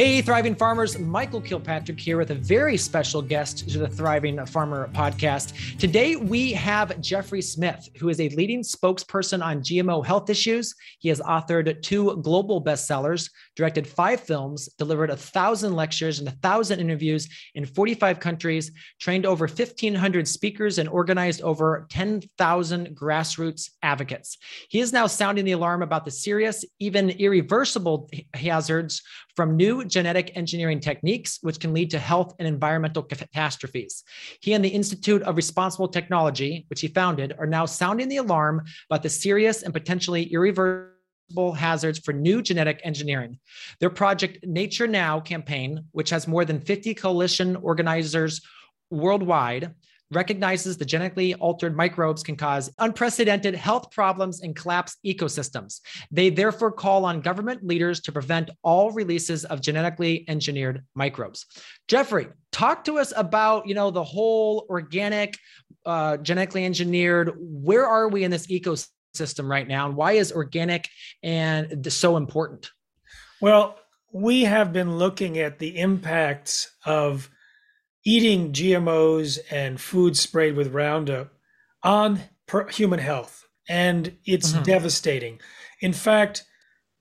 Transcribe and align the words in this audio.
Hey, 0.00 0.22
Thriving 0.22 0.54
Farmers, 0.54 0.98
Michael 0.98 1.42
Kilpatrick 1.42 2.00
here 2.00 2.16
with 2.16 2.30
a 2.30 2.34
very 2.34 2.78
special 2.78 3.20
guest 3.20 3.68
to 3.68 3.76
the 3.76 3.86
Thriving 3.86 4.42
Farmer 4.46 4.88
podcast. 4.94 5.52
Today, 5.78 6.16
we 6.16 6.54
have 6.54 6.98
Jeffrey 7.02 7.42
Smith, 7.42 7.86
who 7.98 8.08
is 8.08 8.18
a 8.18 8.30
leading 8.30 8.62
spokesperson 8.62 9.44
on 9.44 9.60
GMO 9.60 10.02
health 10.02 10.30
issues. 10.30 10.74
He 11.00 11.10
has 11.10 11.20
authored 11.20 11.82
two 11.82 12.16
global 12.22 12.64
bestsellers, 12.64 13.28
directed 13.60 13.86
five 13.86 14.20
films, 14.20 14.70
delivered 14.78 15.10
a 15.10 15.16
thousand 15.16 15.76
lectures 15.76 16.18
and 16.18 16.26
a 16.26 16.38
thousand 16.42 16.80
interviews 16.80 17.28
in 17.54 17.66
45 17.66 18.18
countries, 18.18 18.72
trained 18.98 19.26
over 19.26 19.46
1,500 19.46 20.26
speakers, 20.26 20.78
and 20.78 20.88
organized 20.88 21.42
over 21.42 21.86
10,000 21.90 22.96
grassroots 22.96 23.68
advocates. 23.82 24.38
He 24.70 24.80
is 24.80 24.94
now 24.94 25.06
sounding 25.06 25.44
the 25.44 25.52
alarm 25.52 25.82
about 25.82 26.06
the 26.06 26.10
serious, 26.10 26.64
even 26.78 27.10
irreversible 27.10 28.08
hazards 28.32 29.02
from 29.36 29.58
new 29.58 29.84
genetic 29.84 30.32
engineering 30.36 30.80
techniques, 30.80 31.38
which 31.42 31.60
can 31.60 31.74
lead 31.74 31.90
to 31.90 31.98
health 31.98 32.34
and 32.38 32.48
environmental 32.48 33.02
catastrophes. 33.02 34.04
He 34.40 34.54
and 34.54 34.64
the 34.64 34.70
Institute 34.70 35.22
of 35.24 35.36
Responsible 35.36 35.88
Technology, 35.88 36.64
which 36.70 36.80
he 36.80 36.88
founded, 36.88 37.34
are 37.38 37.46
now 37.46 37.66
sounding 37.66 38.08
the 38.08 38.16
alarm 38.16 38.62
about 38.88 39.02
the 39.02 39.10
serious 39.10 39.62
and 39.62 39.74
potentially 39.74 40.24
irreversible 40.32 40.89
hazards 41.56 41.98
for 41.98 42.12
new 42.12 42.42
genetic 42.42 42.80
engineering. 42.84 43.38
Their 43.78 43.90
Protect 43.90 44.46
Nature 44.46 44.86
Now 44.86 45.20
campaign, 45.20 45.84
which 45.92 46.10
has 46.10 46.26
more 46.26 46.44
than 46.44 46.60
50 46.60 46.94
coalition 46.94 47.56
organizers 47.56 48.40
worldwide, 48.90 49.74
recognizes 50.10 50.76
the 50.76 50.84
genetically 50.84 51.34
altered 51.34 51.76
microbes 51.76 52.22
can 52.22 52.36
cause 52.36 52.70
unprecedented 52.78 53.54
health 53.54 53.90
problems 53.90 54.42
and 54.42 54.56
collapse 54.56 54.96
ecosystems. 55.06 55.80
They 56.10 56.30
therefore 56.30 56.72
call 56.72 57.04
on 57.04 57.20
government 57.20 57.64
leaders 57.64 58.00
to 58.00 58.12
prevent 58.12 58.50
all 58.62 58.90
releases 58.90 59.44
of 59.44 59.60
genetically 59.60 60.24
engineered 60.28 60.84
microbes. 60.94 61.46
Jeffrey, 61.86 62.28
talk 62.50 62.84
to 62.84 62.98
us 62.98 63.12
about, 63.16 63.68
you 63.68 63.74
know, 63.74 63.90
the 63.90 64.02
whole 64.02 64.66
organic, 64.68 65.36
uh, 65.86 66.16
genetically 66.16 66.64
engineered, 66.64 67.36
where 67.38 67.86
are 67.86 68.08
we 68.08 68.24
in 68.24 68.30
this 68.30 68.48
ecosystem 68.48 68.88
right 69.50 69.66
now? 69.66 69.86
And 69.86 69.96
why 69.96 70.12
is 70.12 70.32
organic 70.32 70.88
and 71.22 71.92
so 71.92 72.16
important? 72.16 72.70
Well, 73.40 73.78
we 74.12 74.44
have 74.44 74.72
been 74.72 74.98
looking 74.98 75.38
at 75.38 75.58
the 75.58 75.78
impacts 75.78 76.70
of 76.84 77.30
eating 78.04 78.52
GMOs 78.52 79.38
and 79.50 79.80
food 79.80 80.16
sprayed 80.16 80.56
with 80.56 80.72
Roundup 80.72 81.32
on 81.82 82.20
human 82.70 82.98
health. 82.98 83.46
And 83.68 84.16
it's 84.24 84.52
mm-hmm. 84.52 84.64
devastating. 84.64 85.40
In 85.80 85.92
fact, 85.92 86.44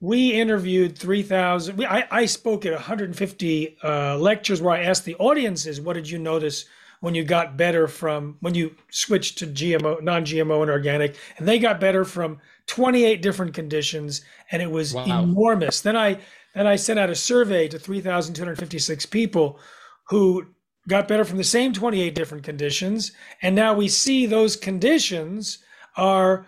we 0.02 0.34
interviewed 0.34 0.98
3,000. 0.98 1.84
I, 1.86 2.08
I 2.12 2.26
spoke 2.26 2.66
at 2.66 2.73
150 2.73 3.78
uh, 3.84 4.18
lectures 4.18 4.62
where 4.62 4.76
I 4.76 4.84
asked 4.84 5.06
the 5.06 5.16
audiences, 5.16 5.82
what 5.82 5.94
did 5.94 6.10
you 6.10 6.20
notice 6.20 6.66
when 7.02 7.16
you 7.16 7.23
got 7.23 7.58
better 7.58 7.88
from 7.88 8.38
when 8.42 8.55
you 8.55 8.75
switched 8.89 9.38
to 9.39 9.47
GMO, 9.47 10.02
non 10.02 10.25
GMO, 10.25 10.61
and 10.61 10.72
organic? 10.72 11.16
And 11.38 11.47
they 11.47 11.59
got 11.59 11.80
better 11.80 12.05
from 12.05 12.39
28 12.67 13.22
different 13.22 13.53
conditions, 13.53 14.22
and 14.52 14.61
it 14.61 14.72
was 14.72 14.94
wow. 14.94 15.23
enormous. 15.23 15.81
Then 15.81 15.95
I 15.95 16.20
then 16.55 16.67
I 16.67 16.75
sent 16.75 17.00
out 17.00 17.09
a 17.09 17.16
survey 17.16 17.67
to 17.67 17.80
3,256 17.80 19.05
people 19.08 19.59
who 20.09 20.48
got 20.88 21.08
better 21.08 21.23
from 21.23 21.38
the 21.38 21.43
same 21.43 21.71
28 21.73 22.15
different 22.15 22.43
conditions. 22.43 23.11
And 23.42 23.55
now 23.55 23.73
we 23.73 23.88
see 23.88 24.26
those 24.26 24.55
conditions 24.55 25.59
are 25.95 26.45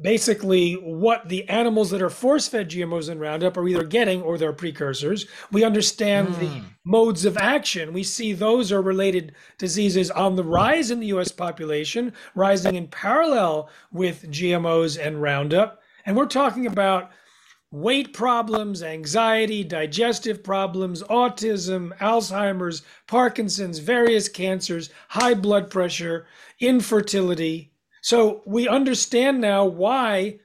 basically 0.00 0.74
what 0.74 1.28
the 1.28 1.48
animals 1.48 1.90
that 1.90 2.02
are 2.02 2.10
force 2.10 2.46
fed 2.46 2.70
GMOs 2.70 3.08
and 3.08 3.20
Roundup 3.20 3.56
are 3.56 3.66
either 3.66 3.84
getting 3.84 4.22
or 4.22 4.38
their 4.38 4.52
precursors. 4.52 5.26
We 5.50 5.64
understand 5.64 6.28
mm. 6.28 6.38
the 6.38 6.46
hmm. 6.46 6.64
modes 6.84 7.24
of 7.24 7.36
action. 7.36 7.92
We 7.92 8.04
see 8.04 8.32
those 8.32 8.70
are 8.70 8.80
related 8.80 9.34
diseases 9.58 10.10
on 10.10 10.36
the 10.36 10.44
rise 10.44 10.90
in 10.90 11.00
the 11.00 11.08
US 11.08 11.32
population, 11.32 12.12
rising 12.34 12.76
in 12.76 12.86
parallel 12.86 13.68
with 13.90 14.30
GMOs 14.30 15.04
and 15.04 15.20
Roundup. 15.20 15.82
And 16.04 16.16
we're 16.16 16.26
talking 16.26 16.66
about 16.66 17.10
weight 17.72 18.12
problems, 18.12 18.82
anxiety, 18.82 19.64
digestive 19.64 20.44
problems, 20.44 21.02
autism, 21.04 21.96
Alzheimer's, 21.98 22.82
Parkinson's, 23.08 23.80
various 23.80 24.28
cancers, 24.28 24.90
high 25.08 25.34
blood 25.34 25.70
pressure, 25.70 26.26
infertility. 26.60 27.72
So 28.06 28.42
we 28.46 28.68
understand 28.68 29.40
now 29.40 29.64
why 29.64 30.38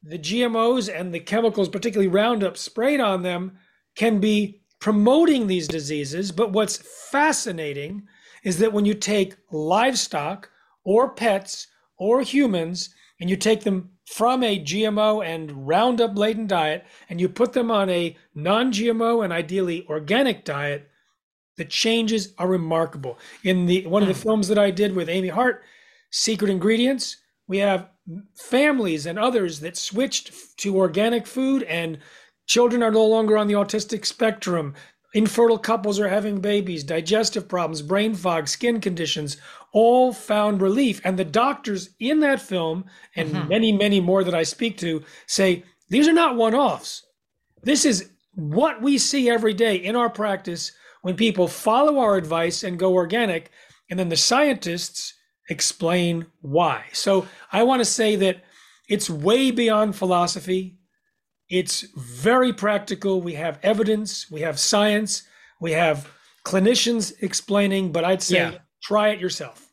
the 0.00 0.16
GMOs 0.16 0.88
and 0.88 1.12
the 1.12 1.18
chemicals, 1.18 1.68
particularly 1.68 2.06
Roundup, 2.06 2.56
sprayed 2.56 3.00
on 3.00 3.22
them, 3.24 3.58
can 3.96 4.20
be 4.20 4.60
promoting 4.78 5.48
these 5.48 5.66
diseases. 5.66 6.30
But 6.30 6.52
what's 6.52 6.76
fascinating 7.10 8.06
is 8.44 8.58
that 8.60 8.72
when 8.72 8.84
you 8.84 8.94
take 8.94 9.34
livestock 9.50 10.50
or 10.84 11.10
pets 11.10 11.66
or 11.98 12.22
humans 12.22 12.94
and 13.20 13.28
you 13.28 13.34
take 13.34 13.64
them 13.64 13.90
from 14.06 14.44
a 14.44 14.62
GMO 14.62 15.26
and 15.26 15.66
Roundup 15.66 16.16
laden 16.16 16.46
diet 16.46 16.86
and 17.08 17.20
you 17.20 17.28
put 17.28 17.54
them 17.54 17.72
on 17.72 17.90
a 17.90 18.16
non 18.36 18.70
GMO 18.70 19.24
and 19.24 19.32
ideally 19.32 19.84
organic 19.88 20.44
diet, 20.44 20.88
the 21.56 21.64
changes 21.64 22.34
are 22.38 22.46
remarkable. 22.46 23.18
In 23.42 23.66
the 23.66 23.84
one 23.88 24.02
of 24.02 24.08
the 24.08 24.14
hmm. 24.14 24.20
films 24.20 24.46
that 24.46 24.60
I 24.60 24.70
did 24.70 24.94
with 24.94 25.08
Amy 25.08 25.26
Hart, 25.26 25.64
Secret 26.10 26.50
Ingredients, 26.50 27.16
we 27.46 27.58
have 27.58 27.88
families 28.36 29.06
and 29.06 29.18
others 29.18 29.60
that 29.60 29.76
switched 29.76 30.32
to 30.58 30.76
organic 30.76 31.26
food 31.26 31.62
and 31.64 31.98
children 32.46 32.82
are 32.82 32.90
no 32.90 33.06
longer 33.06 33.36
on 33.38 33.46
the 33.46 33.54
autistic 33.54 34.04
spectrum 34.04 34.74
infertile 35.14 35.58
couples 35.58 35.98
are 35.98 36.08
having 36.08 36.40
babies, 36.40 36.84
digestive 36.84 37.48
problems, 37.48 37.82
brain 37.82 38.14
fog, 38.14 38.48
skin 38.48 38.80
conditions, 38.80 39.36
all 39.72 40.12
found 40.12 40.62
relief. 40.62 41.00
And 41.04 41.18
the 41.18 41.24
doctors 41.24 41.90
in 41.98 42.20
that 42.20 42.40
film, 42.40 42.84
and 43.16 43.30
mm-hmm. 43.30 43.48
many, 43.48 43.72
many 43.72 44.00
more 44.00 44.24
that 44.24 44.34
I 44.34 44.42
speak 44.42 44.78
to, 44.78 45.02
say 45.26 45.64
these 45.88 46.08
are 46.08 46.12
not 46.12 46.36
one 46.36 46.54
offs. 46.54 47.04
This 47.62 47.84
is 47.84 48.10
what 48.34 48.80
we 48.80 48.98
see 48.98 49.28
every 49.28 49.54
day 49.54 49.76
in 49.76 49.96
our 49.96 50.10
practice 50.10 50.72
when 51.02 51.16
people 51.16 51.48
follow 51.48 51.98
our 51.98 52.16
advice 52.16 52.62
and 52.62 52.78
go 52.78 52.94
organic. 52.94 53.50
And 53.90 53.98
then 53.98 54.08
the 54.08 54.16
scientists 54.16 55.14
explain 55.50 56.26
why. 56.40 56.84
So 56.92 57.26
I 57.52 57.64
want 57.64 57.80
to 57.80 57.84
say 57.84 58.16
that 58.16 58.44
it's 58.88 59.10
way 59.10 59.50
beyond 59.50 59.94
philosophy. 59.96 60.78
It's 61.50 61.82
very 61.96 62.52
practical. 62.52 63.20
We 63.20 63.34
have 63.34 63.58
evidence, 63.62 64.30
we 64.30 64.40
have 64.40 64.58
science, 64.58 65.24
we 65.60 65.72
have 65.72 66.08
clinicians 66.44 67.12
explaining, 67.20 67.92
but 67.92 68.04
I'd 68.04 68.22
say 68.22 68.52
yeah. 68.52 68.58
try 68.82 69.08
it 69.08 69.20
yourself. 69.20 69.66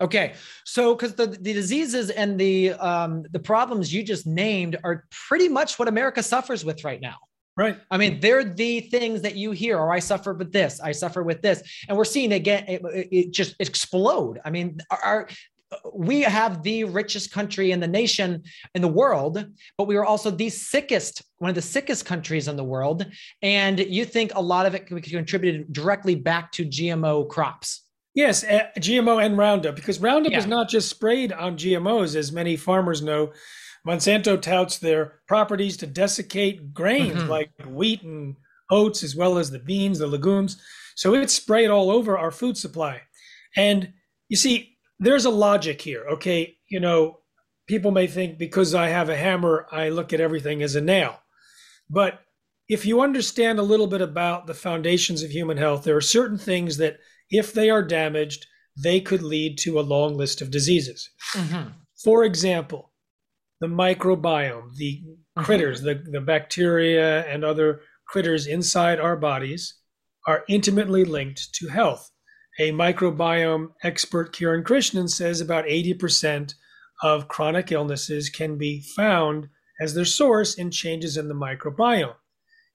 Okay, 0.00 0.34
so 0.64 0.94
because 0.94 1.14
the, 1.14 1.26
the 1.26 1.52
diseases 1.52 2.10
and 2.10 2.38
the 2.38 2.72
um, 2.72 3.24
the 3.30 3.38
problems 3.38 3.92
you 3.94 4.02
just 4.02 4.26
named 4.26 4.76
are 4.84 5.04
pretty 5.28 5.48
much 5.48 5.78
what 5.78 5.88
America 5.88 6.22
suffers 6.22 6.64
with 6.64 6.84
right 6.84 7.00
now. 7.00 7.16
Right. 7.56 7.78
I 7.90 7.98
mean, 7.98 8.18
they're 8.18 8.42
the 8.42 8.80
things 8.80 9.22
that 9.22 9.36
you 9.36 9.52
hear, 9.52 9.78
or 9.78 9.92
I 9.92 10.00
suffer 10.00 10.34
with 10.34 10.52
this, 10.52 10.80
I 10.80 10.90
suffer 10.90 11.22
with 11.22 11.40
this. 11.40 11.62
And 11.88 11.96
we're 11.96 12.04
seeing 12.04 12.32
again, 12.32 12.64
it, 12.66 12.82
it 13.12 13.30
just 13.32 13.54
explode. 13.60 14.40
I 14.44 14.50
mean, 14.50 14.78
our, 14.90 15.28
we 15.92 16.22
have 16.22 16.62
the 16.62 16.84
richest 16.84 17.32
country 17.32 17.72
in 17.72 17.80
the 17.80 17.86
nation 17.86 18.42
in 18.74 18.82
the 18.82 18.88
world 18.88 19.44
but 19.78 19.84
we 19.84 19.96
are 19.96 20.04
also 20.04 20.30
the 20.30 20.48
sickest 20.48 21.22
one 21.38 21.48
of 21.48 21.54
the 21.54 21.62
sickest 21.62 22.04
countries 22.04 22.48
in 22.48 22.56
the 22.56 22.64
world 22.64 23.06
and 23.42 23.80
you 23.80 24.04
think 24.04 24.32
a 24.34 24.40
lot 24.40 24.66
of 24.66 24.74
it 24.74 24.86
can 24.86 24.96
be 24.96 25.02
contributed 25.02 25.72
directly 25.72 26.14
back 26.14 26.52
to 26.52 26.64
gmo 26.64 27.28
crops 27.28 27.82
yes 28.14 28.44
uh, 28.44 28.66
gmo 28.78 29.24
and 29.24 29.36
roundup 29.36 29.74
because 29.74 30.00
roundup 30.00 30.32
yeah. 30.32 30.38
is 30.38 30.46
not 30.46 30.68
just 30.68 30.88
sprayed 30.88 31.32
on 31.32 31.56
gmos 31.56 32.14
as 32.14 32.32
many 32.32 32.56
farmers 32.56 33.02
know 33.02 33.32
monsanto 33.86 34.40
touts 34.40 34.78
their 34.78 35.20
properties 35.28 35.76
to 35.76 35.86
desiccate 35.86 36.72
grains 36.72 37.18
mm-hmm. 37.18 37.30
like 37.30 37.50
wheat 37.66 38.02
and 38.02 38.36
oats 38.70 39.02
as 39.02 39.14
well 39.14 39.38
as 39.38 39.50
the 39.50 39.58
beans 39.58 39.98
the 39.98 40.06
legumes 40.06 40.60
so 40.96 41.14
it's 41.14 41.34
sprayed 41.34 41.70
all 41.70 41.90
over 41.90 42.16
our 42.16 42.30
food 42.30 42.56
supply 42.56 43.02
and 43.56 43.92
you 44.28 44.36
see 44.36 44.74
there's 44.98 45.24
a 45.24 45.30
logic 45.30 45.80
here. 45.80 46.04
Okay. 46.12 46.56
You 46.68 46.80
know, 46.80 47.18
people 47.66 47.90
may 47.90 48.06
think 48.06 48.38
because 48.38 48.74
I 48.74 48.88
have 48.88 49.08
a 49.08 49.16
hammer, 49.16 49.66
I 49.70 49.88
look 49.88 50.12
at 50.12 50.20
everything 50.20 50.62
as 50.62 50.74
a 50.74 50.80
nail. 50.80 51.20
But 51.90 52.20
if 52.68 52.86
you 52.86 53.00
understand 53.00 53.58
a 53.58 53.62
little 53.62 53.86
bit 53.86 54.00
about 54.00 54.46
the 54.46 54.54
foundations 54.54 55.22
of 55.22 55.30
human 55.30 55.58
health, 55.58 55.84
there 55.84 55.96
are 55.96 56.00
certain 56.00 56.38
things 56.38 56.78
that, 56.78 56.98
if 57.30 57.52
they 57.52 57.70
are 57.70 57.82
damaged, 57.82 58.46
they 58.76 59.00
could 59.00 59.22
lead 59.22 59.58
to 59.58 59.78
a 59.78 59.82
long 59.82 60.16
list 60.16 60.40
of 60.40 60.50
diseases. 60.50 61.10
Mm-hmm. 61.32 61.70
For 62.02 62.24
example, 62.24 62.92
the 63.64 63.68
microbiome, 63.74 64.74
the 64.76 65.02
Mhm. 65.38 65.44
critters, 65.44 65.80
the, 65.80 65.94
the 65.94 66.20
bacteria 66.20 67.24
and 67.26 67.42
other 67.44 67.80
critters 68.06 68.46
inside 68.46 69.00
our 69.00 69.16
bodies 69.16 69.74
are 70.26 70.44
intimately 70.48 71.02
linked 71.04 71.54
to 71.54 71.68
health. 71.68 72.10
A 72.60 72.72
microbiome 72.72 73.68
expert, 73.82 74.34
Kiran 74.34 74.62
Krishnan, 74.64 75.08
says 75.08 75.40
about 75.40 75.64
80% 75.66 76.54
of 77.02 77.26
chronic 77.28 77.72
illnesses 77.72 78.28
can 78.28 78.58
be 78.58 78.82
found 78.94 79.48
as 79.80 79.94
their 79.94 80.04
source 80.04 80.54
in 80.54 80.70
changes 80.70 81.16
in 81.16 81.28
the 81.28 81.34
microbiome. 81.34 82.14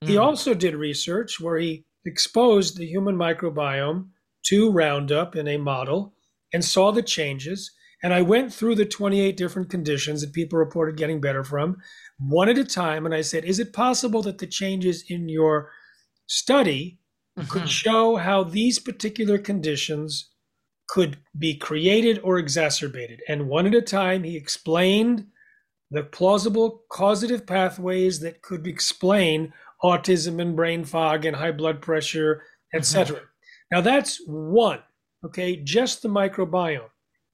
He 0.01 0.15
Mm. 0.15 0.21
also 0.21 0.53
did 0.55 0.73
research 0.75 1.39
where 1.39 1.59
he 1.59 1.85
exposed 2.03 2.77
the 2.77 2.85
human 2.87 3.15
microbiome 3.15 4.09
to 4.47 4.71
Roundup 4.71 5.35
in 5.35 5.47
a 5.47 5.57
model 5.57 6.15
and 6.51 6.65
saw 6.65 6.91
the 6.91 7.03
changes. 7.03 7.71
And 8.01 8.13
I 8.13 8.21
went 8.21 8.53
through 8.53 8.75
the 8.75 8.85
28 8.85 9.35
different 9.35 9.69
conditions 9.69 10.21
that 10.21 10.33
people 10.33 10.57
reported 10.57 10.95
getting 10.97 11.19
better 11.19 11.43
from 11.43 11.77
one 12.17 12.49
at 12.49 12.57
a 12.57 12.63
time. 12.63 13.05
And 13.05 13.13
I 13.13 13.21
said, 13.21 13.43
Is 13.45 13.59
it 13.59 13.73
possible 13.73 14.21
that 14.23 14.37
the 14.37 14.47
changes 14.47 15.03
in 15.09 15.27
your 15.29 15.71
study 16.27 16.99
could 17.49 17.63
Mhm. 17.63 17.67
show 17.67 18.15
how 18.17 18.43
these 18.43 18.79
particular 18.79 19.37
conditions 19.37 20.29
could 20.87 21.17
be 21.37 21.55
created 21.55 22.19
or 22.23 22.37
exacerbated? 22.37 23.21
And 23.27 23.47
one 23.47 23.65
at 23.67 23.75
a 23.75 23.81
time, 23.81 24.23
he 24.23 24.35
explained 24.35 25.27
the 25.91 26.03
plausible 26.03 26.83
causative 26.89 27.45
pathways 27.47 28.19
that 28.19 28.41
could 28.41 28.67
explain 28.67 29.53
autism 29.83 30.41
and 30.41 30.55
brain 30.55 30.83
fog 30.83 31.25
and 31.25 31.35
high 31.35 31.51
blood 31.51 31.81
pressure, 31.81 32.43
etc. 32.73 33.21
Now 33.71 33.81
that's 33.81 34.21
one, 34.27 34.83
okay, 35.25 35.55
just 35.55 36.01
the 36.01 36.09
microbiome. 36.09 36.89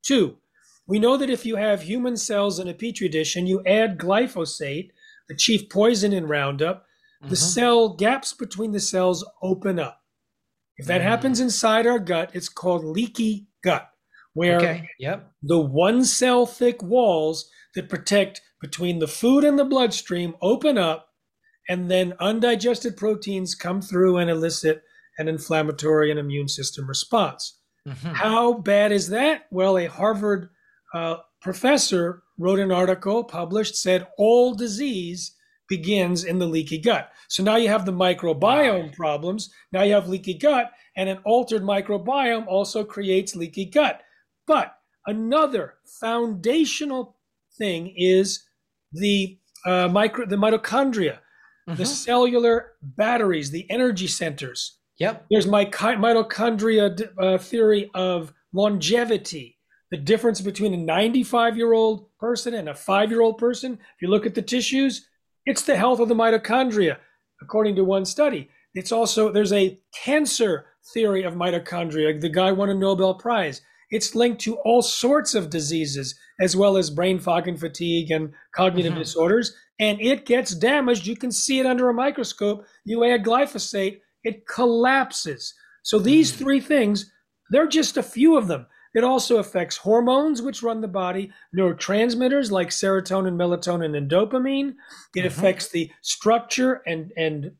Two, 0.05 0.37
we 0.87 0.99
know 0.99 1.17
that 1.17 1.29
if 1.29 1.45
you 1.45 1.55
have 1.55 1.81
human 1.81 2.17
cells 2.17 2.59
in 2.59 2.67
a 2.67 2.73
petri 2.73 3.07
dish 3.09 3.35
and 3.35 3.47
you 3.49 3.63
add 3.65 3.97
glyphosate, 3.97 4.91
the 5.27 5.35
chief 5.35 5.69
poison 5.69 6.13
in 6.13 6.27
Roundup, 6.27 6.85
the 7.21 7.35
Mhm. 7.35 7.53
cell 7.53 7.89
gaps 7.89 8.33
between 8.33 8.71
the 8.71 8.79
cells 8.79 9.25
open 9.41 9.79
up. 9.79 10.01
If 10.77 10.85
that 10.87 11.01
Mm. 11.01 11.05
happens 11.05 11.39
inside 11.39 11.87
our 11.87 11.99
gut, 11.99 12.31
it's 12.33 12.49
called 12.49 12.83
leaky 12.83 13.47
gut, 13.63 13.89
where 14.33 14.57
Okay. 14.57 14.89
Yep. 14.99 15.31
the 15.41 15.59
one 15.59 16.05
cell 16.05 16.45
thick 16.45 16.83
walls 16.83 17.49
that 17.73 17.89
protect 17.89 18.41
between 18.61 18.99
the 18.99 19.07
food 19.07 19.43
and 19.43 19.57
the 19.57 19.65
bloodstream 19.65 20.35
open 20.41 20.77
up, 20.77 21.13
and 21.67 21.89
then 21.89 22.13
undigested 22.19 22.95
proteins 22.95 23.55
come 23.55 23.81
through 23.81 24.17
and 24.17 24.29
elicit 24.29 24.83
an 25.17 25.27
inflammatory 25.27 26.11
and 26.11 26.19
immune 26.19 26.47
system 26.49 26.85
response. 26.87 27.57
Mhm. 27.87 28.13
How 28.13 28.53
bad 28.53 28.91
is 28.91 29.07
that? 29.09 29.47
Well, 29.49 29.77
a 29.77 29.85
Harvard 29.87 30.49
uh, 30.95 31.17
professor 31.41 32.23
wrote 32.37 32.59
an 32.59 32.71
article 32.71 33.23
published 33.23 33.75
said 33.75 34.07
all 34.17 34.53
disease 34.55 35.33
begins 35.67 36.23
in 36.23 36.39
the 36.39 36.45
leaky 36.45 36.77
gut. 36.77 37.11
So 37.27 37.43
now 37.43 37.55
you 37.55 37.69
have 37.69 37.85
the 37.85 37.91
microbiome 37.91 38.93
problems. 38.95 39.49
Now 39.71 39.81
you 39.83 39.93
have 39.93 40.07
leaky 40.07 40.35
gut, 40.35 40.71
and 40.95 41.09
an 41.09 41.19
altered 41.25 41.63
microbiome 41.63 42.47
also 42.47 42.83
creates 42.83 43.35
leaky 43.35 43.65
gut. 43.65 44.01
But 44.47 44.75
another 45.07 45.75
foundational 45.99 47.17
thing 47.57 47.93
is 47.97 48.43
the 48.91 49.37
uh, 49.65 49.87
micro 49.87 50.25
the 50.27 50.35
mitochondria, 50.35 51.17
the 51.67 51.83
Mhm. 51.83 51.87
cellular 51.87 52.73
batteries, 52.83 53.49
the 53.49 53.65
energy 53.71 54.07
centers. 54.07 54.77
Yep. 54.99 55.25
There's 55.31 55.47
my 55.47 55.65
mitochondria 55.65 57.09
uh, 57.17 57.37
theory 57.39 57.89
of 57.95 58.33
longevity, 58.53 59.54
the 59.91 59.97
difference 59.97 60.41
between 60.41 60.73
a 60.73 60.77
95 60.77 61.57
year 61.57 61.73
old 61.73 62.09
person 62.17 62.53
and 62.53 62.69
a 62.69 62.73
five 62.75 63.11
year 63.11 63.21
old 63.21 63.37
person. 63.37 63.73
If 63.73 64.01
you 64.01 64.07
look 64.09 64.25
at 64.25 64.35
the 64.35 64.41
tissues, 64.41 65.07
it's 65.45 65.61
the 65.63 65.77
health 65.77 65.99
of 65.99 66.09
the 66.09 66.15
mitochondria, 66.15 66.97
according 67.41 67.75
to 67.75 67.83
one 67.83 68.05
study. 68.05 68.49
It's 68.73 68.91
also, 68.91 69.31
there's 69.31 69.53
a 69.53 69.79
cancer 70.03 70.65
theory 70.93 71.23
of 71.23 71.35
mitochondria. 71.35 72.19
The 72.19 72.29
guy 72.29 72.51
won 72.51 72.69
a 72.69 72.73
Nobel 72.73 73.13
Prize. 73.15 73.61
It's 73.91 74.15
linked 74.15 74.41
to 74.41 74.55
all 74.57 74.81
sorts 74.81 75.35
of 75.35 75.49
diseases, 75.49 76.15
as 76.41 76.55
well 76.57 76.75
as 76.75 76.89
brain 76.89 77.19
fog 77.19 77.47
and 77.47 77.59
fatigue 77.59 78.11
and 78.11 78.33
cognitive 78.55 78.93
Mhm. 78.93 78.97
disorders. 78.99 79.55
And 79.79 80.01
it 80.01 80.25
gets 80.25 80.55
damaged. 80.55 81.05
You 81.05 81.15
can 81.15 81.31
see 81.31 81.59
it 81.59 81.65
under 81.65 81.87
a 81.89 81.93
microscope. 81.93 82.65
You 82.83 83.03
add 83.05 83.23
glyphosate, 83.23 84.01
it 84.23 84.47
collapses. 84.47 85.53
So 85.83 85.99
these 85.99 86.31
Mm. 86.31 86.35
three 86.37 86.59
things, 86.59 87.11
they're 87.51 87.67
just 87.67 87.95
a 87.97 88.03
few 88.03 88.35
of 88.37 88.47
them. 88.47 88.65
It 88.95 89.03
also 89.03 89.37
affects 89.37 89.77
hormones, 89.77 90.41
which 90.41 90.63
run 90.63 90.81
the 90.81 90.87
body, 90.87 91.31
neurotransmitters 91.55 92.49
like 92.49 92.69
serotonin, 92.69 93.35
melatonin, 93.35 93.95
and 93.97 94.09
dopamine. 94.09 94.75
It 95.15 95.21
Mhm. 95.21 95.25
affects 95.25 95.67
the 95.69 95.91
structure 96.01 96.81
and, 96.87 97.11
and 97.17 97.51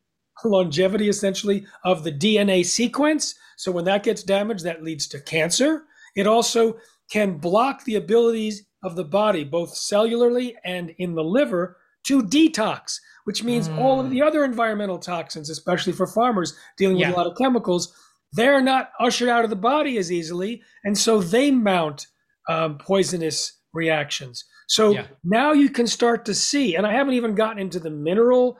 longevity, 0.43 1.09
essentially, 1.09 1.65
of 1.83 2.03
the 2.03 2.11
DNA 2.11 2.63
sequence. 2.63 3.35
So 3.57 3.71
when 3.71 3.85
that 3.85 4.03
gets 4.03 4.23
damaged, 4.23 4.63
that 4.63 4.83
leads 4.83 5.07
to 5.09 5.19
cancer. 5.19 5.83
It 6.15 6.25
also 6.27 6.77
can 7.11 7.37
block 7.37 7.83
the 7.83 7.95
abilities 7.95 8.65
of 8.83 8.95
the 8.95 9.03
body, 9.03 9.43
both 9.43 9.73
cellularly 9.75 10.55
and 10.63 10.91
in 10.97 11.15
the 11.15 11.23
liver, 11.23 11.77
to 12.05 12.21
detox, 12.21 12.99
which 13.25 13.43
means 13.43 13.67
all 13.79 13.99
of 13.99 14.07
Mm. 14.07 14.09
the 14.11 14.21
other 14.21 14.43
environmental 14.43 14.99
toxins, 14.99 15.49
especially 15.49 15.91
for 15.93 16.05
farmers 16.05 16.55
dealing 16.77 16.95
with 16.97 17.07
Yeah. 17.07 17.13
a 17.13 17.17
lot 17.17 17.27
of 17.27 17.35
chemicals, 17.37 17.93
they're 18.35 18.61
not 18.61 18.91
ushered 18.99 19.29
out 19.29 19.43
of 19.43 19.49
the 19.49 19.55
body 19.55 19.97
as 19.97 20.11
easily. 20.11 20.61
And 20.83 20.97
so 20.97 21.19
they 21.19 21.51
mount 21.51 22.07
um, 22.49 22.77
poisonous 22.77 23.59
reactions. 23.73 24.43
So 24.67 24.91
Yeah. 24.91 25.07
now 25.23 25.51
you 25.53 25.69
can 25.69 25.87
start 25.87 26.25
to 26.25 26.33
see, 26.33 26.75
and 26.75 26.85
I 26.87 26.91
haven't 26.93 27.13
even 27.13 27.35
gotten 27.35 27.59
into 27.59 27.79
the 27.79 27.89
mineral 27.89 28.57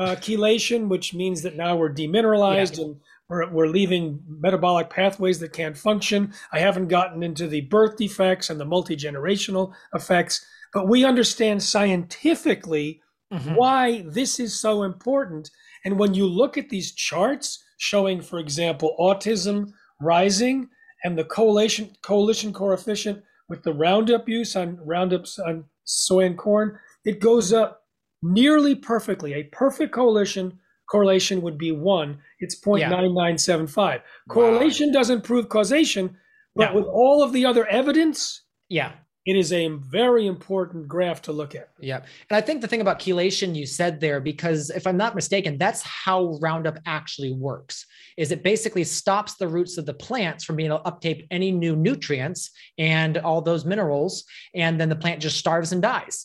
uh, 0.00 0.14
chelation, 0.16 0.88
which 0.88 1.12
means 1.14 1.42
that 1.42 1.56
now 1.56 1.74
we're 1.76 1.92
demineralized 1.92 2.78
and 2.80 2.96
we're, 3.28 3.50
we're 3.50 3.66
leaving 3.66 4.20
metabolic 4.28 4.88
pathways 4.90 5.40
that 5.40 5.52
can't 5.52 5.76
function. 5.76 6.32
I 6.52 6.60
haven't 6.60 6.86
gotten 6.88 7.22
into 7.22 7.48
the 7.48 7.62
birth 7.62 7.96
defects 7.96 8.48
and 8.50 8.60
the 8.60 8.64
multi 8.64 8.96
generational 8.96 9.72
effects, 9.92 10.44
but 10.72 10.88
we 10.88 11.04
understand 11.04 11.62
scientifically 11.62 13.02
Mhm. 13.32 13.56
why 13.56 14.02
this 14.08 14.40
is 14.40 14.58
so 14.58 14.84
important. 14.84 15.50
And 15.84 15.98
when 15.98 16.14
you 16.14 16.26
look 16.26 16.56
at 16.56 16.70
these 16.70 16.94
charts 16.94 17.62
showing, 17.78 18.20
for 18.20 18.38
example, 18.38 18.94
autism 18.98 19.72
rising 20.00 20.68
and 21.04 21.16
the 21.18 21.24
coalition 21.24 21.90
coalition 22.02 22.52
coefficient 22.52 23.22
with 23.48 23.62
the 23.62 23.72
Roundup 23.72 24.28
use 24.28 24.54
on 24.56 24.78
Roundups 24.84 25.38
on 25.38 25.64
soy 25.84 26.26
and 26.26 26.36
corn, 26.36 26.78
it 27.04 27.20
goes 27.20 27.52
up 27.52 27.82
nearly 28.22 28.74
perfectly. 28.74 29.32
A 29.34 29.44
perfect 29.44 29.92
coalition 29.94 30.58
correlation 30.90 31.40
would 31.42 31.56
be 31.58 31.72
one. 31.72 32.18
It's 32.40 32.60
0.9975. 32.60 34.00
Correlation 34.28 34.92
doesn't 34.92 35.22
prove 35.22 35.48
causation, 35.48 36.16
but 36.54 36.70
No. 36.72 36.80
with 36.80 36.86
all 36.86 37.22
of 37.22 37.32
the 37.32 37.46
other 37.46 37.66
evidence, 37.66 38.42
Yeah. 38.68 38.92
It 39.28 39.36
is 39.36 39.52
a 39.52 39.68
very 39.68 40.26
important 40.26 40.88
graph 40.88 41.20
to 41.22 41.32
look 41.32 41.54
at. 41.54 41.68
Yeah. 41.78 41.98
And 42.30 42.36
I 42.38 42.40
think 42.40 42.62
the 42.62 42.66
thing 42.68 42.80
about 42.80 42.98
chelation 42.98 43.54
you 43.54 43.66
said 43.66 44.00
there, 44.00 44.20
because 44.20 44.70
if 44.70 44.86
I'm 44.86 44.96
not 44.96 45.14
mistaken, 45.14 45.58
that's 45.58 45.82
how 45.82 46.38
Roundup 46.40 46.78
actually 46.86 47.32
works, 47.32 47.84
is 48.16 48.32
it 48.32 48.42
basically 48.42 48.84
stops 48.84 49.34
the 49.34 49.46
roots 49.46 49.76
of 49.76 49.84
the 49.84 49.92
plants 49.92 50.44
from 50.44 50.56
being 50.56 50.70
able 50.70 50.78
to 50.78 50.86
uptake 50.86 51.26
any 51.30 51.50
new 51.52 51.76
nutrients 51.76 52.50
and 52.78 53.18
all 53.18 53.42
those 53.42 53.66
minerals. 53.66 54.24
And 54.54 54.80
then 54.80 54.88
the 54.88 54.96
plant 54.96 55.20
just 55.20 55.36
starves 55.36 55.72
and 55.72 55.82
dies. 55.82 56.16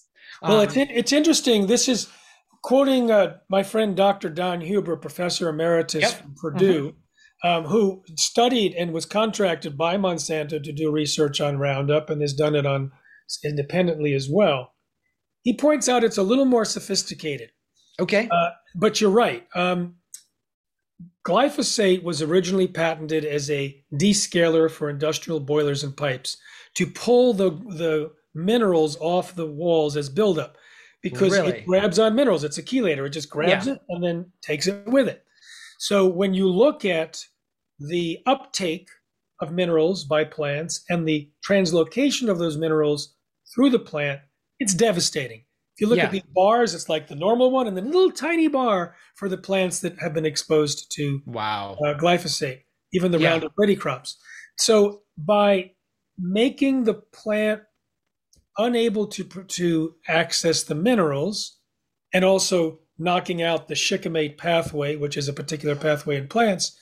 Well, 0.42 0.62
Um, 0.62 0.64
it's 0.66 0.76
it's 0.78 1.12
interesting. 1.12 1.68
This 1.68 1.90
is 1.90 2.08
quoting 2.62 3.12
uh, 3.12 3.38
my 3.50 3.64
friend 3.64 3.98
Dr. 3.98 4.30
Don 4.30 4.62
Huber, 4.62 4.96
professor 4.96 5.50
emeritus 5.50 6.04
Yep. 6.04 6.12
Mm-hmm. 6.12 6.22
from 6.24 6.36
Purdue, 6.54 6.96
um, 7.44 7.66
who 7.66 8.04
studied 8.16 8.74
and 8.74 8.94
was 8.94 9.06
contracted 9.06 9.78
by 9.78 9.98
Monsanto 9.98 10.64
to 10.64 10.72
do 10.72 10.92
research 10.92 11.42
on 11.42 11.58
Roundup 11.58 12.10
and 12.10 12.22
has 12.22 12.34
done 12.34 12.56
it 12.56 12.66
on 12.66 12.92
independently 13.44 14.14
as 14.14 14.30
well. 14.30 14.74
He 15.44 15.56
points 15.56 15.90
out 15.90 16.04
it's 16.04 16.18
a 16.18 16.24
little 16.24 16.46
more 16.46 16.64
sophisticated, 16.64 17.52
okay. 18.00 18.30
uh, 18.32 18.52
but 18.76 19.02
you're 19.02 19.10
right. 19.12 19.46
Um, 19.54 19.96
glyphosate 21.28 22.04
was 22.04 22.22
originally 22.22 22.68
patented 22.68 23.26
as 23.26 23.50
a 23.50 23.84
descaler 23.94 24.72
for 24.72 24.90
industrial 24.90 25.40
boilers 25.40 25.84
and 25.84 25.96
pipes 25.96 26.38
to 26.76 26.88
pull 26.88 27.34
the 27.34 27.52
the 27.78 28.12
minerals 28.36 28.98
off 29.00 29.36
the 29.36 29.46
walls 29.46 29.96
as 29.96 30.10
buildup 30.10 30.58
because 31.04 31.34
Really? 31.34 31.60
it 31.60 31.66
grabs 31.68 32.00
on 32.00 32.16
minerals. 32.16 32.44
It's 32.44 32.58
a 32.58 32.64
chelator. 32.64 33.06
It 33.06 33.10
just 33.12 33.30
grabs 33.30 33.68
Yeah. 33.68 33.74
it 33.74 33.80
and 33.90 34.04
then 34.04 34.32
takes 34.42 34.68
it 34.68 34.88
with 34.88 35.08
it. 35.08 35.24
So 35.78 36.08
when 36.08 36.34
you 36.34 36.50
look 36.50 36.86
at 36.86 37.24
the 37.80 38.20
uptake 38.26 38.88
of 39.42 39.52
minerals 39.52 40.04
by 40.06 40.24
plants 40.24 40.84
and 40.90 41.08
the 41.08 41.30
translocation 41.48 42.30
of 42.30 42.40
those 42.40 42.58
minerals 42.58 43.16
through 43.54 43.70
the 43.70 43.80
plant, 43.80 44.22
it's 44.60 44.74
devastating. 44.74 45.40
If 45.76 45.82
you 45.82 45.88
look 45.88 45.98
Yeah. 45.98 46.06
at 46.06 46.12
these 46.12 46.22
bars, 46.34 46.74
it's 46.76 46.88
like 46.88 47.08
the 47.08 47.16
normal 47.16 47.50
one 47.52 47.68
and 47.68 47.76
the 47.76 47.82
little 47.82 48.12
tiny 48.12 48.48
bar 48.48 48.96
for 49.16 49.28
the 49.28 49.38
plants 49.38 49.80
that 49.80 49.98
have 50.00 50.14
been 50.14 50.26
exposed 50.26 50.92
to 50.96 51.22
Wow. 51.26 51.78
uh, 51.86 51.96
glyphosate, 51.98 52.62
even 52.94 53.12
the 53.12 53.20
Yeah. 53.20 53.32
Roundup 53.32 53.54
Ready 53.58 53.76
crops. 53.76 54.18
So 54.58 55.02
by 55.18 55.72
making 56.18 56.84
the 56.84 56.94
plant 56.94 57.64
unable 58.58 59.08
to 59.08 59.24
to 59.24 59.96
access 60.08 60.64
the 60.64 60.76
minerals, 60.76 61.58
and 62.14 62.24
also 62.24 62.80
knocking 63.00 63.42
out 63.42 63.68
the 63.68 63.74
shikimate 63.76 64.38
pathway, 64.38 64.96
which 64.96 65.18
is 65.18 65.28
a 65.28 65.34
particular 65.34 65.76
pathway 65.76 66.18
in 66.18 66.28
plants, 66.28 66.78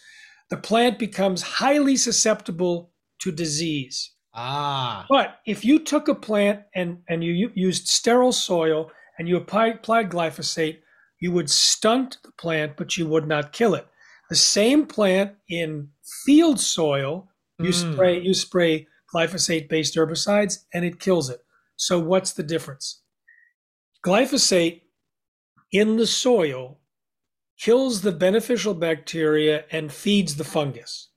the 0.51 0.58
plant 0.58 1.00
becomes 1.00 1.41
highly 1.41 1.96
susceptible 1.96 2.91
to 3.22 3.31
disease. 3.31 4.12
Ah. 4.36 5.05
But 5.10 5.39
if 5.48 5.65
you 5.65 5.79
took 5.79 6.10
a 6.10 6.13
plant 6.13 6.62
and, 6.75 7.00
and 7.10 7.24
you 7.24 7.50
used 7.55 7.88
sterile 7.88 8.34
soil 8.34 8.91
and 9.17 9.27
you 9.27 9.38
applied, 9.38 9.75
applied 9.75 10.10
glyphosate, 10.12 10.79
you 11.22 11.31
would 11.31 11.50
stunt 11.50 12.17
the 12.24 12.34
plant, 12.34 12.75
but 12.75 12.98
you 12.98 13.08
would 13.08 13.27
not 13.27 13.53
kill 13.53 13.75
it. 13.75 13.88
The 14.29 14.36
same 14.36 14.86
plant 14.86 15.36
in 15.50 15.89
field 16.25 16.60
soil, 16.60 17.29
you 17.60 17.70
mm. 17.70 17.93
spray 17.93 18.20
you 18.20 18.34
spray 18.34 18.88
glyphosate-based 19.13 19.96
herbicides, 19.96 20.65
and 20.74 20.84
it 20.84 21.00
kills 21.00 21.29
it. 21.29 21.41
So 21.75 22.00
what's 22.00 22.34
the 22.34 22.43
difference? 22.43 23.01
Glyphosate 24.05 24.81
in 25.72 25.98
the 25.98 26.08
soil 26.08 26.79
kills 27.62 28.01
the 28.01 28.12
beneficial 28.12 28.74
bacteria 28.74 29.63
and 29.72 29.94
feeds 29.94 30.36
the 30.36 30.44
fungus. 30.44 31.10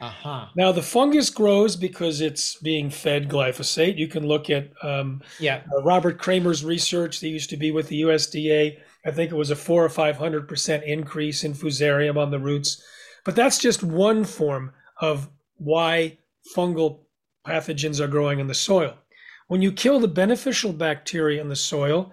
Uh-huh. 0.00 0.46
Now 0.56 0.72
the 0.72 0.82
fungus 0.82 1.30
grows 1.30 1.76
because 1.76 2.20
it's 2.20 2.56
being 2.56 2.90
fed 2.90 3.28
glyphosate. 3.28 3.96
You 3.98 4.08
can 4.08 4.26
look 4.26 4.50
at 4.50 4.72
um, 4.82 5.22
yeah 5.38 5.62
uh, 5.72 5.82
Robert 5.82 6.20
Kremer's 6.20 6.64
research. 6.64 7.20
That 7.20 7.28
used 7.28 7.50
to 7.50 7.56
be 7.56 7.70
with 7.70 7.86
the 7.86 8.02
USDA. 8.02 8.78
I 9.06 9.10
think 9.12 9.30
it 9.30 9.36
was 9.36 9.50
a 9.52 9.56
four 9.56 9.84
or 9.84 9.88
five 9.88 10.16
hundred 10.16 10.48
percent 10.48 10.82
increase 10.82 11.44
in 11.44 11.54
fusarium 11.54 12.16
on 12.16 12.32
the 12.32 12.40
roots. 12.40 12.82
But 13.24 13.36
that's 13.36 13.58
just 13.58 13.84
one 13.84 14.24
form 14.24 14.72
of 15.00 15.30
why 15.58 16.18
fungal 16.56 16.98
pathogens 17.46 18.00
are 18.00 18.08
growing 18.08 18.40
in 18.40 18.48
the 18.48 18.54
soil. 18.54 18.96
When 19.46 19.62
you 19.62 19.70
kill 19.70 20.00
the 20.00 20.08
beneficial 20.08 20.72
bacteria 20.72 21.40
in 21.40 21.48
the 21.48 21.54
soil, 21.54 22.12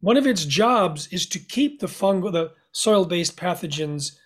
one 0.00 0.16
of 0.16 0.26
its 0.26 0.44
jobs 0.44 1.06
is 1.12 1.24
to 1.26 1.38
keep 1.38 1.78
the 1.78 1.86
fungal, 1.86 2.32
the 2.32 2.50
soil-based 2.72 3.36
pathogens 3.36 4.16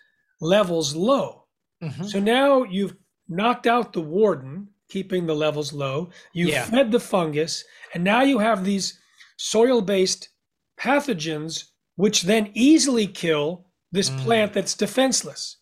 levels 0.41 0.95
low. 0.95 1.45
Mm-hmm. 1.83 2.05
So 2.05 2.21
now 2.21 2.65
you've 2.65 2.97
knocked 3.29 3.67
out 3.67 3.93
the 3.93 4.01
warden, 4.01 4.69
keeping 4.89 5.27
the 5.27 5.35
levels 5.35 5.73
low. 5.73 6.11
You 6.33 6.49
yeah. 6.49 6.65
fed 6.65 6.93
the 6.93 7.01
fungus, 7.01 7.65
and 7.95 8.05
now 8.05 8.23
you 8.23 8.39
have 8.39 8.65
these 8.65 8.99
soil-based 9.39 10.29
pathogens, 10.79 11.65
which 11.97 12.23
then 12.23 12.51
easily 12.55 13.07
kill 13.07 13.67
this 13.91 14.11
mm. 14.11 14.19
plant 14.19 14.53
that's 14.53 14.75
defenseless. 14.75 15.59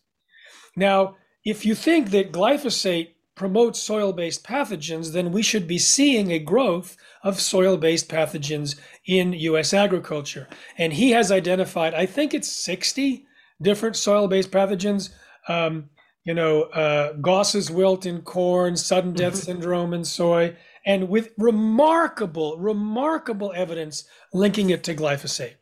Now, 0.75 1.15
if 1.43 1.65
you 1.65 1.75
think 1.75 2.11
that 2.11 2.31
glyphosate 2.31 3.15
promotes 3.41 3.81
soil 3.81 4.13
based 4.13 4.43
pathogens, 4.43 5.13
then 5.13 5.31
we 5.31 5.41
should 5.41 5.67
be 5.67 5.79
seeing 5.79 6.31
a 6.31 6.37
growth 6.37 6.95
of 7.23 7.41
soil 7.41 7.75
based 7.75 8.07
pathogens 8.07 8.79
in 9.07 9.33
US 9.33 9.73
agriculture. 9.73 10.47
And 10.77 10.93
he 10.93 11.09
has 11.09 11.31
identified, 11.31 11.95
I 11.95 12.05
think 12.05 12.35
it's 12.35 12.47
60 12.51 13.25
different 13.59 13.95
soil 13.95 14.27
based 14.27 14.51
pathogens. 14.51 15.09
Um, 15.47 15.89
you 16.23 16.35
know, 16.35 16.65
uh, 16.65 17.13
Goss's 17.13 17.71
wilt 17.71 18.05
in 18.05 18.21
corn, 18.21 18.77
sudden 18.77 19.13
death 19.13 19.33
mm-hmm. 19.33 19.41
syndrome 19.41 19.95
in 19.95 20.05
soy, 20.05 20.55
and 20.85 21.09
with 21.09 21.31
remarkable, 21.39 22.59
remarkable 22.59 23.51
evidence 23.55 24.03
linking 24.33 24.69
it 24.69 24.83
to 24.83 24.93
glyphosate. 24.93 25.55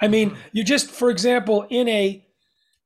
I 0.00 0.06
mean, 0.06 0.30
mm-hmm. 0.30 0.40
you 0.52 0.62
just, 0.62 0.88
for 0.88 1.10
example, 1.10 1.66
in 1.68 1.88
a 1.88 2.24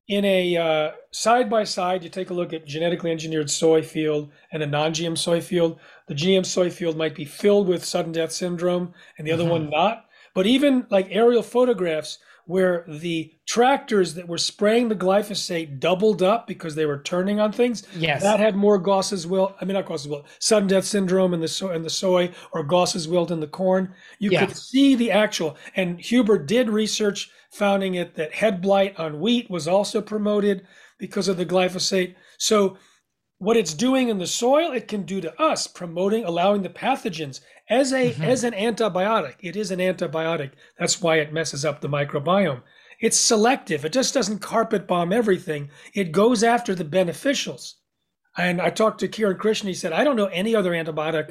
in 0.08 0.24
a 0.24 0.92
side 1.10 1.50
by 1.50 1.64
side, 1.64 2.02
you 2.02 2.08
take 2.08 2.30
a 2.30 2.34
look 2.34 2.52
at 2.52 2.66
genetically 2.66 3.10
engineered 3.10 3.50
soy 3.50 3.82
field 3.82 4.30
and 4.50 4.62
a 4.62 4.66
non-GM 4.66 5.16
soy 5.16 5.40
field. 5.40 5.78
The 6.06 6.14
GM 6.14 6.44
soy 6.44 6.70
field 6.70 6.96
might 6.96 7.14
be 7.14 7.26
filled 7.26 7.68
with 7.68 7.84
sudden 7.84 8.12
death 8.12 8.32
syndrome, 8.32 8.94
and 9.18 9.26
the 9.26 9.32
mm-hmm. 9.32 9.40
other 9.40 9.50
one 9.50 9.70
not. 9.70 10.06
But 10.34 10.46
even 10.46 10.86
like 10.90 11.08
aerial 11.10 11.42
photographs 11.42 12.18
where 12.48 12.82
the 12.88 13.30
tractors 13.46 14.14
that 14.14 14.26
were 14.26 14.38
spraying 14.38 14.88
the 14.88 14.96
glyphosate 14.96 15.78
doubled 15.78 16.22
up 16.22 16.46
because 16.46 16.74
they 16.74 16.86
were 16.86 17.02
turning 17.02 17.38
on 17.38 17.52
things. 17.52 17.86
Yes, 17.94 18.22
that 18.22 18.40
had 18.40 18.56
more 18.56 18.78
Goss's 18.78 19.26
wilt. 19.26 19.54
I 19.60 19.66
mean, 19.66 19.74
not 19.74 19.84
Goss's 19.84 20.08
wilt, 20.08 20.26
sudden 20.40 20.66
death 20.66 20.86
syndrome 20.86 21.34
in 21.34 21.40
the 21.40 21.46
soy, 21.48 21.74
in 21.74 21.82
the 21.82 21.90
soy, 21.90 22.32
or 22.52 22.64
Goss's 22.64 23.06
wilt 23.06 23.30
in 23.30 23.40
the 23.40 23.46
corn. 23.46 23.92
You 24.18 24.30
yeah. 24.30 24.46
could 24.46 24.56
see 24.56 24.94
the 24.94 25.10
actual. 25.10 25.58
And 25.76 26.00
Huber 26.00 26.38
did 26.38 26.70
research, 26.70 27.30
finding 27.50 27.96
it 27.96 28.14
that 28.14 28.32
head 28.32 28.62
blight 28.62 28.98
on 28.98 29.20
wheat 29.20 29.50
was 29.50 29.68
also 29.68 30.00
promoted 30.00 30.66
because 30.98 31.28
of 31.28 31.36
the 31.36 31.44
glyphosate. 31.44 32.14
So 32.38 32.78
what 33.36 33.58
it's 33.58 33.74
doing 33.74 34.08
in 34.08 34.18
the 34.18 34.26
soil, 34.26 34.72
it 34.72 34.88
can 34.88 35.02
do 35.02 35.20
to 35.20 35.38
us, 35.38 35.66
promoting, 35.66 36.24
allowing 36.24 36.62
the 36.62 36.70
pathogens 36.70 37.40
as 37.68 37.92
a 37.92 38.12
mm-hmm. 38.12 38.22
as 38.22 38.44
an 38.44 38.54
antibiotic. 38.54 39.34
It 39.40 39.56
is 39.56 39.70
an 39.70 39.78
antibiotic. 39.78 40.52
That's 40.78 41.00
why 41.00 41.16
it 41.16 41.32
messes 41.32 41.64
up 41.64 41.80
the 41.80 41.88
microbiome. 41.88 42.62
It's 43.00 43.16
selective. 43.16 43.84
It 43.84 43.92
just 43.92 44.14
doesn't 44.14 44.40
carpet 44.40 44.86
bomb 44.86 45.12
everything. 45.12 45.70
It 45.94 46.12
goes 46.12 46.42
after 46.42 46.74
the 46.74 46.84
beneficials. 46.84 47.74
And 48.36 48.60
I 48.60 48.70
talked 48.70 49.00
to 49.00 49.08
Kiran 49.08 49.36
Krishnan. 49.36 49.68
He 49.68 49.74
said, 49.74 49.92
I 49.92 50.04
don't 50.04 50.16
know 50.16 50.26
any 50.26 50.54
other 50.54 50.72
antibiotic 50.72 51.30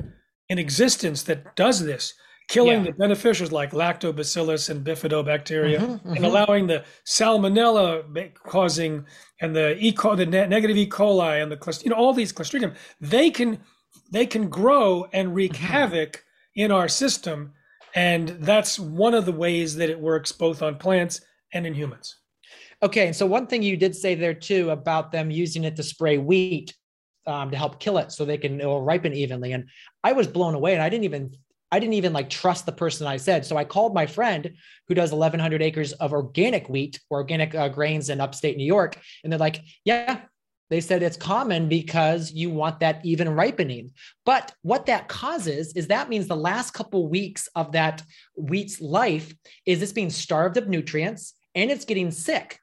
in 0.49 0.59
existence 0.59 1.23
that 1.23 1.55
does 1.55 1.83
this, 1.83 2.13
killing 2.47 2.85
yeah. 2.85 2.91
the 2.91 2.93
beneficials 2.93 3.51
like 3.51 3.71
lactobacillus 3.71 4.69
and 4.69 4.85
bifidobacteria, 4.85 5.79
mm-hmm, 5.79 5.93
mm-hmm. 5.93 6.13
and 6.13 6.25
allowing 6.25 6.67
the 6.67 6.83
salmonella 7.05 8.33
causing 8.43 9.05
and 9.41 9.55
the 9.55 9.77
E. 9.77 9.91
coli, 9.91 10.17
the 10.17 10.25
negative 10.25 10.77
E. 10.77 10.89
coli 10.89 11.41
and 11.41 11.51
the 11.51 11.81
you 11.83 11.89
know 11.89 11.97
all 11.97 12.13
these 12.13 12.31
clostridium. 12.31 12.75
They 13.01 13.29
can 13.29 13.59
they 14.11 14.25
can 14.25 14.49
grow 14.49 15.07
and 15.11 15.35
wreak 15.35 15.53
mm-hmm. 15.53 15.65
havoc 15.65 16.23
in 16.57 16.71
our 16.71 16.89
system. 16.89 17.53
And 17.95 18.27
that's 18.27 18.77
one 18.77 19.13
of 19.13 19.25
the 19.25 19.31
ways 19.31 19.77
that 19.77 19.89
it 19.89 19.99
works 19.99 20.33
both 20.33 20.61
on 20.61 20.77
plants 20.77 21.21
and 21.53 21.65
in 21.65 21.73
humans. 21.73 22.17
Okay. 22.83 23.07
And 23.07 23.15
So, 23.15 23.25
one 23.25 23.47
thing 23.47 23.63
you 23.63 23.77
did 23.77 23.95
say 23.95 24.13
there 24.13 24.33
too 24.33 24.71
about 24.71 25.11
them 25.11 25.31
using 25.31 25.63
it 25.63 25.77
to 25.77 25.83
spray 25.83 26.17
wheat 26.17 26.75
um, 27.25 27.51
to 27.51 27.57
help 27.57 27.79
kill 27.79 27.97
it 27.97 28.11
so 28.11 28.25
they 28.25 28.37
can 28.37 28.59
it'll 28.59 28.83
ripen 28.83 29.13
evenly. 29.13 29.53
And 29.53 29.69
I 30.03 30.11
was 30.11 30.27
blown 30.27 30.53
away 30.53 30.73
and 30.73 30.81
I 30.81 30.89
didn't 30.89 31.05
even 31.05 31.31
I 31.71 31.79
didn't 31.79 31.95
even 31.95 32.13
like 32.13 32.29
trust 32.29 32.65
the 32.65 32.71
person 32.71 33.07
I 33.07 33.17
said. 33.17 33.45
So 33.45 33.57
I 33.57 33.65
called 33.65 33.93
my 33.93 34.05
friend 34.05 34.53
who 34.87 34.93
does 34.93 35.11
1100 35.11 35.61
acres 35.61 35.91
of 35.93 36.13
organic 36.13 36.69
wheat 36.69 36.99
or 37.09 37.19
organic 37.19 37.53
uh, 37.55 37.67
grains 37.69 38.09
in 38.09 38.21
upstate 38.21 38.57
New 38.57 38.65
York. 38.65 38.99
And 39.23 39.31
they're 39.31 39.39
like, 39.39 39.61
yeah, 39.83 40.21
they 40.69 40.81
said 40.81 41.01
it's 41.01 41.17
common 41.17 41.69
because 41.69 42.31
you 42.31 42.49
want 42.49 42.79
that 42.81 43.05
even 43.05 43.29
ripening. 43.29 43.91
But 44.25 44.53
what 44.61 44.85
that 44.87 45.07
causes 45.07 45.73
is 45.73 45.87
that 45.87 46.09
means 46.09 46.27
the 46.27 46.35
last 46.35 46.71
couple 46.71 47.07
weeks 47.09 47.47
of 47.55 47.71
that 47.71 48.03
wheat's 48.35 48.81
life 48.81 49.33
is 49.65 49.81
it's 49.81 49.93
being 49.93 50.09
starved 50.09 50.57
of 50.57 50.67
nutrients 50.67 51.33
and 51.55 51.71
it's 51.71 51.85
getting 51.85 52.11
sick. 52.11 52.59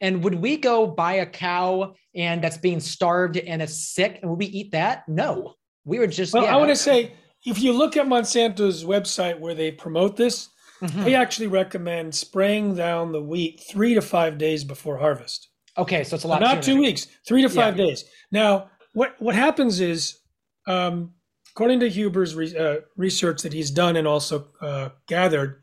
And 0.00 0.24
would 0.24 0.34
we 0.34 0.56
go 0.56 0.86
buy 0.86 1.14
a 1.14 1.26
cow 1.26 1.94
and 2.14 2.42
that's 2.42 2.56
being 2.56 2.80
starved 2.80 3.36
and 3.36 3.60
it's 3.60 3.76
sick 3.76 4.20
and 4.22 4.30
would 4.30 4.38
we 4.38 4.46
eat 4.46 4.72
that? 4.72 5.08
No. 5.08 5.54
We 5.84 5.98
were 5.98 6.06
just 6.06 6.32
Well, 6.32 6.44
yeah, 6.44 6.54
I 6.54 6.56
want 6.56 6.70
to 6.70 6.76
say 6.76 7.12
if 7.44 7.60
you 7.60 7.72
look 7.72 7.96
at 7.96 8.06
Monsanto's 8.06 8.84
website 8.84 9.38
where 9.38 9.54
they 9.54 9.72
promote 9.72 10.16
this, 10.16 10.48
mm-hmm. 10.80 11.04
they 11.04 11.14
actually 11.14 11.48
recommend 11.48 12.14
spraying 12.14 12.74
down 12.76 13.12
the 13.12 13.20
wheat 13.20 13.62
3 13.68 13.94
to 13.94 14.00
5 14.00 14.38
days 14.38 14.64
before 14.64 14.98
harvest. 14.98 15.49
Okay, 15.80 16.04
so 16.04 16.14
it's 16.14 16.24
a 16.24 16.28
lot. 16.28 16.40
Not 16.40 16.62
two 16.62 16.78
weeks, 16.78 17.06
three 17.26 17.42
to 17.42 17.48
five 17.48 17.76
yeah. 17.76 17.86
days. 17.86 18.04
Now, 18.30 18.70
what 18.92 19.16
what 19.18 19.34
happens 19.34 19.80
is, 19.80 20.18
um, 20.66 21.14
according 21.52 21.80
to 21.80 21.88
Huber's 21.88 22.34
re- 22.34 22.56
uh, 22.56 22.76
research 22.96 23.42
that 23.42 23.52
he's 23.52 23.70
done 23.70 23.96
and 23.96 24.06
also 24.06 24.48
uh, 24.60 24.90
gathered, 25.08 25.62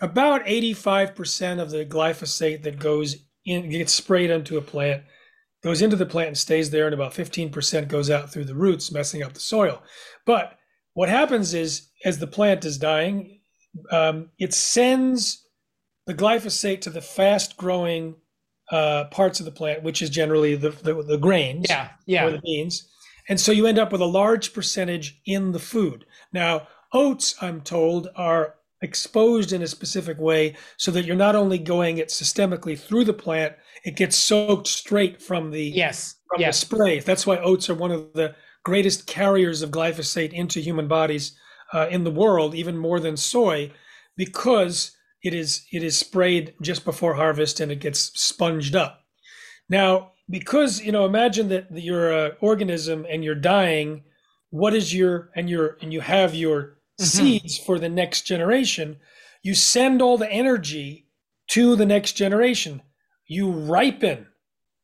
about 0.00 0.42
eighty 0.46 0.72
five 0.72 1.14
percent 1.14 1.60
of 1.60 1.70
the 1.70 1.86
glyphosate 1.86 2.64
that 2.64 2.78
goes 2.78 3.16
in 3.44 3.70
gets 3.70 3.92
sprayed 3.92 4.32
onto 4.32 4.58
a 4.58 4.62
plant 4.62 5.04
goes 5.62 5.82
into 5.82 5.96
the 5.96 6.06
plant 6.06 6.28
and 6.28 6.38
stays 6.38 6.70
there, 6.70 6.86
and 6.86 6.94
about 6.94 7.14
fifteen 7.14 7.50
percent 7.50 7.88
goes 7.88 8.10
out 8.10 8.32
through 8.32 8.44
the 8.44 8.54
roots, 8.54 8.92
messing 8.92 9.22
up 9.22 9.32
the 9.32 9.40
soil. 9.40 9.82
But 10.24 10.58
what 10.94 11.08
happens 11.08 11.54
is, 11.54 11.88
as 12.04 12.18
the 12.18 12.26
plant 12.26 12.64
is 12.64 12.78
dying, 12.78 13.40
um, 13.92 14.30
it 14.38 14.54
sends 14.54 15.46
the 16.06 16.14
glyphosate 16.14 16.80
to 16.82 16.90
the 16.90 17.00
fast 17.00 17.56
growing 17.56 18.16
uh, 18.70 19.04
parts 19.10 19.40
of 19.40 19.46
the 19.46 19.52
plant, 19.52 19.82
which 19.82 20.02
is 20.02 20.10
generally 20.10 20.54
the, 20.54 20.70
the, 20.70 21.02
the 21.02 21.18
grains 21.18 21.66
yeah, 21.68 21.90
yeah. 22.06 22.24
or 22.24 22.30
the 22.32 22.40
beans. 22.40 22.88
And 23.28 23.40
so 23.40 23.52
you 23.52 23.66
end 23.66 23.78
up 23.78 23.92
with 23.92 24.00
a 24.00 24.06
large 24.06 24.52
percentage 24.52 25.20
in 25.26 25.52
the 25.52 25.58
food. 25.58 26.04
Now, 26.32 26.68
oats, 26.92 27.34
I'm 27.40 27.60
told, 27.60 28.08
are 28.16 28.54
exposed 28.82 29.52
in 29.52 29.62
a 29.62 29.66
specific 29.66 30.18
way 30.18 30.54
so 30.76 30.90
that 30.90 31.04
you're 31.04 31.16
not 31.16 31.34
only 31.34 31.58
going 31.58 31.98
it 31.98 32.08
systemically 32.08 32.78
through 32.78 33.04
the 33.04 33.12
plant, 33.12 33.54
it 33.84 33.96
gets 33.96 34.16
soaked 34.16 34.66
straight 34.66 35.22
from 35.22 35.50
the 35.50 35.62
yes 35.62 36.16
from 36.28 36.40
yes. 36.40 36.60
the 36.60 36.66
spray. 36.66 37.00
That's 37.00 37.26
why 37.26 37.38
oats 37.38 37.70
are 37.70 37.74
one 37.74 37.92
of 37.92 38.12
the 38.12 38.34
greatest 38.64 39.06
carriers 39.06 39.62
of 39.62 39.70
glyphosate 39.70 40.32
into 40.32 40.60
human 40.60 40.88
bodies 40.88 41.36
uh, 41.72 41.86
in 41.88 42.04
the 42.04 42.10
world, 42.10 42.54
even 42.54 42.76
more 42.76 43.00
than 43.00 43.16
soy, 43.16 43.70
because 44.16 44.95
it 45.26 45.34
is 45.34 45.66
it 45.72 45.82
is 45.82 45.98
sprayed 45.98 46.54
just 46.62 46.84
before 46.84 47.14
harvest 47.14 47.58
and 47.58 47.72
it 47.72 47.80
gets 47.80 48.12
sponged 48.14 48.76
up. 48.76 49.00
Now, 49.68 50.12
because 50.30 50.80
you 50.80 50.92
know, 50.92 51.04
imagine 51.04 51.48
that 51.48 51.66
you're 51.72 52.12
an 52.12 52.32
organism 52.40 53.04
and 53.08 53.24
you're 53.24 53.34
dying. 53.34 54.04
What 54.50 54.74
is 54.74 54.94
your 54.94 55.30
and 55.34 55.50
you're 55.50 55.76
and 55.82 55.92
you 55.92 56.00
have 56.00 56.34
your 56.34 56.62
mm-hmm. 56.62 57.04
seeds 57.04 57.58
for 57.58 57.78
the 57.78 57.88
next 57.88 58.22
generation. 58.22 58.98
You 59.42 59.54
send 59.54 60.00
all 60.00 60.16
the 60.16 60.30
energy 60.30 61.08
to 61.48 61.74
the 61.74 61.86
next 61.86 62.12
generation. 62.12 62.82
You 63.26 63.50
ripen 63.50 64.28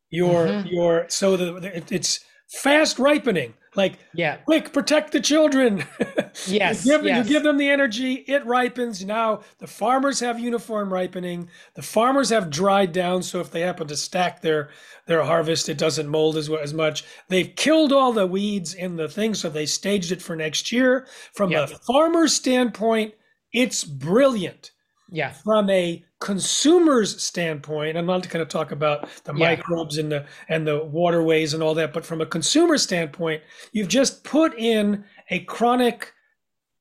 your 0.09 0.47
mm-hmm. 0.47 0.67
your 0.67 1.05
so 1.09 1.37
the, 1.37 1.83
it's 1.89 2.19
fast 2.47 2.99
ripening. 2.99 3.53
Like, 3.75 3.97
yeah, 4.13 4.37
quick, 4.37 4.71
protect 4.71 5.11
the 5.11 5.19
children. 5.19 5.85
Yes, 6.47 6.83
you, 6.83 6.93
give, 6.93 7.05
yes. 7.05 7.27
you 7.27 7.33
give 7.33 7.43
them 7.43 7.57
the 7.57 7.69
energy, 7.69 8.15
it 8.27 8.43
ripens. 8.43 9.05
Now 9.05 9.41
the 9.59 9.67
farmers 9.67 10.19
have 10.19 10.39
uniform 10.39 10.91
ripening. 10.91 11.47
The 11.75 11.83
farmers 11.83 12.31
have 12.31 12.49
dried 12.49 12.91
down, 12.91 13.21
so 13.21 13.39
if 13.39 13.51
they 13.51 13.61
happen 13.61 13.87
to 13.87 13.95
stack 13.95 14.41
their 14.41 14.71
their 15.05 15.23
harvest, 15.23 15.69
it 15.69 15.77
doesn't 15.77 16.07
mold 16.07 16.37
as 16.37 16.49
as 16.49 16.73
much. 16.73 17.03
They've 17.29 17.55
killed 17.55 17.93
all 17.93 18.13
the 18.13 18.25
weeds 18.25 18.73
in 18.73 18.95
the 18.95 19.07
thing, 19.07 19.35
so 19.35 19.47
they 19.47 19.67
staged 19.67 20.11
it 20.11 20.23
for 20.23 20.35
next 20.35 20.71
year. 20.71 21.05
From 21.35 21.51
yep. 21.51 21.69
a 21.69 21.77
farmer's 21.77 22.33
standpoint, 22.33 23.13
it's 23.51 23.83
brilliant. 23.83 24.71
Yeah. 25.13 25.29
From 25.29 25.69
a 25.69 26.03
consumer's 26.19 27.21
standpoint, 27.21 27.97
I'm 27.97 28.07
not 28.07 28.27
going 28.29 28.43
to 28.43 28.51
talk 28.51 28.71
about 28.71 29.07
the 29.25 29.33
yeah. 29.35 29.49
microbes 29.49 29.99
and 29.99 30.11
the 30.11 30.25
and 30.49 30.65
the 30.65 30.83
waterways 30.83 31.53
and 31.53 31.61
all 31.61 31.75
that, 31.75 31.93
but 31.93 32.03
from 32.03 32.19
a 32.19 32.25
consumer 32.25 32.79
standpoint, 32.79 33.43
you've 33.73 33.89
just 33.89 34.23
put 34.23 34.57
in 34.57 35.05
a 35.29 35.41
chronic 35.41 36.13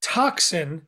toxin 0.00 0.86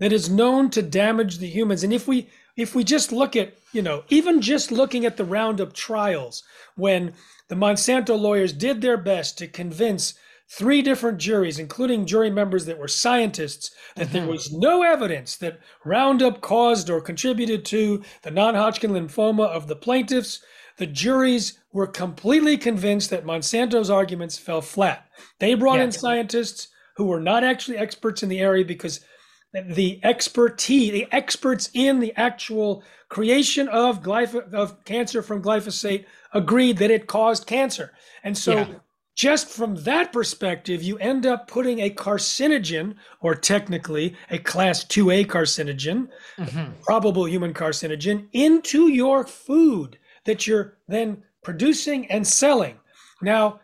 that 0.00 0.12
is 0.12 0.28
known 0.28 0.68
to 0.70 0.82
damage 0.82 1.38
the 1.38 1.46
humans. 1.46 1.84
And 1.84 1.92
if 1.92 2.08
we 2.08 2.28
if 2.56 2.74
we 2.74 2.82
just 2.82 3.12
look 3.12 3.36
at, 3.36 3.54
you 3.72 3.82
know, 3.82 4.02
even 4.08 4.40
just 4.40 4.72
looking 4.72 5.06
at 5.06 5.16
the 5.16 5.24
Roundup 5.24 5.72
trials, 5.72 6.42
when 6.74 7.14
the 7.46 7.54
Monsanto 7.54 8.20
lawyers 8.20 8.52
did 8.52 8.80
their 8.80 8.96
best 8.96 9.38
to 9.38 9.46
convince 9.46 10.14
three 10.50 10.82
different 10.82 11.18
juries, 11.18 11.58
including 11.58 12.04
jury 12.04 12.30
members 12.30 12.66
that 12.66 12.78
were 12.78 12.88
scientists, 12.88 13.70
that 13.94 14.08
mm-hmm. 14.08 14.12
there 14.12 14.26
was 14.26 14.52
no 14.52 14.82
evidence 14.82 15.36
that 15.36 15.60
Roundup 15.84 16.40
caused 16.40 16.90
or 16.90 17.00
contributed 17.00 17.64
to 17.66 18.02
the 18.22 18.30
non 18.30 18.54
Hodgkin 18.54 18.90
lymphoma 18.90 19.46
of 19.46 19.68
the 19.68 19.76
plaintiffs. 19.76 20.42
The 20.76 20.86
juries 20.86 21.58
were 21.72 21.86
completely 21.86 22.56
convinced 22.56 23.10
that 23.10 23.24
Monsanto's 23.24 23.90
arguments 23.90 24.38
fell 24.38 24.60
flat. 24.60 25.06
They 25.38 25.54
brought 25.54 25.78
yeah. 25.78 25.84
in 25.84 25.92
scientists 25.92 26.68
who 26.96 27.04
were 27.04 27.20
not 27.20 27.44
actually 27.44 27.76
experts 27.76 28.22
in 28.22 28.28
the 28.28 28.40
area 28.40 28.64
because 28.64 29.00
the 29.52 30.00
expertise, 30.02 30.92
the 30.92 31.06
experts 31.12 31.70
in 31.74 32.00
the 32.00 32.12
actual 32.16 32.82
creation 33.08 33.68
of 33.68 34.02
glyph- 34.02 34.52
of 34.52 34.84
cancer 34.84 35.22
from 35.22 35.42
glyphosate 35.42 36.06
agreed 36.32 36.78
that 36.78 36.90
it 36.90 37.06
caused 37.06 37.46
cancer. 37.46 37.92
And 38.24 38.36
so 38.36 38.58
yeah 38.58 38.66
just 39.20 39.50
from 39.50 39.76
that 39.82 40.14
perspective, 40.14 40.82
you 40.82 40.96
end 40.96 41.26
up 41.26 41.46
putting 41.46 41.80
a 41.80 41.90
carcinogen, 41.90 42.94
or 43.20 43.34
technically 43.34 44.16
a 44.30 44.38
class 44.38 44.82
2A 44.82 45.26
carcinogen, 45.26 46.08
mm-hmm. 46.38 46.72
probable 46.80 47.26
human 47.26 47.52
carcinogen, 47.52 48.28
into 48.32 48.88
your 48.88 49.26
food 49.26 49.98
that 50.24 50.46
you're 50.46 50.78
then 50.88 51.22
producing 51.44 52.10
and 52.10 52.26
selling. 52.26 52.78
Now, 53.20 53.60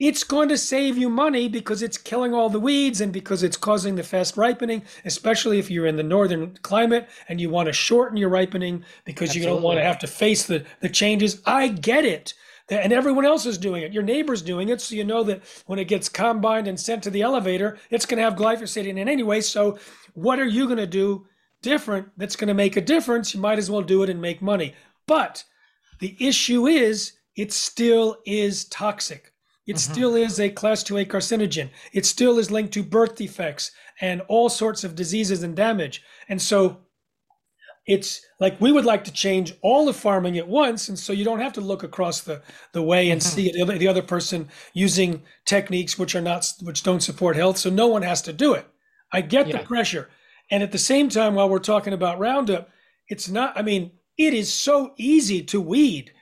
it's 0.00 0.24
going 0.24 0.48
to 0.48 0.58
save 0.58 0.98
you 0.98 1.08
money 1.08 1.46
because 1.46 1.84
it's 1.84 1.96
killing 1.96 2.34
all 2.34 2.50
the 2.50 2.58
weeds 2.58 3.00
and 3.00 3.12
because 3.12 3.44
it's 3.44 3.56
causing 3.56 3.94
the 3.94 4.02
fast 4.02 4.36
ripening, 4.36 4.82
especially 5.04 5.60
if 5.60 5.70
you're 5.70 5.86
in 5.86 5.98
the 5.98 6.02
northern 6.02 6.58
climate 6.62 7.08
and 7.28 7.40
you 7.40 7.48
want 7.48 7.68
to 7.68 7.72
shorten 7.72 8.16
your 8.16 8.28
ripening 8.28 8.84
because 9.04 9.28
Absolutely. 9.28 9.48
you 9.48 9.54
don't 9.54 9.62
want 9.62 9.78
to 9.78 9.84
have 9.84 10.00
to 10.00 10.08
face 10.08 10.46
the, 10.46 10.66
the 10.80 10.88
changes. 10.88 11.40
I 11.46 11.68
get 11.68 12.04
it 12.04 12.34
and 12.70 12.92
everyone 12.92 13.24
else 13.24 13.46
is 13.46 13.58
doing 13.58 13.82
it. 13.82 13.92
Your 13.92 14.02
neighbor's 14.02 14.42
doing 14.42 14.68
it, 14.68 14.80
so 14.80 14.94
you 14.94 15.04
know 15.04 15.24
that 15.24 15.42
when 15.66 15.78
it 15.78 15.88
gets 15.88 16.08
combined 16.08 16.68
and 16.68 16.78
sent 16.78 17.02
to 17.02 17.10
the 17.10 17.22
elevator, 17.22 17.78
it's 17.90 18.06
going 18.06 18.18
to 18.18 18.24
have 18.24 18.34
glyphosate 18.34 18.86
in 18.86 18.98
it 18.98 19.08
anyway. 19.08 19.40
So, 19.40 19.78
what 20.14 20.38
are 20.38 20.46
you 20.46 20.66
going 20.66 20.78
to 20.78 20.86
do 20.86 21.26
different 21.62 22.08
that's 22.16 22.36
going 22.36 22.48
to 22.48 22.54
make 22.54 22.76
a 22.76 22.80
difference? 22.80 23.34
You 23.34 23.40
might 23.40 23.58
as 23.58 23.70
well 23.70 23.82
do 23.82 24.02
it 24.02 24.10
and 24.10 24.20
make 24.20 24.40
money. 24.40 24.74
But 25.06 25.44
the 25.98 26.16
issue 26.20 26.66
is, 26.66 27.12
it 27.36 27.52
still 27.52 28.18
is 28.24 28.64
toxic. 28.66 29.32
It 29.66 29.76
mm-hmm. 29.76 29.92
still 29.92 30.14
is 30.14 30.40
a 30.40 30.50
class 30.50 30.82
2A 30.84 31.06
carcinogen. 31.06 31.70
It 31.92 32.06
still 32.06 32.38
is 32.38 32.50
linked 32.50 32.72
to 32.74 32.82
birth 32.82 33.16
defects 33.16 33.72
and 34.00 34.20
all 34.22 34.48
sorts 34.48 34.84
of 34.84 34.94
diseases 34.94 35.42
and 35.42 35.54
damage. 35.54 36.02
And 36.28 36.40
so 36.40 36.78
it's 37.86 38.24
like 38.38 38.60
we 38.60 38.72
would 38.72 38.84
like 38.84 39.04
to 39.04 39.12
change 39.12 39.54
all 39.62 39.86
the 39.86 39.92
farming 39.92 40.38
at 40.38 40.46
once 40.46 40.88
and 40.88 40.98
so 40.98 41.12
you 41.12 41.24
don't 41.24 41.40
have 41.40 41.52
to 41.52 41.60
look 41.60 41.82
across 41.82 42.20
the, 42.20 42.42
the 42.72 42.82
way 42.82 43.10
and 43.10 43.20
mm-hmm. 43.20 43.36
see 43.36 43.52
the 43.52 43.62
other, 43.62 43.78
the 43.78 43.88
other 43.88 44.02
person 44.02 44.48
using 44.74 45.22
techniques 45.44 45.98
which 45.98 46.14
are 46.14 46.20
not 46.20 46.46
which 46.62 46.82
don't 46.82 47.02
support 47.02 47.36
health 47.36 47.58
so 47.58 47.70
no 47.70 47.86
one 47.86 48.02
has 48.02 48.22
to 48.22 48.32
do 48.32 48.54
it 48.54 48.66
i 49.12 49.20
get 49.20 49.46
yeah. 49.46 49.56
the 49.56 49.64
pressure 49.64 50.08
and 50.50 50.62
at 50.62 50.72
the 50.72 50.78
same 50.78 51.08
time 51.08 51.34
while 51.34 51.48
we're 51.48 51.58
talking 51.58 51.92
about 51.92 52.18
roundup 52.18 52.70
it's 53.08 53.28
not 53.28 53.56
i 53.56 53.62
mean 53.62 53.90
it 54.18 54.34
is 54.34 54.52
so 54.52 54.92
easy 54.96 55.42
to 55.42 55.60
weed 55.60 56.12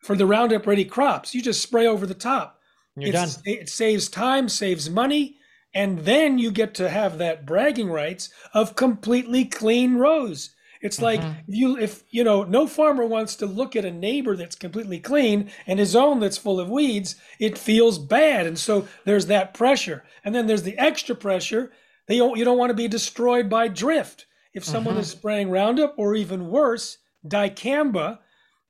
for 0.00 0.16
the 0.16 0.26
roundup 0.26 0.66
ready 0.66 0.84
crops 0.84 1.34
you 1.34 1.40
just 1.40 1.62
spray 1.62 1.86
over 1.86 2.06
the 2.06 2.14
top 2.14 2.60
You're 2.96 3.12
done. 3.12 3.28
it 3.44 3.68
saves 3.68 4.08
time 4.08 4.48
saves 4.48 4.90
money 4.90 5.36
and 5.76 6.00
then 6.00 6.38
you 6.38 6.52
get 6.52 6.74
to 6.74 6.88
have 6.88 7.18
that 7.18 7.46
bragging 7.46 7.90
rights 7.90 8.30
of 8.52 8.76
completely 8.76 9.44
clean 9.44 9.96
rows 9.96 10.54
it's 10.84 11.00
like 11.00 11.20
mm-hmm. 11.20 11.40
you 11.46 11.78
if 11.78 12.04
you 12.10 12.22
know 12.22 12.44
no 12.44 12.66
farmer 12.66 13.06
wants 13.06 13.36
to 13.36 13.46
look 13.46 13.74
at 13.74 13.86
a 13.86 13.90
neighbor 13.90 14.36
that's 14.36 14.54
completely 14.54 15.00
clean 15.00 15.50
and 15.66 15.78
his 15.78 15.96
own 15.96 16.20
that's 16.20 16.36
full 16.36 16.60
of 16.60 16.68
weeds. 16.68 17.16
It 17.40 17.56
feels 17.56 17.98
bad, 17.98 18.46
and 18.46 18.58
so 18.58 18.86
there's 19.04 19.26
that 19.26 19.54
pressure, 19.54 20.04
and 20.24 20.34
then 20.34 20.46
there's 20.46 20.62
the 20.62 20.78
extra 20.78 21.14
pressure. 21.16 21.72
They 22.06 22.18
don't, 22.18 22.36
you 22.36 22.44
don't 22.44 22.58
want 22.58 22.68
to 22.68 22.74
be 22.74 22.86
destroyed 22.86 23.48
by 23.48 23.68
drift. 23.68 24.26
If 24.52 24.62
someone 24.62 24.94
mm-hmm. 24.94 25.00
is 25.00 25.10
spraying 25.10 25.48
Roundup 25.48 25.94
or 25.96 26.14
even 26.14 26.48
worse, 26.48 26.98
dicamba, 27.26 28.18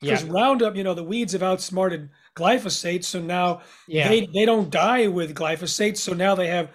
because 0.00 0.22
yeah. 0.22 0.31
Roundup, 0.33 0.77
you 0.77 0.85
know, 0.85 0.94
the 0.94 1.03
weeds 1.03 1.33
have 1.33 1.42
outsmarted 1.42 2.11
glyphosate, 2.37 3.05
so 3.05 3.20
now 3.20 3.62
yeah. 3.88 4.07
they 4.07 4.29
they 4.33 4.44
don't 4.44 4.70
die 4.70 5.09
with 5.09 5.35
glyphosate. 5.35 5.96
So 5.96 6.12
now 6.12 6.37
they 6.37 6.46
have 6.46 6.70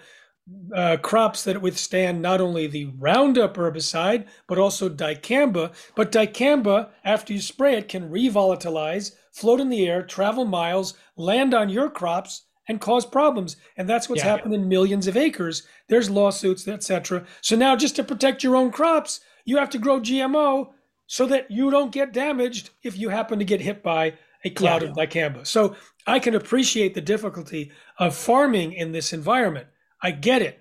uh, 0.74 0.96
crops 0.98 1.44
that 1.44 1.60
withstand 1.60 2.22
not 2.22 2.40
only 2.40 2.66
the 2.66 2.86
Roundup 2.98 3.56
herbicide, 3.56 4.26
but 4.46 4.58
also 4.58 4.88
dicamba. 4.88 5.72
But 5.94 6.12
dicamba, 6.12 6.90
after 7.04 7.32
you 7.32 7.40
spray 7.40 7.76
it, 7.76 7.88
can 7.88 8.10
revolatilize, 8.10 9.12
float 9.32 9.60
in 9.60 9.68
the 9.68 9.86
air, 9.86 10.02
travel 10.02 10.44
miles, 10.44 10.94
land 11.16 11.54
on 11.54 11.68
your 11.68 11.90
crops, 11.90 12.44
and 12.68 12.80
cause 12.80 13.04
problems. 13.04 13.56
And 13.76 13.88
that's 13.88 14.08
what's 14.08 14.22
yeah. 14.22 14.30
happened 14.30 14.54
in 14.54 14.68
millions 14.68 15.06
of 15.06 15.16
acres. 15.16 15.64
There's 15.88 16.08
lawsuits, 16.08 16.68
etc. 16.68 17.26
So 17.40 17.56
now, 17.56 17.74
just 17.74 17.96
to 17.96 18.04
protect 18.04 18.44
your 18.44 18.56
own 18.56 18.70
crops, 18.70 19.20
you 19.44 19.56
have 19.56 19.70
to 19.70 19.78
grow 19.78 20.00
GMO 20.00 20.70
so 21.06 21.26
that 21.26 21.50
you 21.50 21.70
don't 21.70 21.90
get 21.90 22.12
damaged 22.12 22.70
if 22.84 22.96
you 22.96 23.08
happen 23.08 23.40
to 23.40 23.44
get 23.44 23.60
hit 23.60 23.82
by 23.82 24.14
a 24.44 24.50
cloud 24.50 24.82
yeah. 24.82 24.88
of 24.88 24.96
dicamba. 24.96 25.46
So 25.46 25.74
I 26.06 26.18
can 26.18 26.34
appreciate 26.34 26.94
the 26.94 27.00
difficulty 27.00 27.72
of 27.98 28.14
farming 28.14 28.72
in 28.72 28.92
this 28.92 29.12
environment. 29.12 29.66
I 30.02 30.10
get 30.10 30.42
it. 30.42 30.60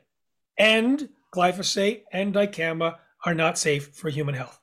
And 0.58 1.10
glyphosate 1.34 2.04
and 2.12 2.34
dicamba 2.34 2.98
are 3.26 3.34
not 3.34 3.58
safe 3.58 3.96
for 3.96 4.10
human 4.10 4.36
health. 4.36 4.60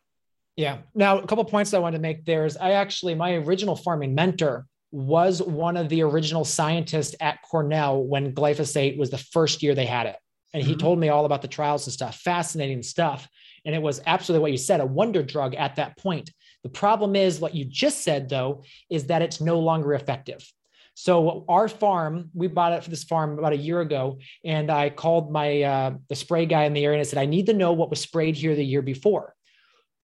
Yeah. 0.56 0.78
Now, 0.94 1.18
a 1.18 1.26
couple 1.26 1.44
points 1.44 1.74
I 1.74 1.78
wanted 1.78 1.98
to 1.98 2.02
make 2.02 2.24
there 2.24 2.46
is 2.46 2.56
I 2.56 2.72
actually, 2.72 3.14
my 3.14 3.34
original 3.34 3.76
farming 3.76 4.14
mentor 4.14 4.66
was 4.90 5.42
one 5.42 5.76
of 5.76 5.88
the 5.88 6.02
original 6.02 6.44
scientists 6.44 7.14
at 7.20 7.42
Cornell 7.42 8.02
when 8.02 8.34
glyphosate 8.34 8.96
was 8.96 9.10
the 9.10 9.18
first 9.18 9.62
year 9.62 9.74
they 9.74 9.84
had 9.84 10.06
it. 10.06 10.16
And 10.54 10.62
he 10.62 10.72
mm-hmm. 10.72 10.80
told 10.80 10.98
me 10.98 11.10
all 11.10 11.26
about 11.26 11.42
the 11.42 11.48
trials 11.48 11.86
and 11.86 11.92
stuff, 11.92 12.16
fascinating 12.16 12.82
stuff. 12.82 13.28
And 13.66 13.74
it 13.74 13.82
was 13.82 14.00
absolutely 14.06 14.42
what 14.42 14.52
you 14.52 14.58
said, 14.58 14.80
a 14.80 14.86
wonder 14.86 15.22
drug 15.22 15.54
at 15.54 15.76
that 15.76 15.98
point. 15.98 16.30
The 16.62 16.70
problem 16.70 17.14
is 17.14 17.40
what 17.40 17.54
you 17.54 17.64
just 17.64 18.02
said, 18.02 18.28
though, 18.28 18.62
is 18.88 19.06
that 19.06 19.22
it's 19.22 19.40
no 19.40 19.58
longer 19.58 19.92
effective. 19.92 20.50
So 20.98 21.44
our 21.46 21.68
farm, 21.68 22.30
we 22.32 22.46
bought 22.46 22.72
it 22.72 22.82
for 22.82 22.88
this 22.88 23.04
farm 23.04 23.38
about 23.38 23.52
a 23.52 23.56
year 23.59 23.82
ago, 23.82 24.18
and 24.42 24.70
I 24.70 24.88
called 24.88 25.30
my 25.30 25.61
uh, 25.61 25.94
the 26.09 26.16
spray 26.16 26.46
guy 26.46 26.64
in 26.64 26.72
the 26.72 26.87
area 26.87 26.96
and 26.98 27.06
I 27.06 27.09
said, 27.09 27.18
I 27.18 27.26
need 27.26 27.46
to 27.46 27.52
know 27.52 27.74
what 27.74 27.90
was 27.90 28.00
sprayed 28.00 28.35
here 28.35 28.56
the 28.56 28.64
year 28.64 28.80
before. 28.80 29.35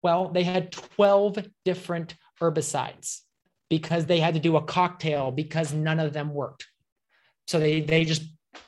Well, 0.03 0.31
they 0.31 0.43
had 0.43 0.73
12 0.73 1.47
different 1.67 2.15
herbicides 2.41 3.19
because 3.69 4.07
they 4.07 4.21
had 4.21 4.33
to 4.33 4.41
do 4.41 4.57
a 4.57 4.63
cocktail 4.63 5.31
because 5.31 5.75
none 5.75 6.01
of 6.01 6.15
them 6.15 6.33
worked. 6.33 6.67
So 7.47 7.61
they 7.61 7.83
they 7.83 8.07
just 8.07 8.23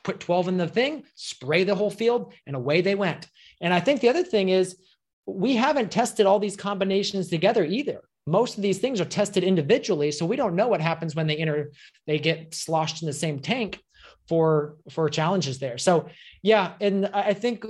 put 0.05 0.20
12 0.20 0.48
in 0.48 0.59
the 0.59 0.68
thing, 0.68 1.05
spray 1.14 1.64
the 1.64 1.75
whole 1.75 1.90
field, 1.90 2.35
and 2.46 2.55
away 2.55 2.83
they 2.83 2.94
went. 2.94 3.27
And 3.62 3.72
I 3.72 3.81
think 3.81 4.03
the 4.03 4.11
other 4.11 4.22
thing 4.22 4.51
is 4.51 4.77
we 5.25 5.57
haven't 5.57 5.90
tested 5.90 6.27
all 6.27 6.38
these 6.38 6.59
combinations 6.59 7.29
together 7.29 7.64
either 7.64 8.03
most 8.27 8.57
of 8.57 8.63
these 8.63 8.79
things 8.79 9.01
are 9.01 9.05
tested 9.05 9.43
individually 9.43 10.13
so 10.13 10.25
we 10.25 10.37
don't 10.37 10.55
know 10.55 10.69
what 10.69 10.81
happens 10.81 11.15
when 11.15 11.27
they 11.27 11.37
enter 11.37 11.73
they 12.07 12.19
get 12.19 12.55
sloshed 12.55 13.03
in 13.03 13.07
the 13.07 13.13
same 13.13 13.41
tank 13.41 13.81
for 14.29 14.77
for 14.91 15.09
challenges 15.09 15.59
there. 15.59 15.79
So 15.79 16.09
yeah 16.43 16.75
and 16.81 17.07
i 17.13 17.33
think 17.35 17.65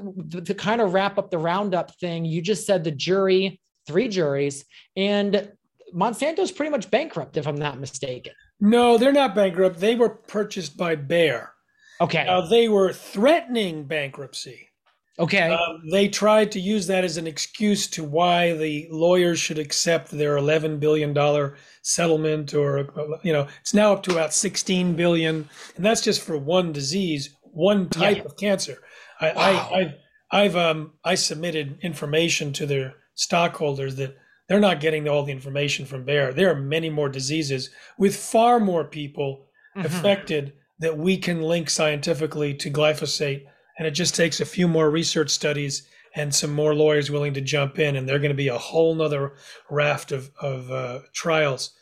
to 0.44 0.54
kind 0.54 0.80
of 0.80 0.92
wrap 0.92 1.18
up 1.18 1.30
the 1.30 1.38
roundup 1.38 1.94
thing 1.98 2.24
you 2.24 2.42
just 2.42 2.66
said 2.66 2.84
the 2.84 2.90
jury 2.90 3.60
three 3.86 4.08
juries 4.08 4.64
and 4.96 5.50
monsanto's 5.94 6.52
pretty 6.52 6.70
much 6.70 6.90
bankrupt 6.90 7.36
if 7.36 7.46
i'm 7.46 7.56
not 7.56 7.78
mistaken. 7.78 8.32
No 8.60 8.98
they're 8.98 9.12
not 9.12 9.34
bankrupt. 9.34 9.78
They 9.78 9.94
were 9.94 10.10
purchased 10.10 10.76
by 10.76 10.96
bayer. 10.96 11.52
Okay. 12.00 12.24
Now 12.24 12.42
they 12.42 12.68
were 12.68 12.92
threatening 12.92 13.84
bankruptcy 13.84 14.68
Okay. 15.18 15.50
Um, 15.50 15.82
they 15.90 16.08
tried 16.08 16.50
to 16.52 16.60
use 16.60 16.86
that 16.86 17.04
as 17.04 17.16
an 17.18 17.26
excuse 17.26 17.86
to 17.88 18.02
why 18.02 18.54
the 18.54 18.88
lawyers 18.90 19.38
should 19.38 19.58
accept 19.58 20.10
their 20.10 20.36
11 20.38 20.78
billion 20.78 21.12
dollar 21.12 21.56
settlement, 21.82 22.54
or 22.54 22.88
you 23.22 23.32
know, 23.32 23.46
it's 23.60 23.74
now 23.74 23.92
up 23.92 24.02
to 24.04 24.12
about 24.12 24.32
16 24.32 24.94
billion, 24.94 25.48
and 25.76 25.84
that's 25.84 26.00
just 26.00 26.22
for 26.22 26.38
one 26.38 26.72
disease, 26.72 27.36
one 27.42 27.88
type 27.90 28.18
Yeah. 28.18 28.22
of 28.24 28.36
cancer. 28.36 28.78
I, 29.20 29.32
Wow. 29.32 29.32
I, 29.36 29.78
I've, 29.80 29.92
I've 30.32 30.56
um, 30.56 30.92
I 31.04 31.14
submitted 31.14 31.78
information 31.82 32.52
to 32.54 32.66
their 32.66 32.94
stockholders 33.14 33.96
that 33.96 34.16
they're 34.48 34.60
not 34.60 34.80
getting 34.80 35.06
all 35.08 35.24
the 35.24 35.32
information 35.32 35.84
from 35.84 36.04
Bayer. 36.04 36.32
There 36.32 36.50
are 36.50 36.54
many 36.60 36.88
more 36.88 37.08
diseases 37.10 37.70
with 37.98 38.16
far 38.16 38.58
more 38.60 38.84
people 38.84 39.46
Mhm. 39.76 39.84
affected 39.86 40.52
that 40.80 40.96
we 40.98 41.16
can 41.18 41.40
link 41.42 41.68
scientifically 41.70 42.52
to 42.54 42.70
glyphosate. 42.70 43.44
And 43.78 43.86
it 43.86 43.92
just 43.92 44.14
takes 44.14 44.40
a 44.40 44.44
few 44.44 44.68
more 44.68 44.90
research 44.90 45.30
studies 45.30 45.88
and 46.14 46.34
some 46.34 46.52
more 46.52 46.74
lawyers 46.74 47.10
willing 47.10 47.34
to 47.34 47.40
jump 47.40 47.78
in, 47.78 47.96
and 47.96 48.06
they're 48.06 48.18
going 48.18 48.30
to 48.30 48.34
be 48.34 48.48
a 48.48 48.58
whole 48.58 48.94
nother 48.94 49.34
raft 49.70 50.12
of, 50.12 50.30
of 50.40 50.70
uh, 50.70 51.00
trials. 51.14 51.74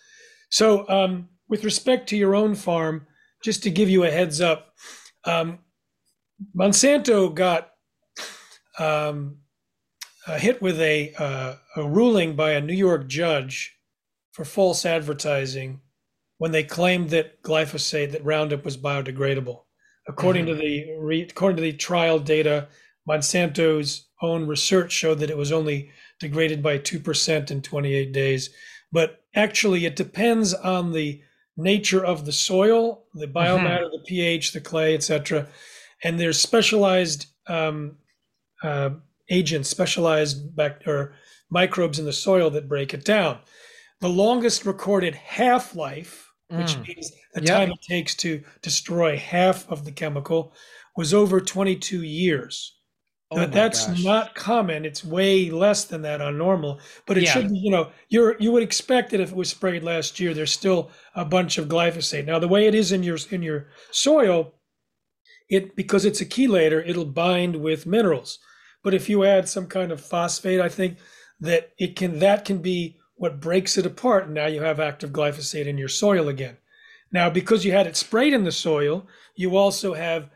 So, 0.51 0.89
um, 0.89 1.29
with 1.49 1.65
respect 1.65 2.09
to 2.11 2.17
your 2.17 2.37
own 2.37 2.55
farm, 2.55 3.07
just 3.43 3.65
to 3.65 3.71
give 3.71 3.91
you 3.91 4.05
a 4.05 4.11
heads 4.11 4.41
up, 4.41 4.75
um, 5.25 5.59
Monsanto 6.57 7.35
got 7.35 7.71
um, 8.79 9.39
uh, 10.27 10.39
hit 10.39 10.63
with 10.63 10.81
a, 10.81 11.13
uh, 11.19 11.55
a 11.77 11.89
ruling 11.89 12.37
by 12.37 12.53
a 12.53 12.61
New 12.61 12.75
York 12.75 13.09
judge 13.09 13.77
for 14.33 14.45
false 14.45 14.87
advertising 14.87 15.81
when 16.39 16.53
they 16.53 16.65
claimed 16.65 17.11
that 17.11 17.43
glyphosate, 17.43 18.13
that 18.13 18.25
Roundup 18.25 18.65
was 18.65 18.77
biodegradable. 18.77 19.65
According 20.11 20.47
to 20.47 20.55
the 20.55 20.97
re, 20.99 21.23
according 21.23 21.57
to 21.57 21.63
the 21.63 21.73
trial 21.73 22.19
data, 22.19 22.69
Monsanto's 23.09 24.09
own 24.23 24.47
research 24.47 24.93
showed 24.93 25.19
that 25.21 25.31
it 25.31 25.37
was 25.37 25.53
only 25.53 25.91
degraded 26.19 26.63
by 26.63 26.79
two 26.79 27.01
percent 27.01 27.51
in 27.51 27.63
28 27.63 28.13
days. 28.13 28.51
But 28.93 29.23
actually, 29.35 29.87
it 29.87 29.97
depends 29.97 30.53
on 30.53 30.93
the 30.93 31.23
nature 31.57 32.05
of 32.05 32.25
the 32.25 32.33
soil, 32.33 33.05
the 33.15 33.27
biomatter, 33.27 33.91
the 33.91 34.03
pH, 34.07 34.53
the 34.53 34.61
clay, 34.61 34.95
etc. 34.95 35.47
And 36.03 36.19
there's 36.19 36.39
specialized 36.39 37.27
um, 37.47 37.97
uh, 38.63 38.91
agents, 39.29 39.69
specialized 39.69 40.57
bac- 40.57 40.87
or 40.87 41.15
microbes 41.51 41.99
in 41.99 42.05
the 42.05 42.13
soil 42.13 42.51
that 42.51 42.69
break 42.69 42.95
it 42.95 43.05
down. 43.05 43.39
The 44.01 44.09
longest 44.09 44.65
recorded 44.65 45.15
half 45.15 45.75
life, 45.75 46.30
which 46.51 46.77
Mm. 46.77 46.89
means 46.89 47.13
the 47.35 47.43
Yep. 47.43 47.47
time 47.49 47.71
it 47.73 47.83
takes 47.83 48.15
to 48.17 48.43
destroy 48.63 49.17
half 49.17 49.69
of 49.71 49.85
the 49.85 49.93
chemical, 49.93 50.53
was 50.97 51.15
over 51.15 51.41
22 51.41 52.03
years. 52.03 52.77
Oh 53.33 53.37
my 53.37 53.47
that's 53.47 53.87
gosh. 53.87 54.03
not 54.03 54.35
common. 54.35 54.85
It's 54.85 55.05
way 55.05 55.51
less 55.51 55.85
than 55.85 56.03
that 56.03 56.21
on 56.21 56.37
normal. 56.37 56.81
But 57.07 57.17
it 57.19 57.25
Yeah. 57.25 57.33
should 57.33 57.51
be, 57.51 57.59
you 57.59 57.71
know, 57.71 57.93
you're 58.09 58.37
you 58.41 58.51
would 58.53 58.65
expect 58.65 59.11
that 59.11 59.21
if 59.21 59.31
it 59.31 59.37
was 59.37 59.49
sprayed 59.51 59.85
last 59.85 60.19
year, 60.19 60.35
there's 60.35 60.51
still 60.53 60.91
a 61.15 61.25
bunch 61.25 61.57
of 61.57 61.69
glyphosate. 61.69 62.27
Now 62.27 62.41
the 62.41 62.49
way 62.49 62.67
it 62.67 62.75
is 62.75 62.91
in 62.93 63.03
your 63.05 63.19
in 63.31 63.43
your 63.43 63.69
soil, 63.93 64.55
it 65.49 65.77
because 65.77 66.05
it's 66.05 66.21
a 66.21 66.27
chelator, 66.27 66.83
it'll 66.87 67.05
bind 67.05 67.57
with 67.57 67.87
minerals. 67.87 68.39
But 68.83 68.95
if 68.95 69.09
you 69.09 69.25
add 69.25 69.49
some 69.49 69.67
kind 69.67 69.93
of 69.93 70.01
phosphate, 70.01 70.61
I 70.61 70.69
think 70.69 70.99
that 71.41 71.71
it 71.79 71.97
can 71.97 72.19
that 72.19 72.45
can 72.45 72.59
be 72.59 72.99
what 73.21 73.39
breaks 73.39 73.77
it 73.77 73.85
apart. 73.85 74.25
And 74.25 74.35
now 74.35 74.47
you 74.47 74.63
have 74.63 74.81
active 74.81 75.11
glyphosate 75.11 75.67
in 75.67 75.77
your 75.77 75.89
soil 75.91 76.27
again. 76.27 76.57
Now, 77.13 77.29
because 77.29 77.67
you 77.67 77.73
had 77.73 77.87
it 77.87 77.95
sprayed 77.95 78.33
in 78.33 78.45
the 78.45 78.51
soil, 78.51 79.07
you 79.37 79.59
also 79.59 79.93
have 79.93 80.31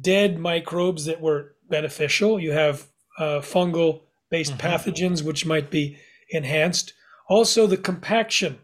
dead 0.00 0.38
microbes 0.38 1.04
that 1.04 1.20
were 1.20 1.56
beneficial. 1.68 2.40
You 2.40 2.52
have 2.52 2.86
uh, 3.18 3.40
fungal 3.42 4.04
based 4.30 4.54
Mhm. 4.54 4.60
pathogens, 4.60 5.22
which 5.22 5.44
might 5.44 5.70
be 5.70 5.98
enhanced. 6.30 6.94
Also, 7.28 7.66
the 7.66 7.76
compaction, 7.76 8.58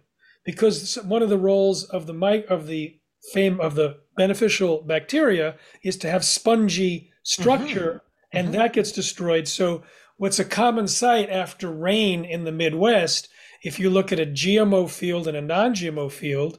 because 0.46 0.94
one 1.04 1.22
of 1.22 1.28
the 1.28 1.36
roles 1.36 1.84
of 1.84 2.06
the 2.06 2.14
mic 2.14 2.48
of 2.48 2.68
the 2.68 2.98
fame 3.34 3.60
of 3.60 3.74
the 3.74 3.98
beneficial 4.16 4.80
bacteria 4.80 5.56
is 5.84 5.98
to 5.98 6.08
have 6.08 6.24
spongy 6.24 7.10
structure, 7.22 8.00
and 8.32 8.48
Mhm. 8.48 8.52
that 8.52 8.72
gets 8.72 8.92
destroyed. 8.92 9.46
So, 9.46 9.82
what's 10.16 10.38
a 10.38 10.44
common 10.46 10.88
sight 10.88 11.28
after 11.28 11.70
rain 11.70 12.24
in 12.24 12.44
the 12.44 12.52
Midwest? 12.52 13.28
If 13.62 13.78
you 13.78 13.90
look 13.90 14.12
at 14.12 14.20
a 14.20 14.26
GMO 14.26 14.88
field 14.88 15.26
and 15.26 15.36
a 15.36 15.40
non-GMO 15.40 16.10
field 16.10 16.58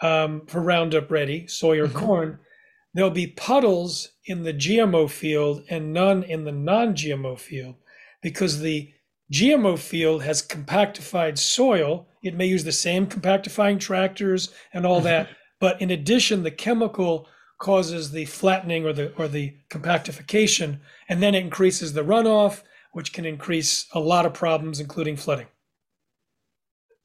um, 0.00 0.46
for 0.46 0.60
Roundup 0.60 1.10
Ready 1.10 1.46
soy 1.48 1.78
or 1.78 1.88
Mhm. 1.88 1.94
corn, 1.94 2.38
there'll 2.94 3.10
be 3.10 3.26
puddles 3.26 4.10
in 4.24 4.44
the 4.44 4.52
GMO 4.52 5.08
field 5.08 5.64
and 5.68 5.92
none 5.92 6.22
in 6.22 6.44
the 6.44 6.52
non-GMO 6.52 7.38
field 7.38 7.74
because 8.22 8.60
the 8.60 8.92
GMO 9.30 9.76
field 9.76 10.22
has 10.22 10.46
compactified 10.46 11.36
soil. 11.38 12.08
It 12.22 12.34
may 12.34 12.46
use 12.46 12.64
the 12.64 12.72
same 12.72 13.06
compactifying 13.06 13.78
tractors 13.80 14.50
and 14.72 14.86
all 14.86 15.00
that, 15.02 15.28
but 15.60 15.80
in 15.82 15.90
addition, 15.90 16.42
the 16.44 16.50
chemical 16.50 17.28
causes 17.58 18.12
the 18.12 18.24
flattening 18.24 18.86
or 18.86 18.92
the 18.92 19.12
or 19.16 19.26
the 19.28 19.52
compactification, 19.68 20.78
and 21.08 21.20
then 21.22 21.34
it 21.34 21.42
increases 21.42 21.92
the 21.92 22.04
runoff, 22.04 22.62
which 22.92 23.12
can 23.12 23.24
increase 23.26 23.86
a 23.92 24.00
lot 24.00 24.24
of 24.24 24.32
problems, 24.32 24.78
including 24.80 25.16
flooding. 25.16 25.48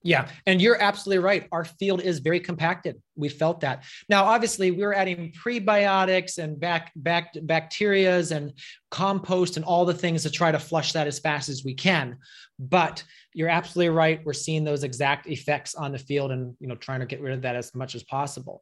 Yeah, 0.06 0.28
and 0.46 0.62
you're 0.62 0.82
absolutely 0.82 1.24
right. 1.24 1.48
Our 1.54 1.63
field 1.63 2.02
is 2.02 2.20
very 2.20 2.42
compacted. 2.42 3.02
We 3.16 3.30
felt 3.30 3.62
that. 3.62 3.84
Now, 4.10 4.26
obviously, 4.26 4.70
we 4.72 4.84
were 4.84 4.94
adding 4.94 5.32
prebiotics 5.32 6.39
and 6.39 6.60
back, 6.60 6.92
back 6.98 7.34
bacterias 7.34 8.36
and 8.36 8.52
compost 8.92 9.56
and 9.56 9.66
all 9.66 9.86
the 9.86 9.94
things 9.94 10.24
to 10.24 10.30
try 10.30 10.52
to 10.52 10.60
flush 10.60 10.92
that 10.92 11.08
as 11.08 11.20
fast 11.20 11.48
as 11.48 11.63
we 11.63 11.74
can. 11.74 12.18
But 12.60 13.02
you're 13.34 13.48
absolutely 13.50 13.89
right. 13.96 14.20
We're 14.26 14.34
seeing 14.34 14.66
those 14.66 14.84
exact 14.84 15.26
effects 15.28 15.74
on 15.74 15.94
the 15.94 16.00
field, 16.00 16.32
and 16.32 16.54
you 16.60 16.68
know, 16.68 16.76
trying 16.76 17.00
to 17.00 17.06
get 17.06 17.22
rid 17.22 17.34
of 17.34 17.42
that 17.44 17.56
as 17.56 17.74
much 17.74 17.96
as 17.96 18.04
possible. 18.04 18.62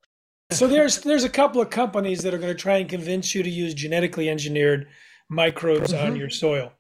So 0.52 0.68
there's 0.68 1.00
there's 1.02 1.24
a 1.24 1.30
couple 1.30 1.60
of 1.62 1.70
companies 1.72 2.22
that 2.22 2.34
are 2.36 2.38
going 2.38 2.54
to 2.56 2.62
try 2.62 2.78
and 2.78 2.88
convince 2.90 3.34
you 3.34 3.42
to 3.42 3.50
use 3.50 3.74
genetically 3.74 4.30
engineered 4.30 4.88
microbes 5.30 5.92
on 5.94 6.14
Mhm. 6.14 6.18
your 6.20 6.30
soil. 6.30 6.74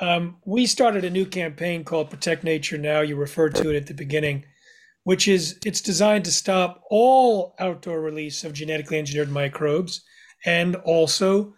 Um, 0.00 0.36
we 0.46 0.66
started 0.66 1.04
a 1.04 1.10
new 1.10 1.26
campaign 1.26 1.84
called 1.84 2.10
Protect 2.10 2.42
Nature 2.44 2.78
Now. 2.78 3.00
You 3.00 3.16
referred 3.16 3.54
to 3.56 3.70
it 3.70 3.76
at 3.76 3.86
the 3.86 3.94
beginning, 3.94 4.44
which 5.04 5.28
is 5.28 5.58
it's 5.64 5.80
designed 5.80 6.24
to 6.24 6.32
stop 6.32 6.82
all 6.90 7.54
outdoor 7.58 8.00
release 8.00 8.42
of 8.44 8.52
genetically 8.54 8.98
engineered 8.98 9.30
microbes 9.30 10.02
and 10.46 10.76
also 10.76 11.54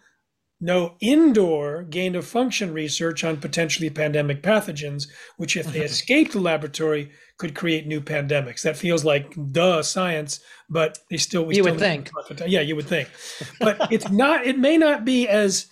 no 0.59 0.95
indoor 1.01 1.83
gain 1.83 2.15
of 2.15 2.25
function 2.25 2.73
research 2.73 3.23
on 3.23 3.35
potentially 3.37 3.89
pandemic 3.89 4.41
pathogens, 4.41 5.03
which 5.37 5.57
if 5.57 5.67
they 5.67 5.79
Mhm. 5.81 5.85
escape 5.85 6.31
the 6.31 6.39
laboratory 6.39 7.11
could 7.37 7.53
create 7.55 7.85
new 7.87 7.99
pandemics. 7.99 8.61
That 8.61 8.77
feels 8.77 9.03
like 9.03 9.33
duh 9.51 9.81
science, 9.83 10.39
but 10.69 10.99
they 11.09 11.17
still 11.17 11.45
we 11.45 11.55
You 11.55 11.63
still 11.63 11.73
would 11.73 11.79
think. 11.81 12.09
yeah, 12.45 12.61
you 12.61 12.75
would 12.75 12.87
think, 12.87 13.09
but 13.59 13.91
it's 13.91 14.09
not. 14.09 14.45
It 14.45 14.57
may 14.57 14.77
not 14.77 15.03
be 15.03 15.27
as 15.27 15.65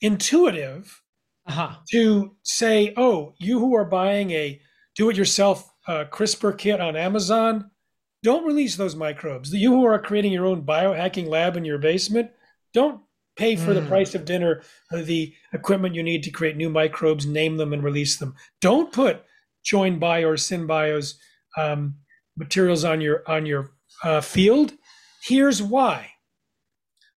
intuitive 0.00 1.00
Uh-huh. 1.48 1.76
to 1.90 2.34
say, 2.42 2.92
oh, 2.96 3.34
you 3.38 3.58
who 3.58 3.74
are 3.76 3.84
buying 3.84 4.30
a 4.32 4.60
do-it-yourself 4.96 5.70
uh, 5.86 6.04
CRISPR 6.10 6.58
kit 6.58 6.80
on 6.80 6.96
Amazon, 6.96 7.70
don't 8.22 8.46
release 8.46 8.74
those 8.76 8.96
microbes. 8.96 9.52
You 9.52 9.70
who 9.70 9.84
are 9.84 9.98
creating 10.00 10.32
your 10.32 10.46
own 10.46 10.62
biohacking 10.64 11.28
lab 11.28 11.56
in 11.56 11.64
your 11.64 11.78
basement, 11.78 12.30
don't 12.74 13.00
pay 13.36 13.54
for 13.54 13.74
the 13.74 13.80
Mm. 13.82 13.88
price 13.88 14.14
of 14.14 14.24
dinner 14.24 14.62
uh, 14.92 15.02
the 15.02 15.34
equipment 15.52 15.94
you 15.94 16.02
need 16.02 16.22
to 16.24 16.30
create 16.30 16.56
new 16.56 16.70
microbes, 16.70 17.26
name 17.26 17.56
them, 17.58 17.72
and 17.72 17.84
release 17.84 18.16
them. 18.16 18.34
Don't 18.60 18.90
put 18.92 19.22
Joyn 19.64 20.00
Bio 20.00 20.30
or 20.30 20.36
SynBio's 20.36 21.18
um, 21.56 21.96
materials 22.36 22.84
on 22.84 23.00
your 23.00 23.22
on 23.28 23.46
your 23.46 23.72
uh, 24.02 24.20
field. 24.20 24.72
Here's 25.22 25.62
why: 25.62 26.10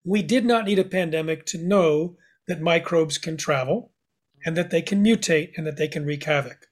we 0.03 0.21
did 0.21 0.45
not 0.45 0.65
need 0.65 0.79
a 0.79 0.83
pandemic 0.83 1.45
to 1.47 1.57
know 1.57 2.17
that 2.47 2.61
microbes 2.61 3.17
can 3.17 3.37
travel 3.37 3.91
and 4.45 4.55
that 4.57 4.69
they 4.69 4.81
can 4.81 5.03
mutate 5.03 5.51
and 5.57 5.65
that 5.67 5.77
they 5.77 5.87
can 5.87 6.05
wreak 6.05 6.23
havoc. 6.23 6.67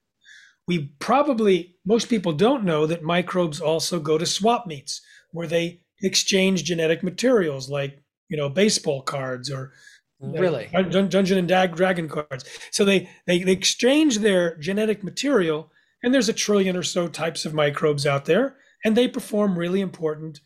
We 0.68 0.94
probably, 1.00 1.76
most 1.86 2.10
people 2.10 2.34
don't 2.34 2.64
know 2.64 2.86
that 2.86 3.04
microbes 3.04 3.62
also 3.62 4.00
go 4.00 4.18
to 4.18 4.26
swap 4.26 4.68
meets 4.68 5.02
where 5.32 5.48
they 5.48 5.82
exchange 6.02 6.64
genetic 6.64 7.04
materials 7.04 7.70
like, 7.70 8.02
you 8.30 8.38
know, 8.38 8.50
baseball 8.50 9.02
cards 9.02 9.50
or 9.50 9.74
Really? 10.20 10.68
Dun- 10.74 11.10
Dungeon 11.10 11.38
and 11.38 11.48
Dag- 11.48 11.76
Dragon 11.76 12.10
cards. 12.10 12.44
So 12.72 12.84
they, 12.84 13.08
they, 13.28 13.44
they 13.44 13.52
exchange 13.52 14.18
their 14.18 14.56
genetic 14.58 15.04
material, 15.04 15.72
and 16.02 16.12
there's 16.12 16.28
a 16.28 16.34
trillion 16.34 16.76
or 16.76 16.82
so 16.82 17.08
types 17.08 17.46
of 17.46 17.54
microbes 17.54 18.08
out 18.08 18.26
there, 18.26 18.56
and 18.84 18.98
they 18.98 19.08
perform 19.08 19.58
really 19.58 19.80
important 19.80 20.40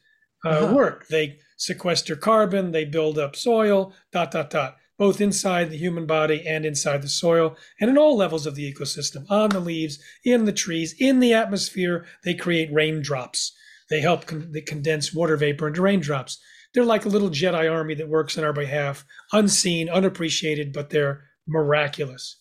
uh, 0.45 0.49
Uh-huh. 0.49 0.75
work. 0.75 1.07
They 1.07 1.39
sequester 1.57 2.17
carbon, 2.17 2.71
they 2.71 2.84
build 2.84 3.17
up 3.17 3.36
soil, 3.38 3.93
dot, 4.12 4.31
dot, 4.31 4.49
dot, 4.49 4.75
both 4.97 5.21
inside 5.21 5.69
the 5.69 5.77
human 5.77 6.06
body 6.06 6.45
and 6.45 6.65
inside 6.65 7.01
the 7.01 7.10
soil, 7.10 7.56
and 7.80 7.89
in 7.89 7.97
all 7.97 8.15
levels 8.15 8.45
of 8.45 8.56
the 8.56 8.71
ecosystem, 8.71 9.25
on 9.30 9.49
the 9.49 9.60
leaves, 9.60 9.99
in 10.23 10.45
the 10.45 10.54
trees, 10.54 10.93
in 10.99 11.19
the 11.19 11.34
atmosphere. 11.34 12.06
They 12.23 12.34
create 12.34 12.71
raindrops. 12.71 13.51
They 13.89 14.01
help 14.01 14.25
con- 14.25 14.51
they 14.51 14.62
condense 14.62 15.13
water 15.13 15.38
vapor 15.38 15.67
into 15.67 15.82
raindrops. 15.82 16.39
They're 16.73 16.86
like 16.86 17.06
a 17.06 17.10
little 17.10 17.30
Jedi 17.30 17.69
army 17.69 17.95
that 17.95 18.08
works 18.08 18.38
on 18.38 18.43
our 18.43 18.54
behalf, 18.54 19.06
unseen, 19.34 19.89
unappreciated, 19.89 20.71
but 20.71 20.89
they're 20.89 21.23
miraculous. 21.47 22.38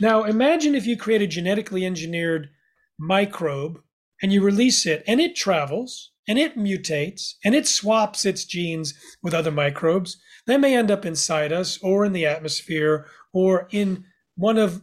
Now, 0.00 0.24
imagine 0.24 0.74
if 0.74 0.86
you 0.86 0.96
create 0.96 1.22
a 1.22 1.26
genetically 1.26 1.84
engineered 1.84 2.50
microbe 2.98 3.80
and 4.22 4.32
you 4.32 4.42
release 4.42 4.86
it 4.86 5.04
and 5.06 5.20
it 5.20 5.36
travels 5.36 6.10
and 6.26 6.38
it 6.38 6.56
mutates 6.56 7.34
and 7.44 7.54
it 7.54 7.66
swaps 7.66 8.24
its 8.24 8.44
genes 8.44 8.94
with 9.22 9.34
other 9.34 9.50
microbes. 9.50 10.20
They 10.48 10.56
may 10.56 10.74
end 10.74 10.90
up 10.90 11.04
inside 11.04 11.52
us 11.52 11.78
or 11.82 12.06
in 12.06 12.14
the 12.14 12.24
atmosphere 12.24 13.04
or 13.34 13.68
in 13.70 14.06
one 14.34 14.56
of 14.56 14.80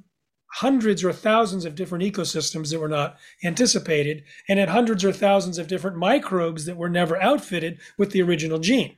hundreds 0.54 1.04
or 1.04 1.12
thousands 1.12 1.66
of 1.66 1.74
different 1.74 2.04
ecosystems 2.04 2.72
that 2.72 2.80
were 2.80 2.88
not 2.88 3.18
anticipated 3.44 4.24
and 4.48 4.60
at 4.60 4.70
hundreds 4.70 5.04
or 5.04 5.12
thousands 5.12 5.58
of 5.58 5.68
different 5.68 5.98
microbes 5.98 6.66
that 6.66 6.78
were 6.78 6.88
never 6.88 7.20
outfitted 7.20 7.80
with 7.98 8.12
the 8.12 8.22
original 8.22 8.60
gene. 8.60 8.98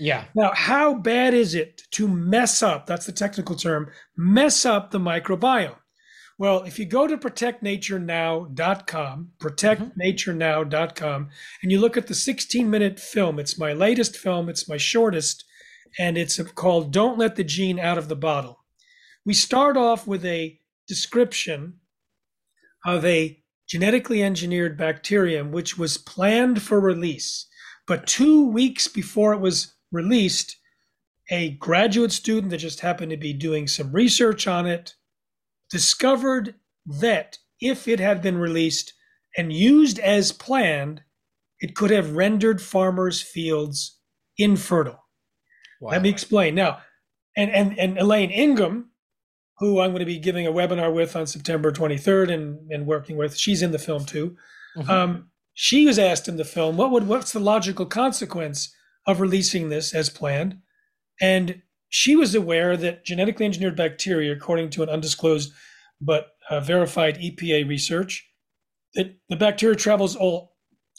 Yeah. 0.00 0.24
Now, 0.34 0.50
how 0.54 0.94
bad 0.94 1.34
is 1.34 1.54
it 1.54 1.82
to 1.92 2.08
mess 2.08 2.64
up? 2.64 2.86
That's 2.86 3.06
the 3.06 3.12
technical 3.12 3.54
term 3.54 3.88
mess 4.16 4.66
up 4.66 4.90
the 4.90 4.98
microbiome. 4.98 5.76
Well, 6.36 6.64
if 6.64 6.80
you 6.80 6.84
go 6.84 7.06
to 7.06 7.16
protectnaturenow.com, 7.16 9.30
protectnaturenow.com, 9.38 11.22
mm-hmm. 11.22 11.30
and 11.62 11.72
you 11.72 11.80
look 11.80 11.96
at 11.96 12.08
the 12.08 12.14
16 12.14 12.68
minute 12.68 12.98
film, 12.98 13.38
it's 13.38 13.56
my 13.56 13.72
latest 13.72 14.16
film, 14.16 14.48
it's 14.48 14.68
my 14.68 14.76
shortest, 14.76 15.44
and 15.98 16.18
it's 16.18 16.40
called 16.52 16.92
Don't 16.92 17.18
Let 17.18 17.36
the 17.36 17.44
Gene 17.44 17.78
Out 17.78 17.98
of 17.98 18.08
the 18.08 18.16
Bottle. 18.16 18.64
We 19.24 19.34
start 19.34 19.76
off 19.76 20.06
with 20.06 20.24
a 20.24 20.58
description 20.86 21.80
of 22.84 23.04
a 23.04 23.42
genetically 23.68 24.22
engineered 24.22 24.78
bacterium 24.78 25.52
which 25.52 25.76
was 25.76 25.98
planned 25.98 26.62
for 26.62 26.80
release. 26.80 27.46
But 27.86 28.06
two 28.06 28.48
weeks 28.48 28.88
before 28.88 29.32
it 29.34 29.40
was 29.40 29.74
released, 29.92 30.56
a 31.30 31.50
graduate 31.50 32.12
student 32.12 32.50
that 32.50 32.58
just 32.58 32.80
happened 32.80 33.10
to 33.10 33.16
be 33.16 33.32
doing 33.32 33.68
some 33.68 33.92
research 33.92 34.46
on 34.46 34.66
it 34.66 34.94
discovered 35.70 36.54
that 36.86 37.38
if 37.60 37.86
it 37.86 38.00
had 38.00 38.22
been 38.22 38.38
released 38.38 38.94
and 39.36 39.52
used 39.52 39.98
as 39.98 40.32
planned, 40.32 41.02
it 41.60 41.74
could 41.74 41.90
have 41.90 42.16
rendered 42.16 42.62
farmers' 42.62 43.20
fields 43.20 43.98
infertile. 44.38 45.07
Wow. 45.80 45.92
Let 45.92 46.02
me 46.02 46.08
explain. 46.08 46.54
Now, 46.54 46.78
and, 47.36 47.50
and, 47.50 47.78
and 47.78 47.98
Elaine 47.98 48.30
Ingham, 48.30 48.90
who 49.58 49.80
I'm 49.80 49.90
going 49.90 50.00
to 50.00 50.06
be 50.06 50.18
giving 50.18 50.46
a 50.46 50.52
webinar 50.52 50.92
with 50.92 51.16
on 51.16 51.26
September 51.26 51.72
23rd 51.72 52.32
and, 52.32 52.70
and 52.70 52.86
working 52.86 53.16
with, 53.16 53.36
she's 53.36 53.62
in 53.62 53.72
the 53.72 53.78
film 53.78 54.04
too. 54.04 54.36
Mm-hmm. 54.76 54.90
Um, 54.90 55.30
she 55.54 55.86
was 55.86 55.98
asked 55.98 56.28
in 56.28 56.36
the 56.36 56.44
film, 56.44 56.76
what 56.76 56.92
would 56.92 57.08
what's 57.08 57.32
the 57.32 57.40
logical 57.40 57.86
consequence 57.86 58.72
of 59.06 59.20
releasing 59.20 59.68
this 59.68 59.92
as 59.92 60.08
planned? 60.08 60.58
And 61.20 61.62
she 61.88 62.14
was 62.14 62.34
aware 62.34 62.76
that 62.76 63.04
genetically 63.04 63.46
engineered 63.46 63.76
bacteria, 63.76 64.32
according 64.32 64.70
to 64.70 64.82
an 64.84 64.88
undisclosed 64.88 65.52
but 66.00 66.28
uh, 66.48 66.60
verified 66.60 67.18
EPA 67.18 67.68
research, 67.68 68.24
that 68.94 69.16
the 69.28 69.36
bacteria 69.36 69.74
travels 69.74 70.14
all 70.14 70.56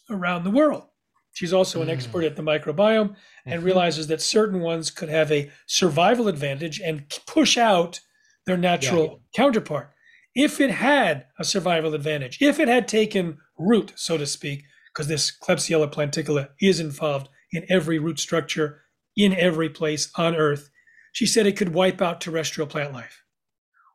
around 0.10 0.44
the 0.44 0.52
world. 0.52 0.89
She's 1.34 1.54
also 1.54 1.82
an 1.82 1.88
mm. 1.88 1.92
expert 1.92 2.24
at 2.24 2.36
the 2.36 2.42
microbiome 2.42 3.16
and 3.46 3.56
mm-hmm. 3.56 3.66
realizes 3.66 4.08
that 4.08 4.22
certain 4.22 4.60
ones 4.60 4.92
could 4.92 5.10
have 5.10 5.32
a 5.32 5.52
survival 5.68 6.28
advantage 6.28 6.80
and 6.80 7.10
push 7.26 7.58
out 7.58 8.02
their 8.46 8.58
natural 8.58 9.04
yeah. 9.04 9.16
counterpart. 9.44 9.92
If 10.36 10.60
it 10.60 10.72
had 10.72 11.26
a 11.38 11.44
survival 11.44 11.94
advantage, 11.94 12.40
if 12.42 12.60
it 12.60 12.68
had 12.68 12.88
taken 12.88 13.38
root, 13.58 13.94
so 13.96 14.18
to 14.18 14.26
speak, 14.26 14.64
because 14.94 15.08
this 15.08 15.32
Klebsiella 15.32 15.92
planticola 15.92 16.50
is 16.60 16.80
involved 16.80 17.30
in 17.52 17.66
every 17.70 18.00
root 18.00 18.20
structure 18.20 18.82
in 19.16 19.34
every 19.34 19.70
place 19.70 20.12
on 20.16 20.36
Earth, 20.36 20.70
she 21.12 21.26
said 21.26 21.46
it 21.46 21.58
could 21.58 21.74
wipe 21.74 22.02
out 22.02 22.22
terrestrial 22.22 22.68
plant 22.68 22.94
life. 22.94 23.24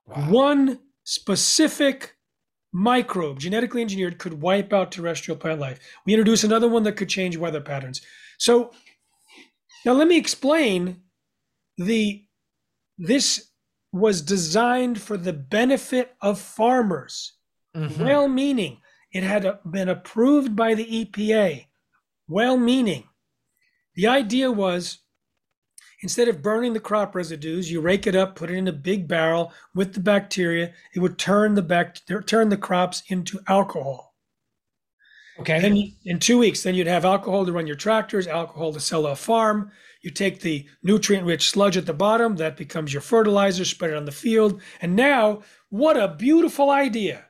Wow. 0.06 0.30
One 0.30 0.80
specific 1.04 2.13
microbe, 2.74 3.38
genetically 3.38 3.80
engineered, 3.80 4.18
could 4.18 4.42
wipe 4.42 4.72
out 4.72 4.90
terrestrial 4.90 5.38
plant 5.38 5.60
life. 5.60 5.78
We 6.04 6.12
introduce 6.12 6.42
another 6.42 6.68
one 6.68 6.82
that 6.82 6.96
could 6.96 7.08
change 7.08 7.36
weather 7.36 7.60
patterns. 7.60 8.02
So 8.36 8.72
now 9.86 9.92
let 9.92 10.08
me 10.08 10.18
explain 10.18 11.02
the 11.78 12.24
this 12.98 13.50
was 13.92 14.20
designed 14.22 15.00
for 15.00 15.16
the 15.16 15.32
benefit 15.32 16.14
of 16.20 16.40
farmers. 16.40 17.34
Mm-hmm. 17.76 18.04
Well 18.04 18.28
meaning. 18.28 18.80
It 19.12 19.22
had 19.22 19.58
been 19.70 19.88
approved 19.88 20.56
by 20.56 20.74
the 20.74 21.04
EPA. 21.04 21.66
Well 22.26 22.56
meaning. 22.56 23.04
The 23.94 24.08
idea 24.08 24.50
was 24.50 24.98
Instead 26.00 26.28
of 26.28 26.42
burning 26.42 26.72
the 26.72 26.80
crop 26.80 27.14
residues, 27.14 27.70
you 27.70 27.80
rake 27.80 28.06
it 28.06 28.14
up, 28.14 28.36
put 28.36 28.50
it 28.50 28.56
in 28.56 28.68
a 28.68 28.72
big 28.72 29.08
barrel 29.08 29.52
with 29.74 29.94
the 29.94 30.00
bacteria. 30.00 30.72
It 30.94 31.00
would 31.00 31.18
turn 31.18 31.54
the 31.54 31.62
back 31.62 31.98
turn 32.26 32.48
the 32.48 32.56
crops 32.56 33.02
into 33.08 33.40
alcohol. 33.48 34.14
Okay. 35.40 35.60
Then 35.60 35.92
in 36.04 36.18
two 36.20 36.38
weeks, 36.38 36.62
then 36.62 36.74
you'd 36.74 36.86
have 36.86 37.04
alcohol 37.04 37.44
to 37.44 37.52
run 37.52 37.66
your 37.66 37.76
tractors, 37.76 38.26
alcohol 38.26 38.72
to 38.72 38.80
sell 38.80 39.06
off 39.06 39.18
farm. 39.18 39.72
You 40.02 40.10
take 40.10 40.40
the 40.40 40.66
nutrient-rich 40.82 41.50
sludge 41.50 41.76
at 41.76 41.86
the 41.86 41.94
bottom, 41.94 42.36
that 42.36 42.56
becomes 42.56 42.92
your 42.92 43.00
fertilizer, 43.00 43.64
spread 43.64 43.90
it 43.90 43.96
on 43.96 44.04
the 44.04 44.12
field. 44.12 44.60
And 44.80 44.94
now, 44.94 45.42
what 45.70 45.96
a 45.96 46.14
beautiful 46.14 46.70
idea! 46.70 47.24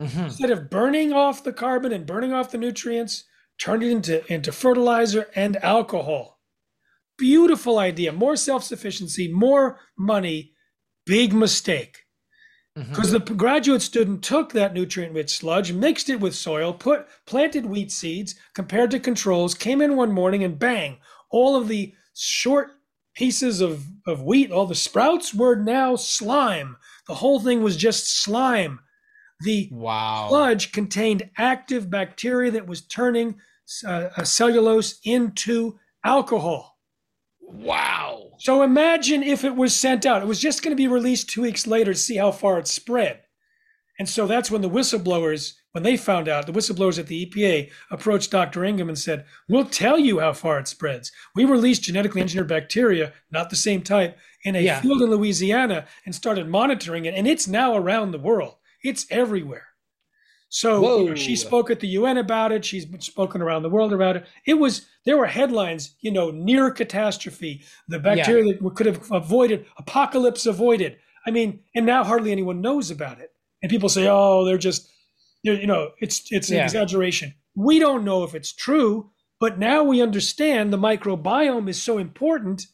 Mm-hmm. 0.00 0.20
Instead 0.20 0.50
of 0.50 0.70
burning 0.70 1.12
off 1.12 1.44
the 1.44 1.52
carbon 1.52 1.92
and 1.92 2.06
burning 2.06 2.32
off 2.32 2.50
the 2.50 2.56
nutrients, 2.56 3.24
turn 3.58 3.82
it 3.82 3.90
into, 3.90 4.32
into 4.32 4.52
fertilizer 4.52 5.28
and 5.34 5.62
alcohol. 5.62 6.39
Beautiful 7.20 7.78
idea. 7.78 8.12
More 8.12 8.34
self 8.34 8.64
sufficiency, 8.64 9.30
more 9.32 9.78
money. 9.96 10.54
Big 11.06 11.32
mistake. 11.32 11.98
Because 12.74 13.12
mm-hmm. 13.12 13.24
the 13.24 13.34
graduate 13.34 13.82
student 13.82 14.22
took 14.22 14.52
that 14.52 14.72
nutrient 14.72 15.14
rich 15.14 15.36
sludge, 15.36 15.72
mixed 15.72 16.08
it 16.08 16.20
with 16.20 16.34
soil, 16.34 16.72
put 16.72 17.06
planted 17.26 17.66
wheat 17.66 17.90
seeds, 17.92 18.36
compared 18.54 18.90
to 18.92 19.00
controls, 19.00 19.54
came 19.54 19.82
in 19.82 19.96
one 19.96 20.12
morning 20.12 20.44
and 20.44 20.58
bang, 20.58 20.98
all 21.30 21.56
of 21.56 21.68
the 21.68 21.92
short 22.14 22.70
pieces 23.14 23.60
of, 23.60 23.84
of 24.06 24.22
wheat, 24.22 24.50
all 24.50 24.66
the 24.66 24.74
sprouts 24.74 25.34
were 25.34 25.56
now 25.56 25.96
slime. 25.96 26.76
The 27.06 27.16
whole 27.16 27.40
thing 27.40 27.62
was 27.62 27.76
just 27.76 28.22
slime. 28.22 28.80
The 29.40 29.68
wow. 29.72 30.28
sludge 30.28 30.72
contained 30.72 31.28
active 31.36 31.90
bacteria 31.90 32.50
that 32.52 32.66
was 32.66 32.82
turning 32.82 33.36
uh, 33.86 34.24
cellulose 34.24 35.00
into 35.04 35.78
alcohol. 36.04 36.69
Wow. 37.52 38.32
So 38.38 38.62
imagine 38.62 39.22
if 39.22 39.44
it 39.44 39.56
was 39.56 39.74
sent 39.74 40.06
out. 40.06 40.22
It 40.22 40.28
was 40.28 40.40
just 40.40 40.62
going 40.62 40.72
to 40.72 40.80
be 40.80 40.88
released 40.88 41.28
two 41.28 41.42
weeks 41.42 41.66
later 41.66 41.92
to 41.92 41.98
see 41.98 42.16
how 42.16 42.32
far 42.32 42.58
it 42.58 42.66
spread. 42.66 43.20
And 43.98 44.08
so 44.08 44.26
that's 44.26 44.50
when 44.50 44.62
the 44.62 44.70
whistleblowers, 44.70 45.54
when 45.72 45.84
they 45.84 45.96
found 45.96 46.26
out, 46.26 46.46
the 46.46 46.52
whistleblowers 46.52 46.98
at 46.98 47.06
the 47.06 47.26
EPA 47.26 47.70
approached 47.90 48.30
Dr. 48.30 48.64
Ingham 48.64 48.88
and 48.88 48.98
said, 48.98 49.26
We'll 49.46 49.66
tell 49.66 49.98
you 49.98 50.20
how 50.20 50.32
far 50.32 50.58
it 50.58 50.68
spreads. 50.68 51.12
We 51.34 51.44
released 51.44 51.82
genetically 51.82 52.22
engineered 52.22 52.48
bacteria, 52.48 53.12
not 53.30 53.50
the 53.50 53.56
same 53.56 53.82
type, 53.82 54.16
in 54.42 54.56
a 54.56 54.60
yeah. 54.60 54.80
field 54.80 55.02
in 55.02 55.10
Louisiana 55.10 55.86
and 56.06 56.14
started 56.14 56.48
monitoring 56.48 57.04
it. 57.04 57.14
And 57.14 57.28
it's 57.28 57.46
now 57.46 57.76
around 57.76 58.12
the 58.12 58.18
world, 58.18 58.56
it's 58.82 59.06
everywhere. 59.10 59.66
So 60.50 61.02
you 61.02 61.10
know, 61.10 61.14
she 61.14 61.36
spoke 61.36 61.70
at 61.70 61.78
the 61.78 61.86
UN 61.88 62.18
about 62.18 62.50
it. 62.50 62.64
She's 62.64 62.84
spoken 62.98 63.40
around 63.40 63.62
the 63.62 63.70
world 63.70 63.92
about 63.92 64.16
it. 64.16 64.26
It 64.44 64.54
was 64.54 64.86
there 65.06 65.16
were 65.16 65.26
headlines, 65.26 65.94
you 66.00 66.10
know, 66.10 66.32
near 66.32 66.72
catastrophe, 66.72 67.62
the 67.86 68.00
bacteria 68.00 68.44
yeah. 68.44 68.58
that 68.60 68.74
could 68.74 68.86
have 68.86 69.10
avoided, 69.12 69.64
apocalypse 69.78 70.46
avoided. 70.46 70.96
I 71.24 71.30
mean, 71.30 71.60
and 71.76 71.86
now 71.86 72.02
hardly 72.02 72.32
anyone 72.32 72.60
knows 72.60 72.90
about 72.90 73.20
it. 73.20 73.30
And 73.62 73.70
people 73.70 73.88
say, 73.88 74.08
"Oh, 74.10 74.44
they're 74.44 74.58
just, 74.58 74.90
you 75.44 75.68
know, 75.68 75.92
it's 76.00 76.24
it's 76.32 76.50
an 76.50 76.56
yeah. 76.56 76.64
exaggeration." 76.64 77.32
We 77.54 77.78
don't 77.78 78.04
know 78.04 78.24
if 78.24 78.34
it's 78.34 78.52
true, 78.52 79.10
but 79.38 79.60
now 79.60 79.84
we 79.84 80.02
understand 80.02 80.72
the 80.72 80.78
microbiome 80.78 81.68
is 81.68 81.80
so 81.80 81.98
important 81.98 82.66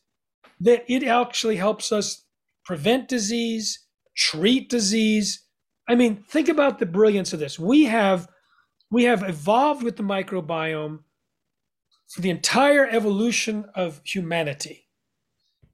that 0.60 0.84
it 0.88 1.04
actually 1.04 1.56
helps 1.56 1.92
us 1.92 2.24
prevent 2.64 3.08
disease, 3.08 3.84
treat 4.16 4.70
disease 4.70 5.45
I 5.88 5.94
mean, 5.94 6.24
think 6.28 6.48
about 6.48 6.78
the 6.78 6.86
brilliance 6.86 7.32
of 7.32 7.38
this. 7.38 7.58
We 7.58 7.84
have 7.84 8.28
we 8.90 9.04
have 9.04 9.28
evolved 9.28 9.82
with 9.82 9.96
the 9.96 10.02
microbiome 10.02 11.00
for 12.08 12.20
the 12.20 12.30
entire 12.30 12.86
evolution 12.86 13.66
of 13.74 14.00
humanity. 14.04 14.86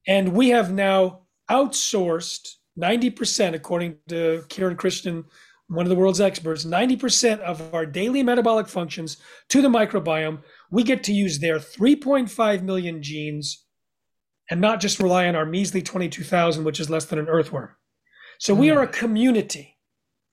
And 0.07 0.33
we 0.33 0.49
have 0.49 0.73
now 0.73 1.21
outsourced 1.51 2.55
90%, 2.79 3.55
according 3.55 3.97
to 4.09 4.45
Kiran 4.49 4.77
Krishnan, 4.77 5.25
one 5.69 5.85
of 5.85 5.91
the 5.91 5.97
world's 5.97 6.21
experts, 6.21 6.65
90% 6.65 7.41
of 7.41 7.75
our 7.75 7.87
daily 7.87 8.23
metabolic 8.23 8.67
functions 8.67 9.19
to 9.51 9.63
the 9.63 9.69
microbiome. 9.69 10.43
We 10.71 10.83
get 10.83 11.05
to 11.05 11.13
use 11.13 11.39
their 11.39 11.59
3.5 11.59 12.63
million 12.63 13.03
genes 13.03 13.65
and 14.51 14.61
not 14.61 14.81
just 14.81 14.99
rely 15.01 15.29
on 15.29 15.37
our 15.37 15.47
measly 15.47 15.83
22,000, 15.83 16.65
which 16.65 16.81
is 16.81 16.91
less 16.91 17.05
than 17.05 17.19
an 17.19 17.29
earthworm. 17.29 17.71
So 18.39 18.55
we 18.55 18.69
hmm. 18.69 18.79
are 18.79 18.83
a 18.83 18.89
community. 18.89 19.72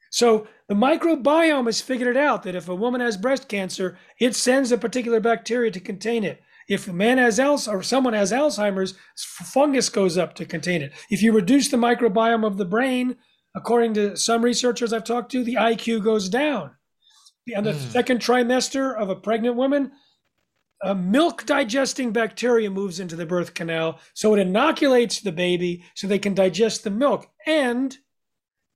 So 0.09 0.47
the 0.67 0.75
microbiome 0.75 1.65
has 1.65 1.81
figured 1.81 2.15
it 2.15 2.17
out 2.17 2.43
that 2.43 2.55
if 2.55 2.67
a 2.67 2.75
woman 2.75 3.01
has 3.01 3.17
breast 3.17 3.47
cancer, 3.47 3.97
it 4.19 4.35
sends 4.35 4.71
a 4.71 4.77
particular 4.77 5.19
bacteria 5.19 5.71
to 5.71 5.79
contain 5.79 6.23
it. 6.23 6.41
If 6.67 6.87
a 6.87 6.93
man 6.93 7.17
has 7.17 7.39
else 7.39 7.67
or 7.67 7.81
someone 7.81 8.13
has 8.13 8.31
Alzheimer's, 8.31 8.93
fungus 9.17 9.89
goes 9.89 10.17
up 10.17 10.35
to 10.35 10.45
contain 10.45 10.81
it. 10.83 10.93
If 11.09 11.23
you 11.23 11.31
reduce 11.31 11.69
the 11.69 11.77
microbiome 11.77 12.45
of 12.45 12.57
the 12.57 12.65
brain, 12.65 13.17
according 13.55 13.95
to 13.95 14.15
some 14.15 14.43
researchers 14.43 14.93
I've 14.93 15.03
talked 15.03 15.31
to, 15.31 15.43
the 15.43 15.55
IQ 15.55 16.03
goes 16.03 16.29
down. 16.29 16.71
In 17.47 17.63
the 17.63 17.71
mm. 17.71 17.91
second 17.91 18.19
trimester 18.19 18.95
of 18.95 19.09
a 19.09 19.15
pregnant 19.15 19.55
woman, 19.55 19.91
a 20.83 20.93
milk 20.93 21.45
digesting 21.45 22.11
bacteria 22.11 22.69
moves 22.69 22.99
into 22.99 23.15
the 23.15 23.25
birth 23.25 23.53
canal. 23.55 23.99
So 24.13 24.35
it 24.35 24.39
inoculates 24.39 25.19
the 25.19 25.31
baby 25.31 25.83
so 25.95 26.07
they 26.07 26.19
can 26.19 26.35
digest 26.35 26.83
the 26.83 26.91
milk. 26.91 27.27
And 27.47 27.97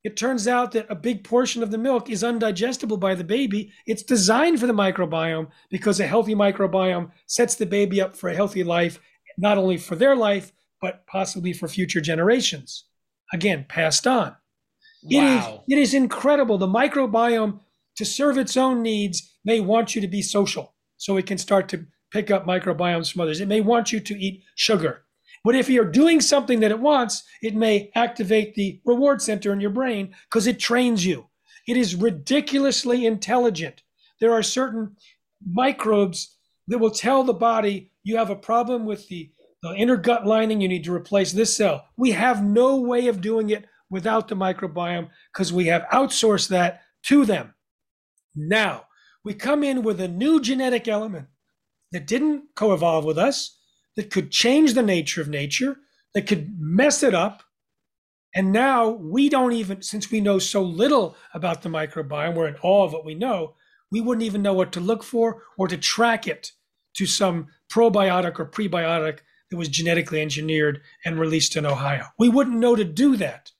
it 0.03 0.17
turns 0.17 0.47
out 0.47 0.73
that 0.73 0.87
a 0.89 0.95
big 0.95 1.23
portion 1.23 1.63
of 1.63 1.71
the 1.71 1.77
milk 1.77 2.09
is 2.09 2.23
undigestible 2.23 2.99
by 2.99 3.15
the 3.15 3.23
baby. 3.23 3.71
It's 3.87 4.03
designed 4.03 4.59
for 4.59 4.67
the 4.67 4.73
microbiome 4.73 5.49
because 5.69 5.99
a 5.99 6.07
healthy 6.07 6.35
microbiome 6.35 7.11
sets 7.25 7.55
the 7.55 7.65
baby 7.65 8.01
up 8.01 8.15
for 8.15 8.29
a 8.29 8.35
healthy 8.35 8.63
life, 8.63 8.99
not 9.37 9.57
only 9.57 9.77
for 9.77 9.95
their 9.95 10.15
life, 10.15 10.51
but 10.81 11.07
possibly 11.07 11.53
for 11.53 11.69
future 11.69 12.01
generations. 12.01 12.85
Again, 13.31 13.65
passed 13.69 14.05
on. 14.05 14.35
Wow. 15.03 15.09
It 15.09 15.23
is, 15.23 15.45
it 15.69 15.81
is 15.81 15.93
incredible. 15.93 16.57
The 16.57 16.67
microbiome, 16.67 17.59
to 17.95 18.05
serve 18.05 18.37
its 18.37 18.57
own 18.57 18.81
needs, 18.81 19.37
may 19.45 19.61
want 19.61 19.95
you 19.95 20.01
to 20.01 20.07
be 20.07 20.21
social 20.21 20.75
so 20.97 21.15
it 21.15 21.25
can 21.25 21.37
start 21.37 21.69
to 21.69 21.85
pick 22.11 22.29
up 22.29 22.45
microbiomes 22.45 23.11
from 23.11 23.21
others. 23.21 23.39
It 23.39 23.47
may 23.47 23.61
want 23.61 23.91
you 23.93 23.99
to 24.01 24.19
eat 24.19 24.43
sugar. 24.55 25.02
But 25.43 25.55
if 25.55 25.69
you're 25.69 25.85
doing 25.85 26.21
something 26.21 26.61
that 26.61 26.71
it 26.71 26.79
wants, 26.79 27.23
it 27.41 27.55
may 27.55 27.91
activate 27.95 28.55
the 28.55 28.79
reward 28.85 29.21
center 29.21 29.51
in 29.51 29.59
your 29.59 29.71
brain 29.71 30.15
because 30.29 30.47
it 30.47 30.59
trains 30.59 31.05
you. 31.05 31.27
It 31.67 31.77
is 31.77 31.95
ridiculously 31.95 33.05
intelligent. 33.05 33.83
There 34.19 34.33
are 34.33 34.43
certain 34.43 34.95
microbes 35.45 36.37
that 36.67 36.77
will 36.77 36.91
tell 36.91 37.23
the 37.23 37.33
body 37.33 37.91
you 38.03 38.17
have 38.17 38.29
a 38.29 38.35
problem 38.35 38.85
with 38.85 39.07
the, 39.07 39.31
the 39.61 39.73
inner 39.75 39.97
gut 39.97 40.25
lining, 40.25 40.61
you 40.61 40.67
need 40.67 40.83
to 40.85 40.93
replace 40.93 41.31
this 41.31 41.55
cell. 41.55 41.85
We 41.97 42.11
have 42.11 42.43
no 42.43 42.77
way 42.77 43.07
of 43.07 43.21
doing 43.21 43.49
it 43.49 43.65
without 43.89 44.27
the 44.27 44.35
microbiome 44.35 45.09
because 45.31 45.53
we 45.53 45.67
have 45.67 45.83
outsourced 45.91 46.49
that 46.49 46.81
to 47.03 47.25
them. 47.25 47.53
Now, 48.35 48.85
we 49.23 49.33
come 49.33 49.63
in 49.63 49.83
with 49.83 50.01
a 50.01 50.07
new 50.07 50.41
genetic 50.41 50.87
element 50.87 51.27
that 51.91 52.07
didn't 52.07 52.43
co 52.55 52.73
evolve 52.73 53.05
with 53.05 53.17
us, 53.17 53.57
that 53.95 54.09
could 54.09 54.31
change 54.31 54.73
the 54.73 54.83
nature 54.83 55.21
of 55.21 55.27
nature, 55.27 55.77
that 56.13 56.27
could 56.27 56.55
mess 56.59 57.03
it 57.03 57.13
up. 57.13 57.43
And 58.35 58.51
now 58.51 58.89
we 58.89 59.29
don't 59.29 59.53
even, 59.53 59.81
since 59.81 60.09
we 60.09 60.19
know 60.19 60.39
so 60.39 60.63
little 60.63 61.15
about 61.33 61.61
the 61.61 61.69
microbiome, 61.69 62.33
we're 62.33 62.47
in 62.47 62.55
awe 62.63 62.85
of 62.85 62.93
what 62.93 63.05
we 63.05 63.13
know, 63.13 63.55
we 63.91 64.01
wouldn't 64.01 64.25
even 64.25 64.41
know 64.41 64.53
what 64.53 64.71
to 64.71 64.79
look 64.79 65.03
for 65.03 65.43
or 65.57 65.67
to 65.67 65.77
track 65.77 66.27
it 66.27 66.51
to 66.95 67.05
some 67.05 67.47
probiotic 67.71 68.39
or 68.39 68.45
prebiotic 68.45 69.19
that 69.49 69.57
was 69.57 69.69
genetically 69.69 70.19
engineered 70.19 70.81
and 71.05 71.19
released 71.19 71.55
in 71.55 71.65
Ohio. 71.65 72.07
We 72.17 72.29
wouldn't 72.29 72.57
know 72.57 72.75
to 72.75 72.83
do 72.83 73.15
that. 73.17 73.51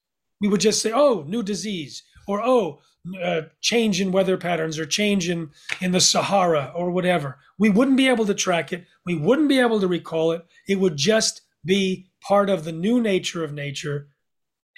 We 0.41 0.47
would 0.47 0.61
just 0.61 0.81
say, 0.81 0.91
oh, 0.91 1.23
new 1.27 1.43
disease, 1.43 2.03
or 2.27 2.41
oh, 2.43 2.81
uh, 3.21 3.41
change 3.61 3.99
in 4.01 4.11
weather 4.11 4.37
patterns 4.37 4.79
or 4.79 4.85
change 4.85 5.29
in, 5.29 5.51
in 5.81 5.91
the 5.91 6.01
Sahara 6.01 6.71
or 6.75 6.89
whatever. 6.89 7.37
We 7.59 7.69
wouldn't 7.69 7.97
be 7.97 8.07
able 8.07 8.25
to 8.25 8.33
track 8.33 8.73
it. 8.73 8.85
We 9.05 9.15
wouldn't 9.15 9.49
be 9.49 9.59
able 9.59 9.79
to 9.79 9.87
recall 9.87 10.31
it. 10.31 10.45
It 10.67 10.79
would 10.79 10.97
just 10.97 11.41
be 11.65 12.07
part 12.21 12.49
of 12.49 12.63
the 12.63 12.71
new 12.71 13.01
nature 13.01 13.43
of 13.43 13.53
nature. 13.53 14.07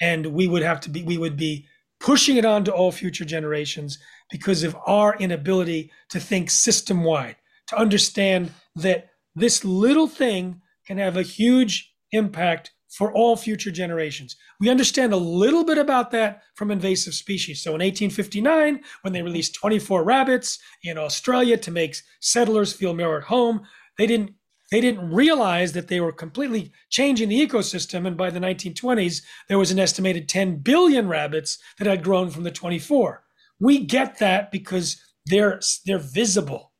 And 0.02 0.28
we 0.28 0.48
would 0.48 0.64
have 0.64 0.82
to 0.82 0.90
be, 0.90 1.04
we 1.04 1.18
would 1.18 1.38
be 1.38 1.68
pushing 2.00 2.38
it 2.38 2.46
on 2.46 2.64
to 2.66 2.74
all 2.74 2.92
future 2.92 3.26
generations 3.26 3.98
because 4.32 4.64
of 4.64 4.76
our 4.86 5.16
inability 5.18 5.92
to 6.10 6.20
think 6.20 6.50
system 6.50 7.04
wide, 7.04 7.36
to 7.68 7.78
understand 7.78 8.52
that 8.76 9.10
this 9.36 9.64
little 9.64 10.08
thing 10.08 10.62
can 10.86 10.98
have 10.98 11.18
a 11.18 11.24
huge 11.24 11.94
impact 12.12 12.72
for 12.90 13.12
all 13.12 13.36
future 13.36 13.72
generations. 13.72 14.38
We 14.60 14.70
understand 14.70 15.12
a 15.12 15.18
little 15.18 15.66
bit 15.66 15.78
about 15.78 16.12
that 16.12 16.44
from 16.56 16.72
invasive 16.72 17.14
species. 17.14 17.62
So 17.62 17.72
in 17.72 17.82
1859, 17.82 18.82
when 19.02 19.14
they 19.14 19.22
released 19.22 19.56
24 19.56 20.04
rabbits 20.04 20.60
in 20.84 20.98
Australia 20.98 21.58
to 21.58 21.72
make 21.72 21.98
settlers 22.22 22.72
feel 22.72 22.96
more 22.96 23.18
at 23.18 23.26
home, 23.26 23.64
they 23.98 24.08
didn't 24.08 24.32
they 24.72 24.82
didn't 24.82 25.12
realize 25.12 25.74
that 25.74 25.90
they 25.90 26.00
were 26.00 26.12
completely 26.12 26.72
changing 26.90 27.30
the 27.30 27.48
ecosystem. 27.48 28.08
And 28.08 28.18
by 28.18 28.32
the 28.32 28.40
1920s, 28.40 29.22
there 29.48 29.60
was 29.60 29.70
an 29.70 29.78
estimated 29.78 30.28
10 30.28 30.58
billion 30.58 31.08
rabbits 31.08 31.60
that 31.78 31.88
had 31.88 32.04
grown 32.04 32.32
from 32.32 32.42
the 32.42 32.52
24. 32.52 33.24
We 33.60 33.86
get 33.86 34.18
that 34.18 34.52
because 34.52 35.00
they're 35.28 35.60
they're 35.86 36.00
visible. 36.00 36.72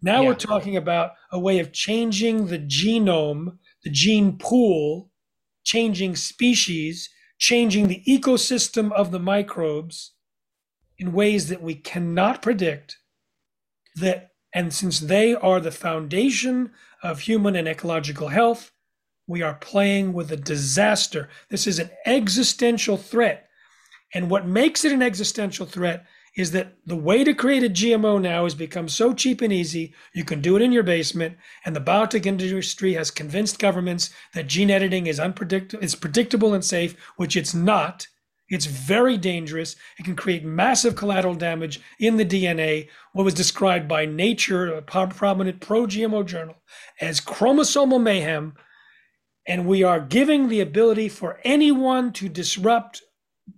Now 0.00 0.22
yeah. 0.22 0.28
we're 0.28 0.34
talking 0.34 0.76
about 0.76 1.10
a 1.30 1.38
way 1.38 1.58
of 1.58 1.72
changing 1.72 2.46
the 2.46 2.58
genome, 2.58 3.58
the 3.84 3.90
gene 3.90 4.38
pool 4.38 5.10
changing 5.66 6.14
species, 6.14 7.10
changing 7.38 7.88
the 7.88 8.02
ecosystem 8.08 8.92
of 8.92 9.10
the 9.10 9.18
microbes 9.18 10.12
in 10.96 11.12
ways 11.12 11.48
that 11.48 11.60
we 11.60 11.74
cannot 11.74 12.40
predict 12.40 12.96
that 13.96 14.30
and 14.56 14.72
since 14.72 14.98
they 14.98 15.34
are 15.34 15.60
the 15.60 15.70
foundation 15.70 16.70
of 17.02 17.20
human 17.20 17.54
and 17.54 17.68
ecological 17.68 18.28
health 18.28 18.72
we 19.28 19.42
are 19.42 19.54
playing 19.54 20.12
with 20.12 20.32
a 20.32 20.36
disaster 20.36 21.28
this 21.50 21.66
is 21.66 21.78
an 21.78 21.90
existential 22.06 22.96
threat 22.96 23.48
and 24.14 24.30
what 24.30 24.46
makes 24.46 24.84
it 24.84 24.92
an 24.92 25.02
existential 25.02 25.66
threat 25.66 26.06
is 26.36 26.50
that 26.50 26.74
the 26.84 26.96
way 26.96 27.24
to 27.24 27.34
create 27.34 27.64
a 27.64 27.68
GMO 27.68 28.20
now 28.20 28.44
has 28.44 28.54
become 28.54 28.88
so 28.88 29.14
cheap 29.14 29.40
and 29.40 29.52
easy. 29.52 29.94
You 30.14 30.22
can 30.22 30.42
do 30.42 30.54
it 30.54 30.62
in 30.62 30.70
your 30.70 30.82
basement, 30.82 31.36
and 31.64 31.74
the 31.74 31.80
biotech 31.80 32.26
industry 32.26 32.92
has 32.92 33.10
convinced 33.10 33.58
governments 33.58 34.10
that 34.34 34.46
gene 34.46 34.70
editing 34.70 35.06
is 35.06 35.18
unpredictable, 35.18 35.82
is 35.82 35.94
predictable 35.94 36.52
and 36.52 36.64
safe, 36.64 36.94
which 37.16 37.36
it's 37.36 37.54
not. 37.54 38.06
It's 38.48 38.66
very 38.66 39.16
dangerous. 39.16 39.74
It 39.98 40.04
can 40.04 40.14
create 40.14 40.44
massive 40.44 40.94
collateral 40.94 41.34
damage 41.34 41.80
in 41.98 42.16
the 42.16 42.24
DNA. 42.24 42.88
What 43.12 43.24
was 43.24 43.34
described 43.34 43.88
by 43.88 44.06
Nature, 44.06 44.72
a 44.72 44.82
prominent 44.82 45.60
pro-GMO 45.60 46.24
journal, 46.26 46.56
as 47.00 47.20
chromosomal 47.20 48.00
mayhem. 48.00 48.54
And 49.48 49.66
we 49.66 49.82
are 49.82 50.00
giving 50.00 50.48
the 50.48 50.60
ability 50.60 51.08
for 51.08 51.40
anyone 51.44 52.12
to 52.14 52.28
disrupt 52.28 53.02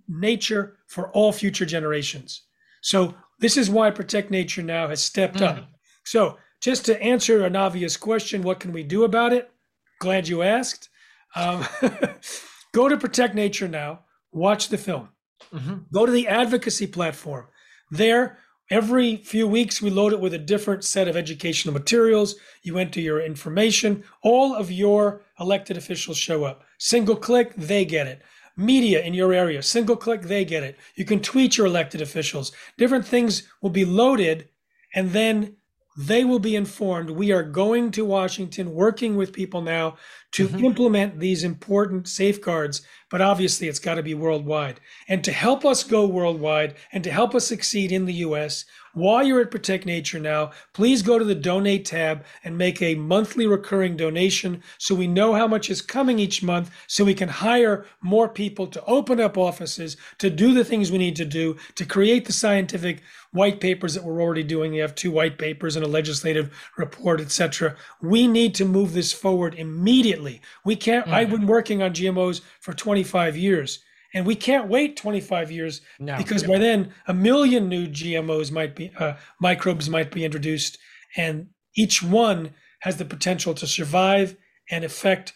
nature 0.07 0.77
for 0.87 1.09
all 1.11 1.31
future 1.31 1.65
generations. 1.65 2.43
So 2.81 3.15
this 3.39 3.57
is 3.57 3.69
why 3.69 3.91
Protect 3.91 4.31
Nature 4.31 4.63
Now 4.63 4.87
has 4.87 5.03
stepped 5.03 5.37
mm. 5.37 5.47
up. 5.47 5.69
So 6.03 6.37
just 6.61 6.85
to 6.85 7.01
answer 7.01 7.45
an 7.45 7.55
obvious 7.55 7.97
question, 7.97 8.41
what 8.41 8.59
can 8.59 8.73
we 8.73 8.83
do 8.83 9.03
about 9.03 9.33
it? 9.33 9.51
Glad 9.99 10.27
you 10.27 10.41
asked. 10.41 10.89
Um, 11.35 11.65
go 12.73 12.89
to 12.89 12.97
Protect 12.97 13.35
Nature 13.35 13.67
Now, 13.67 14.01
watch 14.31 14.69
the 14.69 14.77
film. 14.77 15.09
Mm-hmm. 15.53 15.75
Go 15.93 16.05
to 16.05 16.11
the 16.11 16.27
advocacy 16.27 16.87
platform. 16.87 17.47
There, 17.91 18.39
every 18.69 19.17
few 19.17 19.47
weeks, 19.47 19.81
we 19.81 19.89
load 19.89 20.13
it 20.13 20.19
with 20.19 20.33
a 20.33 20.39
different 20.39 20.83
set 20.83 21.07
of 21.07 21.15
educational 21.15 21.73
materials. 21.73 22.35
You 22.61 22.77
enter 22.77 22.99
your 22.99 23.21
information. 23.21 24.03
All 24.21 24.55
of 24.55 24.71
your 24.71 25.21
elected 25.39 25.77
officials 25.77 26.17
show 26.17 26.43
up. 26.43 26.63
Single 26.77 27.15
click, 27.15 27.55
they 27.55 27.85
get 27.85 28.07
it 28.07 28.21
media 28.59 29.01
in 29.01 29.13
your 29.13 29.33
area. 29.33 29.63
Single 29.63 29.95
click, 29.95 30.23
they 30.23 30.45
get 30.45 30.63
it. 30.63 30.77
You 30.95 31.05
can 31.05 31.21
tweet 31.21 31.57
your 31.57 31.65
elected 31.65 32.01
officials. 32.01 32.51
Different 32.77 33.07
things 33.07 33.43
will 33.61 33.69
be 33.69 33.85
loaded, 33.85 34.49
and 34.93 35.11
then 35.11 35.55
they 35.99 36.23
will 36.23 36.39
be 36.39 36.55
informed. 36.55 37.09
We 37.09 37.33
are 37.33 37.43
going 37.43 37.91
to 37.91 38.05
Washington, 38.05 38.73
working 38.73 39.17
with 39.17 39.33
people 39.33 39.61
now 39.61 39.97
to 40.31 40.47
mm-hmm. 40.47 40.63
implement 40.63 41.19
these 41.19 41.43
important 41.43 42.07
safeguards, 42.07 42.83
but 43.09 43.19
obviously 43.19 43.67
it's 43.67 43.79
got 43.79 43.95
to 43.95 44.03
be 44.03 44.13
worldwide. 44.13 44.79
And 45.09 45.25
to 45.25 45.33
help 45.33 45.65
us 45.65 45.83
go 45.83 46.07
worldwide 46.07 46.75
and 46.93 47.03
to 47.03 47.11
help 47.11 47.35
us 47.35 47.45
succeed 47.45 47.91
in 47.91 48.05
the 48.05 48.13
US, 48.13 48.63
while 48.99 49.23
you're 49.23 49.41
at 49.41 49.51
Protect 49.51 49.85
Nature 49.85 50.19
now, 50.19 50.51
please 50.73 51.01
go 51.01 51.17
to 51.17 51.25
the 51.25 51.35
donate 51.35 51.85
tab 51.85 52.23
and 52.43 52.57
make 52.57 52.81
a 52.81 52.95
monthly 52.95 53.47
recurring 53.47 53.97
donation 53.97 54.61
so 54.77 54.93
we 54.95 55.07
know 55.07 55.33
how 55.33 55.47
much 55.47 55.69
is 55.69 55.81
coming 55.81 56.19
each 56.19 56.43
month 56.43 56.71
so 56.87 57.03
we 57.03 57.13
can 57.13 57.29
hire 57.29 57.85
more 58.01 58.29
people 58.29 58.67
to 58.67 58.83
open 58.85 59.19
up 59.19 59.37
offices, 59.37 59.97
to 60.17 60.29
do 60.29 60.53
the 60.53 60.65
things 60.65 60.91
we 60.91 60.97
need 60.97 61.15
to 61.15 61.25
do, 61.25 61.57
to 61.75 61.85
create 61.85 62.25
the 62.25 62.33
scientific 62.33 63.01
white 63.31 63.59
papers 63.59 63.93
that 63.93 64.03
we're 64.03 64.21
already 64.21 64.43
doing. 64.43 64.71
We 64.71 64.79
have 64.79 64.95
two 64.95 65.11
white 65.11 65.37
papers 65.37 65.75
and 65.75 65.85
a 65.85 65.89
legislative 65.89 66.51
report, 66.77 67.21
etc. 67.21 67.75
We 68.01 68.27
need 68.27 68.55
to 68.55 68.65
move 68.65 68.93
this 68.93 69.13
forward 69.13 69.55
immediately. 69.55 70.41
We 70.65 70.75
can't, 70.75 71.05
mm-hmm. 71.05 71.13
I've 71.13 71.29
been 71.29 71.47
working 71.47 71.81
on 71.81 71.93
GMOs 71.93 72.41
for 72.59 72.73
25 72.73 73.37
years. 73.37 73.79
And 74.13 74.25
we 74.25 74.35
can't 74.35 74.67
wait 74.67 74.97
25 74.97 75.51
years 75.51 75.81
no, 75.99 76.17
because 76.17 76.43
by 76.43 76.57
then 76.57 76.93
a 77.07 77.13
million 77.13 77.69
new 77.69 77.87
GMOs 77.87 78.51
might 78.51 78.75
be, 78.75 78.91
uh, 78.97 79.13
microbes 79.39 79.89
might 79.89 80.11
be 80.11 80.25
introduced, 80.25 80.79
and 81.15 81.47
each 81.75 82.01
one 82.01 82.51
has 82.79 82.97
the 82.97 83.05
potential 83.05 83.53
to 83.53 83.67
survive 83.67 84.35
and 84.71 84.83
affect 84.83 85.33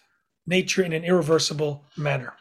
nature 0.48 0.84
in 0.84 0.94
an 0.94 1.04
irreversible 1.04 1.86
manner. 1.98 2.34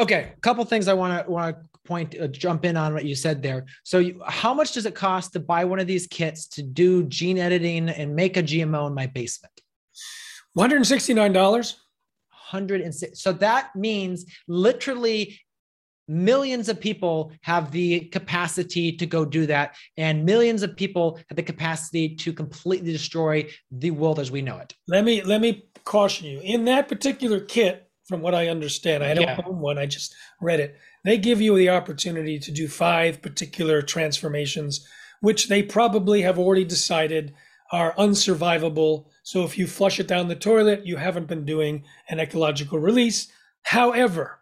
Okay, 0.00 0.32
a 0.36 0.40
couple 0.40 0.64
things 0.64 0.88
I 0.88 0.94
want 0.94 1.24
to 1.24 1.30
want 1.30 1.56
to 1.56 1.78
point 1.84 2.14
uh, 2.20 2.28
jump 2.28 2.64
in 2.64 2.76
on 2.76 2.94
what 2.94 3.04
you 3.04 3.14
said 3.14 3.42
there. 3.42 3.66
So, 3.82 3.98
you, 3.98 4.20
how 4.26 4.54
much 4.54 4.72
does 4.72 4.86
it 4.86 4.94
cost 4.94 5.32
to 5.32 5.40
buy 5.40 5.64
one 5.64 5.80
of 5.80 5.86
these 5.86 6.06
kits 6.06 6.46
to 6.48 6.62
do 6.62 7.04
gene 7.04 7.38
editing 7.38 7.88
and 7.88 8.14
make 8.14 8.36
a 8.36 8.42
GMO 8.42 8.86
in 8.86 8.94
my 8.94 9.06
basement? 9.06 9.52
$169. 10.56 11.74
106. 12.50 13.20
So 13.20 13.32
that 13.32 13.74
means 13.76 14.24
literally 14.46 15.38
millions 16.08 16.68
of 16.70 16.80
people 16.80 17.32
have 17.42 17.70
the 17.70 18.00
capacity 18.00 18.90
to 18.92 19.04
go 19.06 19.24
do 19.26 19.44
that 19.46 19.76
and 19.98 20.24
millions 20.24 20.62
of 20.62 20.74
people 20.74 21.20
have 21.28 21.36
the 21.36 21.42
capacity 21.42 22.16
to 22.16 22.32
completely 22.32 22.90
destroy 22.90 23.46
the 23.70 23.90
world 23.90 24.18
as 24.18 24.30
we 24.30 24.40
know 24.40 24.56
it 24.56 24.72
let 24.88 25.04
me 25.04 25.22
let 25.22 25.40
me 25.42 25.62
caution 25.84 26.26
you 26.26 26.40
in 26.40 26.64
that 26.64 26.88
particular 26.88 27.40
kit 27.40 27.90
from 28.06 28.22
what 28.22 28.34
i 28.34 28.48
understand 28.48 29.04
i 29.04 29.12
don't 29.12 29.24
Yeah. 29.24 29.40
own 29.46 29.58
one 29.58 29.76
i 29.76 29.84
just 29.84 30.14
read 30.40 30.60
it 30.60 30.78
they 31.04 31.18
give 31.18 31.42
you 31.42 31.54
the 31.56 31.68
opportunity 31.68 32.38
to 32.38 32.50
do 32.50 32.68
five 32.68 33.20
particular 33.20 33.82
transformations 33.82 34.88
which 35.20 35.48
they 35.48 35.62
probably 35.62 36.22
have 36.22 36.38
already 36.38 36.64
decided 36.64 37.34
are 37.72 37.94
unsurvivable 37.96 39.06
so 39.22 39.44
if 39.44 39.58
you 39.58 39.66
flush 39.66 40.00
it 40.00 40.06
down 40.08 40.28
the 40.28 40.34
toilet 40.34 40.86
you 40.86 40.96
haven't 40.96 41.26
been 41.26 41.44
doing 41.44 41.84
an 42.08 42.18
ecological 42.20 42.78
release 42.78 43.28
however 43.62 44.38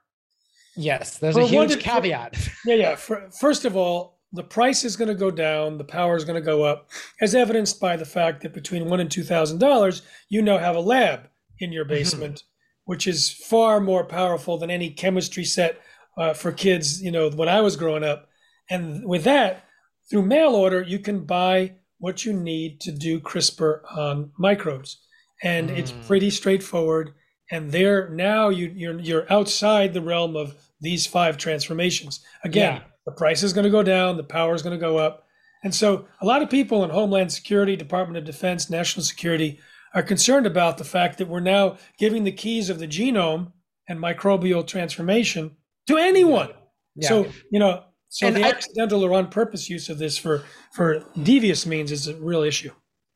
yes 0.76 1.18
there's 1.18 1.36
a 1.36 1.46
huge 1.46 1.72
to- 1.72 1.78
caveat 1.78 2.36
Yeah, 2.66 2.74
yeah. 2.74 2.94
For, 2.96 3.28
first 3.40 3.64
of 3.64 3.76
all, 3.76 4.18
the 4.32 4.42
price 4.42 4.84
is 4.84 4.96
going 4.96 5.08
to 5.08 5.14
go 5.14 5.30
down, 5.30 5.78
the 5.78 5.84
power 5.84 6.16
is 6.16 6.24
going 6.24 6.34
to 6.34 6.44
go 6.44 6.64
up, 6.64 6.90
as 7.20 7.34
evidenced 7.34 7.80
by 7.80 7.96
the 7.96 8.04
fact 8.04 8.42
that 8.42 8.52
between 8.52 8.90
one 8.90 9.00
and 9.00 9.10
two 9.10 9.22
thousand 9.22 9.58
dollars, 9.58 10.02
you 10.28 10.42
now 10.42 10.58
have 10.58 10.76
a 10.76 10.80
lab 10.80 11.28
in 11.60 11.72
your 11.72 11.84
basement, 11.84 12.42
which 12.84 13.06
is 13.06 13.30
far 13.30 13.80
more 13.80 14.04
powerful 14.04 14.58
than 14.58 14.68
any 14.70 14.90
chemistry 14.90 15.44
set 15.44 15.80
uh, 16.18 16.34
for 16.34 16.52
kids. 16.52 17.00
You 17.00 17.12
know, 17.12 17.30
when 17.30 17.48
I 17.48 17.60
was 17.60 17.76
growing 17.76 18.04
up, 18.04 18.28
and 18.68 19.06
with 19.06 19.24
that, 19.24 19.64
through 20.10 20.22
mail 20.22 20.54
order, 20.54 20.82
you 20.82 20.98
can 20.98 21.24
buy 21.24 21.74
what 21.98 22.24
you 22.24 22.32
need 22.32 22.80
to 22.80 22.92
do 22.92 23.20
CRISPR 23.20 23.80
on 23.96 24.30
microbes, 24.38 24.98
and 25.42 25.70
it's 25.70 25.92
Mm. 25.92 26.06
pretty 26.06 26.30
straightforward. 26.30 27.12
And 27.50 27.70
there 27.72 28.08
now 28.10 28.48
you 28.48 28.72
you're 28.74 28.98
you're 29.00 29.32
outside 29.32 29.94
the 29.94 30.00
realm 30.02 30.36
of 30.36 30.54
these 30.80 31.06
five 31.06 31.36
transformations. 31.38 32.20
Again, 32.44 32.74
Yeah. 32.76 32.82
the 33.06 33.12
price 33.12 33.42
is 33.42 33.52
going 33.52 33.64
to 33.64 33.70
go 33.70 33.82
down, 33.82 34.16
the 34.16 34.24
power 34.24 34.54
is 34.54 34.62
going 34.62 34.78
to 34.78 34.86
go 34.86 34.98
up. 34.98 35.24
And 35.64 35.74
so 35.74 36.06
a 36.20 36.26
lot 36.26 36.42
of 36.42 36.50
people 36.50 36.84
in 36.84 36.90
Homeland 36.90 37.32
Security, 37.32 37.76
Department 37.76 38.18
of 38.18 38.24
Defense, 38.24 38.68
National 38.68 39.04
Security 39.04 39.58
are 39.94 40.02
concerned 40.02 40.46
about 40.46 40.76
the 40.76 40.84
fact 40.84 41.16
that 41.18 41.28
we're 41.28 41.40
now 41.40 41.76
giving 41.98 42.24
the 42.24 42.32
keys 42.32 42.68
of 42.68 42.78
the 42.78 42.86
genome 42.88 43.52
and 43.88 43.98
microbial 43.98 44.66
transformation 44.66 45.56
to 45.86 45.96
anyone. 45.96 46.50
yeah 46.96 47.08
So, 47.08 47.26
you 47.50 47.58
know, 47.58 47.84
so 48.08 48.26
And 48.26 48.36
the 48.36 48.44
I- 48.44 48.48
accidental 48.50 49.04
or 49.04 49.12
on 49.14 49.28
purpose 49.28 49.68
use 49.68 49.88
of 49.88 49.98
this 49.98 50.16
for 50.18 50.42
for 50.74 51.04
devious 51.22 51.66
means 51.66 51.90
is 51.92 52.06
a 52.08 52.14
real 52.16 52.42
issue. 52.42 52.70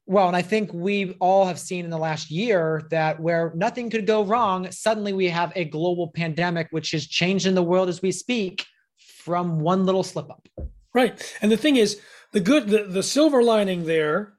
Well, 0.07 0.27
and 0.27 0.37
I 0.37 0.43
think 0.43 0.73
we 0.73 1.17
all 1.21 1.47
have 1.47 1.59
seen 1.61 1.85
in 1.85 1.91
the 1.91 1.99
last 1.99 2.31
year 2.33 2.83
that 2.91 3.21
where 3.21 3.53
nothing 3.55 3.91
could 3.91 4.07
go 4.07 4.25
wrong, 4.25 4.69
suddenly 4.73 5.13
we 5.13 5.29
have 5.29 5.53
a 5.55 5.65
global 5.65 6.11
pandemic, 6.15 6.67
which 6.71 6.93
is 6.95 7.07
changing 7.07 7.55
the 7.55 7.63
world 7.63 7.89
as 7.89 8.03
we 8.03 8.11
speak 8.11 8.67
from 8.99 9.61
one 9.61 9.87
little 9.87 10.03
slip 10.03 10.29
up. 10.29 10.49
Right. 10.93 11.37
And 11.41 11.53
the 11.53 11.57
thing 11.57 11.77
is, 11.77 12.01
the 12.33 12.41
good, 12.41 12.69
the, 12.69 12.85
the 12.85 13.03
silver 13.05 13.41
lining 13.45 13.85
there, 13.85 14.35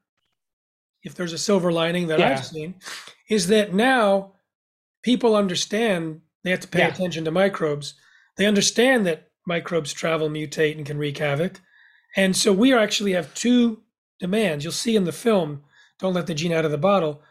if 1.04 1.16
there's 1.16 1.32
a 1.32 1.38
silver 1.38 1.72
lining 1.72 2.08
that 2.08 2.20
Yeah. 2.20 2.32
I've 2.32 2.45
seen, 2.45 2.76
is 3.30 3.47
that 3.47 3.74
now 3.74 4.34
people 5.04 5.36
understand 5.38 6.20
they 6.43 6.49
have 6.52 6.60
to 6.62 6.68
pay 6.68 6.80
Yeah. 6.80 6.88
attention 6.89 7.24
to 7.26 7.32
microbes. 7.32 7.93
They 8.36 8.45
understand 8.45 9.06
that 9.06 9.28
microbes 9.46 9.94
travel, 9.94 10.30
mutate, 10.30 10.78
and 10.78 10.86
can 10.86 10.98
wreak 10.98 11.18
havoc. 11.18 11.62
And 12.16 12.36
so 12.36 12.52
we 12.52 12.74
actually 12.74 13.14
have 13.14 13.34
two 13.34 13.82
demands. 14.20 14.64
You'll 14.64 14.74
see 14.74 14.96
in 14.96 15.06
the 15.06 15.12
film, 15.12 15.64
Don't 16.00 16.14
Let 16.14 16.28
the 16.28 16.34
Gene 16.34 16.54
Out 16.54 16.66
of 16.66 16.72
the 16.72 16.78
Bottle, 16.78 17.22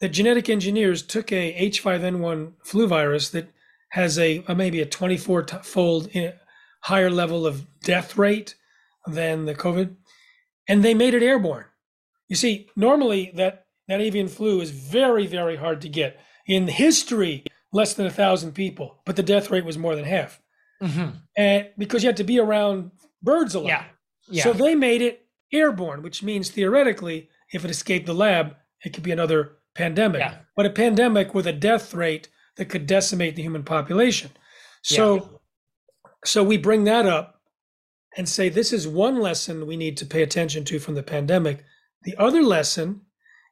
that 0.00 0.10
genetic 0.10 0.48
engineers 0.48 1.02
took 1.02 1.32
a 1.32 1.70
H5N1 1.70 2.52
flu 2.64 2.86
virus 2.86 3.30
that 3.30 3.48
has 3.90 4.18
a, 4.18 4.44
a 4.48 4.54
maybe 4.54 4.80
a 4.80 4.86
24 4.86 5.46
fold 5.62 6.10
higher 6.82 7.10
level 7.10 7.46
of 7.46 7.66
death 7.80 8.18
rate 8.18 8.56
than 9.06 9.44
the 9.44 9.54
COVID, 9.54 9.94
and 10.68 10.82
they 10.82 10.94
made 10.94 11.14
it 11.14 11.22
airborne. 11.22 11.66
You 12.28 12.36
see, 12.36 12.68
normally 12.74 13.30
that, 13.36 13.66
that 13.88 14.00
avian 14.00 14.28
flu 14.28 14.60
is 14.60 14.70
very, 14.70 15.26
very 15.26 15.56
hard 15.56 15.80
to 15.82 15.88
get. 15.88 16.20
In 16.46 16.66
history, 16.68 17.44
less 17.72 17.94
than 17.94 18.06
a 18.06 18.10
thousand 18.10 18.52
people, 18.52 19.00
but 19.04 19.16
the 19.16 19.22
death 19.22 19.50
rate 19.50 19.64
was 19.64 19.78
more 19.78 19.94
than 19.94 20.04
half. 20.04 20.40
Mm-hmm. 20.84 21.16
And 21.36 21.68
because 21.78 22.02
you 22.02 22.08
had 22.08 22.16
to 22.18 22.24
be 22.24 22.38
around 22.38 22.90
birds 23.22 23.54
a 23.54 23.60
lot. 23.60 23.68
Yeah. 23.68 23.84
Yeah. 24.28 24.44
So 24.44 24.52
they 24.52 24.74
made 24.74 25.02
it 25.02 25.26
airborne, 25.52 26.02
which 26.02 26.22
means 26.22 26.50
theoretically, 26.50 27.28
if 27.52 27.64
it 27.64 27.70
escaped 27.70 28.06
the 28.06 28.14
lab, 28.14 28.56
it 28.84 28.92
could 28.92 29.02
be 29.02 29.12
another 29.12 29.58
pandemic. 29.74 30.20
Yeah. 30.20 30.38
But 30.56 30.66
a 30.66 30.70
pandemic 30.70 31.34
with 31.34 31.46
a 31.46 31.52
death 31.52 31.94
rate 31.94 32.28
that 32.56 32.66
could 32.66 32.86
decimate 32.86 33.36
the 33.36 33.42
human 33.42 33.64
population. 33.64 34.30
So 34.82 35.40
so 36.24 36.42
we 36.42 36.56
bring 36.56 36.84
that 36.84 37.06
up 37.06 37.40
and 38.16 38.28
say 38.28 38.48
this 38.48 38.72
is 38.72 38.86
one 38.86 39.20
lesson 39.20 39.66
we 39.66 39.76
need 39.76 39.96
to 39.98 40.06
pay 40.06 40.22
attention 40.22 40.64
to 40.64 40.78
from 40.78 40.94
the 40.94 41.02
pandemic. 41.02 41.64
The 42.02 42.16
other 42.18 42.42
lesson 42.42 43.02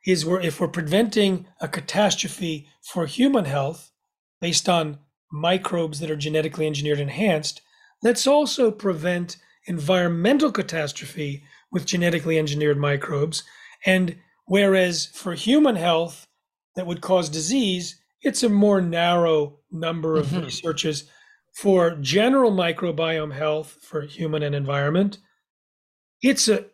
is 0.06 0.24
where 0.26 0.40
if 0.40 0.60
we're 0.60 0.68
preventing 0.68 1.46
a 1.60 1.68
catastrophe 1.68 2.68
for 2.82 3.06
human 3.06 3.44
health 3.44 3.90
based 4.40 4.68
on 4.68 4.98
microbes 5.32 5.98
that 6.00 6.10
are 6.10 6.16
genetically 6.16 6.66
engineered 6.66 7.00
enhanced, 7.00 7.62
let's 8.02 8.26
also 8.26 8.70
prevent 8.70 9.36
environmental 9.66 10.52
catastrophe 10.52 11.42
with 11.70 11.86
genetically 11.86 12.38
engineered 12.38 12.78
microbes. 12.78 13.42
And 13.86 14.16
whereas 14.46 15.06
for 15.06 15.34
human 15.34 15.76
health 15.76 16.26
that 16.76 16.86
would 16.86 17.00
cause 17.00 17.28
disease, 17.28 18.00
it's 18.22 18.42
a 18.42 18.48
more 18.48 18.80
narrow 18.80 19.58
number 19.70 20.16
of 20.16 20.26
Mhm. 20.26 20.44
researchers. 20.44 21.04
For 21.54 21.96
general 21.96 22.50
microbiome 22.50 23.34
health 23.34 23.78
for 23.82 24.02
human 24.02 24.42
and 24.42 24.54
environment, 24.54 25.18
it's 26.22 26.48
a 26.48 26.66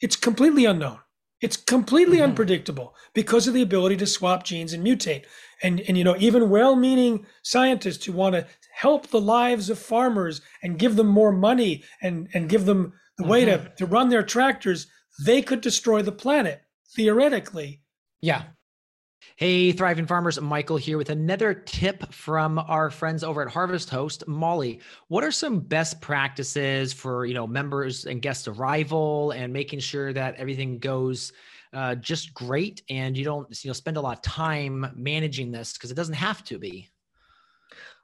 it's 0.00 0.16
completely 0.16 0.64
unknown. 0.64 0.98
It's 1.40 1.56
completely 1.56 2.18
Mhm. 2.18 2.24
unpredictable 2.24 2.94
because 3.14 3.48
of 3.48 3.54
the 3.54 3.62
ability 3.62 3.96
to 3.98 4.06
swap 4.06 4.44
genes 4.44 4.72
and 4.72 4.84
mutate. 4.86 5.24
And 5.62 5.80
and 5.80 5.96
you 5.96 6.04
know, 6.04 6.16
even 6.18 6.50
well-meaning 6.50 7.26
scientists 7.42 8.04
who 8.04 8.12
want 8.12 8.34
to 8.34 8.46
help 8.74 9.08
the 9.08 9.20
lives 9.20 9.70
of 9.70 9.78
farmers 9.78 10.40
and 10.62 10.78
give 10.78 10.96
them 10.96 11.06
more 11.08 11.32
money 11.32 11.82
and 12.02 12.28
and 12.34 12.48
give 12.48 12.64
them 12.66 12.92
the 13.18 13.24
way 13.26 13.44
to, 13.44 13.70
to 13.76 13.86
run 13.86 14.08
their 14.08 14.22
tractors, 14.22 14.86
they 15.24 15.42
could 15.42 15.60
destroy 15.60 16.00
the 16.02 16.12
planet 16.12 16.62
theoretically. 16.96 17.82
Yeah. 18.22 18.44
Hey, 19.40 19.72
thriving 19.72 20.04
farmers, 20.04 20.38
Michael 20.38 20.76
here 20.76 20.98
with 20.98 21.08
another 21.08 21.54
tip 21.54 22.12
from 22.12 22.58
our 22.58 22.90
friends 22.90 23.24
over 23.24 23.40
at 23.40 23.48
Harvest 23.48 23.88
Host, 23.88 24.28
Molly. 24.28 24.80
What 25.08 25.24
are 25.24 25.30
some 25.30 25.60
best 25.60 26.02
practices 26.02 26.92
for 26.92 27.24
you 27.24 27.32
know 27.32 27.46
members 27.46 28.04
and 28.04 28.20
guest 28.20 28.48
arrival 28.48 29.30
and 29.30 29.50
making 29.50 29.78
sure 29.78 30.12
that 30.12 30.34
everything 30.34 30.78
goes 30.78 31.32
uh, 31.72 31.94
just 31.94 32.34
great 32.34 32.82
and 32.90 33.16
you 33.16 33.24
don't 33.24 33.48
you 33.64 33.70
know 33.70 33.72
spend 33.72 33.96
a 33.96 34.00
lot 34.02 34.18
of 34.18 34.22
time 34.22 34.92
managing 34.94 35.50
this 35.50 35.72
because 35.72 35.90
it 35.90 35.94
doesn't 35.94 36.12
have 36.12 36.44
to 36.44 36.58
be. 36.58 36.90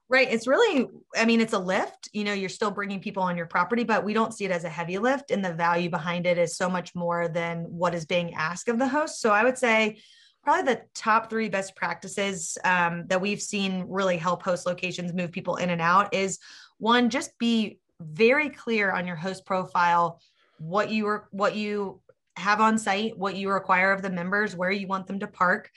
Right. 0.09 0.33
It's 0.33 0.47
really, 0.47 0.87
I 1.15 1.27
mean, 1.27 1.43
it's 1.43 1.53
a 1.53 1.59
lift. 1.59 2.09
You 2.15 2.25
know, 2.25 2.33
you're 2.33 2.49
still 2.49 2.71
bringing 2.71 3.01
people 3.01 3.23
on 3.23 3.37
your 3.37 3.45
property, 3.45 3.85
but 3.85 4.05
we 4.05 4.15
don't 4.15 4.33
see 4.33 4.47
it 4.47 4.53
as 4.53 4.65
a 4.65 4.71
heavy 4.71 4.97
lift. 4.97 5.31
And 5.31 5.45
the 5.45 5.53
value 5.53 5.91
behind 5.91 6.27
it 6.27 6.39
is 6.39 6.57
so 6.57 6.71
much 6.71 6.95
more 6.95 7.29
than 7.29 7.65
what 7.65 7.95
is 7.95 8.07
being 8.07 8.33
asked 8.33 8.69
of 8.69 8.79
the 8.79 8.89
host. 8.89 9.21
So 9.21 9.33
I 9.33 9.45
would 9.45 9.59
say 9.59 9.99
probably 10.47 10.75
the 10.75 10.83
top 10.95 11.29
three 11.29 11.49
best 11.49 11.75
practices 11.75 12.57
um, 12.65 13.05
that 13.09 13.21
we've 13.21 13.43
seen 13.43 13.85
really 13.89 14.17
help 14.17 14.43
host 14.43 14.65
locations 14.65 15.13
move 15.13 15.33
people 15.33 15.57
in 15.57 15.71
and 15.71 15.81
out 15.81 16.15
is 16.15 16.39
one, 16.79 17.11
just 17.11 17.37
be 17.39 17.79
very 18.01 18.49
clear 18.49 18.93
on 18.93 19.07
your 19.07 19.17
host 19.17 19.45
profile, 19.45 20.21
what 20.59 20.91
you 20.91 21.07
are, 21.07 21.29
what 21.33 21.57
you 21.57 22.01
have 22.37 22.61
on 22.61 22.79
site, 22.79 23.19
what 23.19 23.35
you 23.35 23.51
require 23.51 23.93
of 23.93 24.03
the 24.03 24.11
members, 24.11 24.55
where 24.55 24.71
you 24.71 24.87
want 24.87 25.07
them 25.07 25.19
to 25.19 25.27
park 25.27 25.71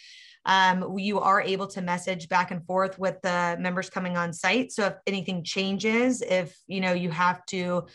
um, 0.45 0.97
you 0.97 1.19
are 1.19 1.41
able 1.41 1.67
to 1.67 1.81
message 1.81 2.29
back 2.29 2.51
and 2.51 2.65
forth 2.65 2.97
with 2.97 3.21
the 3.21 3.57
members 3.59 3.89
coming 3.89 4.17
on 4.17 4.33
site. 4.33 4.71
So 4.71 4.85
if 4.87 4.93
anything 5.05 5.43
changes, 5.43 6.21
if 6.21 6.57
you 6.67 6.81
know 6.81 6.93
you 6.93 7.11
have 7.11 7.45
to 7.47 7.85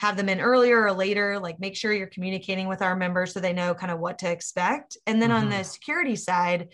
have 0.00 0.16
them 0.16 0.28
in 0.28 0.40
earlier 0.40 0.82
or 0.84 0.92
later, 0.92 1.38
like 1.38 1.58
make 1.60 1.76
sure 1.76 1.92
you're 1.92 2.06
communicating 2.06 2.68
with 2.68 2.82
our 2.82 2.94
members 2.94 3.32
so 3.32 3.40
they 3.40 3.52
know 3.52 3.74
kind 3.74 3.90
of 3.92 3.98
what 3.98 4.18
to 4.20 4.30
expect. 4.30 4.96
And 5.06 5.20
then 5.20 5.32
on 5.32 5.46
Mhm. 5.46 5.58
the 5.58 5.64
security 5.64 6.16
side, 6.16 6.68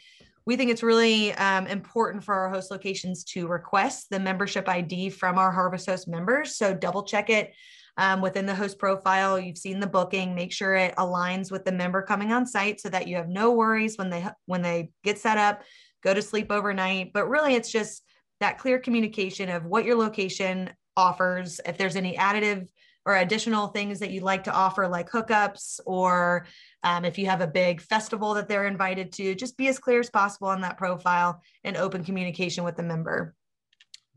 we 0.47 0.57
think 0.57 0.71
it's 0.71 0.83
really 0.83 1.33
um, 1.33 1.67
important 1.67 2.23
for 2.23 2.35
our 2.35 2.51
host 2.51 2.71
locations 2.71 3.25
to 3.25 3.47
request 3.47 4.11
the 4.11 4.21
membership 4.21 4.69
ID 4.69 5.09
from 5.09 5.39
our 5.39 5.51
Harvest 5.51 5.87
Host 5.87 6.07
members. 6.07 6.57
So 6.57 6.75
double 6.75 7.03
check 7.05 7.31
it 7.31 7.55
um, 7.97 8.21
within 8.21 8.45
the 8.45 8.55
host 8.55 8.79
profile. 8.79 9.39
You've 9.39 9.57
seen 9.57 9.81
the 9.81 9.87
booking. 9.87 10.35
Make 10.35 10.53
sure 10.53 10.75
it 10.75 10.95
aligns 10.97 11.51
with 11.51 11.65
the 11.65 11.73
member 11.73 12.03
coming 12.03 12.33
on 12.33 12.45
site 12.45 12.81
so 12.81 12.91
that 12.91 13.09
you 13.09 13.17
have 13.17 13.29
no 13.29 13.53
worries 13.53 13.97
when 13.97 14.11
they 14.11 14.27
when 14.45 14.61
they 14.61 14.91
get 15.03 15.19
set 15.19 15.39
up, 15.39 15.63
go 16.03 16.13
to 16.13 16.21
sleep 16.21 16.51
overnight. 16.51 17.13
But 17.15 17.29
really, 17.29 17.55
it's 17.55 17.71
just 17.71 18.03
that 18.41 18.59
clear 18.59 18.79
communication 18.79 19.49
of 19.49 19.65
what 19.65 19.85
your 19.87 19.97
location 19.97 20.71
offers. 20.97 21.61
If 21.65 21.79
there's 21.79 21.97
any 21.97 22.17
additive 22.17 22.69
or 23.07 23.17
additional 23.17 23.69
things 23.69 23.99
that 24.01 24.11
you'd 24.11 24.23
like 24.23 24.45
to 24.45 24.53
offer, 24.53 24.89
like 24.89 25.11
hookups, 25.11 25.81
or 25.85 26.47
um, 26.83 27.05
if 27.05 27.19
you 27.19 27.27
have 27.27 27.41
a 27.41 27.47
big 27.47 27.81
festival 27.81 28.35
that 28.35 28.49
they're 28.49 28.67
invited 28.67 29.13
to, 29.13 29.35
just 29.35 29.57
be 29.57 29.69
as 29.69 29.79
clear 29.79 30.01
as 30.01 30.11
possible 30.11 30.49
on 30.49 30.63
that 30.63 30.79
profile 30.79 31.43
and 31.65 31.77
open 31.77 32.05
communication 32.05 32.65
with 32.65 32.77
the 32.77 32.83
member. 32.83 33.35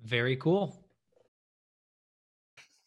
Very 0.03 0.37
cool. 0.37 0.83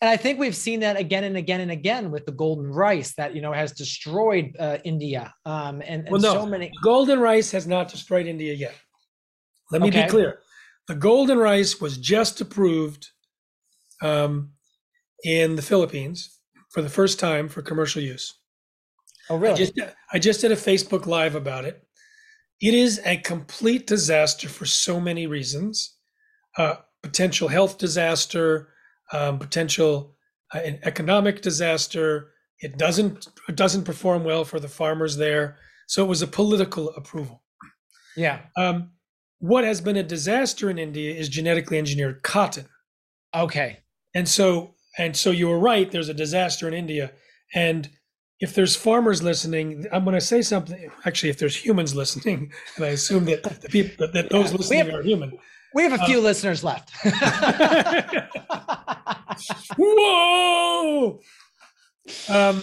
And 0.01 0.09
I 0.09 0.16
think 0.16 0.38
we've 0.38 0.57
seen 0.57 0.80
that 0.80 0.96
again 0.96 1.24
and 1.24 1.36
again 1.36 1.61
and 1.61 1.70
again 1.70 2.11
with 2.11 2.24
the 2.24 2.32
golden 2.32 2.70
rice 2.70 3.14
that 3.16 3.34
you 3.34 3.42
know 3.42 3.53
has 3.53 3.72
destroyed 3.72 4.57
uh, 4.59 4.78
India. 4.82 5.34
Um, 5.44 5.82
and, 5.86 6.03
and 6.03 6.11
well, 6.11 6.20
no, 6.20 6.32
so 6.32 6.46
many 6.46 6.72
golden 6.82 7.20
rice 7.20 7.51
has 7.51 7.66
not 7.66 7.88
destroyed 7.88 8.26
India 8.26 8.55
yet. 8.55 8.74
Let 9.70 9.82
me 9.82 9.88
Okay. 9.88 10.05
be 10.05 10.09
clear: 10.09 10.40
the 10.88 10.94
golden 10.94 11.36
rice 11.36 11.82
was 11.82 11.98
just 11.98 12.40
approved 12.40 13.09
um, 14.01 14.53
in 15.24 15.56
the 15.56 15.62
Philippines 15.62 16.38
for 16.70 16.82
the 16.82 16.88
first 16.88 17.18
time 17.18 17.48
for 17.48 17.62
commercial 17.62 18.02
use. 18.02 18.34
Oh, 19.28 19.36
I 19.36 19.38
really? 19.38 19.56
just 19.56 19.72
I 20.12 20.18
just 20.18 20.40
did 20.40 20.52
a 20.52 20.56
Facebook 20.56 21.06
live 21.06 21.34
about 21.34 21.64
it. 21.64 21.84
It 22.60 22.74
is 22.74 23.00
a 23.04 23.16
complete 23.16 23.86
disaster 23.86 24.48
for 24.48 24.66
so 24.66 25.00
many 25.00 25.26
reasons. 25.26 25.96
Uh, 26.56 26.76
potential 27.02 27.48
health 27.48 27.78
disaster, 27.78 28.68
um, 29.12 29.38
potential 29.38 30.16
uh, 30.54 30.58
an 30.58 30.78
economic 30.82 31.42
disaster. 31.42 32.32
It 32.58 32.76
doesn't 32.76 33.28
it 33.48 33.56
doesn't 33.56 33.84
perform 33.84 34.24
well 34.24 34.44
for 34.44 34.60
the 34.60 34.68
farmers 34.68 35.16
there. 35.16 35.56
So 35.86 36.04
it 36.04 36.08
was 36.08 36.22
a 36.22 36.26
political 36.26 36.90
approval. 36.90 37.42
yeah. 38.16 38.42
Um, 38.56 38.90
what 39.40 39.64
has 39.64 39.80
been 39.80 39.96
a 39.96 40.02
disaster 40.02 40.70
in 40.70 40.78
India 40.78 41.12
is 41.12 41.28
genetically 41.28 41.78
engineered 41.78 42.22
cotton. 42.22 42.66
Okay. 43.34 43.78
And 44.14 44.28
so, 44.28 44.74
and 44.99 45.16
so 45.16 45.30
you 45.30 45.49
were 45.49 45.59
right. 45.59 45.91
There's 45.91 46.09
a 46.09 46.14
disaster 46.14 46.66
in 46.68 46.74
India, 46.74 47.12
and 47.55 47.88
if 48.41 48.55
there's 48.55 48.74
farmers 48.74 49.22
listening, 49.22 49.86
I'm 49.93 50.05
going 50.05 50.14
to 50.14 50.20
say 50.20 50.43
something. 50.43 50.91
Actually, 51.05 51.30
if 51.30 51.38
there's 51.38 51.57
humans 51.57 51.95
listening, 51.95 52.53
and 52.76 52.84
I 52.84 52.88
assume 52.88 53.24
that 53.26 53.43
the 53.43 53.68
people 53.68 54.07
that, 54.07 54.12
that 54.14 54.30
those 54.30 54.51
Yeah, 54.53 54.57
listening 54.59 54.78
have- 54.86 54.95
are 54.95 55.03
human. 55.03 55.38
We 55.72 55.84
have 55.84 55.93
a 55.93 56.03
Uh, 56.03 56.07
few 56.07 56.20
listeners 56.20 56.64
left. 56.64 56.91
Whoa! 59.78 61.20
Um, 62.28 62.62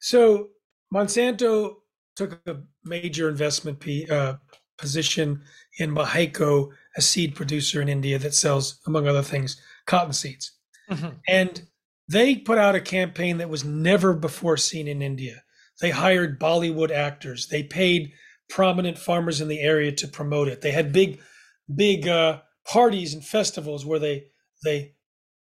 so 0.00 0.48
Monsanto 0.92 1.76
took 2.16 2.40
a 2.46 2.56
major 2.84 3.28
investment 3.28 3.80
p- 3.80 4.06
uh, 4.10 4.34
position 4.78 5.42
in 5.78 5.94
Mahyco, 5.94 6.70
a 6.96 7.00
seed 7.00 7.34
producer 7.34 7.80
in 7.80 7.88
India 7.88 8.18
that 8.18 8.34
sells, 8.34 8.80
among 8.86 9.06
other 9.06 9.22
things, 9.22 9.60
cotton 9.86 10.12
seeds. 10.12 10.52
Mhm. 10.90 11.20
And 11.28 11.62
they 12.08 12.36
put 12.36 12.58
out 12.58 12.74
a 12.74 12.80
campaign 12.80 13.38
that 13.38 13.48
was 13.48 13.64
never 13.64 14.14
before 14.14 14.56
seen 14.56 14.88
in 14.88 15.02
India. 15.02 15.42
They 15.80 15.90
hired 15.90 16.40
Bollywood 16.40 16.90
actors. 16.90 17.46
They 17.48 17.62
paid 17.62 18.12
prominent 18.48 18.98
farmers 18.98 19.40
in 19.40 19.48
the 19.48 19.60
area 19.60 19.92
to 19.92 20.08
promote 20.08 20.48
it. 20.48 20.60
They 20.60 20.72
had 20.72 20.92
big, 20.92 21.20
big 21.74 22.08
uh, 22.08 22.40
parties 22.66 23.14
and 23.14 23.24
festivals 23.24 23.86
where 23.86 23.98
they 23.98 24.24
they 24.64 24.94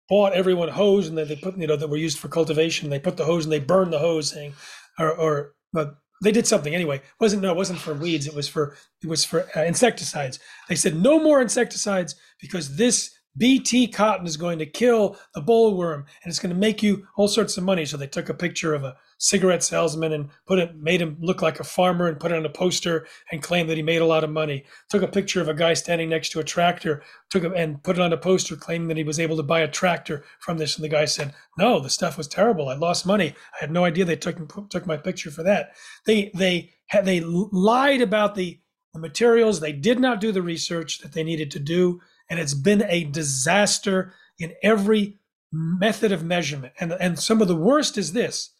bought 0.09 0.33
everyone 0.33 0.69
hose 0.69 1.07
and 1.07 1.17
they, 1.17 1.23
they 1.23 1.35
put 1.35 1.57
you 1.57 1.67
know 1.67 1.75
that 1.75 1.89
were 1.89 1.97
used 1.97 2.19
for 2.19 2.27
cultivation. 2.29 2.89
They 2.89 2.99
put 2.99 3.17
the 3.17 3.25
hose 3.25 3.45
and 3.45 3.51
they 3.51 3.59
burned 3.59 3.93
the 3.93 3.99
hose, 3.99 4.29
saying, 4.31 4.53
or 4.99 5.11
or 5.11 5.53
but 5.73 5.95
they 6.23 6.31
did 6.31 6.47
something 6.47 6.73
anyway. 6.73 6.97
It 6.97 7.03
wasn't 7.19 7.43
no, 7.43 7.51
it 7.51 7.57
wasn't 7.57 7.79
for 7.79 7.93
weeds. 7.93 8.27
It 8.27 8.33
was 8.35 8.47
for 8.47 8.75
it 9.03 9.07
was 9.07 9.23
for 9.25 9.47
uh, 9.55 9.63
insecticides. 9.63 10.39
They 10.69 10.75
said 10.75 10.95
no 10.95 11.19
more 11.21 11.41
insecticides 11.41 12.15
because 12.41 12.77
this 12.77 13.11
BT 13.37 13.87
cotton 13.87 14.25
is 14.25 14.37
going 14.37 14.59
to 14.59 14.65
kill 14.65 15.17
the 15.33 15.41
bollworm 15.41 16.05
and 16.23 16.29
it's 16.29 16.39
going 16.39 16.53
to 16.53 16.59
make 16.59 16.81
you 16.81 17.07
all 17.15 17.27
sorts 17.27 17.57
of 17.57 17.63
money. 17.63 17.85
So 17.85 17.97
they 17.97 18.07
took 18.07 18.29
a 18.29 18.33
picture 18.33 18.73
of 18.73 18.83
a 18.83 18.95
cigarette 19.19 19.63
salesman 19.63 20.13
and 20.13 20.29
put 20.45 20.59
it, 20.59 20.75
made 20.75 21.01
him 21.01 21.17
look 21.19 21.41
like 21.41 21.59
a 21.59 21.63
farmer 21.63 22.07
and 22.07 22.19
put 22.19 22.31
it 22.31 22.37
on 22.37 22.45
a 22.45 22.49
poster 22.49 23.07
and 23.31 23.41
claimed 23.41 23.69
that 23.69 23.77
he 23.77 23.83
made 23.83 24.01
a 24.01 24.05
lot 24.05 24.23
of 24.23 24.29
money. 24.29 24.65
Took 24.89 25.03
a 25.03 25.07
picture 25.07 25.41
of 25.41 25.49
a 25.49 25.53
guy 25.53 25.73
standing 25.73 26.09
next 26.09 26.29
to 26.29 26.39
a 26.39 26.43
tractor, 26.43 27.03
took 27.29 27.43
it 27.43 27.51
and 27.55 27.81
put 27.83 27.97
it 27.97 28.01
on 28.01 28.13
a 28.13 28.17
poster 28.17 28.55
claiming 28.55 28.87
that 28.87 28.97
he 28.97 29.03
was 29.03 29.19
able 29.19 29.37
to 29.37 29.43
buy 29.43 29.59
a 29.59 29.67
tractor 29.67 30.23
from 30.39 30.57
this. 30.57 30.75
And 30.75 30.83
the 30.83 30.89
guy 30.89 31.05
said, 31.05 31.33
"No, 31.57 31.79
the 31.79 31.89
stuff 31.89 32.17
was 32.17 32.27
terrible. 32.27 32.69
I 32.69 32.75
lost 32.75 33.05
money. 33.05 33.35
I 33.53 33.57
had 33.59 33.71
no 33.71 33.85
idea 33.85 34.05
they 34.05 34.15
took 34.15 34.69
took 34.69 34.85
my 34.85 34.97
picture 34.97 35.31
for 35.31 35.43
that." 35.43 35.71
They 36.05 36.31
they 36.33 36.71
had 36.87 37.05
they 37.05 37.19
lied 37.21 38.01
about 38.01 38.35
the 38.35 38.59
the 38.93 38.99
materials. 38.99 39.59
They 39.59 39.73
did 39.73 39.99
not 39.99 40.21
do 40.21 40.31
the 40.31 40.41
research 40.41 40.99
that 40.99 41.13
they 41.13 41.23
needed 41.23 41.51
to 41.51 41.59
do 41.59 42.01
and 42.29 42.39
it's 42.39 42.53
been 42.53 42.83
a 42.83 43.03
disaster 43.05 44.13
in 44.39 44.53
every 44.63 45.19
method 45.51 46.11
of 46.11 46.23
measurement. 46.23 46.73
And 46.79 46.91
and 46.93 47.17
some 47.19 47.41
of 47.41 47.47
the 47.47 47.55
worst 47.55 47.97
is 47.97 48.13
this: 48.13 48.51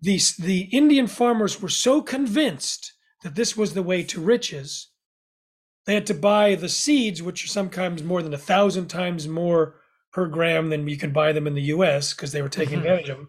these 0.00 0.36
the 0.36 0.62
Indian 0.72 1.06
farmers 1.06 1.60
were 1.60 1.68
so 1.68 2.02
convinced 2.02 2.92
that 3.22 3.34
this 3.34 3.56
was 3.56 3.74
the 3.74 3.82
way 3.82 4.02
to 4.04 4.20
riches, 4.20 4.90
they 5.86 5.94
had 5.94 6.06
to 6.06 6.14
buy 6.14 6.54
the 6.54 6.68
seeds, 6.68 7.22
which 7.22 7.44
are 7.44 7.48
sometimes 7.48 8.02
more 8.02 8.22
than 8.22 8.34
a 8.34 8.38
thousand 8.38 8.86
times 8.88 9.26
more 9.26 9.80
per 10.12 10.26
gram 10.26 10.70
than 10.70 10.86
you 10.88 10.96
can 10.96 11.12
buy 11.12 11.32
them 11.32 11.46
in 11.46 11.54
the 11.54 11.62
U.S. 11.74 12.14
because 12.14 12.32
they 12.32 12.42
were 12.42 12.48
taking 12.48 12.78
Mhm. 12.78 12.82
advantage 12.82 13.08
of 13.08 13.16
them. 13.18 13.28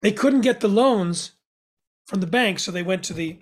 They 0.00 0.12
couldn't 0.12 0.42
get 0.42 0.60
the 0.60 0.68
loans 0.68 1.32
from 2.06 2.20
the 2.20 2.26
bank, 2.26 2.60
so 2.60 2.70
they 2.70 2.82
went 2.82 3.02
to 3.04 3.12
the 3.12 3.40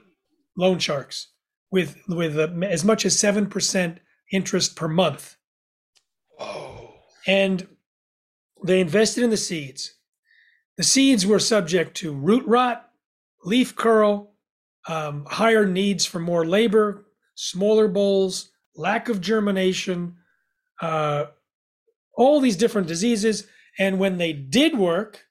loan 0.57 0.79
sharks 0.79 1.29
with 1.71 1.97
with 2.09 2.39
uh, 2.39 2.49
as 2.63 2.85
much 2.85 3.05
as 3.05 3.19
seven 3.19 3.47
percent 3.49 4.01
interest 4.33 4.77
per 4.77 4.89
month. 4.89 5.37
And 7.27 7.67
they 8.65 8.81
invested 8.81 9.25
in 9.25 9.31
the 9.31 9.37
seeds. 9.37 9.95
The 10.77 10.85
seeds 10.85 11.27
were 11.27 11.39
subject 11.39 11.97
to 11.99 12.13
root 12.13 12.47
rot, 12.47 12.89
leaf 13.45 13.75
curl, 13.75 14.35
um, 14.89 15.25
higher 15.27 15.67
needs 15.67 16.05
for 16.05 16.19
more 16.19 16.47
labor, 16.47 17.07
smaller 17.35 17.89
bolls, 17.89 18.51
lack 18.77 19.09
of 19.09 19.21
germination, 19.21 20.17
uh, 20.81 21.25
all 22.15 22.41
these 22.41 22.57
different 22.57 22.89
diseases. 22.89 23.47
And 23.79 23.99
when 23.99 24.19
they 24.19 24.33
did 24.33 24.79
work, 24.79 25.25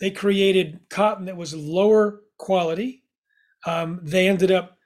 they 0.00 0.10
created 0.10 0.80
cotton 0.88 1.26
that 1.26 1.36
was 1.36 1.54
lower 1.54 2.22
quality. 2.38 3.04
Um, 3.66 4.00
they 4.02 4.28
ended 4.28 4.50
up 4.50 4.78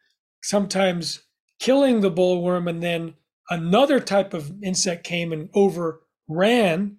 sometimes 0.43 1.23
killing 1.61 2.01
the 2.01 2.11
bollworm, 2.11 2.69
and 2.69 2.83
then 2.83 3.15
another 3.51 4.01
type 4.01 4.35
of 4.35 4.53
insect 4.63 5.05
came 5.05 5.33
and 5.33 5.49
overran. 5.55 6.99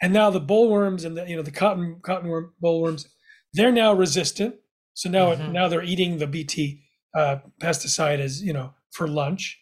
And 0.00 0.12
now 0.12 0.30
the 0.30 0.40
bollworms 0.40 1.04
and 1.04 1.16
the 1.16 1.26
you 1.28 1.36
know 1.36 1.42
the 1.42 1.50
cotton 1.50 2.00
cottonworm 2.02 2.50
bollworms, 2.62 3.06
they're 3.52 3.72
now 3.72 3.92
resistant. 3.92 4.56
So 4.94 5.08
now 5.08 5.30
it, 5.32 5.38
Mhm. 5.38 5.52
now 5.52 5.68
they're 5.68 5.82
eating 5.84 6.18
the 6.18 6.26
BT 6.26 6.82
uh, 7.14 7.36
pesticide 7.60 8.18
as 8.20 8.42
you 8.42 8.52
know 8.52 8.74
for 8.92 9.06
lunch, 9.08 9.60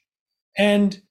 and 0.57 1.03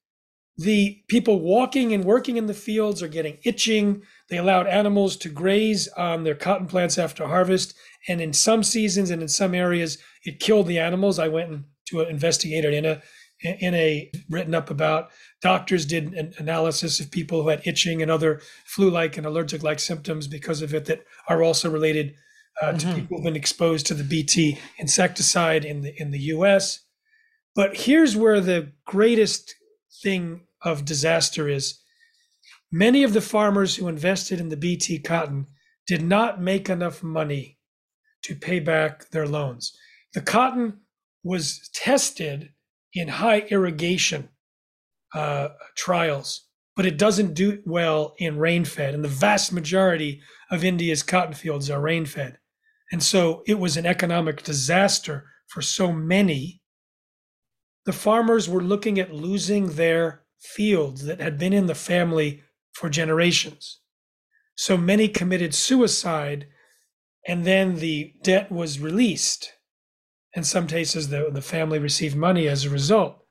the 0.57 1.01
people 1.07 1.39
walking 1.39 1.93
and 1.93 2.03
working 2.03 2.36
in 2.36 2.47
the 2.47 2.53
fields 2.53 3.01
are 3.01 3.07
getting 3.07 3.38
itching. 3.45 4.01
They 4.30 4.38
allowed 4.38 4.67
animals 4.67 5.15
to 5.17 5.30
graze 5.30 5.88
on 5.89 6.24
their 6.26 6.36
cotton 6.36 6.67
plants 6.67 6.97
after 6.97 7.28
harvest, 7.28 7.76
and 8.09 8.20
in 8.20 8.34
some 8.34 8.63
seasons 8.63 9.09
and 9.09 9.22
in 9.22 9.30
some 9.30 9.53
areas, 9.55 9.97
it 10.26 10.39
killed 10.41 10.67
the 10.67 10.80
animals. 10.80 11.17
I 11.20 11.28
went 11.30 11.49
and 11.51 11.63
to 11.88 12.01
investigate 12.01 12.65
it 12.65 12.74
in 12.74 12.86
a 12.86 13.01
in 13.41 13.73
a 13.73 14.11
written 14.29 14.53
up 14.53 14.69
about. 14.69 15.09
Doctors 15.41 15.85
did 15.85 16.13
an 16.13 16.33
analysis 16.37 16.99
of 16.99 17.11
people 17.11 17.41
who 17.43 17.49
had 17.49 17.61
itching 17.65 18.01
and 18.01 18.11
other 18.11 18.41
flu-like 18.65 19.17
and 19.17 19.25
allergic-like 19.25 19.79
symptoms 19.79 20.27
because 20.27 20.61
of 20.61 20.73
it 20.73 20.85
that 20.85 21.03
are 21.27 21.41
also 21.43 21.69
related 21.69 22.15
uh, 22.61 22.73
to 22.73 22.85
Mhm. 22.87 22.95
people 22.95 23.17
who've 23.17 23.23
been 23.23 23.35
exposed 23.37 23.85
to 23.87 23.93
the 23.93 24.03
BT 24.03 24.57
insecticide 24.77 25.63
in 25.63 25.81
the 25.81 25.93
in 26.01 26.11
the 26.11 26.19
U.S. 26.35 26.81
But 27.55 27.77
here's 27.77 28.15
where 28.17 28.41
the 28.41 28.73
greatest 28.85 29.55
thing 30.03 30.41
of 30.61 30.83
disaster 30.83 31.47
is: 31.47 31.79
many 32.71 33.03
of 33.03 33.13
the 33.13 33.21
farmers 33.21 33.77
who 33.77 33.87
invested 33.87 34.41
in 34.41 34.49
the 34.49 34.57
BT 34.57 34.99
cotton 34.99 35.47
did 35.87 36.03
not 36.03 36.41
make 36.41 36.69
enough 36.69 37.01
money 37.01 37.57
to 38.23 38.35
pay 38.35 38.59
back 38.59 39.09
their 39.11 39.25
loans. 39.27 39.71
The 40.13 40.21
cotton 40.21 40.81
was 41.23 41.69
tested 41.73 42.51
in 42.93 43.07
high 43.07 43.39
irrigation 43.49 44.29
uh, 45.13 45.49
trials, 45.75 46.47
but 46.75 46.85
it 46.85 46.97
doesn't 46.97 47.33
do 47.33 47.61
well 47.65 48.15
in 48.17 48.37
rain 48.37 48.65
fed. 48.65 48.93
And 48.93 49.03
the 49.03 49.09
vast 49.09 49.51
majority 49.51 50.21
of 50.51 50.63
India's 50.63 51.03
cotton 51.03 51.33
fields 51.33 51.69
are 51.69 51.81
rain 51.81 52.05
fed. 52.05 52.37
And 52.91 53.03
so 53.03 53.43
it 53.45 53.59
was 53.59 53.77
an 53.77 53.85
economic 53.85 54.43
disaster 54.43 55.25
for 55.47 55.61
so 55.61 55.91
many. 55.91 56.61
The 57.85 57.93
farmers 57.93 58.49
were 58.49 58.61
looking 58.61 58.99
at 58.99 59.13
losing 59.13 59.73
their 59.73 60.23
fields 60.39 61.05
that 61.05 61.19
had 61.19 61.37
been 61.37 61.53
in 61.53 61.67
the 61.67 61.75
family 61.75 62.41
for 62.73 62.89
generations. 62.89 63.79
So 64.55 64.77
many 64.77 65.07
committed 65.07 65.53
suicide, 65.53 66.47
and 67.27 67.45
then 67.45 67.75
the 67.75 68.13
debt 68.23 68.51
was 68.51 68.79
released. 68.79 69.53
In 70.34 70.43
some 70.43 70.67
cases, 70.67 71.09
the, 71.09 71.30
the 71.32 71.41
family 71.41 71.80
received 71.80 72.15
money 72.15 72.47
as 72.47 72.65
a 72.65 72.69
result. 72.69 73.25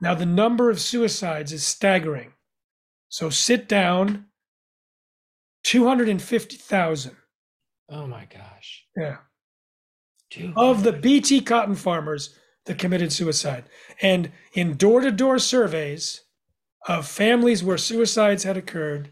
Now, 0.00 0.14
the 0.14 0.26
number 0.26 0.70
of 0.70 0.80
suicides 0.80 1.52
is 1.52 1.64
staggering. 1.64 2.32
So 3.08 3.30
sit 3.30 3.68
down 3.68 4.26
250,000. 5.64 7.16
Oh 7.90 8.06
my 8.06 8.26
gosh. 8.26 8.86
Yeah. 8.96 9.18
Of 10.56 10.84
the 10.84 10.92
BT 10.92 11.40
cotton 11.40 11.74
farmers 11.74 12.38
that 12.66 12.78
committed 12.78 13.12
suicide. 13.12 13.64
And 14.00 14.30
in 14.54 14.76
door 14.76 15.00
to 15.00 15.10
door 15.10 15.38
surveys 15.38 16.22
of 16.86 17.06
families 17.06 17.64
where 17.64 17.76
suicides 17.76 18.44
had 18.44 18.56
occurred, 18.56 19.10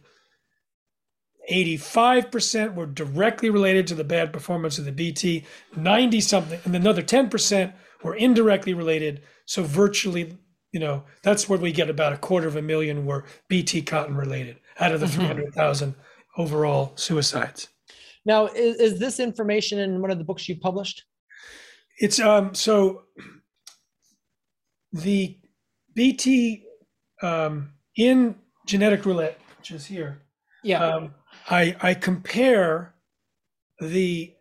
85% 1.50 2.74
were 2.74 2.86
directly 2.86 3.50
related 3.50 3.86
to 3.88 3.94
the 3.94 4.04
bad 4.04 4.32
performance 4.32 4.78
of 4.78 4.84
the 4.84 4.92
BT, 4.92 5.44
90 5.76 6.20
something, 6.20 6.60
and 6.64 6.76
another 6.76 7.02
10% 7.02 7.72
were 8.04 8.14
indirectly 8.14 8.74
related. 8.74 9.22
So 9.46 9.62
virtually, 9.62 10.36
you 10.72 10.80
know, 10.80 11.04
that's 11.22 11.48
where 11.48 11.58
we 11.58 11.72
get 11.72 11.88
about 11.88 12.12
a 12.12 12.18
quarter 12.18 12.46
of 12.48 12.56
a 12.56 12.62
million 12.62 13.06
were 13.06 13.24
BT 13.48 13.82
cotton 13.82 14.14
related 14.14 14.58
out 14.78 14.92
of 14.92 15.00
the 15.00 15.06
Mhm. 15.06 15.14
300,000 15.14 15.94
overall 16.36 16.92
suicides. 16.96 17.68
Now, 18.24 18.46
is, 18.46 18.76
is 18.76 18.98
this 18.98 19.18
information 19.18 19.78
in 19.78 20.02
one 20.02 20.10
of 20.10 20.18
the 20.18 20.24
books 20.24 20.48
you 20.48 20.56
published? 20.56 21.04
It's 21.98 22.20
um 22.20 22.54
so 22.54 23.04
the 24.92 25.38
BT 25.94 26.64
um, 27.22 27.72
in 27.96 28.36
genetic 28.66 29.04
roulette, 29.04 29.40
which 29.58 29.72
is 29.72 29.86
here. 29.86 30.22
Yeah. 30.62 30.84
Um, 30.84 31.14
I 31.48 31.76
I 31.80 31.94
compare 31.94 32.94
the 33.80 34.34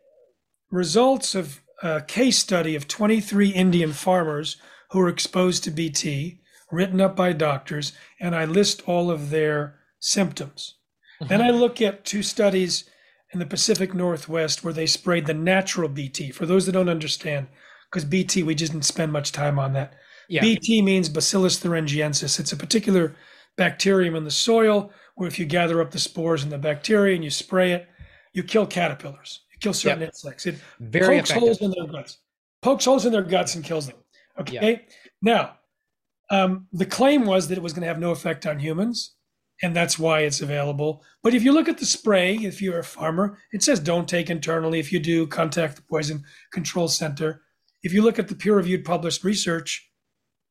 results 0.71 1.35
of 1.35 1.61
a 1.81 2.01
case 2.01 2.37
study 2.37 2.75
of 2.75 2.87
23 2.87 3.49
Indian 3.49 3.93
farmers 3.93 4.57
who 4.91 4.99
were 4.99 5.09
exposed 5.09 5.63
to 5.63 5.71
BT, 5.71 6.39
written 6.71 7.01
up 7.01 7.15
by 7.15 7.33
doctors, 7.33 7.93
and 8.19 8.35
I 8.35 8.45
list 8.45 8.81
all 8.87 9.11
of 9.11 9.29
their 9.29 9.79
symptoms. 9.99 10.75
Mm-hmm. 11.21 11.29
Then 11.29 11.41
I 11.41 11.51
look 11.51 11.81
at 11.81 12.05
two 12.05 12.23
studies 12.23 12.89
in 13.33 13.39
the 13.39 13.45
Pacific 13.45 13.93
Northwest 13.93 14.63
where 14.63 14.73
they 14.73 14.85
sprayed 14.85 15.25
the 15.25 15.33
natural 15.33 15.89
BT. 15.89 16.31
For 16.31 16.45
those 16.45 16.65
that 16.65 16.71
don't 16.71 16.89
understand, 16.89 17.47
because 17.89 18.05
BT, 18.05 18.43
we 18.43 18.55
just 18.55 18.71
didn't 18.71 18.85
spend 18.85 19.11
much 19.11 19.31
time 19.31 19.59
on 19.59 19.73
that. 19.73 19.93
yeah. 20.29 20.41
BT 20.41 20.81
means 20.81 21.09
Bacillus 21.09 21.59
thuringiensis. 21.59 22.39
It's 22.39 22.51
a 22.51 22.57
particular 22.57 23.15
bacterium 23.57 24.15
in 24.15 24.23
the 24.23 24.31
soil 24.31 24.91
where 25.17 25.27
if 25.27 25.39
you 25.39 25.45
gather 25.45 25.81
up 25.81 25.89
the 25.91 25.99
spores 25.99 26.43
and 26.43 26.51
the 26.51 26.57
bacteria 26.59 27.15
and 27.15 27.23
you 27.23 27.29
spray 27.31 27.71
it, 27.71 27.87
you 28.33 28.43
kill 28.43 28.67
caterpillars. 28.67 29.41
You 29.51 29.57
kill 29.59 29.73
certain 29.73 29.99
Yep. 30.01 30.09
insects. 30.09 30.45
It 30.45 30.55
Very 30.79 31.17
pokes 31.17 31.31
effective. 31.31 31.47
holes 31.47 31.61
in 31.61 31.71
their 31.71 31.87
guts. 31.87 32.17
Pokes 32.61 32.85
holes 32.85 33.05
in 33.07 33.11
their 33.11 33.23
guts 33.23 33.55
and 33.55 33.63
kills 33.65 33.87
them. 33.87 33.95
Okay. 34.39 34.85
Now, 35.23 35.57
um, 36.29 36.67
the 36.71 36.85
claim 36.85 37.25
was 37.25 37.47
that 37.47 37.57
it 37.57 37.63
was 37.63 37.73
going 37.73 37.81
to 37.81 37.87
have 37.87 37.97
no 37.99 38.11
effect 38.11 38.45
on 38.45 38.59
humans, 38.59 39.15
and 39.63 39.75
that's 39.75 39.97
why 39.97 40.19
it's 40.19 40.41
available. 40.41 41.03
But 41.23 41.33
if 41.33 41.43
you 41.43 41.51
look 41.51 41.67
at 41.67 41.79
the 41.79 41.85
spray, 41.87 42.35
if 42.35 42.61
you're 42.61 42.77
a 42.77 42.83
farmer, 42.83 43.39
it 43.51 43.63
says 43.63 43.79
don't 43.79 44.07
take 44.07 44.29
internally. 44.29 44.79
If 44.79 44.91
you 44.91 44.99
do, 44.99 45.25
contact 45.25 45.77
the 45.77 45.81
Poison 45.81 46.23
Control 46.51 46.87
Center. 46.87 47.41
If 47.81 47.91
you 47.91 48.03
look 48.03 48.19
at 48.19 48.27
the 48.27 48.35
peer-reviewed 48.35 48.85
published 48.85 49.23
research, 49.23 49.89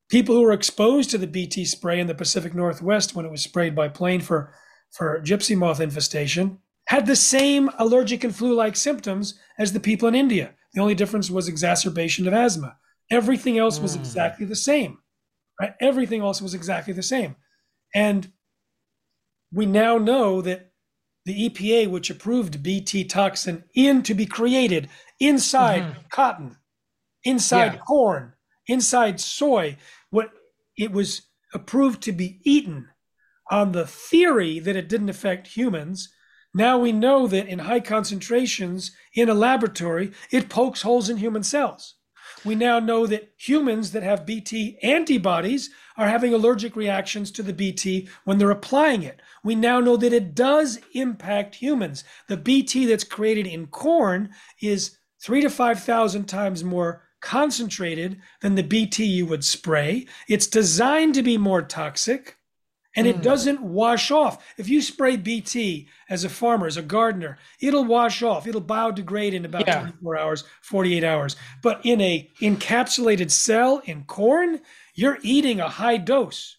people 0.09 0.34
who 0.34 0.42
were 0.42 0.52
exposed 0.52 1.11
to 1.11 1.18
the 1.18 1.26
BT 1.26 1.64
spray 1.64 1.98
in 2.00 2.07
the 2.07 2.14
Pacific 2.14 2.54
Northwest 2.54 3.14
when 3.14 3.24
it 3.26 3.30
was 3.30 3.42
sprayed 3.42 3.74
by 3.74 3.88
plane 3.88 4.20
for 4.20 4.52
for 4.92 5.20
gypsy 5.22 5.57
moth 5.57 5.80
infestation 5.80 6.59
had 6.86 7.07
the 7.07 7.16
same 7.16 7.68
allergic 7.78 8.22
and 8.22 8.34
flu-like 8.34 8.76
symptoms 8.76 9.34
as 9.59 9.72
the 9.72 9.80
people 9.80 10.07
in 10.09 10.14
India. 10.14 10.54
The 10.74 10.80
only 10.80 10.94
difference 10.94 11.28
was 11.28 11.48
exacerbation 11.48 12.26
of 12.28 12.32
asthma. 12.34 12.76
Everything 13.11 13.59
else 13.59 13.80
was 13.80 13.96
Mm. 13.96 14.00
exactly 14.00 14.46
the 14.46 14.54
same. 14.57 14.98
Right? 15.61 15.74
Everything 15.80 16.20
else 16.20 16.40
was 16.40 16.54
exactly 16.54 16.92
the 16.92 17.02
same. 17.02 17.34
And 17.94 18.30
we 19.52 19.66
now 19.66 19.98
know 19.98 20.40
that 20.42 20.70
the 21.24 21.34
EPA, 21.48 21.88
which 21.88 22.11
approved 22.11 22.62
BT 22.62 23.04
toxin 23.04 23.64
in 23.74 24.02
to 24.04 24.14
be 24.14 24.26
created 24.26 24.88
inside 25.18 25.82
Mhm. 25.82 26.11
cotton, 26.11 26.57
inside 27.24 27.72
Yeah. 27.74 27.78
corn, 27.80 28.34
inside 28.68 29.20
soy, 29.20 29.76
it 30.76 30.92
was 30.92 31.22
approved 31.54 32.02
to 32.02 32.12
be 32.12 32.40
eaten 32.44 32.88
on 33.50 33.72
the 33.72 33.86
theory 33.86 34.58
that 34.58 34.76
it 34.76 34.88
didn't 34.88 35.08
affect 35.08 35.48
humans. 35.48 36.08
Now 36.54 36.78
we 36.78 36.92
know 36.92 37.26
that 37.26 37.48
in 37.48 37.60
high 37.60 37.80
concentrations 37.80 38.92
in 39.14 39.28
a 39.28 39.34
laboratory, 39.34 40.12
it 40.30 40.48
pokes 40.48 40.82
holes 40.82 41.08
in 41.08 41.18
human 41.18 41.42
cells. 41.42 41.94
We 42.44 42.54
now 42.54 42.78
know 42.78 43.06
that 43.06 43.32
humans 43.36 43.92
that 43.92 44.02
have 44.02 44.26
BT 44.26 44.78
antibodies 44.82 45.70
are 45.96 46.08
having 46.08 46.34
allergic 46.34 46.76
reactions 46.76 47.30
to 47.32 47.42
the 47.42 47.52
BT 47.52 48.08
when 48.24 48.38
they're 48.38 48.50
applying 48.50 49.02
it. 49.02 49.20
We 49.42 49.54
now 49.54 49.80
know 49.80 49.96
that 49.96 50.12
it 50.12 50.34
does 50.34 50.78
impact 50.92 51.54
humans. 51.54 52.04
The 52.28 52.36
BT 52.36 52.86
that's 52.86 53.04
created 53.04 53.46
in 53.46 53.68
corn 53.68 54.30
is 54.60 54.98
three 55.20 55.40
to 55.40 55.50
5,000 55.50 56.26
times 56.26 56.62
more 56.62 57.05
concentrated 57.26 58.20
than 58.40 58.54
the 58.54 58.62
BT 58.62 59.04
you 59.04 59.26
would 59.26 59.44
spray. 59.44 60.06
It's 60.28 60.46
designed 60.46 61.14
to 61.16 61.24
be 61.24 61.36
more 61.36 61.60
toxic 61.60 62.36
and 62.94 63.04
it 63.08 63.16
Mm. 63.16 63.22
doesn't 63.22 63.60
wash 63.60 64.12
off. 64.12 64.42
If 64.56 64.68
you 64.68 64.80
spray 64.80 65.16
BT 65.16 65.88
as 66.08 66.22
a 66.22 66.28
farmer, 66.28 66.68
as 66.68 66.76
a 66.76 66.82
gardener, 66.82 67.36
it'll 67.60 67.84
wash 67.84 68.22
off. 68.22 68.46
It'll 68.46 68.62
biodegrade 68.62 69.32
in 69.32 69.44
about 69.44 69.66
Yeah. 69.66 69.80
24 69.80 70.16
hours, 70.16 70.44
48 70.62 71.02
hours. 71.02 71.34
But 71.62 71.80
in 71.84 72.00
a 72.00 72.30
encapsulated 72.40 73.32
cell 73.32 73.82
in 73.84 74.04
corn, 74.04 74.60
you're 74.94 75.18
eating 75.22 75.60
a 75.60 75.68
high 75.68 75.96
dose. 75.96 76.58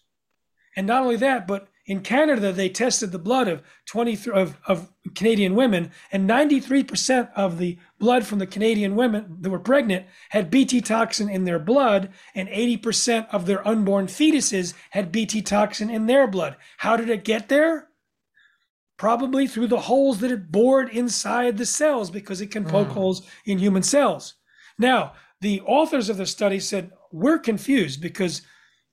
And 0.76 0.86
not 0.86 1.02
only 1.02 1.16
that, 1.16 1.46
but 1.46 1.68
in 1.88 2.00
Canada, 2.02 2.52
they 2.52 2.68
tested 2.68 3.12
the 3.12 3.18
blood 3.18 3.48
of 3.48 3.62
23 3.86 4.34
of, 4.34 4.58
of 4.66 4.92
Canadian 5.16 5.54
women, 5.54 5.90
and 6.12 6.28
93% 6.28 7.30
of 7.34 7.56
the 7.56 7.78
blood 7.98 8.26
from 8.26 8.38
the 8.38 8.46
Canadian 8.46 8.94
women 8.94 9.38
that 9.40 9.48
were 9.48 9.58
pregnant 9.58 10.06
had 10.28 10.50
BT 10.50 10.82
toxin 10.82 11.30
in 11.30 11.44
their 11.44 11.58
blood, 11.58 12.10
and 12.34 12.46
80% 12.50 13.26
of 13.32 13.46
their 13.46 13.66
unborn 13.66 14.06
fetuses 14.06 14.74
had 14.90 15.10
BT 15.10 15.40
toxin 15.40 15.88
in 15.88 16.04
their 16.04 16.26
blood. 16.26 16.56
How 16.76 16.94
did 16.94 17.08
it 17.08 17.24
get 17.24 17.48
there? 17.48 17.88
Probably 18.98 19.46
through 19.46 19.68
the 19.68 19.80
holes 19.80 20.18
that 20.20 20.30
it 20.30 20.52
bored 20.52 20.90
inside 20.90 21.56
the 21.56 21.64
cells 21.64 22.10
because 22.10 22.42
it 22.42 22.50
can 22.50 22.66
poke 22.66 22.88
Mm. 22.88 22.92
holes 22.92 23.22
in 23.46 23.58
human 23.58 23.82
cells. 23.82 24.34
Now, 24.78 25.14
the 25.40 25.62
authors 25.62 26.10
of 26.10 26.18
the 26.18 26.26
study 26.26 26.60
said, 26.60 26.90
We're 27.10 27.38
confused 27.38 28.02
because 28.02 28.42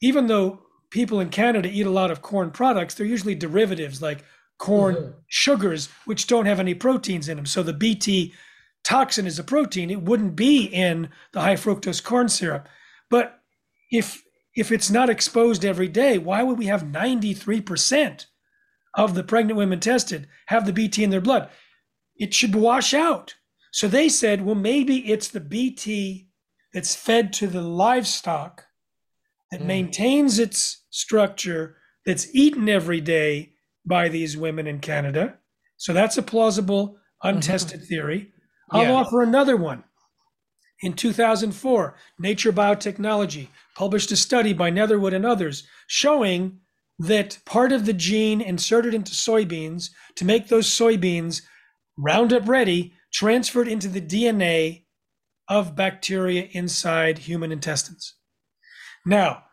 even 0.02 0.28
though 0.28 0.62
people 0.96 1.20
in 1.20 1.28
Canada 1.28 1.68
eat 1.70 1.86
a 1.86 1.90
lot 1.90 2.10
of 2.10 2.22
corn 2.22 2.50
products, 2.52 2.96
they're 2.96 3.06
usually 3.06 3.36
derivatives 3.36 4.02
like 4.02 4.24
corn 4.58 4.96
Mhm. 4.96 5.14
sugars, 5.28 5.90
which 6.06 6.26
don't 6.26 6.46
have 6.46 6.58
any 6.62 6.74
proteins 6.74 7.28
in 7.28 7.36
them. 7.36 7.46
So 7.46 7.62
the 7.62 7.74
BT 7.74 8.34
toxin 8.86 9.28
is 9.28 9.38
a 9.38 9.44
protein. 9.44 9.92
It 9.92 10.04
wouldn't 10.04 10.38
be 10.38 10.64
in 10.64 11.10
the 11.34 11.42
high 11.42 11.58
fructose 11.58 12.02
corn 12.02 12.30
syrup. 12.30 12.68
But 13.10 13.42
if 13.92 14.24
if 14.56 14.72
it's 14.72 14.90
not 14.90 15.10
exposed 15.10 15.66
every 15.66 15.90
day, 15.90 16.18
why 16.18 16.42
would 16.42 16.58
we 16.58 16.68
have 16.68 16.88
93% 16.90 18.28
of 18.94 19.14
the 19.14 19.22
pregnant 19.24 19.58
women 19.58 19.82
tested 19.82 20.30
have 20.46 20.66
the 20.66 20.72
BT 20.72 21.04
in 21.04 21.10
their 21.10 21.20
blood? 21.20 21.50
It 22.16 22.34
should 22.34 22.56
wash 22.56 22.94
out. 22.94 23.36
So 23.74 23.90
they 23.90 24.08
said, 24.08 24.46
well, 24.46 24.56
maybe 24.56 25.12
it's 25.12 25.28
the 25.28 25.42
BT 25.42 26.30
that's 26.74 26.96
fed 26.96 27.34
to 27.34 27.48
the 27.48 27.62
livestock 27.62 28.64
that 29.52 29.60
Mm. 29.62 29.66
maintains 29.66 30.40
its 30.40 30.85
structure 30.96 31.76
that's 32.06 32.34
eaten 32.34 32.70
every 32.70 33.02
day 33.02 33.52
by 33.86 34.08
these 34.08 34.38
women 34.38 34.66
in 34.66 34.80
Canada. 34.80 35.38
So 35.78 35.92
that's 35.94 36.18
a 36.18 36.24
plausible, 36.24 36.98
untested 37.22 37.82
mm-hmm. 37.82 37.88
theory. 37.88 38.32
I'll 38.72 38.84
Yeah. 38.84 38.94
offer 38.94 39.22
another 39.22 39.58
one. 39.58 39.84
In 40.82 40.94
2004, 40.94 41.96
Nature 42.18 42.52
Biotechnology 42.54 43.50
published 43.76 44.12
a 44.12 44.16
study 44.16 44.54
by 44.54 44.70
Netherwood 44.70 45.14
and 45.14 45.26
others 45.26 45.68
showing 45.88 46.60
that 46.98 47.40
part 47.46 47.72
of 47.74 47.86
the 47.86 47.94
gene 47.94 48.40
inserted 48.40 48.94
into 48.94 49.12
soybeans 49.12 49.90
to 50.16 50.26
make 50.26 50.48
those 50.48 50.68
soybeans 50.68 51.42
Roundup 51.98 52.48
ready 52.48 52.94
transferred 53.14 53.70
into 53.70 53.88
the 53.88 54.02
DNA 54.02 54.86
of 55.48 55.76
bacteria 55.76 56.50
inside 56.52 57.20
human 57.20 57.52
intestines. 57.52 58.16
Now, 59.06 59.44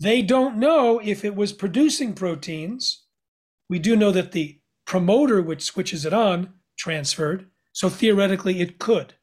they 0.00 0.22
don't 0.22 0.56
know 0.56 0.98
if 1.02 1.24
it 1.24 1.34
was 1.34 1.52
producing 1.52 2.14
proteins. 2.14 3.04
We 3.68 3.78
do 3.78 3.96
know 3.96 4.10
that 4.12 4.32
the 4.32 4.60
promoter, 4.86 5.40
which 5.42 5.62
switches 5.62 6.04
it 6.04 6.12
on, 6.12 6.54
transferred. 6.78 7.46
So 7.72 7.88
theoretically, 7.88 8.60
it 8.60 8.78
could. 8.78 9.14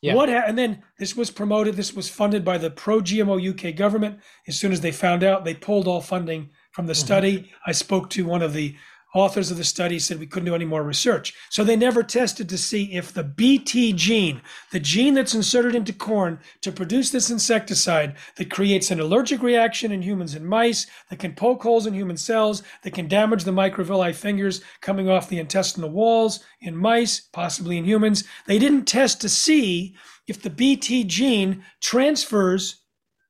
Yeah. 0.00 0.14
What 0.14 0.28
ha- 0.28 0.44
and 0.46 0.56
then 0.56 0.82
this 0.98 1.16
was 1.16 1.30
promoted. 1.30 1.74
This 1.74 1.92
was 1.92 2.08
funded 2.08 2.44
by 2.44 2.56
the 2.58 2.70
pro 2.70 3.00
GMO 3.00 3.38
UK 3.40 3.74
government. 3.76 4.20
As 4.46 4.58
soon 4.58 4.72
as 4.72 4.80
they 4.80 4.92
found 4.92 5.24
out, 5.24 5.44
they 5.44 5.54
pulled 5.54 5.88
all 5.88 6.00
funding 6.00 6.50
from 6.72 6.86
the 6.86 6.92
Mhm. 6.92 6.96
study. 7.04 7.52
I 7.66 7.72
spoke 7.72 8.08
to 8.10 8.24
one 8.24 8.42
of 8.42 8.52
the 8.52 8.76
authors 9.14 9.50
of 9.50 9.56
the 9.56 9.64
study 9.64 9.98
said 9.98 10.18
we 10.18 10.26
couldn't 10.26 10.46
do 10.46 10.54
any 10.54 10.64
more 10.64 10.82
research. 10.82 11.34
So 11.50 11.64
they 11.64 11.76
never 11.76 12.02
tested 12.02 12.48
to 12.48 12.58
see 12.58 12.92
if 12.94 13.12
the 13.12 13.24
BT 13.24 13.94
gene, 13.94 14.42
the 14.70 14.80
gene 14.80 15.14
that's 15.14 15.34
inserted 15.34 15.74
into 15.74 15.92
corn 15.92 16.38
to 16.60 16.70
produce 16.70 17.10
this 17.10 17.30
insecticide 17.30 18.16
that 18.36 18.50
creates 18.50 18.90
an 18.90 19.00
allergic 19.00 19.42
reaction 19.42 19.92
in 19.92 20.02
humans 20.02 20.34
and 20.34 20.46
mice, 20.46 20.86
that 21.08 21.18
can 21.18 21.34
poke 21.34 21.62
holes 21.62 21.86
in 21.86 21.94
human 21.94 22.16
cells, 22.16 22.62
that 22.82 22.92
can 22.94 23.08
damage 23.08 23.44
the 23.44 23.50
microvilli 23.50 24.14
fingers 24.14 24.60
coming 24.80 25.08
off 25.08 25.28
the 25.28 25.38
intestinal 25.38 25.90
walls 25.90 26.40
in 26.60 26.76
mice, 26.76 27.20
possibly 27.20 27.78
in 27.78 27.84
humans, 27.84 28.24
they 28.46 28.58
didn't 28.58 28.84
test 28.84 29.20
to 29.20 29.28
see 29.28 29.96
if 30.26 30.42
the 30.42 30.50
BT 30.50 31.04
gene 31.04 31.64
transfers 31.80 32.82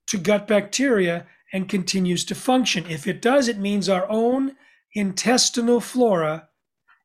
to 0.09 0.19
gut 0.19 0.49
bacteria 0.49 1.27
and 1.53 1.69
continues 1.69 2.25
to 2.25 2.35
function. 2.35 2.85
If 2.89 3.07
it 3.07 3.23
does, 3.23 3.49
it 3.49 3.59
means 3.59 3.89
our 3.89 4.09
own 4.11 4.57
intestinal 4.99 5.81
flora 5.81 6.49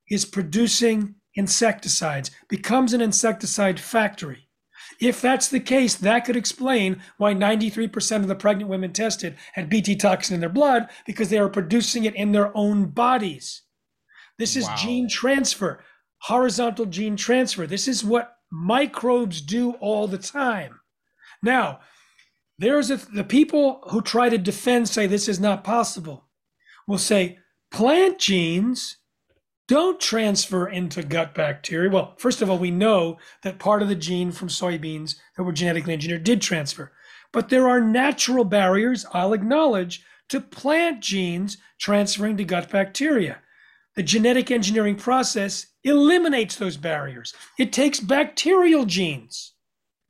is 0.10 0.26
producing 0.26 1.16
insecticides, 1.36 2.32
becomes 2.50 2.94
an 2.94 3.02
insecticide 3.02 3.80
factory. 3.80 4.50
If 5.00 5.22
that's 5.22 5.48
the 5.48 5.60
case, 5.60 5.96
that 5.96 6.26
could 6.26 6.36
explain 6.36 7.02
why 7.18 7.34
93% 7.34 8.18
of 8.18 8.28
the 8.28 8.36
pregnant 8.36 8.70
women 8.70 8.94
tested 8.94 9.38
had 9.54 9.70
BT 9.70 9.96
toxin 9.96 10.36
in 10.36 10.40
their 10.40 10.50
blood 10.50 10.90
because 11.06 11.30
they 11.30 11.40
are 11.40 11.50
producing 11.50 12.06
it 12.06 12.16
in 12.16 12.32
their 12.32 12.56
own 12.56 12.86
bodies. 12.86 13.64
This 14.38 14.56
is 14.56 14.66
wow. 14.66 14.76
gene 14.78 15.10
transfer, 15.10 15.84
horizontal 16.20 16.86
gene 16.86 17.16
transfer. 17.16 17.66
This 17.66 17.88
is 17.88 18.04
what 18.04 18.36
microbes 18.52 19.42
do 19.42 19.72
all 19.74 20.08
the 20.08 20.18
time. 20.18 20.80
Now, 21.42 21.80
there's 22.60 22.92
a, 22.92 22.98
the 22.98 23.24
people 23.24 23.84
who 23.90 24.02
try 24.02 24.30
to 24.30 24.38
defend 24.38 24.88
say 24.88 25.08
this 25.08 25.28
is 25.28 25.40
not 25.40 25.64
possible 25.64 26.30
will 26.88 26.98
say 26.98 27.40
Plant 27.74 28.20
genes 28.20 28.98
don't 29.68 30.00
transfer 30.00 30.68
into 30.68 31.02
gut 31.02 31.34
bacteria. 31.34 31.90
Well, 31.90 32.14
first 32.18 32.44
of 32.44 32.50
all, 32.50 32.60
we 32.60 32.70
know 32.70 33.18
that 33.42 33.58
part 33.58 33.82
of 33.82 33.88
the 33.88 33.96
gene 33.96 34.32
from 34.32 34.48
soybeans 34.48 35.16
that 35.36 35.44
were 35.44 35.52
genetically 35.52 35.94
engineered 35.94 36.24
did 36.24 36.40
transfer. 36.40 36.92
But 37.32 37.50
there 37.50 37.68
are 37.68 37.82
natural 37.82 38.46
barriers, 38.46 39.08
I'll 39.12 39.34
acknowledge, 39.34 40.06
to 40.30 40.40
plant 40.40 41.02
genes 41.02 41.58
transferring 41.80 42.38
to 42.38 42.44
gut 42.44 42.70
bacteria. 42.70 43.40
The 43.96 44.04
genetic 44.04 44.52
engineering 44.52 44.96
process 44.96 45.66
eliminates 45.84 46.56
those 46.56 46.78
barriers. 46.78 47.34
It 47.58 47.74
takes 47.74 48.00
bacterial 48.00 48.86
genes, 48.86 49.54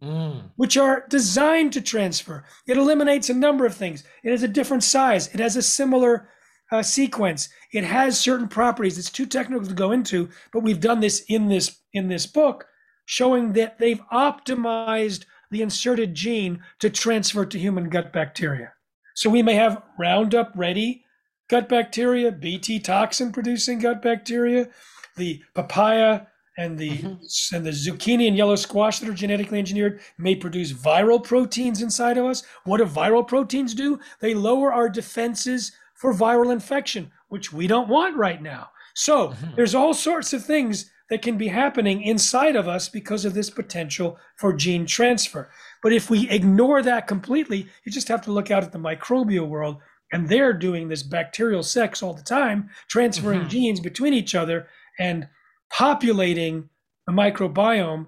mm. 0.04 0.52
which 0.58 0.76
are 0.76 1.06
designed 1.10 1.72
to 1.74 1.82
transfer. 1.82 2.44
It 2.68 2.78
eliminates 2.78 3.30
a 3.30 3.34
number 3.34 3.66
of 3.66 3.74
things. 3.74 4.04
It 4.22 4.32
has 4.32 4.44
a 4.44 4.50
different 4.50 4.84
size, 4.84 5.34
it 5.34 5.40
has 5.40 5.56
a 5.56 5.62
similar 5.62 6.28
uh, 6.74 6.82
sequence. 6.82 7.50
It 7.72 7.84
has 7.84 8.20
certain 8.20 8.48
properties. 8.48 8.98
It's 8.98 9.12
too 9.12 9.28
technical 9.28 9.68
to 9.68 9.74
go 9.74 9.92
into, 9.92 10.30
but 10.52 10.64
we've 10.64 10.82
done 10.82 11.00
this 11.00 11.24
in 11.30 11.48
this 11.48 11.80
in 11.94 12.08
this 12.08 12.26
book, 12.26 12.66
showing 13.06 13.54
that 13.54 13.78
they've 13.78 14.02
optimized 14.12 15.26
the 15.52 15.62
inserted 15.62 16.16
gene 16.16 16.64
to 16.80 16.90
transfer 16.90 17.46
to 17.46 17.60
human 17.60 17.90
gut 17.90 18.12
bacteria. 18.12 18.74
So 19.14 19.30
we 19.30 19.44
may 19.44 19.54
have 19.54 19.84
Roundup 20.00 20.52
ready 20.56 21.06
gut 21.48 21.70
bacteria, 21.70 22.32
BT 22.32 22.80
toxin 22.80 23.32
producing 23.32 23.78
gut 23.78 24.02
bacteria, 24.02 24.70
the 25.16 25.44
papaya 25.54 26.22
and 26.58 26.78
the 26.78 26.98
mm-hmm. 26.98 27.56
and 27.56 27.66
the 27.66 27.70
zucchini 27.70 28.28
and 28.28 28.36
yellow 28.36 28.56
squash 28.56 28.98
that 29.00 29.10
are 29.10 29.14
genetically 29.14 29.60
engineered 29.60 30.02
may 30.18 30.36
produce 30.36 30.74
viral 30.74 31.24
proteins 31.24 31.84
inside 31.84 32.18
of 32.18 32.26
us. 32.26 32.44
What 32.64 32.78
do 32.78 32.86
viral 32.86 33.28
proteins 33.28 33.76
do? 33.76 34.00
They 34.22 34.34
lower 34.34 34.74
our 34.74 34.90
defenses 34.90 35.72
for 36.04 36.14
viral 36.14 36.52
infection, 36.52 37.10
which 37.30 37.54
we 37.54 37.66
don't 37.66 37.88
want 37.88 38.18
right 38.18 38.42
now. 38.42 38.68
So 38.94 39.30
mm-hmm. 39.30 39.56
there's 39.56 39.74
all 39.74 39.94
sorts 39.94 40.34
of 40.34 40.44
things 40.44 40.92
that 41.10 41.22
can 41.22 41.38
be 41.38 41.48
happening 41.48 42.02
inside 42.02 42.58
of 42.58 42.68
us 42.68 42.90
because 42.90 43.24
of 43.24 43.34
this 43.34 43.50
potential 43.50 44.20
for 44.36 44.52
gene 44.52 44.86
transfer. 44.86 45.50
But 45.82 45.94
if 45.94 46.10
we 46.10 46.30
ignore 46.30 46.82
that 46.82 47.08
completely, 47.08 47.70
you 47.86 47.92
just 47.94 48.10
have 48.10 48.22
to 48.24 48.34
look 48.34 48.52
out 48.52 48.64
at 48.64 48.74
the 48.74 48.80
microbial 48.80 49.48
world, 49.48 49.78
and 50.12 50.28
they're 50.28 50.52
doing 50.52 50.90
this 50.90 51.04
bacterial 51.04 51.64
sex 51.64 52.04
all 52.04 52.14
the 52.14 52.22
time, 52.22 52.70
transferring 52.90 53.40
mm-hmm. 53.40 53.48
genes 53.48 53.80
between 53.80 54.14
each 54.14 54.36
other 54.36 54.68
and 55.00 55.30
populating 55.72 56.68
the 57.08 57.14
microbiome 57.14 58.08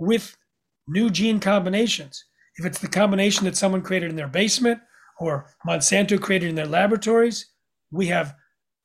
with 0.00 0.36
new 0.88 1.10
gene 1.10 1.38
combinations. 1.38 2.24
If 2.56 2.66
it's 2.66 2.80
the 2.80 2.88
combination 2.88 3.44
that 3.44 3.56
someone 3.56 3.82
created 3.82 4.10
in 4.10 4.16
their 4.16 4.26
basement 4.26 4.80
or 5.18 5.54
Monsanto 5.66 6.20
created 6.20 6.48
in 6.48 6.54
their 6.54 6.66
laboratories, 6.66 7.46
we 7.90 8.06
have 8.06 8.34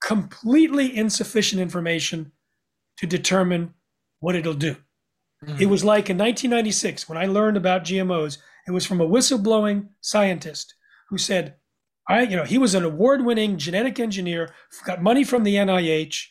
completely 0.01 0.95
insufficient 0.95 1.61
information 1.61 2.31
to 2.97 3.07
determine 3.07 3.73
what 4.19 4.35
it'll 4.35 4.53
do. 4.53 4.75
Mm-hmm. 5.43 5.61
It 5.61 5.65
was 5.67 5.83
like 5.83 6.09
in 6.09 6.17
1996 6.17 7.09
when 7.09 7.17
I 7.17 7.25
learned 7.25 7.57
about 7.57 7.83
GMOs, 7.83 8.37
it 8.67 8.71
was 8.71 8.85
from 8.85 9.01
a 9.01 9.07
whistleblowing 9.07 9.89
scientist 9.99 10.75
who 11.09 11.17
said, 11.17 11.55
I, 12.07 12.21
you 12.21 12.35
know, 12.35 12.45
he 12.45 12.57
was 12.57 12.75
an 12.75 12.83
award-winning 12.83 13.57
genetic 13.57 13.99
engineer, 13.99 14.53
got 14.85 15.01
money 15.01 15.23
from 15.23 15.43
the 15.43 15.55
NIH. 15.55 16.27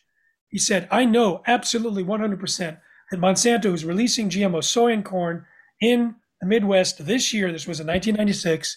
He 0.48 0.59
said, 0.59 0.88
I 0.90 1.05
know 1.05 1.42
absolutely 1.46 2.05
100% 2.05 2.78
that 3.11 3.20
Monsanto 3.20 3.72
is 3.72 3.84
releasing 3.84 4.30
GMO 4.30 4.62
soy 4.62 4.92
and 4.92 5.05
corn 5.05 5.44
in 5.80 6.16
the 6.40 6.46
Midwest 6.46 7.07
this 7.07 7.32
year. 7.32 7.53
This 7.53 7.66
was 7.66 7.80
in 7.80 7.86
1996 7.86 8.76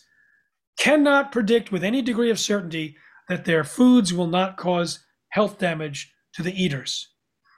cannot 0.77 1.31
predict 1.31 1.71
with 1.71 1.83
any 1.83 2.01
degree 2.01 2.29
of 2.29 2.39
certainty 2.39 2.95
that 3.29 3.45
their 3.45 3.63
foods 3.63 4.13
will 4.13 4.27
not 4.27 4.57
cause 4.57 4.99
health 5.29 5.57
damage 5.57 6.13
to 6.33 6.43
the 6.43 6.53
eaters 6.53 7.09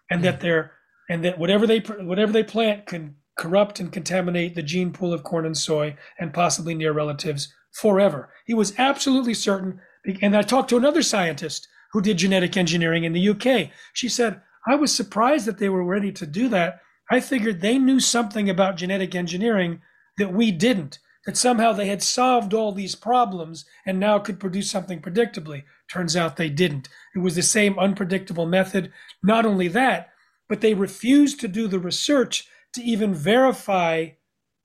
and 0.09 0.23
that 0.23 0.35
hmm. 0.35 0.41
their 0.41 0.71
and 1.09 1.23
that 1.23 1.37
whatever 1.37 1.67
they 1.67 1.79
whatever 1.79 2.31
they 2.31 2.43
plant 2.43 2.85
can 2.85 3.15
corrupt 3.37 3.79
and 3.79 3.91
contaminate 3.91 4.55
the 4.55 4.63
gene 4.63 4.91
pool 4.91 5.13
of 5.13 5.23
corn 5.23 5.45
and 5.45 5.57
soy 5.57 5.95
and 6.19 6.33
possibly 6.33 6.73
near 6.73 6.93
relatives 6.93 7.53
forever. 7.73 8.29
He 8.45 8.53
was 8.53 8.73
absolutely 8.77 9.33
certain. 9.33 9.81
And 10.21 10.35
I 10.35 10.41
talked 10.41 10.69
to 10.69 10.77
another 10.77 11.01
scientist 11.01 11.67
who 11.91 12.01
did 12.01 12.17
genetic 12.17 12.55
engineering 12.57 13.03
in 13.03 13.13
the 13.13 13.29
UK. 13.29 13.69
She 13.93 14.09
said, 14.09 14.41
I 14.67 14.75
was 14.75 14.93
surprised 14.93 15.45
that 15.45 15.57
they 15.57 15.69
were 15.69 15.83
ready 15.83 16.11
to 16.13 16.25
do 16.25 16.47
that. 16.49 16.79
I 17.11 17.19
figured 17.19 17.61
they 17.61 17.77
knew 17.77 17.99
something 17.99 18.49
about 18.49 18.77
genetic 18.77 19.15
engineering 19.15 19.81
that 20.17 20.33
we 20.33 20.51
didn't 20.51 20.99
that 21.25 21.37
somehow 21.37 21.73
they 21.73 21.87
had 21.87 22.03
solved 22.03 22.53
all 22.53 22.71
these 22.71 22.95
problems 22.95 23.65
and 23.85 23.99
now 23.99 24.19
could 24.19 24.39
produce 24.39 24.69
something 24.69 25.01
predictably. 25.01 25.63
Turns 25.91 26.15
out 26.15 26.37
they 26.37 26.49
didn't. 26.49 26.89
It 27.15 27.19
was 27.19 27.35
the 27.35 27.41
same 27.41 27.79
unpredictable 27.79 28.45
method. 28.45 28.91
Not 29.23 29.45
only 29.45 29.67
that, 29.69 30.09
but 30.47 30.61
they 30.61 30.73
refused 30.73 31.39
to 31.39 31.47
do 31.47 31.67
the 31.67 31.79
research 31.79 32.47
to 32.73 32.81
even 32.81 33.13
verify 33.13 34.09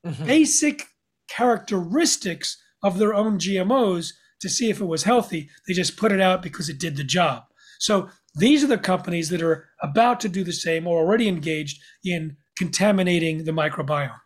mm-hmm. 0.05 0.25
basic 0.25 0.87
characteristics 1.29 2.61
of 2.83 2.97
their 2.97 3.13
own 3.13 3.37
GMOs 3.39 4.13
to 4.41 4.49
see 4.49 4.69
if 4.69 4.81
it 4.81 4.85
was 4.85 5.03
healthy. 5.03 5.49
They 5.67 5.73
just 5.73 5.97
put 5.97 6.11
it 6.11 6.21
out 6.21 6.41
because 6.41 6.69
it 6.69 6.79
did 6.79 6.97
the 6.97 7.03
job. 7.03 7.43
So 7.79 8.09
these 8.35 8.63
are 8.63 8.67
the 8.67 8.77
companies 8.77 9.29
that 9.29 9.41
are 9.41 9.69
about 9.81 10.19
to 10.21 10.29
do 10.29 10.43
the 10.43 10.53
same 10.53 10.87
or 10.87 10.99
already 10.99 11.27
engaged 11.27 11.81
in 12.03 12.37
contaminating 12.57 13.45
the 13.45 13.51
microbiome. 13.51 14.19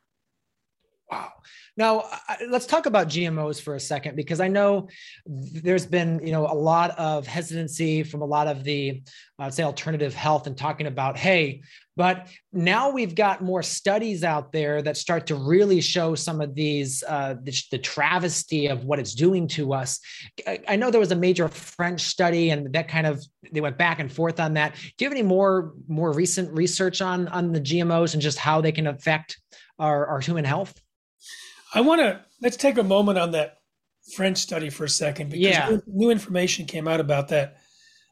Wow. 1.11 1.31
Now, 1.77 2.05
let's 2.47 2.65
talk 2.65 2.85
about 2.85 3.09
GMOs 3.09 3.61
for 3.61 3.75
a 3.75 3.79
second, 3.79 4.15
because 4.15 4.39
I 4.39 4.47
know 4.47 4.87
there's 5.25 5.85
been, 5.85 6.25
you 6.25 6.31
know, 6.31 6.47
a 6.47 6.55
lot 6.55 6.91
of 6.97 7.27
hesitancy 7.27 8.03
from 8.03 8.21
a 8.21 8.25
lot 8.25 8.47
of 8.47 8.63
the, 8.63 9.03
uh, 9.39 9.49
say, 9.49 9.63
alternative 9.63 10.13
health 10.13 10.47
and 10.47 10.57
talking 10.57 10.87
about, 10.87 11.17
hey, 11.17 11.61
but 11.97 12.27
now 12.53 12.91
we've 12.91 13.13
got 13.15 13.41
more 13.41 13.61
studies 13.61 14.23
out 14.23 14.51
there 14.53 14.81
that 14.81 14.95
start 14.95 15.27
to 15.27 15.35
really 15.35 15.81
show 15.81 16.15
some 16.15 16.39
of 16.39 16.55
these, 16.55 17.03
uh, 17.07 17.35
the, 17.41 17.63
the, 17.71 17.77
travesty 17.77 18.67
of 18.67 18.85
what 18.85 18.99
it's 18.99 19.13
doing 19.13 19.47
to 19.47 19.73
us. 19.73 19.99
I, 20.47 20.59
I 20.69 20.75
know 20.77 20.91
there 20.91 20.99
was 20.99 21.11
a 21.11 21.15
major 21.15 21.47
French 21.47 22.01
study, 22.01 22.51
and 22.51 22.71
that 22.73 22.87
kind 22.87 23.07
of 23.07 23.23
they 23.51 23.61
went 23.61 23.77
back 23.77 23.99
and 23.99 24.11
forth 24.11 24.39
on 24.39 24.53
that. 24.55 24.75
Do 24.75 25.03
you 25.03 25.05
have 25.07 25.13
any 25.13 25.23
more 25.23 25.73
more 25.87 26.11
recent 26.11 26.51
research 26.51 27.01
on 27.01 27.27
on 27.29 27.51
the 27.51 27.61
GMOs 27.61 28.13
and 28.13 28.21
just 28.21 28.37
how 28.37 28.59
they 28.59 28.71
can 28.71 28.87
affect 28.87 29.39
our, 29.79 30.05
our 30.07 30.19
human 30.19 30.43
health? 30.43 30.73
I 31.75 31.81
want 31.81 32.01
to 32.01 32.21
let's 32.41 32.57
take 32.57 32.77
a 32.77 32.83
moment 32.83 33.19
on 33.19 33.31
that 33.31 33.57
French 34.15 34.37
study 34.37 34.69
for 34.69 34.85
a 34.85 34.89
second 34.89 35.29
because 35.29 35.45
yeah. 35.45 35.77
new, 35.87 36.09
information 36.09 36.65
came 36.65 36.87
out 36.87 37.01
about 37.01 37.27
that. 37.29 37.57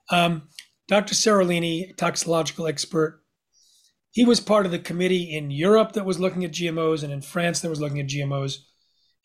Um, 0.10 0.50
Dr. 0.90 1.16
Seralini, 1.16 1.96
toxicological 1.96 2.68
expert, 2.68 3.24
he 4.12 4.26
was 4.26 4.40
part 4.40 4.66
of 4.66 4.72
the 4.72 4.80
committee 4.80 5.36
in 5.36 5.50
Europe 5.50 5.94
that 5.94 6.06
was 6.06 6.20
looking 6.20 6.44
at 6.44 6.52
GMOs 6.52 7.04
and 7.04 7.14
in 7.14 7.22
France 7.22 7.62
that 7.62 7.70
was 7.70 7.80
looking 7.80 8.02
at 8.02 8.08
GMOs. 8.08 8.58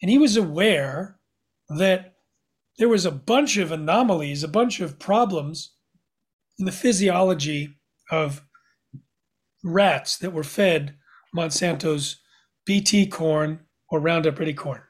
And 0.01 0.11
he 0.11 0.19
was 0.19 0.37
aware 0.37 1.19
that 1.69 2.15
there 2.79 2.89
was 2.89 3.05
a 3.05 3.11
bunch 3.11 3.57
of 3.57 3.73
anomalies, 3.73 4.45
a 4.45 4.49
bunch 4.49 4.79
of 4.81 5.01
problems 5.01 5.75
in 6.59 6.65
the 6.65 6.73
physiology 6.73 7.77
of 8.11 8.43
rats 9.65 10.17
that 10.19 10.33
were 10.33 10.45
fed 10.45 10.97
Monsanto's 11.35 12.21
BT 12.65 13.07
corn 13.09 13.67
or 13.91 14.01
Roundup 14.01 14.39
Ready 14.39 14.55
corn. 14.55 14.83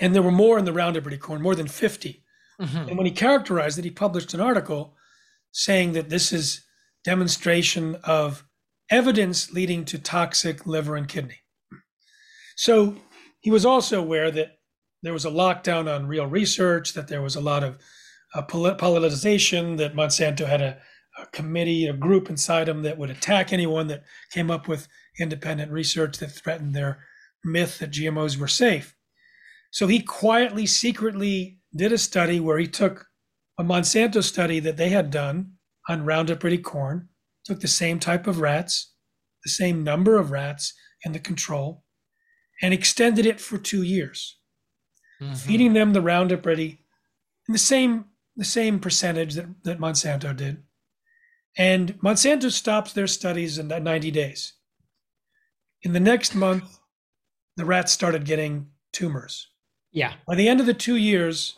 And 0.00 0.14
there 0.14 0.22
were 0.22 0.32
more 0.32 0.58
in 0.58 0.64
the 0.64 0.72
Roundup 0.72 1.04
Ready 1.04 1.18
corn, 1.18 1.42
more 1.42 1.54
than 1.54 1.68
50. 1.68 2.22
Mm-hmm. 2.60 2.88
And 2.88 2.96
when 2.96 3.06
he 3.06 3.12
characterized 3.12 3.78
it, 3.78 3.84
he 3.84 3.90
published 3.90 4.34
an 4.34 4.40
article 4.40 4.96
saying 5.52 5.92
that 5.92 6.08
this 6.08 6.32
is 6.32 6.64
demonstration 7.04 7.96
of 8.04 8.44
evidence 8.90 9.52
leading 9.52 9.84
to 9.84 9.98
toxic 9.98 10.66
liver 10.66 10.96
and 10.96 11.08
kidney. 11.08 11.40
So 12.56 12.96
he 13.40 13.50
was 13.50 13.66
also 13.66 14.00
aware 14.00 14.30
that 14.30 14.58
there 15.02 15.12
was 15.12 15.24
a 15.24 15.30
lockdown 15.30 15.92
on 15.92 16.06
real 16.06 16.26
research, 16.26 16.94
that 16.94 17.08
there 17.08 17.22
was 17.22 17.36
a 17.36 17.40
lot 17.40 17.62
of 17.62 17.78
uh, 18.34 18.42
politicization, 18.42 19.76
that 19.76 19.94
Monsanto 19.94 20.46
had 20.46 20.62
a, 20.62 20.78
a 21.20 21.26
committee, 21.26 21.86
a 21.86 21.92
group 21.92 22.30
inside 22.30 22.66
them 22.66 22.82
that 22.82 22.98
would 22.98 23.10
attack 23.10 23.52
anyone 23.52 23.86
that 23.88 24.04
came 24.30 24.50
up 24.50 24.66
with 24.66 24.88
independent 25.20 25.70
research 25.70 26.18
that 26.18 26.30
threatened 26.30 26.74
their 26.74 27.04
myth 27.44 27.78
that 27.78 27.90
GMOs 27.90 28.36
were 28.36 28.48
safe. 28.48 28.96
So 29.70 29.86
he 29.86 30.00
quietly, 30.00 30.66
secretly 30.66 31.58
did 31.74 31.92
a 31.92 31.98
study 31.98 32.40
where 32.40 32.58
he 32.58 32.68
took 32.68 33.06
a 33.58 33.64
Monsanto 33.64 34.22
study 34.22 34.60
that 34.60 34.76
they 34.76 34.88
had 34.88 35.10
done 35.10 35.52
on 35.88 36.04
Roundup 36.04 36.42
Ready 36.42 36.58
corn, 36.58 37.08
took 37.44 37.60
the 37.60 37.68
same 37.68 37.98
type 37.98 38.26
of 38.26 38.40
rats, 38.40 38.92
the 39.44 39.50
same 39.50 39.84
number 39.84 40.16
of 40.16 40.30
rats 40.30 40.72
in 41.04 41.12
the 41.12 41.18
control, 41.18 41.84
and 42.62 42.72
extended 42.72 43.26
it 43.26 43.40
for 43.40 43.58
two 43.58 43.82
years, 43.82 44.38
mm-hmm. 45.20 45.34
feeding 45.34 45.72
them 45.72 45.92
the 45.92 46.00
Roundup 46.00 46.46
Ready 46.46 46.80
in 47.48 47.52
the 47.52 47.58
same 47.58 48.06
the 48.36 48.44
same 48.44 48.80
percentage 48.80 49.34
that, 49.34 49.46
that 49.62 49.78
Monsanto 49.78 50.36
did. 50.36 50.62
And 51.56 51.96
Monsanto 52.00 52.50
stops 52.50 52.92
their 52.92 53.06
studies 53.06 53.58
in 53.58 53.68
90 53.68 54.10
days. 54.10 54.54
In 55.82 55.92
the 55.92 56.00
next 56.00 56.34
month, 56.34 56.80
the 57.56 57.64
rats 57.64 57.92
started 57.92 58.24
getting 58.24 58.68
tumors. 58.92 59.48
Yeah. 59.92 60.14
By 60.26 60.34
the 60.34 60.48
end 60.48 60.60
of 60.60 60.66
the 60.66 60.74
two 60.74 60.96
years, 60.96 61.56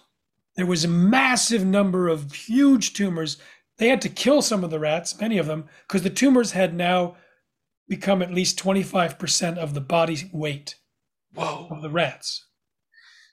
there 0.57 0.67
was 0.67 0.85
a 0.85 0.89
massive 0.89 1.65
number 1.65 2.09
of 2.09 2.33
huge 2.33 2.95
tumors. 2.95 3.39
They 3.79 3.89
had 3.89 4.03
to 4.03 4.09
kill 4.09 4.43
some 4.43 4.65
of 4.65 4.71
the 4.71 4.79
rats, 4.79 5.19
many 5.21 5.39
of 5.39 5.47
them, 5.47 5.69
because 5.87 6.03
the 6.03 6.11
tumors 6.11 6.53
had 6.53 6.75
now 6.75 7.17
become 7.89 8.23
at 8.23 8.33
least 8.33 8.59
25% 8.59 9.59
of 9.59 9.75
the 9.75 9.81
body 9.81 10.31
weight 10.33 10.77
Whoa. 11.35 11.69
of 11.71 11.83
the 11.83 11.91
rats. 11.91 12.47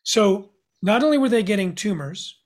So 0.03 0.51
not 0.81 1.03
only 1.03 1.17
were 1.17 1.29
they 1.29 1.43
getting 1.43 1.75
tumors, 1.75 2.39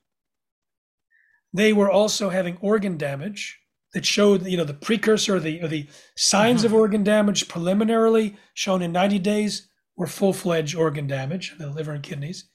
they 1.53 1.73
were 1.73 1.89
also 1.89 2.29
having 2.29 2.57
organ 2.61 2.97
damage 2.97 3.59
that 3.93 4.05
showed, 4.05 4.45
you 4.45 4.57
know, 4.57 4.63
the 4.63 4.73
precursor, 4.73 5.37
or 5.37 5.39
the, 5.39 5.61
or 5.61 5.67
the 5.67 5.87
signs 6.15 6.59
mm-hmm. 6.59 6.67
of 6.67 6.73
organ 6.73 7.03
damage 7.03 7.47
preliminarily 7.47 8.35
shown 8.53 8.81
in 8.81 8.91
90 8.91 9.19
days 9.19 9.67
were 9.97 10.07
full-fledged 10.07 10.75
organ 10.75 11.07
damage, 11.07 11.55
the 11.57 11.69
liver 11.69 11.91
and 11.91 12.03
kidneys, 12.03 12.47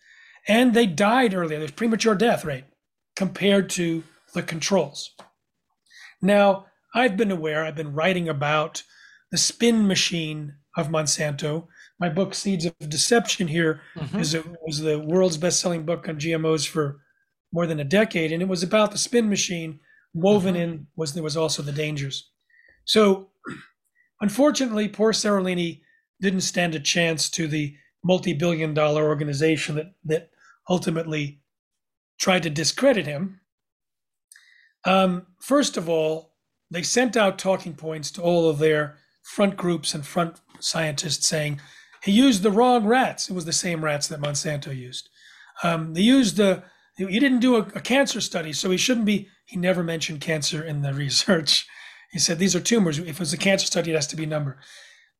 and 0.49 0.73
they 0.73 0.87
died 0.87 1.35
earlier. 1.35 1.59
There's 1.59 1.73
premature 1.73 2.15
death 2.15 2.45
rate 2.45 2.65
compared 3.17 3.69
to 3.71 4.05
the 4.35 4.43
controls. 4.43 5.11
Now, 6.23 6.67
I've 6.95 7.17
been 7.17 7.31
aware, 7.31 7.65
I've 7.65 7.75
been 7.75 7.95
writing 7.95 8.29
about 8.29 8.83
the 9.31 9.39
spin 9.39 9.87
machine 9.87 10.55
of 10.77 10.89
Monsanto. 10.89 11.67
My 11.99 12.09
book, 12.09 12.35
Seeds 12.35 12.65
of 12.65 12.75
Deception, 12.89 13.49
here 13.49 13.81
mm-hmm. 13.97 14.19
is 14.19 14.35
a, 14.35 14.45
was 14.65 14.81
the 14.81 14.99
world's 14.99 15.37
best-selling 15.37 15.85
book 15.85 16.09
on 16.09 16.19
GMOs 16.19 16.67
for 16.67 17.01
more 17.53 17.67
than 17.67 17.81
a 17.81 17.85
decade, 17.85 18.33
and 18.33 18.43
it 18.43 18.49
was 18.49 18.63
about 18.63 18.93
the 18.93 18.99
spin 18.99 19.29
machine. 19.29 19.81
Woven 20.15 20.55
mm-hmm. 20.55 20.63
in 20.63 20.87
was 20.97 21.15
there 21.15 21.23
was 21.23 21.37
also 21.37 21.63
the 21.63 21.73
dangers. 21.73 22.31
So, 22.85 23.31
unfortunately, 24.21 24.89
poor 24.89 25.13
Seralini 25.13 25.81
didn't 26.23 26.41
stand 26.41 26.75
a 26.75 26.81
chance 26.81 27.29
to 27.31 27.47
the 27.47 27.75
multi-billion 28.03 28.73
dollar 28.75 29.07
organization 29.07 29.75
that 29.77 29.93
that 30.05 30.31
ultimately 30.69 31.41
tried 32.19 32.43
to 32.45 32.51
discredit 32.51 33.07
him. 33.07 33.41
Um, 34.85 35.27
first 35.41 35.77
of 35.77 35.89
all, 35.89 36.35
they 36.71 36.83
sent 36.83 37.17
out 37.17 37.39
talking 37.39 37.75
points 37.75 38.11
to 38.13 38.23
all 38.23 38.49
of 38.49 38.59
their 38.59 38.97
front 39.23 39.57
groups 39.57 39.95
and 39.95 40.07
front 40.07 40.41
scientists 40.61 41.27
saying 41.27 41.61
he 42.03 42.13
used 42.13 42.43
the 42.43 42.51
wrong 42.51 42.87
rats. 42.87 43.29
It 43.29 43.35
was 43.35 43.45
the 43.45 43.53
same 43.53 43.85
rats 43.85 44.09
that 44.09 44.21
Monsanto 44.21 44.77
used. 44.77 45.09
Um, 45.63 45.95
they 45.95 46.01
used 46.01 46.37
the 46.37 46.65
he 46.97 47.19
didn't 47.19 47.41
do 47.41 47.57
a, 47.57 47.61
a, 47.61 47.81
cancer 47.81 48.21
study, 48.21 48.53
so 48.53 48.71
he 48.71 48.77
shouldn't 48.77 49.07
be. 49.07 49.29
He 49.47 49.57
never 49.57 49.83
mentioned 49.83 50.21
cancer 50.21 50.63
in 50.63 50.83
the 50.83 50.93
research. 51.05 51.67
He 52.11 52.19
said 52.19 52.39
these 52.39 52.55
are 52.55 52.61
tumors. 52.61 52.99
If 52.99 53.09
it 53.09 53.19
was 53.19 53.33
a 53.33 53.39
cancer 53.39 53.67
study, 53.67 53.91
it 53.91 53.95
has 53.95 54.07
to 54.09 54.17
be 54.17 54.27
number. 54.27 54.59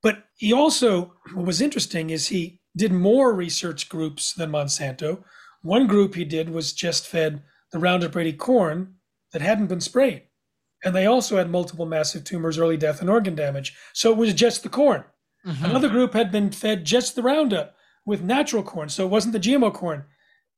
But 0.03 0.25
he 0.37 0.53
also, 0.53 1.15
what 1.33 1.47
was 1.47 1.61
interesting 1.61 2.11
is 2.11 2.29
he 2.29 2.61
did 2.77 2.93
more 2.93 3.33
research 3.33 3.89
groups 3.89 4.33
than 4.33 4.51
Monsanto. 4.51 5.23
One 5.63 5.87
group 5.87 6.15
he 6.15 6.25
did 6.25 6.51
was 6.51 6.73
just 6.73 7.07
fed 7.07 7.43
the 7.71 7.79
Roundup 7.79 8.15
Ready 8.15 8.33
corn 8.33 8.95
that 9.33 9.43
hadn't 9.43 9.69
been 9.69 9.81
sprayed. 9.81 10.25
And 10.85 10.95
they 10.95 11.07
also 11.07 11.37
had 11.37 11.49
multiple 11.49 11.87
massive 11.87 12.25
tumors, 12.25 12.59
early 12.59 12.77
death, 12.77 13.01
and 13.01 13.09
organ 13.09 13.35
damage. 13.35 13.77
So 13.93 14.11
it 14.11 14.19
was 14.19 14.35
just 14.35 14.63
the 14.63 14.69
corn. 14.69 15.05
Mm-hmm. 15.47 15.65
Another 15.65 15.89
group 15.89 16.13
had 16.13 16.33
been 16.33 16.51
fed 16.51 16.85
just 16.85 17.15
the 17.15 17.23
Roundup 17.23 17.77
with 18.05 18.23
natural 18.23 18.63
corn. 18.63 18.89
So 18.89 19.05
it 19.05 19.11
wasn't 19.11 19.33
the 19.33 19.41
GMO 19.41 19.73
corn. 19.73 20.05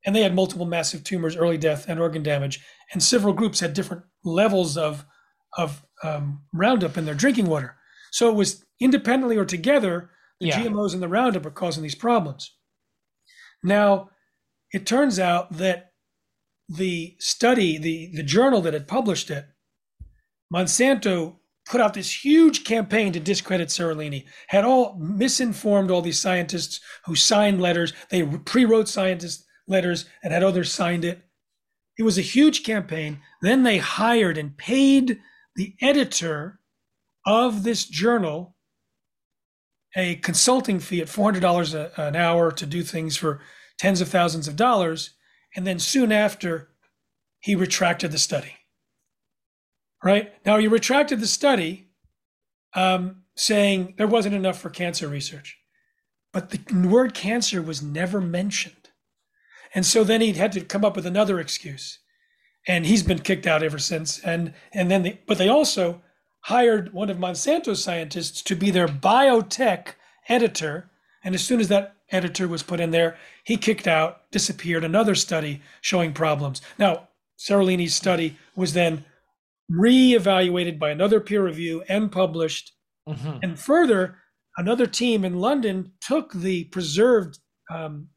And 0.06 0.14
they 0.14 0.22
had 0.22 0.34
multiple 0.34 0.66
massive 0.66 1.04
tumors, 1.04 1.36
early 1.36 1.58
death, 1.58 1.86
and 1.88 2.00
organ 2.00 2.22
damage. 2.22 2.64
And 2.92 3.02
several 3.02 3.32
groups 3.34 3.60
had 3.60 3.74
different 3.74 4.04
levels 4.24 4.76
of, 4.76 5.04
of 5.56 5.84
um, 6.02 6.42
Roundup 6.52 6.96
in 6.96 7.04
their 7.04 7.14
drinking 7.14 7.46
water. 7.46 7.76
So 8.10 8.28
it 8.30 8.34
was 8.34 8.63
independently 8.80 9.36
or 9.36 9.44
together, 9.44 10.10
the 10.40 10.48
yeah. 10.48 10.60
GMOs 10.60 10.94
and 10.94 11.02
the 11.02 11.08
Roundup 11.08 11.46
are 11.46 11.50
causing 11.50 11.82
these 11.82 11.94
problems. 11.94 12.56
Now, 13.62 14.10
it 14.72 14.86
turns 14.86 15.18
out 15.18 15.52
that 15.52 15.92
the 16.68 17.16
study, 17.18 17.78
the, 17.78 18.10
the 18.14 18.22
journal 18.22 18.60
that 18.62 18.74
had 18.74 18.88
published 18.88 19.30
it, 19.30 19.46
Monsanto 20.52 21.36
put 21.66 21.80
out 21.80 21.94
this 21.94 22.24
huge 22.24 22.64
campaign 22.64 23.12
to 23.12 23.20
discredit 23.20 23.68
Seralini, 23.68 24.24
had 24.48 24.64
all 24.64 24.96
misinformed 24.98 25.90
all 25.90 26.02
these 26.02 26.20
scientists 26.20 26.80
who 27.06 27.14
signed 27.14 27.60
letters. 27.60 27.92
They 28.10 28.24
pre 28.24 28.64
wrote 28.64 28.88
scientist 28.88 29.44
letters 29.66 30.06
and 30.22 30.32
had 30.32 30.42
others 30.42 30.72
signed 30.72 31.04
it. 31.04 31.22
It 31.98 32.02
was 32.02 32.18
a 32.18 32.22
huge 32.22 32.64
campaign. 32.64 33.20
Then 33.40 33.62
they 33.62 33.78
hired 33.78 34.36
and 34.36 34.56
paid 34.56 35.20
the 35.56 35.74
editor 35.80 36.60
of 37.26 37.62
this 37.62 37.84
journal 37.84 38.53
a 39.96 40.16
consulting 40.16 40.80
fee 40.80 41.00
at 41.00 41.08
$400 41.08 41.74
a, 41.74 42.00
an 42.00 42.16
hour 42.16 42.50
to 42.50 42.66
do 42.66 42.82
things 42.82 43.16
for 43.16 43.40
tens 43.78 44.00
of 44.00 44.08
thousands 44.08 44.48
of 44.48 44.56
dollars. 44.56 45.10
And 45.54 45.66
then 45.66 45.78
soon 45.78 46.10
after, 46.12 46.70
he 47.40 47.54
retracted 47.54 48.10
the 48.10 48.18
study. 48.18 48.54
Right? 50.02 50.32
Now, 50.44 50.58
he 50.58 50.68
retracted 50.68 51.20
the 51.20 51.26
study 51.26 51.90
um, 52.74 53.22
saying 53.36 53.94
there 53.96 54.06
wasn't 54.06 54.34
enough 54.34 54.58
for 54.58 54.70
cancer 54.70 55.08
research. 55.08 55.58
But 56.32 56.50
the 56.50 56.88
word 56.88 57.14
cancer 57.14 57.62
was 57.62 57.82
never 57.82 58.20
mentioned. 58.20 58.90
And 59.74 59.86
so 59.86 60.04
then 60.04 60.20
he 60.20 60.32
had 60.32 60.52
to 60.52 60.60
come 60.60 60.84
up 60.84 60.96
with 60.96 61.06
another 61.06 61.38
excuse. 61.40 62.00
And 62.66 62.86
he's 62.86 63.02
been 63.02 63.20
kicked 63.20 63.46
out 63.46 63.62
ever 63.62 63.78
since. 63.78 64.18
And 64.20 64.54
and 64.72 64.90
then 64.90 65.02
they, 65.02 65.20
but 65.26 65.38
they 65.38 65.48
also 65.48 66.02
hired 66.44 66.92
one 66.92 67.08
of 67.08 67.18
Monsanto's 67.18 67.82
scientists 67.82 68.42
to 68.42 68.54
be 68.54 68.70
their 68.70 68.88
biotech 68.88 69.94
editor. 70.28 70.90
And 71.22 71.34
as 71.34 71.42
soon 71.42 71.58
as 71.58 71.68
that 71.68 71.96
editor 72.10 72.46
was 72.46 72.62
put 72.62 72.80
in 72.80 72.90
there, 72.90 73.16
he 73.44 73.56
kicked 73.56 73.86
out, 73.86 74.30
disappeared, 74.30 74.84
another 74.84 75.14
study 75.14 75.62
showing 75.80 76.12
problems. 76.12 76.60
Now, 76.78 77.08
Seralini's 77.38 77.94
study 77.94 78.36
was 78.54 78.74
then 78.74 79.04
re-evaluated 79.70 80.78
by 80.78 80.90
another 80.90 81.18
peer 81.18 81.42
review 81.42 81.82
and 81.88 82.12
published. 82.12 82.72
Mm-hmm. 83.08 83.38
And 83.42 83.58
further, 83.58 84.18
another 84.58 84.86
team 84.86 85.24
in 85.24 85.40
London 85.40 85.92
took 86.06 86.34
the 86.34 86.64
preserved 86.64 87.38
um, 87.70 88.08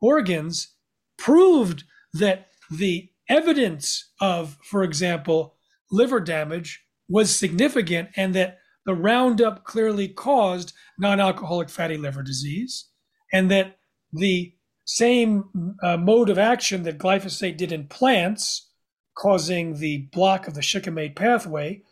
organs, 0.00 0.74
proved 1.18 1.84
that 2.14 2.48
the 2.70 3.10
evidence 3.28 4.10
of, 4.22 4.56
for 4.70 4.82
example, 4.82 5.56
liver 5.90 6.20
damage 6.20 6.83
was 7.08 7.34
significant 7.34 8.08
and 8.16 8.34
that 8.34 8.58
the 8.86 8.94
Roundup 8.94 9.64
clearly 9.64 10.08
caused 10.08 10.72
non 10.98 11.20
alcoholic 11.20 11.70
fatty 11.70 11.96
liver 11.96 12.22
disease, 12.22 12.88
and 13.32 13.50
that 13.50 13.78
the 14.12 14.54
same 14.84 15.76
uh, 15.82 15.96
mode 15.96 16.28
of 16.28 16.38
action 16.38 16.82
that 16.82 16.98
glyphosate 16.98 17.56
did 17.56 17.72
in 17.72 17.86
plants, 17.86 18.70
causing 19.16 19.78
the 19.78 20.08
block 20.12 20.46
of 20.46 20.54
the 20.54 20.62
shikimate 20.62 21.16
pathway, 21.16 21.82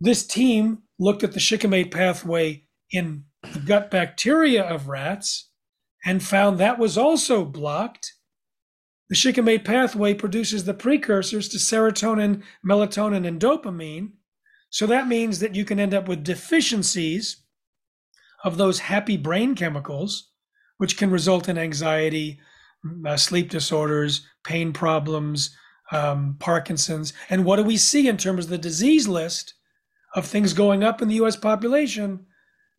this 0.00 0.26
team 0.26 0.82
looked 0.98 1.22
at 1.22 1.32
the 1.32 1.40
shikimate 1.40 1.90
pathway 1.90 2.64
in 2.90 3.24
the 3.52 3.60
gut 3.60 3.90
bacteria 3.90 4.62
of 4.62 4.88
rats 4.88 5.50
and 6.04 6.22
found 6.22 6.58
that 6.58 6.78
was 6.78 6.98
also 6.98 7.44
blocked. 7.44 8.14
The 9.08 9.14
shikimate 9.14 9.64
pathway 9.64 10.14
produces 10.14 10.64
the 10.64 10.74
precursors 10.74 11.48
to 11.50 11.58
serotonin, 11.58 12.42
melatonin, 12.66 13.26
and 13.26 13.40
dopamine, 13.40 14.12
so 14.74 14.88
that 14.88 15.06
means 15.06 15.38
that 15.38 15.54
you 15.54 15.64
can 15.64 15.78
end 15.78 15.94
up 15.94 16.08
with 16.08 16.24
deficiencies 16.24 17.44
of 18.42 18.56
those 18.56 18.80
happy 18.80 19.16
brain 19.16 19.54
chemicals, 19.54 20.32
which 20.78 20.96
can 20.96 21.12
result 21.12 21.48
in 21.48 21.56
anxiety, 21.56 22.40
uh, 23.06 23.16
sleep 23.16 23.50
disorders, 23.50 24.26
pain 24.42 24.72
problems, 24.72 25.56
um, 25.92 26.34
Parkinson's. 26.40 27.12
And 27.30 27.44
what 27.44 27.54
do 27.54 27.62
we 27.62 27.76
see 27.76 28.08
in 28.08 28.16
terms 28.16 28.46
of 28.46 28.50
the 28.50 28.58
disease 28.58 29.06
list 29.06 29.54
of 30.16 30.26
things 30.26 30.52
going 30.52 30.82
up 30.82 31.00
in 31.00 31.06
the 31.06 31.22
US 31.22 31.36
population? 31.36 32.26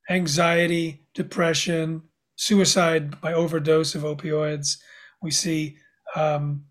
Anxiety, 0.10 1.06
depression, 1.14 2.02
suicide 2.36 3.22
by 3.22 3.32
overdose 3.32 3.96
of 3.96 4.02
opioids. 4.02 4.80
We 5.22 5.32
see 5.32 5.78
um, 6.14 6.66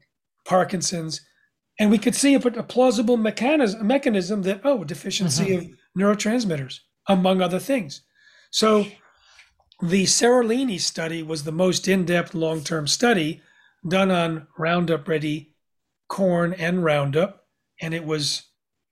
Parkinson's. 0.45 1.23
And 1.79 1.91
we 1.91 1.99
could 1.99 2.15
see 2.15 2.35
a, 2.35 2.39
a 2.39 2.63
plausible 2.63 3.17
mechanism, 3.17 3.87
mechanism 3.87 4.43
that, 4.43 4.61
oh, 4.65 4.85
deficiency 4.85 5.47
mm-hmm. 5.47 5.73
of 5.73 5.79
neurotransmitters, 5.99 6.81
among 7.09 7.41
other 7.41 7.59
things. 7.59 8.03
So 8.51 8.87
the 9.83 10.05
Seralini 10.05 10.81
study 10.81 11.23
was 11.23 11.45
the 11.45 11.53
most 11.53 11.89
in 11.89 12.05
depth 12.05 12.35
long 12.35 12.63
term 12.63 12.87
study 12.87 13.43
done 13.87 14.11
on 14.11 14.47
Roundup 14.57 15.09
Ready 15.09 15.55
corn 16.09 16.53
and 16.55 16.85
Roundup, 16.85 17.47
and 17.81 17.93
it 17.93 18.05
was 18.05 18.45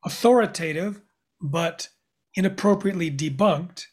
authoritative 0.04 1.00
but 1.40 1.88
inappropriately 2.34 3.10
debunked 3.10 3.84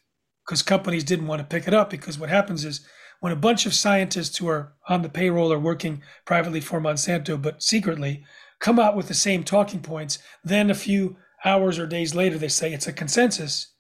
because 0.46 0.62
companies 0.64 1.04
didn't 1.04 1.28
want 1.28 1.40
to 1.40 1.46
pick 1.46 1.68
it 1.68 1.74
up. 1.74 1.90
Because 1.90 2.18
what 2.18 2.30
happens 2.30 2.66
is 2.66 2.86
when 3.20 3.32
a 3.32 3.38
bunch 3.38 3.66
of 3.66 3.74
scientists 3.74 4.38
who 4.38 4.48
are 4.48 4.74
on 4.88 5.02
the 5.02 5.10
payroll 5.10 5.54
are 5.54 5.60
working 5.60 6.02
privately 6.26 6.62
for 6.62 6.82
Monsanto 6.82 7.40
but 7.40 7.62
secretly 7.62 8.24
come 8.60 8.80
out 8.80 8.96
with 8.96 9.08
the 9.08 9.14
same 9.14 9.44
talking 9.44 9.82
points, 9.82 10.20
then 10.44 10.70
a 10.70 10.76
few 10.76 11.18
hours 11.46 11.80
or 11.80 11.88
days 11.88 12.14
later 12.14 12.38
they 12.38 12.48
say 12.48 12.74
it's 12.74 12.88
a 12.88 12.94
consensus, 12.94 13.74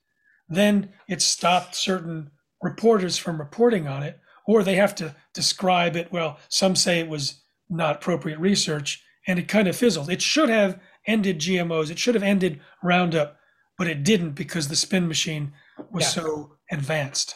then 0.48 0.90
it 1.08 1.22
stopped 1.22 1.76
certain 1.76 2.32
reporters 2.62 3.18
from 3.18 3.40
reporting 3.40 3.88
on 3.88 4.04
it, 4.04 4.20
or 4.48 4.64
they 4.64 4.76
have 4.76 4.96
to 4.96 5.16
describe 5.34 5.96
it. 5.96 6.12
Well, 6.12 6.40
some 6.50 6.76
say 6.76 7.00
it 7.00 7.08
was 7.08 7.42
not 7.70 7.98
appropriate 7.98 8.40
research, 8.40 9.04
and 9.28 9.38
it 9.38 9.48
kind 9.48 9.68
of 9.68 9.76
fizzled. 9.76 10.10
It 10.10 10.22
should 10.22 10.50
have 10.50 10.80
ended 11.06 11.40
GMOs, 11.40 11.92
it 11.92 12.00
should 12.00 12.16
have 12.16 12.24
ended 12.24 12.60
Roundup, 12.84 13.38
but 13.78 13.88
it 13.88 14.04
didn't 14.04 14.32
because 14.32 14.68
the 14.68 14.76
spin 14.76 15.08
machine 15.08 15.54
was 15.92 16.04
yeah. 16.04 16.24
so 16.24 16.58
advanced. 16.72 17.36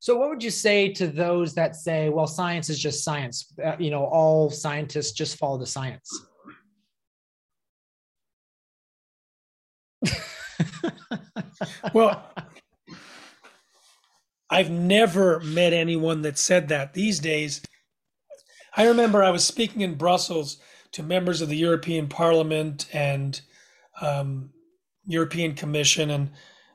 So, 0.00 0.16
what 0.16 0.30
would 0.30 0.42
you 0.42 0.50
say 0.50 0.92
to 0.92 1.08
those 1.08 1.54
that 1.54 1.74
say, 1.74 2.08
well, 2.08 2.26
science 2.26 2.70
is 2.70 2.78
just 2.78 3.02
science? 3.02 3.52
Uh, 3.64 3.76
you 3.78 3.90
know, 3.90 4.04
all 4.04 4.48
scientists 4.48 5.12
just 5.12 5.36
follow 5.38 5.58
the 5.58 5.66
science? 5.66 6.08
well, 11.92 12.32
I've 14.48 14.70
never 14.70 15.40
met 15.40 15.72
anyone 15.72 16.22
that 16.22 16.38
said 16.38 16.68
that 16.68 16.94
these 16.94 17.18
days. 17.18 17.60
I 18.76 18.86
remember 18.86 19.24
I 19.24 19.30
was 19.30 19.44
speaking 19.44 19.80
in 19.80 19.96
Brussels 19.96 20.58
to 20.92 21.02
members 21.02 21.42
of 21.42 21.48
the 21.48 21.56
European 21.56 22.06
Parliament 22.06 22.86
and 22.92 23.40
um, 24.00 24.50
European 25.04 25.54
Commission, 25.54 26.10
and 26.10 26.30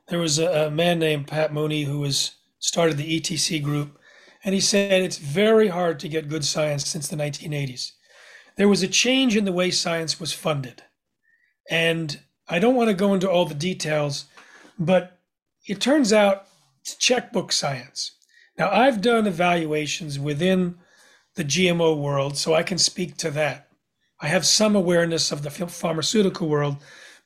there 0.08 0.18
was 0.18 0.38
a, 0.38 0.66
a 0.66 0.70
man 0.70 0.98
named 0.98 1.26
Pat 1.26 1.54
Mooney 1.54 1.84
who 1.84 2.00
was 2.00 2.32
started 2.64 2.96
the 2.96 3.20
ETC 3.20 3.62
group, 3.62 3.98
and 4.42 4.54
he 4.54 4.60
said 4.60 5.02
it's 5.02 5.18
very 5.18 5.68
hard 5.68 6.00
to 6.00 6.08
get 6.08 6.30
good 6.30 6.46
science 6.46 6.88
since 6.88 7.06
the 7.06 7.16
1980s. 7.16 7.92
There 8.56 8.70
was 8.70 8.82
a 8.82 8.88
change 8.88 9.36
in 9.36 9.44
the 9.44 9.52
way 9.52 9.70
science 9.70 10.18
was 10.18 10.32
funded, 10.32 10.82
and 11.70 12.18
I 12.48 12.58
don't 12.58 12.74
want 12.74 12.88
to 12.88 12.94
go 12.94 13.12
into 13.12 13.30
all 13.30 13.44
the 13.44 13.54
details, 13.54 14.24
but 14.78 15.18
it 15.66 15.78
turns 15.78 16.10
out 16.10 16.46
it's 16.80 16.94
checkbook 16.94 17.52
science. 17.52 18.12
Now, 18.56 18.70
I've 18.70 19.02
done 19.02 19.26
evaluations 19.26 20.18
within 20.18 20.76
the 21.34 21.44
GMO 21.44 22.00
world, 22.00 22.38
so 22.38 22.54
I 22.54 22.62
can 22.62 22.78
speak 22.78 23.18
to 23.18 23.30
that. 23.32 23.68
I 24.20 24.28
have 24.28 24.46
some 24.46 24.74
awareness 24.74 25.30
of 25.30 25.42
the 25.42 25.50
pharmaceutical 25.50 26.48
world, 26.48 26.78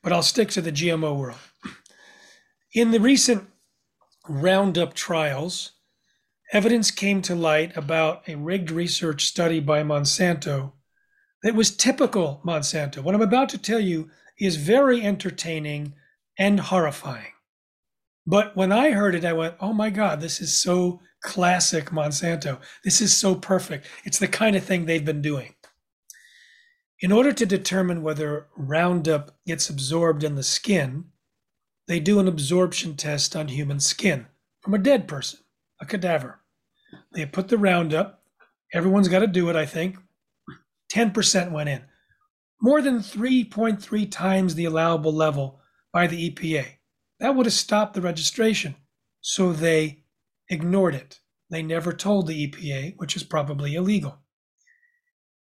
but 0.03 0.11
I'll 0.11 0.21
stick 0.21 0.49
to 0.49 0.61
the 0.61 0.73
GMO 0.73 1.17
world. 1.17 1.39
In 2.73 2.91
the 2.91 2.99
recent 2.99 3.47
Roundup 4.29 4.93
trials, 4.93 5.71
evidence 6.53 6.91
came 6.91 7.23
to 7.23 7.33
light 7.33 7.75
about 7.75 8.29
a 8.29 8.35
rigged 8.35 8.69
research 8.69 9.25
study 9.25 9.59
by 9.59 9.81
Monsanto 9.81 10.73
that 11.41 11.55
was 11.55 11.75
typical 11.75 12.39
Monsanto. 12.45 12.99
What 12.99 13.15
I'm 13.15 13.23
about 13.23 13.49
to 13.49 13.57
tell 13.57 13.79
you 13.79 14.11
is 14.39 14.55
very 14.55 15.01
entertaining 15.01 15.95
and 16.37 16.59
horrifying. 16.59 17.33
But 18.27 18.55
when 18.55 18.71
I 18.71 18.91
heard 18.91 19.15
it, 19.15 19.25
I 19.25 19.33
went, 19.33 19.55
oh 19.59 19.73
my 19.73 19.89
God, 19.89 20.21
this 20.21 20.39
is 20.41 20.53
so 20.53 21.01
classic 21.23 21.85
Monsanto. 21.85 22.59
This 22.83 23.01
is 23.01 23.17
so 23.17 23.33
perfect. 23.33 23.87
It's 24.03 24.19
the 24.19 24.27
kind 24.27 24.55
of 24.55 24.63
thing 24.63 24.85
they've 24.85 25.03
been 25.03 25.23
doing. 25.23 25.55
In 27.01 27.11
order 27.11 27.33
to 27.33 27.47
determine 27.47 28.03
whether 28.03 28.45
Roundup 28.55 29.39
gets 29.47 29.71
absorbed 29.71 30.23
in 30.23 30.35
the 30.35 30.43
skin, 30.43 31.05
they 31.89 31.99
do 31.99 32.19
an 32.19 32.27
absorption 32.27 32.95
test 32.95 33.35
on 33.35 33.47
human 33.47 33.79
skin 33.79 34.27
from 34.61 34.75
a 34.75 34.77
dead 34.77 35.07
person, 35.07 35.39
a 35.81 35.87
cadaver. 35.87 36.39
They 37.13 37.25
put 37.25 37.47
the 37.47 37.57
Roundup, 37.57 38.21
everyone's 38.71 39.07
got 39.07 39.19
to 39.19 39.27
do 39.27 39.49
it, 39.49 39.55
I 39.55 39.65
think. 39.65 39.97
10% 40.93 41.51
went 41.51 41.67
in, 41.67 41.81
more 42.61 42.83
than 42.83 42.99
3.3 42.99 44.11
times 44.11 44.53
the 44.53 44.65
allowable 44.65 45.11
level 45.11 45.61
by 45.91 46.05
the 46.05 46.29
EPA. 46.29 46.65
That 47.19 47.33
would 47.35 47.47
have 47.47 47.53
stopped 47.53 47.95
the 47.95 48.01
registration. 48.01 48.75
So 49.21 49.51
they 49.51 50.03
ignored 50.47 50.93
it. 50.93 51.19
They 51.49 51.63
never 51.63 51.91
told 51.91 52.27
the 52.27 52.47
EPA, 52.47 52.97
which 52.97 53.15
is 53.15 53.23
probably 53.23 53.73
illegal. 53.73 54.19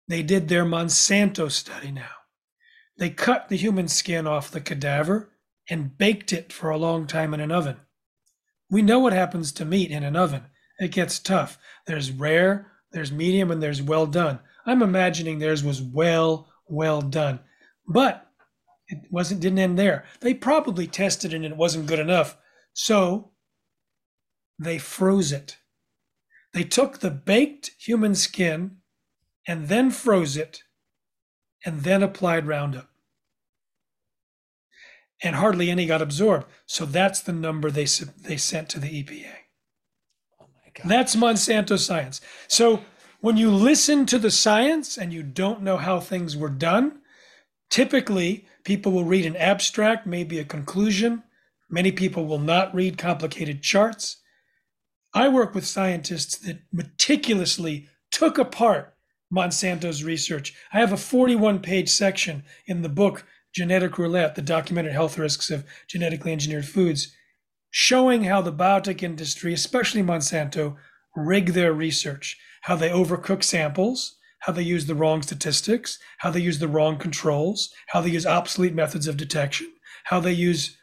They 0.09 0.23
did 0.23 0.49
their 0.49 0.67
Monsanto 0.67 1.51
study 1.51 1.91
now. 1.91 2.11
They 2.99 3.09
cut 3.09 3.49
the 3.49 3.57
human 3.57 3.89
skin 3.89 4.27
off 4.27 4.51
the 4.51 4.61
cadaver 4.61 5.31
and 5.69 5.97
baked 5.97 6.33
it 6.33 6.53
for 6.53 6.71
a 6.71 6.79
long 6.79 7.07
time 7.07 7.35
in 7.35 7.41
an 7.41 7.53
oven. 7.53 7.77
We 8.71 8.83
know 8.83 8.99
what 8.99 9.13
happens 9.13 9.53
to 9.53 9.65
meat 9.65 9.91
in 9.91 10.05
an 10.05 10.17
oven. 10.17 10.45
It 10.79 10.91
gets 10.91 11.19
tough. 11.19 11.59
There's 11.87 12.11
rare, 12.11 12.73
there's 12.93 13.13
medium, 13.13 13.51
and 13.51 13.63
there's 13.63 13.83
well 13.83 14.07
done. 14.07 14.41
I'm 14.67 14.83
imagining 14.83 15.39
theirs 15.39 15.63
was 15.63 15.83
well, 15.83 16.49
well 16.67 17.01
done. 17.01 17.41
But 17.87 18.27
it 18.89 18.99
wasn't 19.11 19.41
didn't 19.41 19.59
end 19.59 19.79
there. 19.79 20.05
They 20.21 20.35
probably 20.35 20.87
tested 20.87 21.33
it 21.33 21.37
and 21.37 21.45
it 21.45 21.57
wasn't 21.57 21.87
good 21.87 21.99
enough. 21.99 22.37
So 22.73 23.33
they 24.59 24.79
froze 24.79 25.33
it. 25.33 25.59
They 26.53 26.65
took 26.65 26.99
the 26.99 27.11
baked 27.11 27.71
human 27.79 28.15
skin 28.15 28.79
and 29.47 29.69
then 29.69 29.91
froze 29.91 30.37
it 30.37 30.63
and 31.65 31.83
then 31.83 32.03
applied 32.03 32.47
Roundup. 32.47 32.89
And 35.25 35.37
hardly 35.37 35.71
any 35.71 35.87
got 35.87 36.03
absorbed. 36.03 36.47
So 36.67 36.85
that's 36.85 37.21
the 37.21 37.33
number 37.33 37.71
they 37.71 37.87
they 37.87 38.37
sent 38.37 38.69
to 38.69 38.79
the 38.79 39.03
EPA. 39.03 39.33
Oh 40.39 40.47
my 40.55 40.71
God. 40.75 40.89
That's 40.89 41.17
Monsanto 41.17 41.79
science. 41.79 42.21
So 42.47 42.85
when 43.21 43.39
you 43.39 43.51
listen 43.51 44.05
to 44.07 44.19
the 44.19 44.31
science 44.31 44.99
and 44.99 45.15
you 45.15 45.23
don't 45.23 45.63
know 45.63 45.79
how 45.79 45.99
things 45.99 46.37
were 46.37 46.51
done, 46.51 47.01
typically 47.71 48.45
people 48.65 48.93
will 48.93 49.05
read 49.05 49.25
an 49.25 49.37
abstract, 49.37 50.07
maybe 50.07 50.39
a 50.39 50.45
conclusion. 50.45 51.23
Many 51.71 51.91
people 51.91 52.27
will 52.27 52.39
not 52.39 52.75
read 52.75 52.99
complicated 52.99 53.63
charts. 53.63 54.19
I 55.15 55.29
work 55.29 55.55
with 55.55 55.67
scientists 55.67 56.37
that 56.39 56.59
meticulously 56.71 57.89
took 58.11 58.37
apart 58.37 58.95
Monsanto's 59.33 60.05
research. 60.05 60.55
I 60.73 60.81
have 60.81 60.93
a 60.93 60.99
41 60.99 61.61
page 61.61 61.89
section 61.89 62.45
in 62.67 62.83
the 62.83 62.89
book 62.91 63.25
Genetic 63.55 63.99
Roulette, 63.99 64.35
the 64.35 64.43
documented 64.43 64.93
health 64.93 65.17
risks 65.19 65.51
of 65.51 65.65
genetically 65.89 66.33
engineered 66.33 66.67
foods, 66.67 67.15
showing 67.71 68.25
how 68.25 68.41
the 68.41 68.53
biotech 68.53 69.03
industry, 69.03 69.53
especially 69.53 70.03
Monsanto, 70.03 70.77
rig 71.17 71.53
their 71.53 71.73
research, 71.73 72.37
how 72.63 72.77
they 72.77 72.89
overcook 72.89 73.43
samples, 73.43 74.17
how 74.41 74.53
they 74.53 74.63
use 74.63 74.87
the 74.87 74.95
wrong 74.95 75.23
statistics, 75.23 75.99
how 76.19 76.31
they 76.31 76.41
use 76.41 76.59
the 76.59 76.69
wrong 76.69 76.99
controls, 76.99 77.73
how 77.89 78.01
they 78.01 78.11
use 78.11 78.27
obsolete 78.27 78.75
methods 78.75 79.07
of 79.07 79.17
detection, 79.17 79.73
how 80.05 80.21
they 80.21 80.33
use 80.33 80.77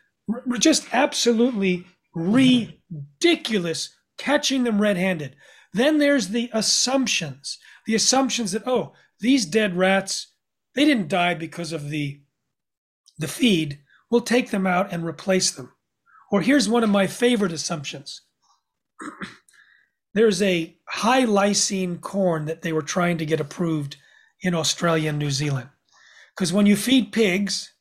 just 0.60 0.88
absolutely 0.94 1.86
ridiculous 2.14 3.96
catching 4.18 4.64
them 4.64 4.82
red 4.82 4.98
handed. 4.98 5.36
Then 5.74 5.98
there's 5.98 6.30
the 6.30 6.50
assumptions 6.54 7.58
the 7.88 7.96
assumptions 7.96 8.52
that 8.52 8.68
oh 8.68 8.94
these 9.20 9.46
dead 9.46 9.76
rats 9.76 10.28
they 10.76 10.86
didn't 10.86 11.08
die 11.08 11.34
because 11.34 11.72
of 11.72 11.90
the 11.90 12.21
the 13.22 13.28
feed 13.28 13.80
we'll 14.12 14.22
take 14.22 14.52
them 14.52 14.68
out 14.68 14.92
and 14.92 15.06
replace 15.06 15.52
them. 15.52 15.72
Or 16.32 16.42
here's 16.42 16.70
one 16.70 16.84
of 16.84 16.90
my 16.90 17.08
favorite 17.08 17.54
assumptions. 17.54 18.22
There's 20.14 20.42
a 20.42 20.78
high 20.90 21.24
lysine 21.24 22.02
corn 22.02 22.46
that 22.46 22.62
they 22.62 22.74
were 22.74 22.82
trying 22.82 23.18
to 23.20 23.26
get 23.26 23.40
approved 23.40 23.96
in 24.42 24.54
australia 24.54 25.10
and 25.10 25.20
new 25.20 25.32
zealand. 25.32 25.70
Because 26.36 26.52
when 26.52 26.66
you 26.66 26.76
feed 26.76 27.14
pigs 27.14 27.74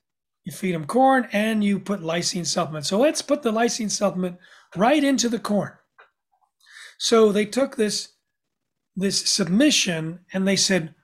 you 0.44 0.52
feed 0.52 0.74
them 0.74 0.86
corn 0.86 1.28
and 1.32 1.62
you 1.64 1.78
put 1.78 2.00
lysine 2.00 2.46
supplement 2.46 2.86
so 2.86 2.98
let's 2.98 3.22
put 3.22 3.42
the 3.42 3.52
lysine 3.52 3.90
supplement 3.90 4.38
right 4.76 5.02
into 5.02 5.28
the 5.28 5.38
corn. 5.38 5.72
So 6.98 7.32
they 7.32 7.46
took 7.46 7.76
this 7.76 8.12
this 8.96 9.28
submission 9.28 10.20
and 10.32 10.46
they 10.46 10.56
said, 10.56 10.94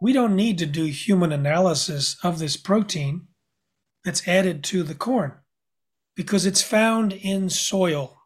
we 0.00 0.12
don't 0.12 0.36
need 0.36 0.58
to 0.58 0.66
do 0.66 0.84
human 0.84 1.32
analysis 1.32 2.16
of 2.22 2.38
this 2.38 2.56
protein 2.56 3.28
that's 4.06 4.26
added 4.28 4.62
to 4.62 4.84
the 4.84 4.94
corn 4.94 5.32
because 6.14 6.46
it's 6.46 6.62
found 6.62 7.12
in 7.12 7.50
soil. 7.50 8.16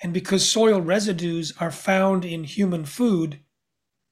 And 0.00 0.14
because 0.14 0.48
soil 0.48 0.80
residues 0.80 1.52
are 1.58 1.72
found 1.72 2.24
in 2.24 2.44
human 2.44 2.84
food, 2.84 3.40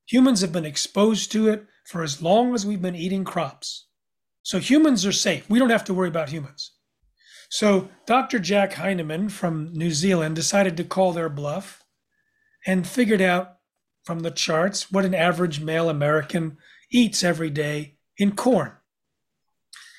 humans 0.04 0.40
have 0.40 0.52
been 0.52 0.66
exposed 0.66 1.30
to 1.30 1.48
it 1.48 1.64
for 1.86 2.02
as 2.02 2.20
long 2.20 2.54
as 2.54 2.66
we've 2.66 2.82
been 2.82 2.96
eating 2.96 3.24
crops. 3.24 3.86
So 4.42 4.58
humans 4.58 5.06
are 5.06 5.12
safe. 5.12 5.48
We 5.48 5.60
don't 5.60 5.70
have 5.70 5.84
to 5.84 5.94
worry 5.94 6.08
about 6.08 6.30
humans. 6.30 6.72
So 7.50 7.88
Dr. 8.06 8.40
Jack 8.40 8.72
Heinemann 8.72 9.28
from 9.28 9.72
New 9.72 9.92
Zealand 9.92 10.34
decided 10.34 10.76
to 10.76 10.84
call 10.84 11.12
their 11.12 11.28
bluff 11.28 11.84
and 12.66 12.86
figured 12.86 13.22
out 13.22 13.58
from 14.04 14.20
the 14.20 14.30
charts 14.32 14.90
what 14.90 15.04
an 15.04 15.14
average 15.14 15.60
male 15.60 15.88
American 15.88 16.58
eats 16.90 17.22
every 17.22 17.50
day 17.50 17.98
in 18.18 18.34
corn. 18.34 18.72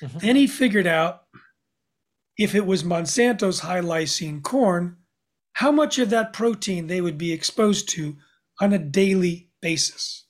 Mm-hmm. 0.02 0.18
Then 0.18 0.36
he 0.36 0.46
figured 0.46 0.86
out 0.86 1.22
if 2.36 2.54
it 2.54 2.66
was 2.66 2.82
Monsanto's 2.82 3.60
high 3.60 3.80
lysine 3.80 4.42
corn, 4.42 4.96
how 5.54 5.70
much 5.70 5.98
of 5.98 6.10
that 6.10 6.32
protein 6.32 6.86
they 6.86 7.00
would 7.00 7.18
be 7.18 7.32
exposed 7.32 7.88
to 7.90 8.16
on 8.60 8.72
a 8.72 8.78
daily 8.78 9.50
basis. 9.60 10.26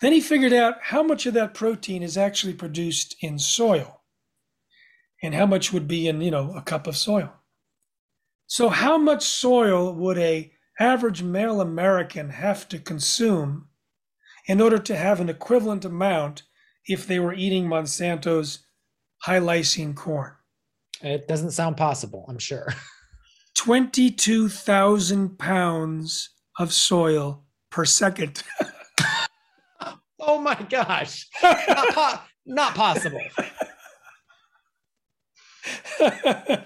Then 0.00 0.12
he 0.12 0.20
figured 0.20 0.52
out 0.52 0.76
how 0.80 1.02
much 1.02 1.26
of 1.26 1.34
that 1.34 1.52
protein 1.52 2.02
is 2.02 2.16
actually 2.16 2.54
produced 2.54 3.16
in 3.20 3.38
soil 3.38 4.02
and 5.22 5.34
how 5.34 5.46
much 5.46 5.72
would 5.72 5.86
be 5.86 6.08
in, 6.08 6.22
you 6.22 6.30
know, 6.30 6.54
a 6.54 6.62
cup 6.62 6.86
of 6.86 6.96
soil. 6.96 7.32
So 8.46 8.70
how 8.70 8.96
much 8.96 9.22
soil 9.24 9.94
would 9.94 10.16
a 10.16 10.52
average 10.78 11.22
male 11.22 11.60
American 11.60 12.30
have 12.30 12.66
to 12.70 12.78
consume 12.78 13.68
in 14.46 14.60
order 14.60 14.78
to 14.78 14.96
have 14.96 15.20
an 15.20 15.28
equivalent 15.28 15.84
amount 15.84 16.44
if 16.86 17.06
they 17.06 17.18
were 17.18 17.34
eating 17.34 17.66
Monsanto's 17.68 18.66
high 19.22 19.40
lysine 19.40 19.94
corn? 19.94 20.32
It 21.02 21.28
doesn't 21.28 21.52
sound 21.52 21.76
possible, 21.76 22.24
I'm 22.28 22.38
sure. 22.38 22.72
22,000 23.56 25.38
pounds 25.38 26.30
of 26.58 26.72
soil 26.72 27.44
per 27.70 27.84
second. 27.84 28.42
oh 30.20 30.40
my 30.40 30.54
gosh. 30.68 31.26
Not, 31.42 31.88
po- 31.88 32.20
not 32.46 32.74
possible. 32.74 33.22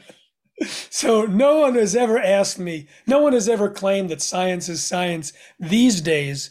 so 0.91 1.27
no 1.27 1.61
one 1.61 1.75
has 1.75 1.97
ever 1.97 2.19
asked 2.19 2.59
me, 2.59 2.87
no 3.07 3.19
one 3.21 3.33
has 3.33 3.49
ever 3.49 3.69
claimed 3.71 4.11
that 4.11 4.23
science 4.23 4.69
is 4.69 4.83
science 4.83 5.33
these 5.59 6.01
days, 6.01 6.51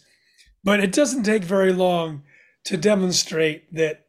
but 0.64 0.80
it 0.80 0.92
doesn't 0.92 1.24
take 1.24 1.44
very 1.44 1.74
long 1.74 2.24
to 2.66 2.78
demonstrate 2.78 3.74
that 3.74 4.03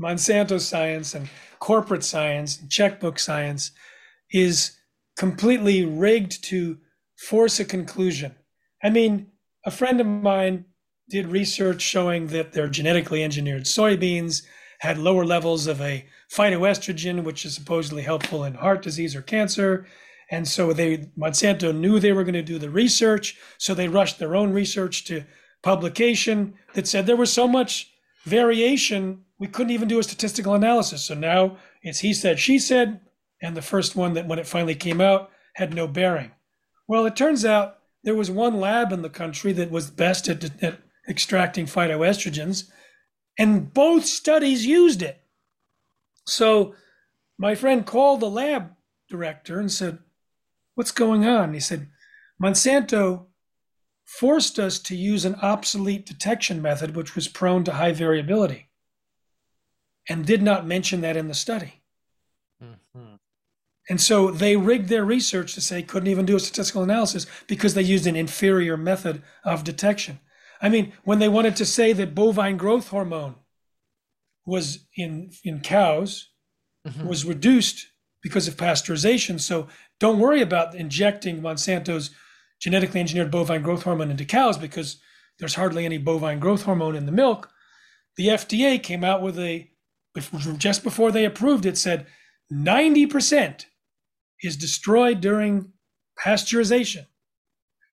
Monsanto 0.00 0.60
science 0.60 1.14
and 1.14 1.28
corporate 1.58 2.04
science, 2.04 2.60
and 2.60 2.70
checkbook 2.70 3.18
science, 3.18 3.70
is 4.30 4.76
completely 5.16 5.84
rigged 5.84 6.44
to 6.44 6.78
force 7.16 7.58
a 7.60 7.64
conclusion. 7.64 8.34
I 8.82 8.90
mean, 8.90 9.28
a 9.64 9.70
friend 9.70 10.00
of 10.00 10.06
mine 10.06 10.66
did 11.08 11.26
research 11.28 11.80
showing 11.80 12.26
that 12.28 12.52
their 12.52 12.68
genetically 12.68 13.24
engineered 13.24 13.64
soybeans 13.64 14.42
had 14.80 14.98
lower 14.98 15.24
levels 15.24 15.66
of 15.66 15.80
a 15.80 16.04
phytoestrogen, 16.30 17.24
which 17.24 17.46
is 17.46 17.54
supposedly 17.54 18.02
helpful 18.02 18.44
in 18.44 18.54
heart 18.54 18.82
disease 18.82 19.16
or 19.16 19.22
cancer. 19.22 19.86
And 20.30 20.46
so 20.46 20.72
they 20.72 21.08
Monsanto 21.16 21.74
knew 21.74 21.98
they 21.98 22.12
were 22.12 22.24
going 22.24 22.34
to 22.34 22.42
do 22.42 22.58
the 22.58 22.70
research, 22.70 23.38
so 23.58 23.74
they 23.74 23.88
rushed 23.88 24.18
their 24.18 24.34
own 24.34 24.52
research 24.52 25.04
to 25.04 25.24
publication 25.62 26.54
that 26.74 26.86
said 26.86 27.06
there 27.06 27.16
was 27.16 27.32
so 27.32 27.48
much 27.48 27.92
variation 28.24 29.24
we 29.38 29.46
couldn't 29.46 29.72
even 29.72 29.88
do 29.88 29.98
a 29.98 30.02
statistical 30.02 30.54
analysis. 30.54 31.04
So 31.04 31.14
now 31.14 31.58
it's 31.82 32.00
he 32.00 32.14
said, 32.14 32.38
she 32.38 32.58
said, 32.58 33.00
and 33.42 33.56
the 33.56 33.62
first 33.62 33.96
one 33.96 34.14
that 34.14 34.26
when 34.26 34.38
it 34.38 34.46
finally 34.46 34.74
came 34.74 35.00
out 35.00 35.30
had 35.54 35.74
no 35.74 35.86
bearing. 35.86 36.32
Well, 36.88 37.06
it 37.06 37.16
turns 37.16 37.44
out 37.44 37.78
there 38.02 38.14
was 38.14 38.30
one 38.30 38.60
lab 38.60 38.92
in 38.92 39.02
the 39.02 39.10
country 39.10 39.52
that 39.52 39.70
was 39.70 39.90
best 39.90 40.28
at, 40.28 40.62
at 40.62 40.78
extracting 41.08 41.66
phytoestrogens, 41.66 42.70
and 43.38 43.72
both 43.72 44.06
studies 44.06 44.64
used 44.64 45.02
it. 45.02 45.20
So 46.24 46.74
my 47.38 47.54
friend 47.54 47.84
called 47.84 48.20
the 48.20 48.30
lab 48.30 48.72
director 49.08 49.60
and 49.60 49.70
said, 49.70 49.98
What's 50.74 50.92
going 50.92 51.24
on? 51.24 51.54
He 51.54 51.60
said, 51.60 51.88
Monsanto 52.42 53.26
forced 54.04 54.58
us 54.58 54.78
to 54.78 54.94
use 54.94 55.24
an 55.24 55.34
obsolete 55.36 56.04
detection 56.04 56.60
method, 56.60 56.94
which 56.94 57.14
was 57.14 57.28
prone 57.28 57.64
to 57.64 57.72
high 57.72 57.92
variability 57.92 58.65
and 60.08 60.24
did 60.24 60.42
not 60.42 60.66
mention 60.66 61.00
that 61.00 61.16
in 61.16 61.28
the 61.28 61.34
study. 61.34 61.82
Mm-hmm. 62.62 63.16
And 63.88 64.00
so 64.00 64.30
they 64.30 64.56
rigged 64.56 64.88
their 64.88 65.04
research 65.04 65.54
to 65.54 65.60
say 65.60 65.82
couldn't 65.82 66.08
even 66.08 66.26
do 66.26 66.36
a 66.36 66.40
statistical 66.40 66.82
analysis 66.82 67.26
because 67.46 67.74
they 67.74 67.82
used 67.82 68.06
an 68.06 68.16
inferior 68.16 68.76
method 68.76 69.22
of 69.44 69.64
detection. 69.64 70.18
I 70.60 70.68
mean, 70.68 70.92
when 71.04 71.18
they 71.18 71.28
wanted 71.28 71.56
to 71.56 71.66
say 71.66 71.92
that 71.92 72.14
bovine 72.14 72.56
growth 72.56 72.88
hormone 72.88 73.36
was 74.44 74.86
in 74.96 75.30
in 75.44 75.60
cows 75.60 76.28
mm-hmm. 76.86 77.06
was 77.06 77.24
reduced 77.24 77.86
because 78.22 78.48
of 78.48 78.56
pasteurization, 78.56 79.38
so 79.38 79.68
don't 80.00 80.18
worry 80.18 80.40
about 80.40 80.74
injecting 80.74 81.40
Monsanto's 81.40 82.10
genetically 82.58 83.00
engineered 83.00 83.30
bovine 83.30 83.62
growth 83.62 83.82
hormone 83.82 84.10
into 84.10 84.24
cows 84.24 84.58
because 84.58 85.00
there's 85.38 85.54
hardly 85.54 85.84
any 85.84 85.98
bovine 85.98 86.40
growth 86.40 86.62
hormone 86.62 86.96
in 86.96 87.06
the 87.06 87.12
milk. 87.12 87.50
The 88.16 88.28
FDA 88.28 88.82
came 88.82 89.04
out 89.04 89.20
with 89.20 89.38
a 89.38 89.70
just 90.58 90.82
before 90.82 91.12
they 91.12 91.24
approved 91.24 91.66
it, 91.66 91.78
said 91.78 92.06
90% 92.52 93.66
is 94.42 94.56
destroyed 94.56 95.20
during 95.20 95.72
pasteurization. 96.18 97.06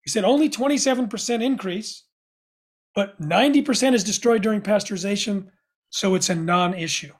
He 0.04 0.10
said 0.10 0.24
only 0.24 0.50
27% 0.50 1.44
increase, 1.44 2.06
but 2.94 3.20
90% 3.22 3.94
is 3.94 4.04
destroyed 4.04 4.42
during 4.42 4.62
pasteurization, 4.62 5.48
so 5.90 6.16
it's 6.16 6.30
a 6.30 6.36
non 6.36 6.74
issue. 6.74 7.14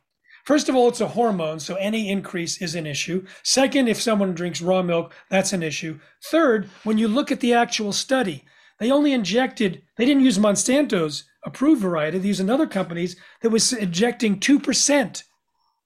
First 0.46 0.68
of 0.68 0.76
all, 0.76 0.90
it's 0.90 1.00
a 1.00 1.08
hormone, 1.08 1.60
so 1.62 1.76
any 1.76 2.10
increase 2.10 2.62
is 2.62 2.76
an 2.76 2.86
issue. 2.86 3.26
Second, 3.44 3.88
if 3.88 4.02
someone 4.02 4.34
drinks 4.34 4.62
raw 4.62 4.82
milk, 4.82 5.14
that's 5.30 5.54
an 5.54 5.64
issue. 5.64 6.00
Third, 6.26 6.70
when 6.84 6.98
you 6.98 7.08
look 7.08 7.32
at 7.32 7.40
the 7.40 7.54
actual 7.54 7.94
study, 7.94 8.44
they 8.80 8.92
only 8.92 9.14
injected, 9.14 9.84
they 9.98 10.06
didn't 10.06 10.24
use 10.24 10.38
Monsanto's 10.38 11.24
approved 11.46 11.82
variety. 11.82 12.18
They 12.18 12.28
used 12.28 12.40
another 12.40 12.68
company's 12.68 13.16
that 13.42 13.50
was 13.50 13.74
injecting 13.74 14.40
2% 14.40 15.24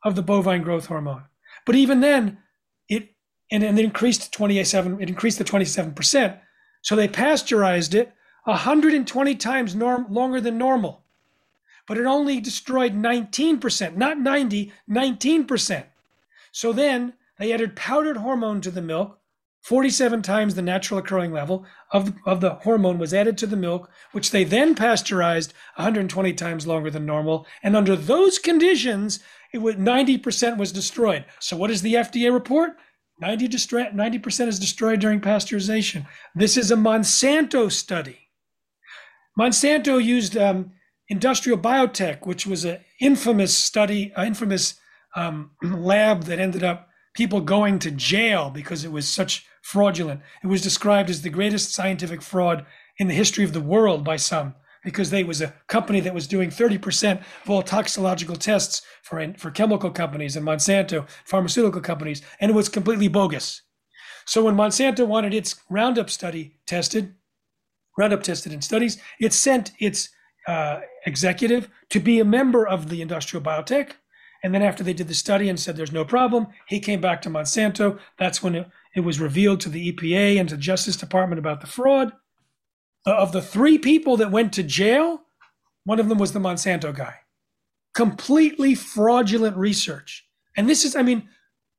of 0.04 0.16
the 0.16 0.22
bovine 0.22 0.62
growth 0.62 0.86
hormone. 0.86 1.24
But 1.66 1.76
even 1.76 2.00
then, 2.00 2.38
it 2.88 3.10
and, 3.52 3.64
and 3.64 3.78
it 3.78 3.86
increased 3.86 4.24
to 4.24 4.32
27, 4.32 5.02
it 5.02 5.10
increased 5.10 5.38
to 5.38 5.44
27%. 5.44 6.40
So 6.82 6.96
they 6.96 7.08
pasteurized 7.08 7.96
it 7.96 8.14
120 8.44 9.36
times 9.36 9.76
norm, 9.76 10.06
longer 10.10 10.40
than 10.40 10.58
normal. 10.58 11.04
But 11.88 11.98
it 11.98 12.06
only 12.06 12.40
destroyed 12.40 12.94
19%, 12.94 13.96
not 13.96 14.20
90, 14.20 14.72
19%. 14.90 15.84
So 16.52 16.74
then 16.74 17.14
they 17.38 17.54
added 17.54 17.76
powdered 17.76 18.18
hormone 18.18 18.62
to 18.62 18.72
the 18.72 18.82
milk, 18.82 19.16
47 19.68 20.22
times 20.22 20.55
the 20.55 20.61
natural 20.61 20.98
occurring 20.98 21.34
level 21.34 21.65
of, 21.91 22.14
of 22.26 22.39
the 22.39 22.52
hormone 22.52 22.98
was 22.98 23.14
added 23.14 23.38
to 23.38 23.45
the 23.45 23.57
milk, 23.57 23.89
which 24.14 24.31
they 24.31 24.45
then 24.45 24.76
pasteurized 24.76 25.53
120 25.76 26.31
times 26.35 26.65
longer 26.65 26.89
than 26.89 27.06
normal. 27.06 27.45
And 27.64 27.76
under 27.76 27.94
those 27.98 28.39
conditions, 28.39 29.19
it 29.52 29.57
was 29.57 29.76
90% 29.76 30.57
was 30.57 30.72
destroyed. 30.72 31.26
So 31.41 31.57
what 31.57 31.68
does 31.68 31.81
the 31.81 31.95
FDA 31.95 32.31
report? 32.31 32.77
90 33.19 33.49
90% 33.49 34.48
is 34.48 34.57
destroyed 34.57 35.02
during 35.02 35.19
pasteurization. 35.19 36.06
This 36.34 36.56
is 36.56 36.72
a 36.72 36.77
Monsanto 36.77 37.69
study. 37.69 38.30
Monsanto 39.38 40.02
used 40.02 40.38
um, 40.38 40.72
Industrial 41.10 41.57
Bio-Test, 41.57 42.26
which 42.26 42.48
was 42.48 42.64
an 42.64 42.80
infamous 43.02 43.57
study, 43.57 44.14
an 44.15 44.27
infamous 44.27 44.76
um, 45.14 45.52
lab 45.61 46.23
that 46.23 46.39
ended 46.39 46.64
up 46.64 46.88
people 47.18 47.41
going 47.41 47.80
to 47.80 47.91
jail 47.91 48.52
because 48.52 48.85
it 48.85 48.91
was 48.91 49.07
such 49.10 49.45
fraudulent. 49.68 50.22
It 50.41 50.48
was 50.48 50.61
described 50.61 51.10
as 51.10 51.22
the 51.22 51.30
greatest 51.30 51.73
scientific 51.73 52.22
fraud 52.22 52.65
in 52.99 53.10
the 53.10 53.14
history 53.14 53.44
of 53.44 53.52
the 53.52 53.60
world 53.60 54.02
by 54.02 54.15
some 54.15 54.56
because 54.81 55.10
they 55.10 55.26
was 55.26 55.41
a 55.41 55.53
company 55.68 55.99
that 55.99 56.14
was 56.14 56.26
doing 56.26 56.49
30% 56.49 57.19
of 57.44 57.49
all 57.49 57.61
toxicological 57.61 58.38
tests 58.38 58.81
for, 59.03 59.34
for 59.38 59.52
chemical 59.52 59.91
companies 59.91 60.38
and 60.38 60.45
Monsanto 60.45 61.06
pharmaceutical 61.26 61.81
companies, 61.81 62.22
and 62.39 62.49
it 62.49 62.53
was 62.53 62.69
completely 62.69 63.10
bogus. 63.10 63.64
So 64.26 64.45
when 64.45 64.56
Monsanto 64.56 65.06
wanted 65.06 65.34
its 65.34 65.56
Roundup 65.69 66.10
study 66.10 66.56
tested, 66.65 67.15
Roundup 67.98 68.23
tested 68.23 68.53
in 68.53 68.61
studies, 68.61 68.98
it 69.19 69.34
sent 69.34 69.73
its 69.80 70.07
uh, 70.48 70.80
executive 71.06 71.69
to 71.89 71.99
be 71.99 72.22
a 72.22 72.26
member 72.26 72.65
of 72.65 72.88
the 72.88 73.02
Industrial 73.02 73.44
Bio-Test. 73.44 73.95
And 74.44 74.53
then 74.53 74.61
after 74.61 74.84
they 74.84 74.94
did 74.94 75.07
the 75.07 75.14
study 75.14 75.49
and 75.49 75.60
said 75.60 75.76
there's 75.76 75.91
no 75.91 76.06
problem, 76.06 76.48
he 76.68 76.80
came 76.80 77.02
back 77.02 77.22
to 77.23 77.30
Monsanto. 77.30 77.99
That's 78.18 78.41
when 78.41 78.65
it, 78.98 79.03
was 79.03 79.19
revealed 79.19 79.61
to 79.61 79.69
the 79.69 79.91
EPA 79.91 80.40
and 80.40 80.49
to 80.49 80.56
the 80.56 80.61
Justice 80.61 80.98
Department 80.98 81.40
about 81.40 81.61
the 81.61 81.68
fraud. 81.68 82.14
Uh, 83.06 83.15
of 83.15 83.32
the 83.32 83.41
three 83.41 83.78
people 83.78 84.18
that 84.18 84.32
went 84.32 84.53
to 84.53 84.64
jail, 84.64 85.22
One 85.86 85.99
of 85.99 86.10
them 86.10 86.18
was 86.18 86.34
the 86.34 86.40
Monsanto 86.40 86.94
guy. 86.94 87.15
Completely 87.95 88.76
fraudulent 88.76 89.56
research. 89.56 90.28
And 90.57 90.69
this 90.69 90.84
is, 90.84 90.95
I 90.95 91.02
mean, 91.02 91.30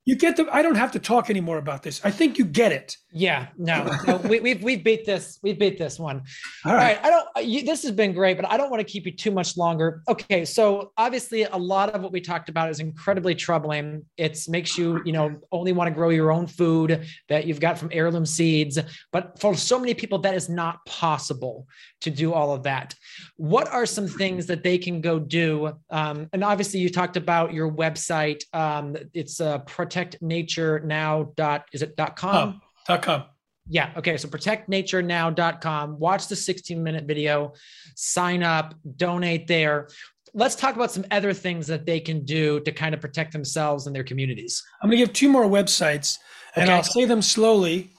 you 0.08 0.16
get 0.16 0.36
the 0.36 0.48
i 0.50 0.62
don't 0.62 0.76
have 0.76 0.90
to 0.90 0.98
talk 0.98 1.28
anymore 1.28 1.58
about 1.58 1.82
this. 1.82 2.00
I 2.02 2.10
think 2.10 2.38
you 2.38 2.46
get 2.46 2.72
it. 2.72 2.96
Yeah 3.12 3.48
no, 3.58 3.84
no 4.06 4.16
we, 4.16 4.40
we've 4.40 4.62
we've 4.62 4.82
beat 4.82 5.04
this 5.04 5.38
we've 5.42 5.58
beat 5.58 5.76
this 5.76 5.98
one. 5.98 6.22
All 6.64 6.72
right, 6.72 6.96
all 6.96 7.02
right 7.02 7.04
i 7.04 7.10
don't 7.10 7.46
you, 7.46 7.62
this 7.62 7.82
has 7.82 7.92
been 7.92 8.12
great 8.14 8.36
but 8.38 8.50
i 8.50 8.56
don't 8.56 8.70
want 8.70 8.80
to 8.80 8.90
keep 8.90 9.04
you 9.04 9.12
too 9.12 9.30
much 9.30 9.58
longer. 9.58 10.02
Okay 10.08 10.46
so 10.46 10.92
obviously 10.96 11.42
a 11.42 11.56
lot 11.56 11.90
of 11.90 12.00
what 12.02 12.10
we 12.10 12.22
talked 12.22 12.48
about 12.48 12.70
is 12.70 12.80
incredibly 12.80 13.34
troubling. 13.34 14.04
It 14.16 14.38
makes 14.48 14.78
you 14.78 15.02
you 15.04 15.12
know 15.12 15.38
only 15.52 15.72
want 15.72 15.88
to 15.88 15.94
grow 15.94 16.08
your 16.08 16.32
own 16.32 16.46
food 16.46 17.06
that 17.28 17.46
you've 17.46 17.60
got 17.60 17.78
from 17.78 17.90
heirloom 17.92 18.24
seeds 18.24 18.78
but 19.12 19.38
for 19.38 19.54
so 19.54 19.78
many 19.78 19.92
people 19.92 20.18
that 20.20 20.34
is 20.34 20.48
not 20.48 20.84
possible 20.86 21.66
to 22.00 22.10
do 22.10 22.32
all 22.32 22.54
of 22.54 22.62
that. 22.62 22.94
What 23.36 23.68
are 23.68 23.84
some 23.84 24.08
things 24.08 24.46
that 24.46 24.62
they 24.62 24.78
can 24.78 25.00
go 25.02 25.18
do? 25.18 25.72
Um, 25.90 26.28
and 26.32 26.42
obviously 26.42 26.80
you 26.80 26.88
talked 26.88 27.16
about 27.18 27.52
your 27.52 27.70
website 27.70 28.42
um, 28.54 28.96
it's 29.12 29.40
uh, 29.40 29.58
protect 29.58 29.97
protectnaturenow 29.98 31.34
dot 31.36 31.66
is 31.72 31.82
it 31.82 31.96
dot 31.96 32.16
com? 32.16 32.60
Oh, 32.60 32.66
dot 32.86 33.02
com. 33.02 33.24
Yeah. 33.68 33.92
Okay. 33.96 34.16
So 34.16 34.28
protectnaturenow.com. 34.28 35.98
Watch 35.98 36.28
the 36.28 36.36
16 36.36 36.82
minute 36.82 37.04
video, 37.04 37.52
sign 37.96 38.42
up, 38.42 38.74
donate 38.96 39.46
there. 39.46 39.88
Let's 40.34 40.54
talk 40.54 40.76
about 40.76 40.90
some 40.90 41.04
other 41.10 41.32
things 41.32 41.66
that 41.66 41.86
they 41.86 42.00
can 42.00 42.24
do 42.24 42.60
to 42.60 42.72
kind 42.72 42.94
of 42.94 43.00
protect 43.00 43.32
themselves 43.32 43.86
and 43.86 43.96
their 43.96 44.04
communities. 44.04 44.62
I'm 44.82 44.88
going 44.88 44.98
to 44.98 45.04
give 45.06 45.12
two 45.12 45.28
more 45.28 45.44
websites 45.44 46.18
and 46.54 46.68
okay. 46.68 46.76
I'll 46.76 46.82
say 46.82 47.04
them 47.04 47.22
slowly. 47.22 47.90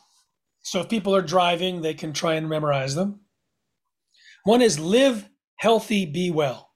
So 0.62 0.82
if 0.82 0.90
people 0.90 1.16
are 1.16 1.22
driving, 1.22 1.82
they 1.82 1.94
can 1.94 2.14
try 2.14 2.36
and 2.36 2.48
memorize 2.48 2.94
them. 2.94 3.22
One 4.44 4.62
is 4.62 4.80
live 4.80 5.28
healthy, 5.58 6.06
be 6.06 6.32
well. 6.32 6.70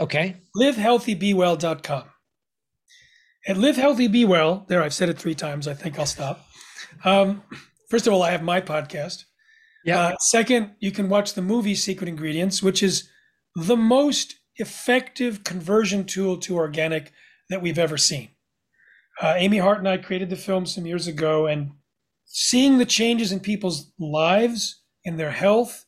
Okay. 0.00 0.36
Livehealthybewell.com. 0.56 2.04
At 3.46 3.58
Live 3.58 3.76
Healthy, 3.76 4.08
Be 4.08 4.24
Well, 4.24 4.64
there, 4.68 4.82
I've 4.82 4.94
said 4.94 5.10
it 5.10 5.18
three 5.18 5.34
times. 5.34 5.68
I 5.68 5.74
think 5.74 5.98
I'll 5.98 6.06
stop. 6.06 6.46
Um, 7.04 7.42
first 7.90 8.06
of 8.06 8.14
all, 8.14 8.22
I 8.22 8.30
have 8.30 8.42
my 8.42 8.60
podcast. 8.60 9.24
Yeah. 9.84 10.00
Uh, 10.00 10.16
second, 10.18 10.70
you 10.80 10.90
can 10.90 11.10
watch 11.10 11.34
the 11.34 11.42
movie 11.42 11.74
Secret 11.74 12.08
Ingredients, 12.08 12.62
which 12.62 12.82
is 12.82 13.10
the 13.54 13.76
most 13.76 14.36
effective 14.56 15.44
conversion 15.44 16.04
tool 16.04 16.38
to 16.38 16.56
organic 16.56 17.12
that 17.50 17.60
we've 17.60 17.78
ever 17.78 17.98
seen. 17.98 18.30
Uh, 19.20 19.34
Amy 19.36 19.58
Hart 19.58 19.78
and 19.78 19.88
I 19.88 19.98
created 19.98 20.30
the 20.30 20.36
film 20.36 20.64
some 20.64 20.86
years 20.86 21.06
ago, 21.06 21.46
and 21.46 21.72
seeing 22.24 22.78
the 22.78 22.86
changes 22.86 23.30
in 23.30 23.40
people's 23.40 23.92
lives, 23.98 24.82
in 25.04 25.18
their 25.18 25.30
health, 25.30 25.84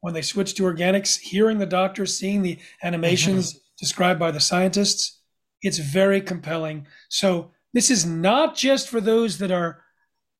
when 0.00 0.14
they 0.14 0.22
switch 0.22 0.54
to 0.54 0.62
organics, 0.62 1.20
hearing 1.20 1.58
the 1.58 1.66
doctors, 1.66 2.18
seeing 2.18 2.40
the 2.40 2.58
animations 2.82 3.52
mm-hmm. 3.52 3.58
described 3.78 4.18
by 4.18 4.30
the 4.30 4.40
scientists, 4.40 5.20
it's 5.64 5.78
very 5.78 6.20
compelling. 6.20 6.86
So 7.08 7.50
this 7.72 7.90
is 7.90 8.04
not 8.04 8.54
just 8.54 8.88
for 8.88 9.00
those 9.00 9.38
that 9.38 9.50
are 9.50 9.82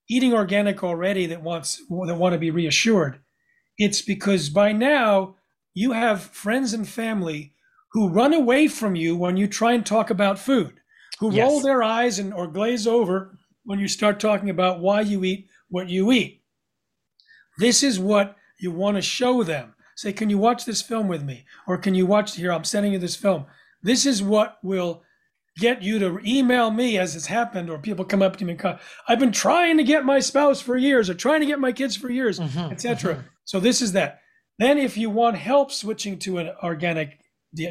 eating 0.08 0.34
organic 0.34 0.84
already 0.84 1.26
that 1.26 1.42
wants 1.42 1.82
that 1.88 2.14
want 2.14 2.34
to 2.34 2.38
be 2.38 2.50
reassured. 2.50 3.18
It's 3.78 4.02
because 4.02 4.50
by 4.50 4.72
now 4.72 5.36
you 5.72 5.92
have 5.92 6.22
friends 6.22 6.74
and 6.74 6.86
family 6.86 7.54
who 7.92 8.08
run 8.08 8.34
away 8.34 8.68
from 8.68 8.94
you 8.94 9.16
when 9.16 9.36
you 9.36 9.48
try 9.48 9.72
and 9.72 9.84
talk 9.84 10.10
about 10.10 10.38
food, 10.38 10.74
who 11.18 11.32
yes. 11.32 11.42
roll 11.42 11.60
their 11.60 11.82
eyes 11.82 12.18
and 12.18 12.34
or 12.34 12.46
glaze 12.46 12.86
over 12.86 13.38
when 13.64 13.78
you 13.78 13.88
start 13.88 14.20
talking 14.20 14.50
about 14.50 14.80
why 14.80 15.00
you 15.00 15.24
eat 15.24 15.48
what 15.70 15.88
you 15.88 16.12
eat. 16.12 16.42
This 17.58 17.82
is 17.82 17.98
what 17.98 18.36
you 18.60 18.70
want 18.70 18.96
to 18.96 19.02
show 19.02 19.42
them. 19.42 19.74
Say, 19.96 20.12
can 20.12 20.28
you 20.28 20.38
watch 20.38 20.64
this 20.66 20.82
film 20.82 21.08
with 21.08 21.22
me? 21.22 21.46
Or 21.66 21.78
can 21.78 21.94
you 21.94 22.04
watch 22.04 22.36
here? 22.36 22.52
I'm 22.52 22.64
sending 22.64 22.92
you 22.92 22.98
this 22.98 23.16
film. 23.16 23.46
This 23.82 24.06
is 24.06 24.22
what 24.22 24.58
will 24.62 25.02
get 25.58 25.82
you 25.82 25.98
to 25.98 26.20
email 26.24 26.70
me 26.70 26.98
as 26.98 27.14
it's 27.14 27.26
happened, 27.26 27.70
or 27.70 27.78
people 27.78 28.04
come 28.04 28.22
up 28.22 28.36
to 28.36 28.44
me 28.44 28.52
and 28.52 28.60
call, 28.60 28.78
I've 29.08 29.18
been 29.18 29.32
trying 29.32 29.76
to 29.76 29.84
get 29.84 30.04
my 30.04 30.20
spouse 30.20 30.60
for 30.60 30.76
years, 30.76 31.08
or 31.08 31.14
trying 31.14 31.40
to 31.40 31.46
get 31.46 31.60
my 31.60 31.72
kids 31.72 31.96
for 31.96 32.10
years, 32.10 32.38
mm-hmm, 32.38 32.72
etc. 32.72 33.14
Mm-hmm. 33.14 33.26
So 33.44 33.60
this 33.60 33.80
is 33.80 33.92
that. 33.92 34.20
Then, 34.58 34.78
if 34.78 34.96
you 34.96 35.10
want 35.10 35.36
help 35.36 35.72
switching 35.72 36.18
to 36.20 36.38
an 36.38 36.50
organic 36.62 37.20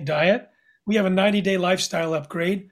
diet, 0.04 0.50
we 0.86 0.96
have 0.96 1.06
a 1.06 1.10
90 1.10 1.42
day 1.42 1.58
lifestyle 1.58 2.14
upgrade 2.14 2.70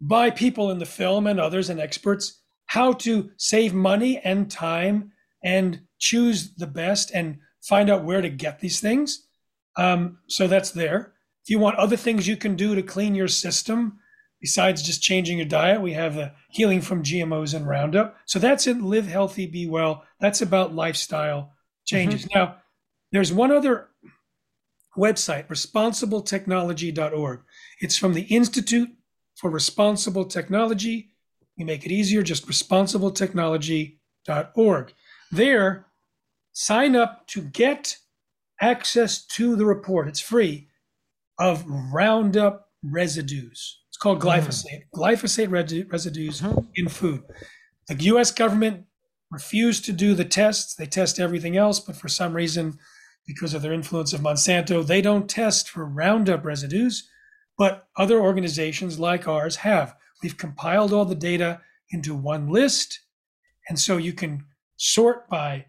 by 0.00 0.30
people 0.30 0.70
in 0.70 0.78
the 0.78 0.86
film 0.86 1.26
and 1.26 1.40
others 1.40 1.70
and 1.70 1.80
experts 1.80 2.42
how 2.66 2.92
to 2.92 3.30
save 3.36 3.72
money 3.72 4.18
and 4.18 4.50
time 4.50 5.12
and 5.42 5.80
choose 5.98 6.54
the 6.54 6.66
best 6.66 7.10
and 7.12 7.38
find 7.62 7.88
out 7.88 8.04
where 8.04 8.20
to 8.20 8.28
get 8.28 8.60
these 8.60 8.80
things. 8.80 9.26
Um, 9.76 10.18
so 10.28 10.46
that's 10.46 10.70
there. 10.70 11.14
If 11.44 11.50
you 11.50 11.58
want 11.58 11.76
other 11.76 11.96
things 11.96 12.26
you 12.26 12.36
can 12.36 12.56
do 12.56 12.74
to 12.74 12.82
clean 12.82 13.14
your 13.14 13.28
system, 13.28 13.98
Besides 14.40 14.82
just 14.82 15.02
changing 15.02 15.38
your 15.38 15.46
diet, 15.46 15.80
we 15.80 15.94
have 15.94 16.14
the 16.14 16.32
healing 16.50 16.82
from 16.82 17.02
GMOs 17.02 17.54
and 17.54 17.66
Roundup. 17.66 18.16
So 18.26 18.38
that's 18.38 18.66
it. 18.66 18.80
Live 18.80 19.06
healthy, 19.06 19.46
be 19.46 19.66
well. 19.66 20.04
That's 20.20 20.42
about 20.42 20.74
lifestyle 20.74 21.54
changes. 21.86 22.26
Mm-hmm. 22.26 22.38
Now, 22.38 22.56
there's 23.12 23.32
one 23.32 23.50
other 23.50 23.88
website, 24.96 25.48
responsibletechnology.org. 25.48 27.40
It's 27.80 27.96
from 27.96 28.14
the 28.14 28.22
Institute 28.22 28.90
for 29.36 29.50
Responsible 29.50 30.26
Technology. 30.26 31.10
We 31.56 31.64
make 31.64 31.86
it 31.86 31.92
easier, 31.92 32.22
just 32.22 32.46
responsibletechnology.org. 32.46 34.94
There, 35.32 35.86
sign 36.52 36.96
up 36.96 37.26
to 37.28 37.42
get 37.42 37.96
access 38.60 39.24
to 39.26 39.56
the 39.56 39.66
report. 39.66 40.08
It's 40.08 40.20
free 40.20 40.68
of 41.38 41.64
Roundup 41.66 42.68
residues. 42.82 43.80
It's 43.96 44.02
called 44.02 44.20
glyphosate. 44.20 44.82
Mm. 44.82 44.82
Glyphosate 44.94 45.90
residues 45.90 46.42
mm-hmm. 46.42 46.58
in 46.74 46.86
food. 46.86 47.22
The 47.88 47.94
U.S. 47.94 48.30
government 48.30 48.84
refused 49.30 49.86
to 49.86 49.92
do 49.94 50.12
the 50.12 50.22
tests. 50.22 50.74
They 50.74 50.84
test 50.84 51.18
everything 51.18 51.56
else, 51.56 51.80
but 51.80 51.96
for 51.96 52.08
some 52.08 52.34
reason, 52.34 52.78
because 53.26 53.54
of 53.54 53.62
their 53.62 53.72
influence 53.72 54.12
of 54.12 54.20
Monsanto, 54.20 54.86
they 54.86 55.00
don't 55.00 55.30
test 55.30 55.70
for 55.70 55.86
Roundup 55.86 56.44
residues. 56.44 57.08
But 57.56 57.88
other 57.96 58.20
organizations 58.20 58.98
like 58.98 59.26
ours 59.26 59.56
have. 59.56 59.96
We've 60.22 60.36
compiled 60.36 60.92
all 60.92 61.06
the 61.06 61.14
data 61.14 61.62
into 61.88 62.14
one 62.14 62.50
list, 62.50 63.00
and 63.70 63.78
so 63.78 63.96
you 63.96 64.12
can 64.12 64.44
sort 64.76 65.26
by 65.30 65.68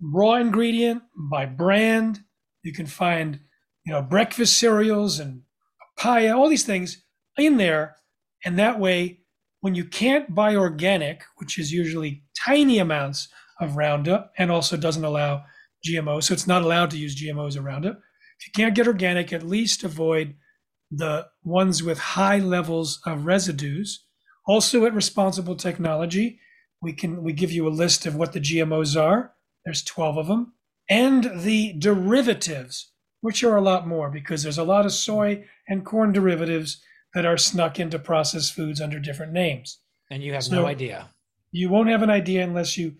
raw 0.00 0.36
ingredient, 0.36 1.02
by 1.14 1.44
brand. 1.44 2.20
You 2.62 2.72
can 2.72 2.86
find, 2.86 3.38
you 3.84 3.92
know, 3.92 4.00
breakfast 4.00 4.56
cereals 4.56 5.18
and 5.18 5.42
papaya, 5.98 6.34
all 6.34 6.48
these 6.48 6.64
things 6.64 7.02
in 7.38 7.56
there. 7.56 7.96
And 8.44 8.58
that 8.58 8.78
way, 8.78 9.20
when 9.60 9.74
you 9.74 9.84
can't 9.84 10.34
buy 10.34 10.56
organic, 10.56 11.22
which 11.36 11.58
is 11.58 11.72
usually 11.72 12.24
tiny 12.44 12.78
amounts 12.78 13.28
of 13.60 13.76
Roundup 13.76 14.32
and 14.38 14.50
also 14.50 14.76
doesn't 14.76 15.04
allow 15.04 15.44
GMOs, 15.86 16.24
so 16.24 16.34
it's 16.34 16.46
not 16.46 16.62
allowed 16.62 16.90
to 16.90 16.98
use 16.98 17.20
GMOs 17.20 17.56
or 17.56 17.62
Roundup. 17.62 18.00
If 18.38 18.46
you 18.46 18.52
can't 18.54 18.74
get 18.74 18.86
organic, 18.86 19.32
at 19.32 19.42
least 19.42 19.84
avoid 19.84 20.34
the 20.90 21.26
ones 21.44 21.82
with 21.82 21.98
high 21.98 22.38
levels 22.38 23.00
of 23.06 23.26
residues. 23.26 24.04
Also 24.46 24.86
at 24.86 24.94
Responsible 24.94 25.56
Technology, 25.56 26.40
we 26.82 26.92
can 26.92 27.22
we 27.22 27.32
give 27.32 27.52
you 27.52 27.68
a 27.68 27.70
list 27.70 28.06
of 28.06 28.16
what 28.16 28.32
the 28.32 28.40
GMOs 28.40 29.00
are. 29.00 29.34
There's 29.64 29.84
12 29.84 30.16
of 30.16 30.26
them. 30.26 30.54
And 30.88 31.30
the 31.42 31.74
derivatives, 31.74 32.92
which 33.20 33.44
are 33.44 33.56
a 33.56 33.62
lot 33.62 33.86
more 33.86 34.10
because 34.10 34.42
there's 34.42 34.58
a 34.58 34.64
lot 34.64 34.86
of 34.86 34.92
soy 34.92 35.44
and 35.68 35.84
corn 35.84 36.12
derivatives 36.12 36.82
that 37.14 37.26
are 37.26 37.36
snuck 37.36 37.80
into 37.80 37.98
processed 37.98 38.52
foods 38.54 38.80
under 38.80 38.98
different 38.98 39.32
names. 39.32 39.78
And 40.10 40.22
you 40.22 40.32
have 40.32 40.44
so 40.44 40.56
no 40.56 40.66
idea. 40.66 41.10
You 41.52 41.68
won't 41.68 41.88
have 41.88 42.02
an 42.02 42.10
idea 42.10 42.44
unless 42.44 42.76
you 42.76 42.94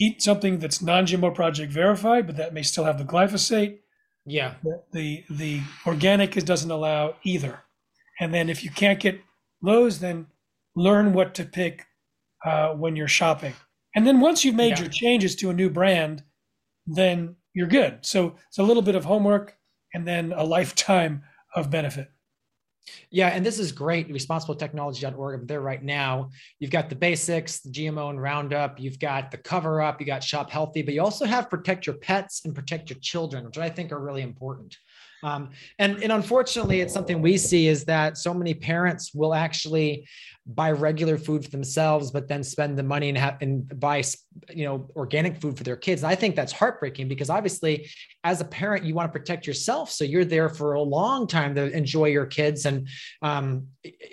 eat 0.00 0.22
something 0.22 0.58
that's 0.58 0.82
non-GMO 0.82 1.34
project 1.34 1.72
verified, 1.72 2.26
but 2.26 2.36
that 2.36 2.54
may 2.54 2.62
still 2.62 2.84
have 2.84 2.98
the 2.98 3.04
glyphosate. 3.04 3.78
Yeah. 4.26 4.54
The 4.92 5.24
the, 5.30 5.60
organic 5.86 6.32
doesn't 6.32 6.70
allow 6.70 7.16
either. 7.24 7.60
And 8.20 8.32
then 8.32 8.48
if 8.48 8.64
you 8.64 8.70
can't 8.70 9.00
get 9.00 9.20
those, 9.62 9.98
then 9.98 10.26
learn 10.74 11.12
what 11.12 11.34
to 11.34 11.44
pick 11.44 11.86
uh, 12.44 12.70
when 12.70 12.96
you're 12.96 13.08
shopping. 13.08 13.54
And 13.94 14.06
then 14.06 14.20
once 14.20 14.44
you've 14.44 14.54
made 14.54 14.70
yeah. 14.70 14.80
your 14.80 14.88
changes 14.88 15.36
to 15.36 15.50
a 15.50 15.54
new 15.54 15.70
brand, 15.70 16.22
then 16.86 17.36
you're 17.54 17.68
good. 17.68 18.04
So 18.04 18.36
it's 18.48 18.58
a 18.58 18.62
little 18.62 18.82
bit 18.82 18.94
of 18.94 19.04
homework 19.04 19.56
and 19.92 20.06
then 20.06 20.32
a 20.32 20.44
lifetime 20.56 21.22
of 21.54 21.70
benefit. 21.70 22.10
Yeah, 23.10 23.28
and 23.28 23.44
this 23.44 23.58
is 23.58 23.72
great. 23.72 24.08
ResponsibleTechnology.org. 24.08 25.40
I'm 25.40 25.46
there 25.46 25.60
right 25.60 25.82
now. 25.82 26.30
You've 26.58 26.70
got 26.70 26.88
the 26.88 26.96
basics, 26.96 27.60
the 27.60 27.70
GMO 27.70 28.10
and 28.10 28.20
Roundup. 28.20 28.78
You've 28.78 28.98
got 28.98 29.30
the 29.30 29.38
cover 29.38 29.80
up. 29.80 30.00
You 30.00 30.06
got 30.06 30.22
Shop 30.22 30.50
Healthy, 30.50 30.82
but 30.82 30.94
you 30.94 31.02
also 31.02 31.24
have 31.24 31.50
Protect 31.50 31.86
Your 31.86 31.96
Pets 31.96 32.44
and 32.44 32.54
Protect 32.54 32.90
Your 32.90 32.98
Children, 33.00 33.46
which 33.46 33.58
I 33.58 33.70
think 33.70 33.92
are 33.92 34.00
really 34.00 34.22
important. 34.22 34.76
Um, 35.22 35.50
and, 35.78 36.02
and 36.02 36.12
unfortunately, 36.12 36.82
it's 36.82 36.92
something 36.92 37.22
we 37.22 37.38
see 37.38 37.66
is 37.66 37.84
that 37.86 38.18
so 38.18 38.34
many 38.34 38.52
parents 38.52 39.14
will 39.14 39.34
actually 39.34 40.06
buy 40.46 40.72
regular 40.72 41.18
food 41.18 41.44
for 41.44 41.50
themselves, 41.50 42.10
but 42.10 42.28
then 42.28 42.42
spend 42.44 42.78
the 42.78 42.82
money 42.82 43.08
and 43.08 43.18
have 43.18 43.38
and 43.40 43.80
buy 43.80 44.02
you 44.50 44.64
know 44.64 44.88
organic 44.96 45.40
food 45.40 45.56
for 45.56 45.64
their 45.64 45.76
kids 45.76 46.02
and 46.02 46.10
i 46.10 46.14
think 46.14 46.34
that's 46.34 46.52
heartbreaking 46.52 47.06
because 47.06 47.30
obviously 47.30 47.88
as 48.24 48.40
a 48.40 48.44
parent 48.44 48.84
you 48.84 48.94
want 48.94 49.10
to 49.10 49.18
protect 49.18 49.46
yourself 49.46 49.90
so 49.90 50.04
you're 50.04 50.24
there 50.24 50.48
for 50.48 50.74
a 50.74 50.82
long 50.82 51.26
time 51.26 51.54
to 51.54 51.70
enjoy 51.76 52.06
your 52.06 52.26
kids 52.26 52.66
and 52.66 52.88
um, 53.22 53.66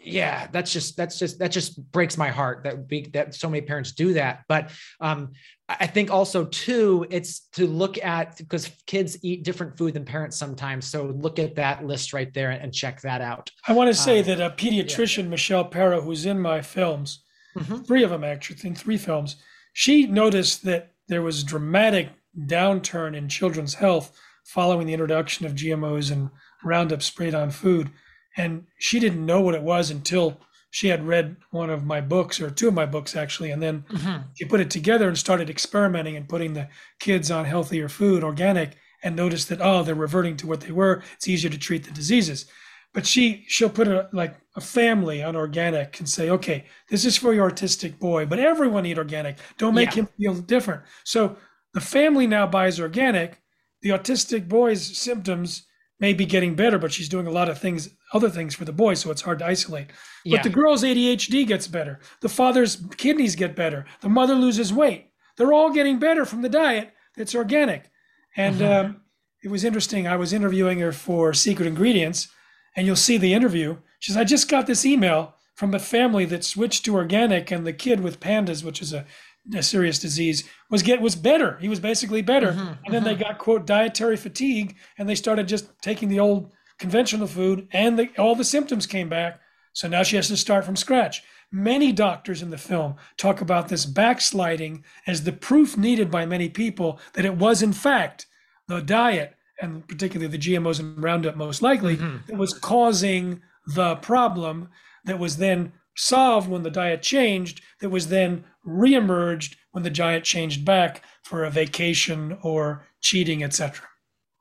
yeah 0.04 0.48
that's 0.52 0.72
just 0.72 0.96
that's 0.96 1.18
just 1.18 1.40
that 1.40 1.52
just 1.52 1.82
breaks 1.92 2.18
my 2.18 2.30
heart 2.30 2.64
that 2.64 2.90
we 2.90 3.08
that 3.08 3.34
so 3.34 3.50
many 3.50 3.62
parents 3.62 3.94
do 3.94 4.14
that 4.14 4.44
but 4.48 4.72
um, 5.00 5.32
I 5.80 5.88
think 5.88 6.12
also 6.12 6.46
too, 6.46 7.06
it's 7.10 7.48
to 7.54 7.66
look 7.68 8.04
at 8.04 8.38
because 8.38 8.70
kids 8.88 9.18
eat 9.24 9.44
different 9.44 9.78
food 9.78 9.94
than 9.94 10.06
parents 10.06 10.38
sometimes. 10.38 10.88
So 10.88 11.16
look 11.18 11.40
at 11.40 11.56
that 11.56 11.86
list 11.86 12.14
right 12.14 12.34
there 12.34 12.50
and 12.50 12.74
check 12.74 13.02
that 13.02 13.22
out. 13.22 13.50
I 13.68 13.74
want 13.74 13.88
to 13.88 13.94
say 13.94 14.20
um, 14.20 14.26
that 14.26 14.42
a 14.42 14.50
pediatrician, 14.50 15.24
yeah. 15.24 15.30
Michelle 15.30 15.66
Perro, 15.66 16.02
who's 16.02 16.21
in 16.26 16.40
my 16.40 16.62
films, 16.62 17.24
mm-hmm. 17.56 17.78
three 17.78 18.04
of 18.04 18.10
them 18.10 18.24
actually, 18.24 18.58
in 18.68 18.76
three 18.76 18.98
films, 18.98 19.38
she 19.74 20.06
noticed 20.06 20.64
that 20.66 20.94
there 21.08 21.22
was 21.22 21.44
dramatic 21.44 22.10
downturn 22.38 23.16
in 23.16 23.28
children's 23.30 23.76
health 23.76 24.18
following 24.46 24.88
the 24.88 24.94
introduction 24.94 25.46
of 25.46 25.54
GMOs 25.54 26.12
and 26.12 26.30
Roundup 26.64 27.02
sprayed 27.02 27.36
on 27.36 27.52
food. 27.52 27.90
And 28.38 28.66
she 28.80 29.00
didn't 29.00 29.26
know 29.26 29.42
what 29.42 29.56
it 29.56 29.62
was 29.62 29.92
until 29.92 30.40
she 30.72 30.88
had 30.88 31.06
read 31.06 31.36
one 31.52 31.70
of 31.70 31.84
my 31.86 32.00
books 32.02 32.40
or 32.40 32.50
two 32.50 32.70
of 32.70 32.74
my 32.74 32.86
books 32.86 33.16
actually 33.16 33.52
and 33.52 33.62
then 33.62 33.84
mm-hmm. 33.90 34.22
she 34.34 34.46
put 34.46 34.62
it 34.62 34.72
together 34.72 35.08
and 35.08 35.18
started 35.18 35.50
experimenting 35.50 36.16
and 36.16 36.30
putting 36.30 36.54
the 36.54 36.68
kids 37.00 37.30
on 37.30 37.46
healthier 37.46 37.90
food 37.90 38.24
organic 38.24 38.78
and 39.04 39.16
noticed 39.16 39.50
that 39.50 39.62
oh 39.62 39.84
they're 39.84 39.94
reverting 39.94 40.38
to 40.38 40.48
what 40.48 40.62
they 40.62 40.72
were 40.72 41.04
it's 41.14 41.28
easier 41.28 41.52
to 41.52 41.58
treat 41.58 41.84
the 41.84 41.92
diseases 41.92 42.46
but 42.94 43.06
she 43.06 43.46
she'll 43.48 43.70
put 43.70 43.88
a 43.88 44.10
like 44.12 44.36
a 44.56 44.62
family 44.62 45.24
on 45.24 45.36
organic 45.36 46.00
and 46.00 46.10
say 46.10 46.30
okay 46.30 46.66
this 46.90 47.06
is 47.06 47.18
for 47.18 47.34
your 47.34 47.50
autistic 47.50 47.98
boy 48.00 48.26
but 48.26 48.40
everyone 48.40 48.86
eat 48.86 48.98
organic. 48.98 49.38
Don't 49.58 49.76
make 49.76 49.90
yeah. 49.90 50.04
him 50.04 50.10
feel 50.18 50.36
different. 50.36 50.84
So 51.04 51.38
the 51.74 51.82
family 51.82 52.28
now 52.28 52.48
buys 52.48 52.80
organic. 52.80 53.42
The 53.82 53.90
autistic 53.90 54.48
boy's 54.48 54.98
symptoms 54.98 55.66
may 56.00 56.14
be 56.14 56.26
getting 56.26 56.56
better 56.56 56.78
but 56.80 56.92
she's 56.92 57.10
doing 57.10 57.28
a 57.28 57.32
lot 57.32 57.50
of 57.50 57.60
things 57.60 57.90
other 58.14 58.30
things 58.30 58.56
for 58.56 58.66
the 58.66 58.74
boy 58.74 58.94
so 58.96 59.12
it's 59.12 59.22
hard 59.22 59.40
to 59.40 59.46
isolate. 59.46 59.88
But 60.30 60.44
the 60.44 60.50
girl's 60.50 60.84
adhd 60.84 61.48
gets 61.48 61.68
better. 61.68 62.00
The 62.22 62.30
father's 62.30 62.84
kidneys 62.98 63.36
get 63.36 63.56
better. 63.56 63.86
The 64.02 64.10
mother 64.10 64.36
loses 64.36 64.74
weight. 64.74 65.12
They're 65.38 65.54
all 65.54 65.72
getting 65.72 65.98
better 66.00 66.26
from 66.26 66.42
the 66.42 66.50
diet 66.50 66.94
that's 67.16 67.36
organic. 67.36 67.90
And 68.36 68.58
mm-hmm. 68.58 68.86
um, 68.86 69.02
it 69.44 69.50
was 69.50 69.64
interesting. 69.64 70.08
I 70.08 70.18
was 70.18 70.34
interviewing 70.34 70.80
her 70.80 70.92
for 70.92 71.34
secret 71.34 71.68
ingredients 71.68 72.28
and 72.76 72.86
you'll 72.86 72.96
see 72.96 73.18
the 73.18 73.34
interview. 73.34 73.78
She 74.00 74.12
says, 74.12 74.18
I 74.18 74.24
just 74.24 74.50
got 74.50 74.68
this 74.68 74.86
email 74.86 75.36
from 75.56 75.74
a 75.74 75.80
family 75.80 76.26
that 76.26 76.44
switched 76.44 76.86
to 76.86 76.96
organic, 76.96 77.52
and 77.52 77.68
the 77.68 77.74
kid 77.74 78.00
with 78.00 78.20
PANDAS, 78.20 78.64
which 78.64 78.82
is 78.82 78.94
a, 78.94 79.06
a 79.54 79.62
serious 79.62 80.00
disease, 80.00 80.44
was 80.70 80.82
get 80.82 81.02
was 81.02 81.16
better. 81.16 81.58
He 81.60 81.70
was 81.70 81.80
basically 81.80 82.22
better. 82.22 82.54
Mm-hmm, 82.54 82.60
and 82.86 82.94
then 82.94 83.04
mm-hmm. 83.04 83.06
they 83.06 83.16
got 83.16 83.38
quote 83.38 83.66
dietary 83.66 84.18
fatigue, 84.18 84.76
and 84.98 85.08
they 85.08 85.16
started 85.16 85.48
just 85.48 85.70
taking 85.82 86.10
the 86.10 86.20
old 86.20 86.52
conventional 86.80 87.28
food, 87.28 87.68
and 87.72 88.00
the, 88.00 88.10
all 88.18 88.36
the 88.36 88.44
symptoms 88.44 88.88
came 88.88 89.08
back. 89.08 89.40
So 89.74 89.88
now 89.88 90.04
she 90.04 90.16
has 90.16 90.28
to 90.30 90.38
start 90.38 90.66
from 90.66 90.76
scratch. 90.76 91.24
Many 91.52 91.92
doctors 91.92 92.42
in 92.42 92.50
the 92.50 92.58
film 92.58 92.96
talk 93.18 93.42
about 93.42 93.68
this 93.68 93.86
backsliding 93.86 94.84
as 95.06 95.24
the 95.24 95.32
proof 95.34 95.78
needed 95.78 96.10
by 96.10 96.26
many 96.26 96.50
people 96.50 97.00
that 97.14 97.26
it 97.26 97.36
was, 97.36 97.62
in 97.62 97.74
fact, 97.74 98.26
the 98.68 98.82
diet 98.82 99.36
and 99.62 99.88
particularly 99.88 100.32
the 100.32 100.38
GMOs 100.38 100.80
and 100.80 101.02
Roundup 101.02 101.36
most 101.36 101.62
likely, 101.62 101.98
mm-hmm. 101.98 102.18
that 102.28 102.38
was 102.38 102.54
causing 102.54 103.42
the 103.68 103.96
problem 103.98 104.70
that 105.06 105.20
was 105.20 105.38
then 105.38 105.72
solved 105.96 106.50
when 106.50 106.64
the 106.64 106.72
diet 106.72 107.02
changed, 107.02 107.62
that 107.80 107.90
was 107.90 108.08
then 108.08 108.44
reemerged 108.66 109.56
when 109.72 109.84
the 109.84 109.90
diet 109.90 110.24
changed 110.24 110.66
back 110.66 111.04
for 111.24 111.44
a 111.44 111.52
vacation 111.52 112.38
or 112.42 112.86
cheating, 113.02 113.44
etc. 113.44 113.86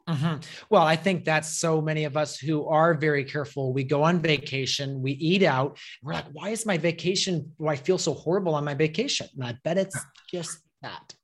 Mm-hmm. 0.09 0.41
Well, 0.71 0.83
I 0.83 0.97
think 0.97 1.25
that's 1.25 1.59
so 1.59 1.81
many 1.81 2.05
of 2.05 2.17
us 2.17 2.39
who 2.39 2.67
are 2.67 2.95
very 2.95 3.25
careful. 3.25 3.73
We 3.73 3.85
go 3.85 4.03
on 4.03 4.21
vacation, 4.21 5.03
we 5.03 5.13
eat 5.13 5.43
out. 5.43 5.79
We're 6.03 6.15
like, 6.15 6.27
why 6.33 6.49
is 6.49 6.67
my 6.67 6.79
vacation? 6.79 7.53
Do 7.59 7.69
I 7.69 7.77
feel 7.77 7.99
so 7.99 8.15
horrible 8.15 8.55
on 8.55 8.65
my 8.65 8.75
vacation? 8.75 9.29
And 9.35 9.45
I 9.45 9.57
bet 9.63 9.79
it's 9.79 9.99
just 10.31 10.59
that. 10.83 11.15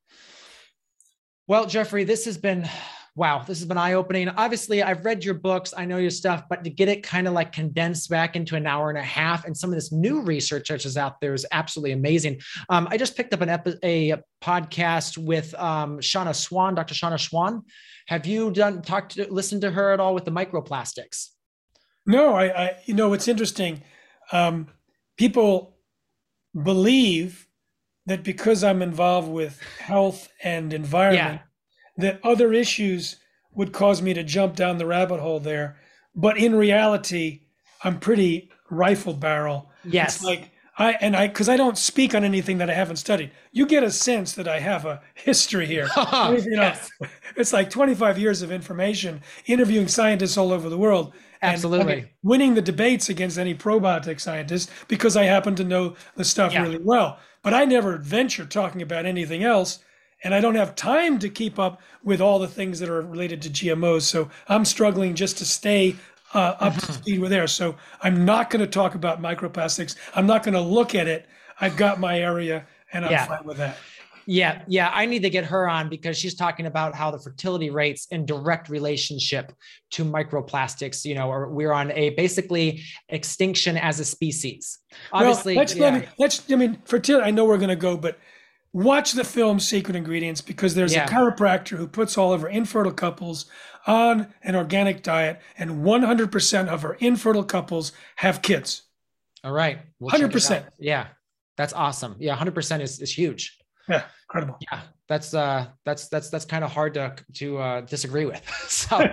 Well, 1.48 1.66
Jeffrey, 1.66 2.04
this 2.04 2.24
has 2.26 2.38
been 2.38 2.68
wow, 3.16 3.38
this 3.38 3.58
has 3.58 3.66
been 3.66 3.78
eye 3.78 3.94
opening. 3.94 4.28
Obviously, 4.28 4.82
I've 4.82 5.04
read 5.04 5.24
your 5.24 5.34
books, 5.34 5.72
I 5.74 5.86
know 5.86 5.96
your 5.96 6.10
stuff, 6.10 6.44
but 6.50 6.62
to 6.64 6.70
get 6.70 6.88
it 6.88 7.02
kind 7.02 7.26
of 7.26 7.32
like 7.32 7.50
condensed 7.50 8.10
back 8.10 8.36
into 8.36 8.56
an 8.56 8.66
hour 8.66 8.90
and 8.90 8.98
a 8.98 9.02
half 9.02 9.46
and 9.46 9.56
some 9.56 9.70
of 9.70 9.74
this 9.74 9.90
new 9.90 10.20
research 10.20 10.68
that 10.68 10.84
is 10.84 10.98
out 10.98 11.18
there 11.22 11.32
is 11.32 11.46
absolutely 11.50 11.92
amazing. 11.92 12.40
Um, 12.68 12.86
I 12.90 12.98
just 12.98 13.16
picked 13.16 13.32
up 13.32 13.40
an 13.40 13.48
epi- 13.48 13.78
a 13.82 14.18
podcast 14.42 15.16
with 15.16 15.54
um, 15.54 15.98
Shanna 16.00 16.34
Swan, 16.34 16.74
Dr. 16.74 16.94
Shauna 16.94 17.18
Swan. 17.18 17.62
Have 18.08 18.26
you 18.26 18.50
done 18.50 18.82
talked 18.82 19.14
to 19.16 19.32
listened 19.32 19.62
to 19.62 19.70
her 19.70 19.92
at 19.92 19.98
all 19.98 20.14
with 20.14 20.26
the 20.26 20.30
microplastics? 20.30 21.28
No, 22.04 22.34
I, 22.34 22.64
I 22.64 22.76
you 22.84 22.92
know 22.92 23.14
it's 23.14 23.28
interesting. 23.28 23.82
Um, 24.30 24.68
people 25.16 25.78
believe 26.54 27.48
that 28.04 28.22
because 28.22 28.62
I'm 28.62 28.82
involved 28.82 29.28
with 29.28 29.60
health 29.80 30.28
and 30.42 30.72
environment, 30.72 31.40
that 31.96 32.20
other 32.22 32.52
issues 32.52 33.16
would 33.54 33.72
cause 33.72 34.02
me 34.02 34.14
to 34.14 34.22
jump 34.22 34.54
down 34.54 34.78
the 34.78 34.86
rabbit 34.86 35.20
hole 35.20 35.40
there. 35.40 35.76
But 36.14 36.38
in 36.38 36.54
reality, 36.54 37.42
I'm 37.82 37.98
pretty 37.98 38.50
rifle 38.70 39.14
barrel. 39.14 39.70
Yes. 39.84 40.16
It's 40.16 40.24
like 40.24 40.50
I 40.78 40.92
and 41.00 41.16
I 41.16 41.28
because 41.28 41.48
I 41.48 41.56
don't 41.56 41.78
speak 41.78 42.14
on 42.14 42.24
anything 42.24 42.58
that 42.58 42.70
I 42.70 42.74
haven't 42.74 42.96
studied. 42.96 43.30
You 43.52 43.66
get 43.66 43.82
a 43.82 43.90
sense 43.90 44.34
that 44.34 44.46
I 44.46 44.60
have 44.60 44.84
a 44.84 45.02
history 45.14 45.66
here. 45.66 45.88
Oh, 45.96 46.32
you 46.36 46.50
know, 46.50 46.62
yes. 46.62 46.90
It's 47.36 47.52
like 47.52 47.68
25 47.68 48.18
years 48.18 48.42
of 48.42 48.50
information, 48.52 49.22
interviewing 49.46 49.88
scientists 49.88 50.36
all 50.36 50.52
over 50.52 50.68
the 50.68 50.78
world. 50.78 51.14
Absolutely. 51.42 52.10
winning 52.22 52.54
the 52.54 52.62
debates 52.62 53.10
against 53.10 53.38
any 53.38 53.52
pro-biotech 53.52 54.18
scientist 54.20 54.70
because 54.88 55.18
I 55.18 55.24
happen 55.24 55.54
to 55.56 55.64
know 55.64 55.94
the 56.16 56.24
stuff 56.24 56.52
yeah. 56.52 56.62
really 56.62 56.78
well. 56.82 57.18
But 57.42 57.52
I 57.52 57.66
never 57.66 57.98
venture 57.98 58.46
talking 58.46 58.80
about 58.80 59.04
anything 59.04 59.44
else 59.44 59.80
and 60.26 60.34
I 60.34 60.40
don't 60.40 60.56
have 60.56 60.74
time 60.74 61.20
to 61.20 61.28
keep 61.28 61.56
up 61.60 61.80
with 62.02 62.20
all 62.20 62.40
the 62.40 62.48
things 62.48 62.80
that 62.80 62.88
are 62.88 63.00
related 63.00 63.40
to 63.42 63.48
GMOs. 63.48 64.02
So 64.02 64.28
I'm 64.48 64.64
struggling 64.64 65.14
just 65.14 65.38
to 65.38 65.44
stay 65.44 65.94
uh, 66.34 66.56
up 66.58 66.74
to 66.74 66.80
mm-hmm. 66.80 66.92
speed 66.94 67.20
with 67.20 67.30
there. 67.30 67.46
So 67.46 67.76
I'm 68.02 68.24
not 68.24 68.50
going 68.50 68.60
to 68.60 68.66
talk 68.66 68.96
about 68.96 69.22
microplastics. 69.22 69.94
I'm 70.16 70.26
not 70.26 70.42
going 70.42 70.54
to 70.54 70.60
look 70.60 70.96
at 70.96 71.06
it. 71.06 71.28
I've 71.60 71.76
got 71.76 72.00
my 72.00 72.18
area, 72.18 72.66
and 72.92 73.04
I'm 73.04 73.12
yeah. 73.12 73.26
fine 73.26 73.44
with 73.44 73.58
that. 73.58 73.78
Yeah, 74.28 74.62
yeah, 74.66 74.90
I 74.92 75.06
need 75.06 75.22
to 75.22 75.30
get 75.30 75.44
her 75.44 75.68
on 75.68 75.88
because 75.88 76.18
she's 76.18 76.34
talking 76.34 76.66
about 76.66 76.96
how 76.96 77.12
the 77.12 77.18
fertility 77.20 77.70
rates 77.70 78.08
in 78.10 78.26
direct 78.26 78.68
relationship 78.68 79.52
to 79.92 80.04
microplastics. 80.04 81.04
You 81.04 81.14
know, 81.14 81.30
or 81.30 81.48
we're 81.48 81.72
on 81.72 81.92
a 81.92 82.10
basically 82.10 82.82
extinction 83.08 83.76
as 83.76 84.00
a 84.00 84.04
species. 84.04 84.80
Obviously, 85.12 85.54
well, 85.54 85.62
let's, 85.62 85.76
yeah. 85.76 85.82
let 85.84 86.00
me, 86.00 86.08
let's. 86.18 86.50
I 86.50 86.56
mean, 86.56 86.82
fertility. 86.84 87.24
I 87.24 87.30
know 87.30 87.44
we're 87.44 87.58
going 87.58 87.68
to 87.68 87.76
go, 87.76 87.96
but 87.96 88.18
watch 88.76 89.12
the 89.12 89.24
film 89.24 89.58
Secret 89.58 89.96
Ingredients 89.96 90.42
because 90.42 90.74
there's 90.74 90.94
yeah. 90.94 91.06
a 91.06 91.08
chiropractor 91.08 91.78
who 91.78 91.88
puts 91.88 92.18
all 92.18 92.34
of 92.34 92.42
her 92.42 92.48
infertile 92.48 92.92
couples 92.92 93.46
on 93.86 94.34
an 94.42 94.54
organic 94.54 95.02
diet, 95.02 95.40
and 95.56 95.82
100% 95.82 96.68
of 96.68 96.82
her 96.82 96.94
infertile 97.00 97.44
couples 97.44 97.92
have 98.16 98.42
kids. 98.42 98.82
All 99.42 99.52
right. 99.52 99.78
We'll 99.98 100.10
100%. 100.10 100.66
Yeah. 100.78 101.06
That's 101.56 101.72
awesome. 101.72 102.16
Yeah. 102.18 102.36
100% 102.36 102.82
is, 102.82 103.00
is 103.00 103.16
huge. 103.16 103.56
Yeah. 103.88 104.04
Incredible. 104.28 104.58
Yeah. 104.70 104.82
That's, 105.08 105.32
uh, 105.32 105.68
that's, 105.86 106.08
that's, 106.08 106.28
that's 106.28 106.44
kind 106.44 106.62
of 106.62 106.70
hard 106.70 106.94
to, 106.94 107.14
to, 107.36 107.58
uh, 107.58 107.80
disagree 107.82 108.26
with. 108.26 108.42
so, 108.68 108.98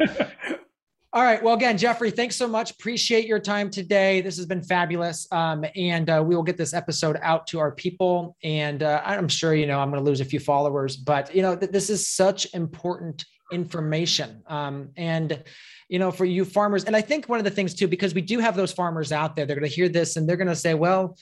All 1.15 1.21
right. 1.21 1.43
Well, 1.43 1.53
again, 1.53 1.77
Jeffrey, 1.77 2.09
thanks 2.09 2.35
so 2.35 2.47
much. 2.47 2.71
Appreciate 2.71 3.27
your 3.27 3.37
time 3.37 3.69
today. 3.69 4.19
This 4.21 4.35
has 4.37 4.47
been 4.47 4.63
fabulous. 4.63 5.27
Um, 5.31 5.63
and 5.75 6.09
uh, 6.09 6.23
we 6.25 6.35
will 6.35 6.41
get 6.41 6.57
this 6.57 6.73
episode 6.73 7.19
out 7.21 7.45
to 7.47 7.59
our 7.59 7.71
people. 7.71 8.35
And 8.43 8.81
uh, 8.81 8.99
I'm 9.05 9.27
sure, 9.27 9.53
you 9.53 9.67
know, 9.67 9.79
I'm 9.79 9.91
going 9.91 10.03
to 10.03 10.09
lose 10.09 10.21
a 10.21 10.25
few 10.25 10.39
followers, 10.39 10.97
but, 10.97 11.35
you 11.35 11.43
know, 11.43 11.55
th- 11.55 11.71
this 11.71 11.91
is 11.91 12.07
such 12.07 12.51
important 12.55 13.25
information. 13.51 14.41
Um, 14.47 14.89
and, 14.97 15.43
you 15.87 15.99
know, 15.99 16.09
for 16.09 16.25
you 16.25 16.45
farmers, 16.45 16.85
and 16.85 16.95
I 16.95 17.01
think 17.01 17.29
one 17.29 17.37
of 17.37 17.45
the 17.45 17.51
things 17.51 17.75
too, 17.75 17.87
because 17.87 18.15
we 18.15 18.21
do 18.21 18.39
have 18.39 18.55
those 18.55 18.71
farmers 18.71 19.11
out 19.11 19.35
there, 19.35 19.45
they're 19.45 19.55
going 19.55 19.69
to 19.69 19.75
hear 19.75 19.89
this 19.89 20.15
and 20.15 20.27
they're 20.27 20.35
going 20.35 20.47
to 20.47 20.55
say, 20.55 20.73
well, 20.73 21.15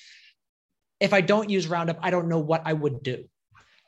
if 1.01 1.11
I 1.11 1.19
don't 1.19 1.49
use 1.49 1.67
Roundup, 1.67 1.97
I 2.01 2.11
don't 2.11 2.29
know 2.29 2.39
what 2.39 2.61
I 2.63 2.71
would 2.71 3.03
do. 3.03 3.25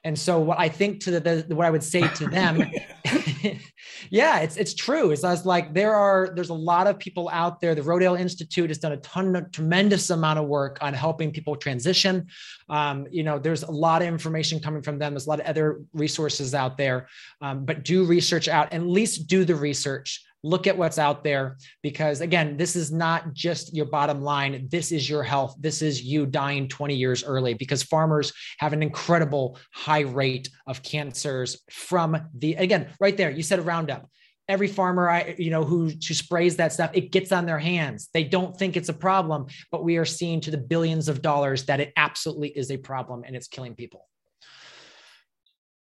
And 0.04 0.18
so 0.20 0.40
what 0.40 0.60
I 0.60 0.68
think 0.68 1.00
to 1.02 1.12
the, 1.12 1.46
the 1.48 1.56
what 1.56 1.66
I 1.66 1.70
would 1.70 1.84
say 1.84 2.08
to 2.08 2.28
them, 2.28 2.62
yeah, 4.10 4.40
it's 4.40 4.58
it's 4.58 4.74
true. 4.74 5.12
Is 5.12 5.24
I 5.24 5.32
was 5.32 5.46
like 5.46 5.74
there 5.74 5.96
are 5.96 6.32
there's 6.36 6.50
a 6.50 6.54
lot 6.54 6.88
of 6.88 7.00
people 7.00 7.30
out 7.32 7.62
there. 7.62 7.76
The 7.76 7.82
Rodale 7.82 8.20
Institute 8.20 8.70
has 8.70 8.78
done 8.78 8.92
a 8.92 8.98
ton 8.98 9.36
of 9.36 9.52
tremendous 9.52 10.10
amount 10.10 10.40
of 10.40 10.46
work 10.46 10.78
on 10.82 10.94
helping 10.94 11.32
people 11.32 11.56
transition. 11.56 12.28
Um, 12.70 13.08
you 13.12 13.24
know, 13.24 13.40
there's 13.40 13.64
a 13.64 13.72
lot 13.72 14.02
of 14.02 14.08
information 14.08 14.60
coming 14.60 14.82
from 14.82 15.00
them. 15.00 15.14
There's 15.14 15.28
a 15.28 15.30
lot 15.30 15.40
of 15.40 15.46
other 15.46 15.82
resources 15.94 16.54
out 16.54 16.78
there. 16.78 17.08
Um, 17.42 17.66
but 17.66 17.84
do 17.84 18.04
research 18.06 18.48
out, 18.48 18.74
at 18.74 18.84
least 18.84 19.28
do 19.28 19.46
the 19.46 19.56
research 19.56 20.24
look 20.44 20.68
at 20.68 20.78
what's 20.78 21.00
out 21.00 21.24
there 21.24 21.58
because 21.82 22.22
again 22.22 22.58
this 22.58 22.76
is 22.76 22.92
not 22.92 23.34
just 23.34 23.74
your 23.74 23.86
bottom 23.86 24.22
line. 24.22 24.68
This 24.70 24.92
is 24.92 25.10
your 25.10 25.24
health. 25.24 25.56
This 25.60 25.82
is 25.82 26.04
you 26.04 26.26
dying 26.26 26.68
20 26.68 26.94
years 26.96 27.24
early 27.24 27.54
because 27.54 27.82
farmers 27.82 28.34
have 28.60 28.74
an 28.74 28.84
incredible 28.84 29.58
high 29.72 30.02
rate 30.02 30.50
of 30.68 30.84
cancers 30.84 31.62
from 31.72 32.18
the 32.38 32.56
again 32.56 32.90
right 33.00 33.16
there 33.16 33.32
you 33.32 33.44
said 33.44 33.66
roundup. 33.66 34.10
Every 34.50 34.68
farmer 34.68 35.10
i 35.10 35.36
you 35.38 35.50
know 35.50 35.64
who, 35.64 35.86
who 35.86 36.14
sprays 36.14 36.58
that 36.58 36.74
stuff 36.74 36.92
it 36.94 37.12
gets 37.12 37.32
on 37.32 37.46
their 37.46 37.60
hands. 37.60 38.10
They 38.14 38.26
don't 38.26 38.56
think 38.58 38.76
it's 38.76 38.90
a 38.90 38.94
problem 38.94 39.48
but 39.72 39.84
we 39.84 39.98
are 39.98 40.06
seeing 40.06 40.42
to 40.42 40.52
the 40.52 40.58
billions 40.58 41.08
of 41.08 41.22
dollars 41.22 41.66
that 41.66 41.80
it 41.80 41.94
absolutely 41.96 42.50
is 42.50 42.70
a 42.70 42.78
problem 42.78 43.24
and 43.26 43.36
it's 43.36 43.48
killing 43.48 43.76
people. 43.76 44.06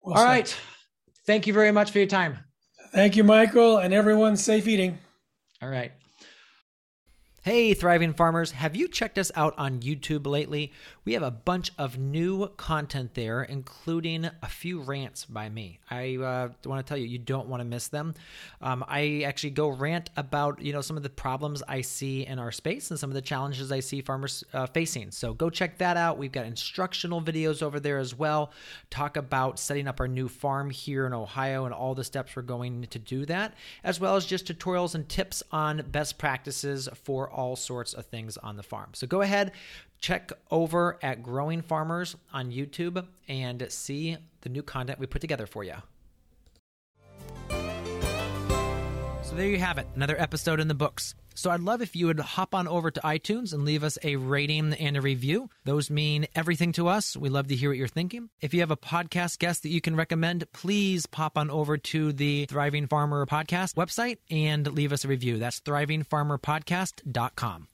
Well 0.03 0.17
All 0.17 0.23
said. 0.23 0.29
right, 0.29 0.57
thank 1.27 1.47
you 1.47 1.53
very 1.53 1.71
much 1.71 1.93
for 1.93 1.99
your 1.99 2.09
time 2.09 2.39
Thank 2.93 3.17
you, 3.17 3.25
Michael, 3.25 3.79
and 3.79 3.93
everyone. 3.93 4.37
Safe 4.37 4.67
eating. 4.67 4.99
All 5.61 5.69
right. 5.69 5.93
Hey, 7.43 7.73
thriving 7.73 8.13
farmers, 8.13 8.51
have 8.51 8.77
you 8.77 8.89
checked 8.89 9.19
us 9.19 9.31
out 9.35 9.55
on 9.57 9.81
YouTube 9.81 10.27
lately? 10.27 10.73
We 11.09 11.15
have 11.15 11.23
a 11.23 11.31
bunch 11.31 11.73
of 11.79 11.97
new 11.97 12.49
content 12.59 13.15
there, 13.15 13.43
including 13.43 14.27
a 14.27 14.47
few 14.47 14.83
rants 14.83 15.25
by 15.25 15.49
me. 15.49 15.81
I 15.91 16.17
uh, 16.17 16.51
want 16.67 16.85
to 16.85 16.87
tell 16.87 16.99
you, 16.99 17.07
you 17.07 17.17
don't 17.17 17.49
want 17.49 17.63
to 17.63 17.65
miss 17.65 17.89
them. 17.89 18.13
Um, 18.61 18.85
I 18.87 19.23
actually 19.23 19.53
go 19.53 19.69
rant 19.69 20.11
about 20.19 20.61
you 20.61 20.75
know 20.75 20.83
some 20.83 20.99
of 20.99 21.03
the 21.03 21.09
problems 21.09 21.63
I 21.67 21.81
see 21.81 22.27
in 22.27 22.39
our 22.39 22.53
space 22.53 22.91
and 22.91 23.01
some 23.01 23.09
of 23.09 23.15
the 23.15 23.23
challenges 23.23 23.73
I 23.73 23.81
see 23.81 24.03
farmers 24.03 24.45
uh, 24.53 24.67
facing. 24.67 25.11
So 25.11 25.33
go 25.33 25.49
check 25.49 25.79
that 25.79 25.97
out. 25.97 26.19
We've 26.19 26.31
got 26.31 26.45
instructional 26.45 27.23
videos 27.23 27.63
over 27.63 27.81
there 27.81 27.97
as 27.97 28.15
well. 28.15 28.53
Talk 28.91 29.17
about 29.17 29.59
setting 29.59 29.89
up 29.89 30.01
our 30.01 30.09
new 30.09 30.29
farm 30.29 30.69
here 30.69 31.07
in 31.07 31.15
Ohio 31.15 31.65
and 31.65 31.73
all 31.73 31.95
the 31.95 32.05
steps 32.05 32.37
we're 32.37 32.43
going 32.43 32.83
to 32.83 32.99
do 32.99 33.25
that, 33.25 33.55
as 33.83 33.99
well 33.99 34.15
as 34.15 34.27
just 34.27 34.47
tutorials 34.47 34.95
and 34.95 35.09
tips 35.09 35.43
on 35.53 35.87
best 35.91 36.19
practices 36.19 36.87
for 37.03 37.31
all 37.31 37.57
sorts 37.57 37.95
of 37.95 38.05
things 38.05 38.37
on 38.37 38.59
the 38.59 38.63
farm. 38.63 38.91
So 38.93 39.07
go 39.07 39.23
ahead, 39.23 39.53
check 40.01 40.33
over 40.51 40.99
at 41.03 41.23
Growing 41.23 41.63
Farmers 41.63 42.17
on 42.33 42.51
YouTube 42.51 43.07
and 43.29 43.67
see 43.71 44.17
the 44.41 44.49
new 44.49 44.63
content 44.63 44.99
we 44.99 45.07
put 45.07 45.21
together 45.21 45.47
for 45.47 45.65
you. 45.65 45.75
So 49.23 49.37
there 49.37 49.47
you 49.47 49.59
have 49.59 49.77
it, 49.77 49.87
another 49.95 50.19
episode 50.19 50.59
in 50.59 50.69
the 50.69 50.75
books. 50.75 51.15
So 51.35 51.51
I'd 51.51 51.61
love 51.61 51.83
if 51.83 51.95
you 51.95 52.07
would 52.07 52.19
hop 52.19 52.55
on 52.55 52.67
over 52.67 52.91
to 52.91 53.01
iTunes 53.03 53.53
and 53.53 53.65
leave 53.65 53.85
us 53.85 53.99
a 54.03 54.17
rating 54.17 54.73
and 54.73 54.97
a 54.97 55.01
review. 55.01 55.51
Those 55.65 55.91
mean 55.91 56.27
everything 56.35 56.73
to 56.73 56.89
us. 56.89 57.17
We 57.17 57.29
love 57.29 57.49
to 57.49 57.55
hear 57.55 57.71
what 57.71 57.79
you're 57.79 57.89
thinking. 57.89 58.31
If 58.41 58.55
you 58.55 58.61
have 58.61 58.71
a 58.71 58.77
podcast 58.77 59.39
guest 59.39 59.63
that 59.63 59.69
you 59.69 59.81
can 59.81 59.95
recommend, 59.95 60.51
please 60.53 61.07
pop 61.07 61.39
on 61.39 61.51
over 61.51 61.77
to 61.77 62.13
the 62.13 62.47
Thriving 62.47 62.89
Farmer 62.89 63.25
podcast 63.27 63.75
website 63.75 64.17
and 64.31 64.67
leave 64.73 64.93
us 64.93 65.05
a 65.05 65.09
review. 65.09 65.39
That's 65.39 65.61
thrivingfarmerpodcast.com. 65.61 67.69